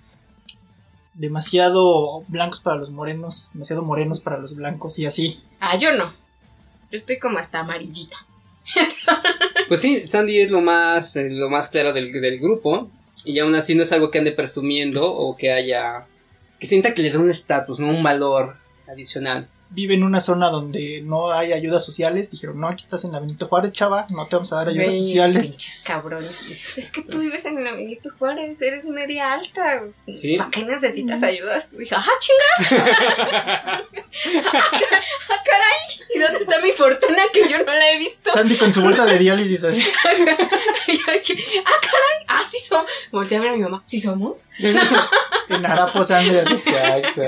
demasiado 1.14 2.22
blancos 2.26 2.60
para 2.60 2.76
los 2.78 2.90
morenos, 2.90 3.48
demasiado 3.52 3.84
morenos 3.84 4.20
para 4.20 4.38
los 4.38 4.56
blancos 4.56 4.98
y 4.98 5.06
así. 5.06 5.40
Ah, 5.60 5.76
yo 5.76 5.92
no. 5.92 6.06
Yo 6.90 6.96
estoy 6.96 7.20
como 7.20 7.38
hasta 7.38 7.60
amarillita. 7.60 8.16
Pues 9.68 9.80
sí, 9.80 10.04
Sandy 10.08 10.40
es 10.40 10.50
lo 10.50 10.60
más, 10.60 11.16
eh, 11.16 11.28
lo 11.30 11.48
más 11.48 11.68
claro 11.68 11.92
del, 11.92 12.12
del 12.12 12.38
grupo. 12.38 12.90
Y 13.24 13.38
aún 13.38 13.54
así 13.54 13.74
no 13.74 13.82
es 13.82 13.92
algo 13.92 14.10
que 14.10 14.18
ande 14.18 14.32
presumiendo 14.32 15.10
o 15.10 15.36
que 15.36 15.52
haya. 15.52 16.06
que 16.60 16.66
sienta 16.66 16.94
que 16.94 17.02
le 17.02 17.10
da 17.10 17.18
un 17.18 17.30
estatus, 17.30 17.78
no 17.78 17.88
un 17.88 18.02
valor 18.02 18.56
adicional. 18.86 19.48
Vive 19.74 19.94
en 19.94 20.04
una 20.04 20.20
zona 20.20 20.48
donde 20.50 21.02
no 21.02 21.32
hay 21.32 21.52
ayudas 21.52 21.84
sociales. 21.84 22.30
Dijeron, 22.30 22.60
no, 22.60 22.68
aquí 22.68 22.84
estás 22.84 23.04
en 23.04 23.12
la 23.12 23.18
Benito 23.20 23.48
Juárez, 23.48 23.72
chava, 23.72 24.06
no 24.10 24.26
te 24.28 24.36
vamos 24.36 24.52
a 24.52 24.56
dar 24.56 24.68
ayudas 24.68 24.86
Güey, 24.86 25.02
sociales. 25.02 25.48
Pinches 25.48 25.82
cabrones. 25.84 26.44
Es 26.76 26.90
que 26.92 27.02
tú 27.02 27.18
vives 27.18 27.44
en 27.46 27.58
el 27.58 27.76
Benito 27.76 28.10
Juárez, 28.18 28.62
eres 28.62 28.84
media 28.84 29.32
alta. 29.32 29.82
Sí. 30.12 30.36
¿Para 30.36 30.50
qué 30.50 30.64
necesitas 30.64 31.22
ayudas? 31.22 31.70
Tu 31.70 31.80
hija, 31.80 31.96
¡ah, 31.98 32.10
chinga! 32.20 33.82
¡Ah, 34.52 35.42
caray! 35.44 36.06
¿Y 36.14 36.18
dónde 36.20 36.38
está 36.38 36.60
mi 36.60 36.70
fortuna 36.72 37.22
que 37.32 37.48
yo 37.48 37.58
no 37.58 37.64
la 37.64 37.90
he 37.90 37.98
visto? 37.98 38.30
Sandy 38.32 38.56
con 38.56 38.72
su 38.72 38.80
bolsa 38.82 39.04
de 39.06 39.18
diálisis 39.18 39.64
así. 39.64 39.80
¡ah, 40.04 40.10
caray! 41.80 42.24
¡Ah, 42.28 42.44
sí 42.48 42.58
somos! 42.60 42.86
Volteé 43.10 43.38
a 43.38 43.40
ver 43.40 43.50
a 43.50 43.56
mi 43.56 43.62
mamá, 43.62 43.82
¿sí 43.86 44.00
somos? 44.00 44.48
En 45.48 45.66
harapos 45.66 46.08
Sandy. 46.08 46.36
Exacto. 46.36 47.20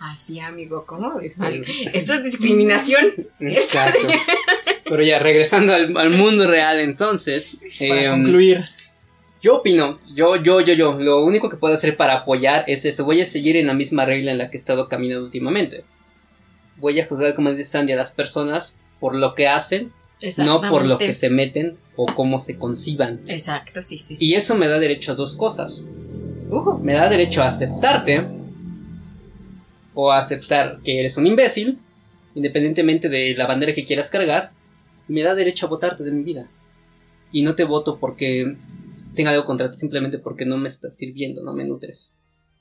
Así, 0.00 0.40
amigo, 0.40 0.86
¿cómo 0.86 1.18
ves? 1.18 1.36
Esto 1.92 2.14
es 2.14 2.24
discriminación. 2.24 3.04
Exacto. 3.40 4.08
Pero 4.84 5.02
ya, 5.02 5.18
regresando 5.18 5.74
al, 5.74 5.94
al 5.94 6.10
mundo 6.10 6.48
real 6.48 6.80
entonces. 6.80 7.58
Para 7.78 8.04
em, 8.04 8.22
concluir, 8.22 8.64
Yo 9.42 9.58
opino, 9.58 10.00
yo, 10.14 10.36
yo, 10.36 10.62
yo, 10.62 10.72
yo, 10.72 10.92
lo 10.94 11.22
único 11.22 11.50
que 11.50 11.58
puedo 11.58 11.74
hacer 11.74 11.98
para 11.98 12.16
apoyar 12.16 12.64
es 12.66 12.86
eso, 12.86 13.04
voy 13.04 13.20
a 13.20 13.26
seguir 13.26 13.56
en 13.56 13.66
la 13.66 13.74
misma 13.74 14.06
regla 14.06 14.32
en 14.32 14.38
la 14.38 14.50
que 14.50 14.56
he 14.56 14.60
estado 14.60 14.88
caminando 14.88 15.26
últimamente. 15.26 15.84
Voy 16.78 16.98
a 16.98 17.06
juzgar, 17.06 17.34
como 17.34 17.50
dice 17.50 17.64
Sandy, 17.64 17.92
a 17.92 17.96
las 17.96 18.10
personas 18.10 18.76
por 19.00 19.14
lo 19.14 19.34
que 19.34 19.48
hacen, 19.48 19.92
no 20.38 20.62
por 20.62 20.86
lo 20.86 20.96
que 20.96 21.12
se 21.12 21.28
meten 21.28 21.76
o 21.96 22.06
cómo 22.06 22.38
se 22.38 22.56
conciban. 22.56 23.20
Exacto, 23.26 23.82
sí, 23.82 23.98
sí. 23.98 24.16
sí. 24.16 24.26
Y 24.26 24.34
eso 24.34 24.54
me 24.54 24.66
da 24.66 24.78
derecho 24.78 25.12
a 25.12 25.14
dos 25.14 25.36
cosas. 25.36 25.84
Ujú. 26.48 26.78
Me 26.78 26.94
da 26.94 27.10
derecho 27.10 27.42
a 27.42 27.48
aceptarte 27.48 28.40
o 30.02 30.10
a 30.12 30.18
aceptar 30.18 30.80
que 30.84 30.98
eres 31.00 31.16
un 31.16 31.26
imbécil, 31.26 31.78
independientemente 32.34 33.08
de 33.08 33.34
la 33.34 33.46
bandera 33.46 33.72
que 33.72 33.84
quieras 33.84 34.10
cargar. 34.10 34.52
Me 35.08 35.22
da 35.22 35.34
derecho 35.34 35.66
a 35.66 35.68
votarte 35.68 36.04
de 36.04 36.12
mi 36.12 36.22
vida. 36.22 36.48
Y 37.32 37.42
no 37.42 37.54
te 37.54 37.64
voto 37.64 37.98
porque 37.98 38.56
tenga 39.14 39.30
algo 39.30 39.44
contra 39.44 39.70
ti, 39.70 39.76
simplemente 39.78 40.18
porque 40.18 40.44
no 40.46 40.56
me 40.56 40.68
estás 40.68 40.96
sirviendo, 40.96 41.42
no 41.42 41.52
me 41.52 41.64
nutres. 41.64 42.14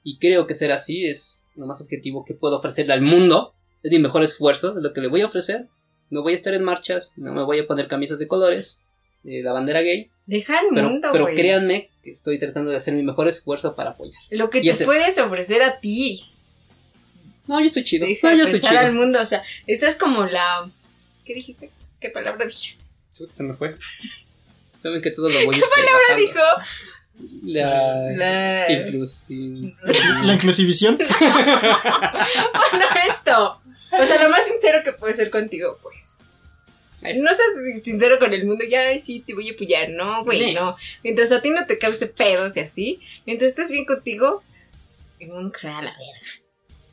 Y 0.04 0.18
creo 0.18 0.48
que 0.48 0.56
ser 0.56 0.72
así 0.72 1.06
es 1.06 1.46
lo 1.56 1.66
más 1.68 1.82
objetivo 1.82 2.26
que 2.26 2.34
puedo 2.34 2.58
ofrecerle 2.58 2.94
al 2.94 3.02
mundo. 3.02 3.54
Es 3.84 3.92
mi 3.92 4.00
mejor 4.00 4.24
esfuerzo, 4.24 4.76
es 4.76 4.82
lo 4.84 4.94
que 4.94 5.02
le 5.02 5.08
voy 5.08 5.22
a 5.22 5.28
ofrecer. 5.28 5.68
No 6.10 6.24
voy 6.24 6.34
a 6.34 6.36
estar 6.36 6.54
en 6.54 6.64
marchas, 6.64 7.14
no 7.18 7.34
me 7.34 7.44
voy 7.44 7.60
a 7.60 7.68
poner 7.68 7.88
camisas 7.88 8.18
de 8.18 8.28
colores, 8.28 8.82
de 9.24 9.44
la 9.44 9.54
bandera 9.54 9.82
gay. 9.82 10.10
Deja 10.26 10.60
el 10.62 10.74
Pero, 10.74 10.90
mundo, 10.90 11.10
pero 11.12 11.26
güey. 11.26 11.36
créanme 11.36 11.90
que 12.04 12.10
estoy 12.10 12.40
tratando 12.40 12.72
de 12.72 12.78
hacer 12.78 12.94
mi 12.96 13.04
mejor 13.04 13.28
esfuerzo 13.28 13.76
para 13.76 13.92
apoyar. 13.92 14.20
Lo 14.32 14.50
que 14.50 14.60
Y 14.60 14.64
te 14.64 14.70
es- 14.70 14.84
puedes 14.84 15.20
ofrecer 15.20 15.62
a 15.62 15.80
ti. 15.80 16.22
No, 17.50 17.60
yo 17.60 17.66
estoy 17.66 17.84
chido. 17.84 18.06
Deja 18.06 18.30
No, 18.30 18.38
yo 18.38 18.44
estoy 18.44 18.60
pensar 18.60 18.78
al 18.78 18.92
chido. 18.92 19.02
mundo. 19.02 19.20
O 19.22 19.26
sea, 19.26 19.42
esta 19.66 19.88
es 19.88 19.96
como 19.96 20.24
la. 20.28 20.70
¿Qué 21.26 21.34
dijiste? 21.34 21.72
¿Qué 22.00 22.10
palabra 22.12 22.46
dijiste? 22.46 22.84
Se 23.12 23.42
me 23.44 23.56
fue. 23.56 23.76
Saben 24.84 25.02
que 25.02 25.10
todo 25.10 25.28
lo 25.28 25.46
voy 25.46 25.56
¿Qué 25.56 25.62
palabra 25.62 26.16
dijo? 26.16 26.40
La... 27.44 28.12
La. 28.16 28.72
Inclusión. 28.72 29.74
la 30.24 30.34
inclusivisión. 30.36 30.98
Bueno, 32.72 32.86
esto. 33.10 33.62
O 33.92 34.06
sea, 34.06 34.24
lo 34.24 34.30
más 34.30 34.46
sincero 34.46 34.82
que 34.84 34.94
puede 34.94 35.16
ser 35.16 35.32
contigo, 35.32 35.80
pues. 35.82 36.18
No 37.02 37.34
seas 37.34 37.48
sincero 37.84 38.20
con 38.20 38.32
el 38.32 38.46
mundo, 38.46 38.64
ya 38.70 38.82
ay, 38.90 39.00
sí 39.00 39.22
te 39.26 39.34
voy 39.34 39.50
a 39.50 39.54
apoyar, 39.54 39.90
no, 39.90 40.24
güey, 40.24 40.50
Sí. 40.50 40.54
no. 40.54 40.76
Mientras 41.04 41.32
a 41.32 41.42
ti 41.42 41.50
no 41.50 41.66
te 41.66 41.80
cause 41.80 42.06
pedos 42.08 42.56
y 42.58 42.60
así, 42.60 43.00
mientras 43.26 43.52
estés 43.52 43.72
bien 43.72 43.86
contigo, 43.86 44.44
el 45.20 45.30
mundo 45.30 45.52
que 45.52 45.60
se 45.60 45.68
vaya 45.68 45.80
a 45.80 45.84
la 45.84 45.92
verga, 45.92 46.28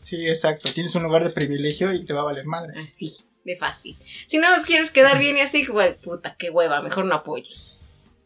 Sí, 0.06 0.24
exacto. 0.28 0.72
Tienes 0.72 0.94
un 0.94 1.02
lugar 1.02 1.24
de 1.24 1.30
privilegio 1.30 1.92
y 1.92 2.04
te 2.04 2.12
va 2.12 2.20
a 2.20 2.26
valer 2.26 2.44
madre. 2.44 2.78
así, 2.78 3.12
de 3.44 3.56
fácil. 3.56 3.98
Si 4.28 4.38
no 4.38 4.46
quieres 4.64 4.92
quedar 4.92 5.18
bien 5.18 5.36
y 5.36 5.40
así, 5.40 5.66
güey, 5.66 5.98
puta, 6.00 6.36
qué 6.38 6.48
hueva, 6.48 6.80
mejor 6.80 7.06
no 7.06 7.16
apoyes. 7.16 7.80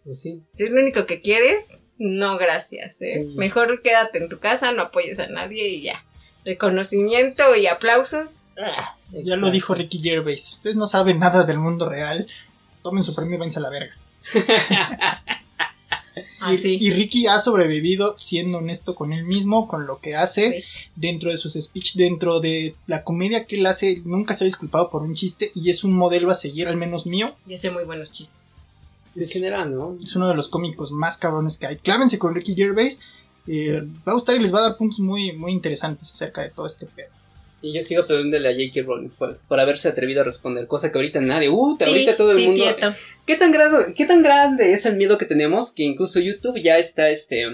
Pues 0.04 0.20
sí. 0.20 0.42
Si 0.52 0.64
es 0.64 0.70
lo 0.70 0.82
único 0.82 1.06
que 1.06 1.22
quieres, 1.22 1.72
no 1.96 2.36
gracias, 2.36 3.00
¿eh? 3.00 3.24
Sí. 3.26 3.34
Mejor 3.34 3.80
quédate 3.80 4.18
en 4.18 4.28
tu 4.28 4.38
casa, 4.38 4.72
no 4.72 4.82
apoyes 4.82 5.18
a 5.20 5.28
nadie 5.28 5.68
y 5.68 5.84
ya. 5.84 6.04
reconocimiento 6.44 7.56
y 7.56 7.66
aplausos. 7.66 8.40
Ya 9.12 9.36
lo 9.36 9.50
dijo 9.50 9.74
Ricky 9.74 10.02
Gervais. 10.02 10.50
Ustedes 10.56 10.76
no 10.76 10.86
saben 10.86 11.18
nada 11.18 11.44
del 11.44 11.58
mundo 11.58 11.88
real. 11.88 12.26
Tomen 12.82 13.04
su 13.04 13.14
premio 13.14 13.36
y 13.36 13.38
váyanse 13.38 13.58
a 13.58 13.62
la 13.62 13.70
verga. 13.70 13.96
Y- 16.20 16.54
Así. 16.54 16.78
Y, 16.80 16.90
Ricky 16.92 17.26
ha 17.26 17.38
sobrevivido 17.38 18.14
siendo 18.16 18.58
honesto 18.58 18.94
con 18.94 19.12
él 19.12 19.24
mismo, 19.24 19.66
con 19.68 19.86
lo 19.86 20.00
que 20.00 20.14
hace, 20.16 20.50
Pues, 20.50 20.90
dentro 20.96 21.30
de 21.30 21.36
sus 21.36 21.54
speech, 21.54 21.94
dentro 21.94 22.40
de 22.40 22.74
la 22.86 23.04
comedia 23.04 23.46
que 23.46 23.56
él 23.56 23.66
hace. 23.66 24.02
Nunca 24.04 24.34
se 24.34 24.44
ha 24.44 24.46
disculpado 24.46 24.90
por 24.90 25.02
un 25.02 25.14
chiste 25.14 25.50
y 25.54 25.70
es 25.70 25.84
un 25.84 25.92
modelo 25.92 26.30
a 26.30 26.34
seguir, 26.34 26.68
al 26.68 26.76
menos 26.76 27.06
mío. 27.06 27.34
y 27.46 27.54
hace 27.54 27.70
muy 27.70 27.84
buenos 27.84 28.10
chistes. 28.10 28.56
En 29.16 29.26
general, 29.26 29.74
¿no? 29.74 29.96
Es 30.02 30.14
uno 30.14 30.28
de 30.28 30.34
los 30.34 30.48
cómicos 30.48 30.92
más 30.92 31.16
cabrones 31.16 31.58
que 31.58 31.66
hay. 31.66 31.76
Clávense 31.78 32.18
con 32.18 32.34
Ricky 32.34 32.54
Gervais. 32.54 33.00
eh, 33.46 33.80
va 34.06 34.12
a 34.12 34.14
gustar 34.14 34.36
y 34.36 34.38
les 34.38 34.54
va 34.54 34.58
a 34.60 34.62
dar 34.68 34.76
puntos 34.76 35.00
muy, 35.00 35.32
muy 35.32 35.50
interesantes 35.50 36.12
acerca 36.12 36.42
de 36.42 36.50
todo 36.50 36.66
este 36.66 36.86
pedo. 36.86 37.08
Y 37.62 37.74
yo 37.74 37.82
sigo 37.82 38.06
preguntándole 38.06 38.48
a 38.48 38.52
J.K. 38.52 38.86
Rowling 38.86 39.10
por, 39.10 39.32
por 39.46 39.60
haberse 39.60 39.88
atrevido 39.88 40.22
a 40.22 40.24
responder, 40.24 40.66
cosa 40.66 40.90
que 40.90 40.98
ahorita 40.98 41.20
nadie, 41.20 41.50
uh, 41.50 41.76
Ti- 41.76 41.84
ahorita 41.84 42.16
todo 42.16 42.32
el 42.32 42.38
mundo. 42.46 42.64
¿Qué 43.26 43.36
tan, 43.36 43.52
grande, 43.52 43.94
¿Qué 43.94 44.06
tan 44.06 44.22
grande 44.22 44.72
es 44.72 44.86
el 44.86 44.96
miedo 44.96 45.18
que 45.18 45.26
tenemos 45.26 45.72
que 45.72 45.82
incluso 45.84 46.20
YouTube 46.20 46.60
ya 46.62 46.78
está 46.78 47.10
este, 47.10 47.44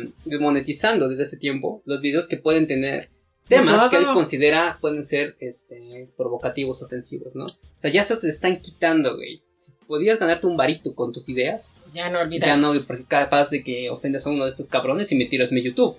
monetizando 0.40 1.08
desde 1.08 1.24
ese 1.24 1.38
tiempo 1.38 1.82
los 1.84 2.00
videos 2.00 2.28
que 2.28 2.36
pueden 2.36 2.66
tener 2.66 3.10
temas 3.48 3.90
que 3.90 3.96
él 3.96 4.06
considera 4.06 4.78
pueden 4.80 5.02
ser 5.02 5.36
este, 5.40 6.08
provocativos, 6.16 6.80
ofensivos, 6.82 7.34
¿no? 7.36 7.44
O 7.44 7.48
sea, 7.78 7.90
ya 7.90 8.00
estos 8.00 8.20
te 8.20 8.28
están 8.28 8.60
quitando, 8.60 9.16
güey. 9.16 9.42
Si 9.58 9.72
podías 9.86 10.18
ganarte 10.18 10.46
un 10.46 10.56
varito 10.56 10.94
con 10.94 11.12
tus 11.12 11.28
ideas, 11.28 11.74
Ya 11.92 12.10
no 12.10 12.20
olvidar. 12.20 12.46
ya 12.48 12.56
no, 12.56 12.72
porque 12.86 13.04
capaz 13.04 13.50
de 13.50 13.62
que 13.64 13.90
ofendas 13.90 14.26
a 14.26 14.30
uno 14.30 14.44
de 14.44 14.50
estos 14.50 14.68
cabrones 14.68 15.10
y 15.12 15.16
me 15.16 15.26
tiras 15.26 15.50
mi 15.52 15.62
YouTube. 15.62 15.96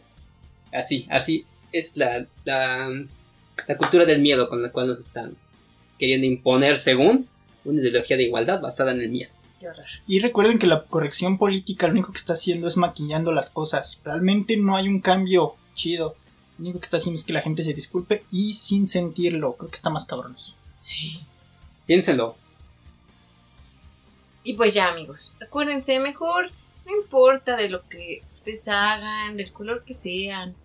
Así, 0.71 1.05
así 1.09 1.45
es 1.71 1.97
la, 1.97 2.27
la, 2.45 2.89
la 3.67 3.77
cultura 3.77 4.05
del 4.05 4.21
miedo 4.21 4.49
con 4.49 4.61
la 4.61 4.71
cual 4.71 4.88
nos 4.88 4.99
están 4.99 5.35
queriendo 5.97 6.27
imponer 6.27 6.77
según 6.77 7.27
una 7.65 7.81
ideología 7.81 8.17
de 8.17 8.23
igualdad 8.23 8.61
basada 8.61 8.91
en 8.91 9.01
el 9.01 9.09
miedo. 9.09 9.31
Qué 9.59 9.67
horror. 9.67 9.85
Y 10.05 10.19
recuerden 10.19 10.59
que 10.59 10.67
la 10.67 10.84
corrección 10.84 11.38
política 11.38 11.88
lo 11.88 11.93
único 11.93 12.11
que 12.11 12.19
está 12.19 12.34
haciendo 12.34 12.67
es 12.67 12.77
maquillando 12.77 13.31
las 13.31 13.49
cosas. 13.49 13.99
Realmente 14.03 14.57
no 14.57 14.75
hay 14.75 14.88
un 14.88 15.01
cambio 15.01 15.55
chido. 15.73 16.15
Lo 16.57 16.65
único 16.65 16.79
que 16.79 16.85
está 16.85 16.97
haciendo 16.97 17.19
es 17.19 17.25
que 17.25 17.34
la 17.34 17.41
gente 17.41 17.63
se 17.63 17.73
disculpe 17.73 18.23
y 18.31 18.53
sin 18.53 18.88
sentirlo. 18.88 19.53
Creo 19.53 19.69
que 19.69 19.75
está 19.75 19.89
más 19.89 20.05
cabrón 20.05 20.35
eso. 20.35 20.55
Sí. 20.75 21.21
Piénsenlo. 21.85 22.38
Y 24.43 24.53
pues 24.53 24.73
ya, 24.73 24.89
amigos, 24.89 25.35
acuérdense, 25.41 25.99
mejor 25.99 26.51
no 26.85 26.95
importa 26.95 27.57
de 27.57 27.69
lo 27.69 27.88
que 27.89 28.21
ustedes 28.38 28.67
hagan, 28.69 29.35
del 29.35 29.51
color 29.51 29.84
que 29.84 29.93
sean. 29.93 30.55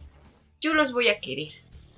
Yo 0.60 0.72
los 0.72 0.92
voy 0.92 1.08
a 1.08 1.18
querer, 1.18 1.52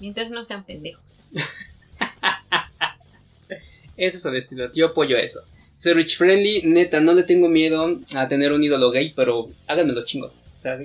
mientras 0.05 0.31
no 0.31 0.45
sean 0.45 0.65
pendejos. 0.65 1.27
Eso 3.97 4.19
es 4.19 4.27
honestidad. 4.27 4.71
Yo 4.75 4.89
apoyo 4.89 5.17
eso. 5.17 5.41
Soy 5.79 5.95
Rich 5.95 6.19
Friendly, 6.19 6.63
neta, 6.65 7.01
no 7.01 7.15
le 7.15 7.23
tengo 7.23 7.49
miedo 7.49 8.01
a 8.17 8.29
tener 8.29 8.53
un 8.53 8.63
ídolo 8.63 8.91
gay, 8.91 9.15
pero 9.15 9.49
háganmelo 9.67 10.05
chingo. 10.05 10.33
Sea, 10.57 10.79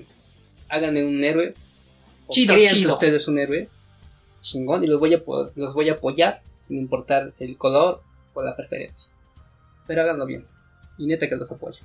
háganme 0.69 1.03
un 1.03 1.21
héroe. 1.23 1.53
Chido, 2.29 2.53
créanse 2.53 2.75
chido. 2.75 2.93
ustedes 2.93 3.27
un 3.27 3.39
héroe. 3.39 3.67
Chingón. 4.41 4.83
Y 4.83 4.87
los 4.87 4.99
voy, 4.99 5.15
a, 5.15 5.23
los 5.55 5.73
voy 5.73 5.89
a 5.89 5.93
apoyar, 5.93 6.41
sin 6.61 6.77
importar 6.77 7.33
el 7.39 7.57
color 7.57 8.01
o 8.33 8.41
la 8.41 8.55
preferencia. 8.55 9.11
Pero 9.87 10.03
háganlo 10.03 10.27
bien. 10.27 10.45
Y 10.97 11.07
neta 11.07 11.27
que 11.27 11.35
los 11.35 11.51
apoyo. 11.51 11.79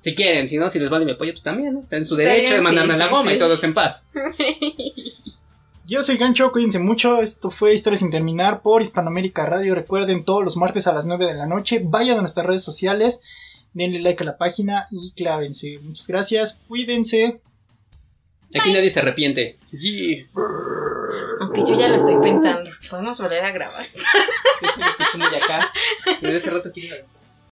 Si 0.00 0.14
quieren, 0.14 0.46
si 0.46 0.58
no, 0.58 0.70
si 0.70 0.78
les 0.78 0.90
vale 0.90 1.06
mi 1.06 1.12
apoyo, 1.12 1.32
pues 1.32 1.42
también, 1.42 1.74
¿no? 1.74 1.80
Está 1.80 1.96
en 1.96 2.04
su 2.04 2.14
Está 2.14 2.30
derecho 2.30 2.50
bien, 2.50 2.56
de 2.56 2.62
mandarme 2.62 2.94
sí, 2.94 2.94
a 2.94 2.98
la 2.98 3.08
sí, 3.08 3.14
goma 3.14 3.32
y 3.32 3.38
todos 3.38 3.64
en 3.64 3.74
paz. 3.74 4.06
Yo 5.90 6.02
soy 6.02 6.18
Gancho, 6.18 6.52
cuídense 6.52 6.78
mucho. 6.78 7.22
Esto 7.22 7.50
fue 7.50 7.72
Historia 7.72 7.98
sin 7.98 8.10
terminar 8.10 8.60
por 8.60 8.82
Hispanoamérica 8.82 9.46
Radio. 9.46 9.74
Recuerden 9.74 10.22
todos 10.22 10.44
los 10.44 10.58
martes 10.58 10.86
a 10.86 10.92
las 10.92 11.06
9 11.06 11.24
de 11.24 11.32
la 11.34 11.46
noche. 11.46 11.80
Vayan 11.82 12.18
a 12.18 12.20
nuestras 12.20 12.44
redes 12.44 12.62
sociales. 12.62 13.22
Denle 13.72 14.00
like 14.00 14.22
a 14.22 14.26
la 14.26 14.36
página 14.36 14.84
y 14.90 15.12
clávense. 15.12 15.78
Muchas 15.82 16.06
gracias. 16.06 16.60
Cuídense. 16.68 17.40
Aquí 18.60 18.70
nadie 18.72 18.90
se 18.90 19.00
arrepiente. 19.00 19.58
Yeah. 19.70 20.26
Aunque 21.40 21.64
yo 21.64 21.78
ya 21.78 21.88
lo 21.88 21.96
estoy 21.96 22.18
pensando. 22.20 22.70
Podemos 22.90 23.18
volver 23.18 23.42
a 23.44 23.50
grabar. 23.52 23.86
Sí, 23.86 24.66
sí, 24.76 24.82
escucho 24.82 25.18
muy 25.18 25.38
acá. 25.40 25.72
Desde 26.20 26.36
hace 26.36 26.50
rato 26.50 26.70
quiero- 26.72 27.06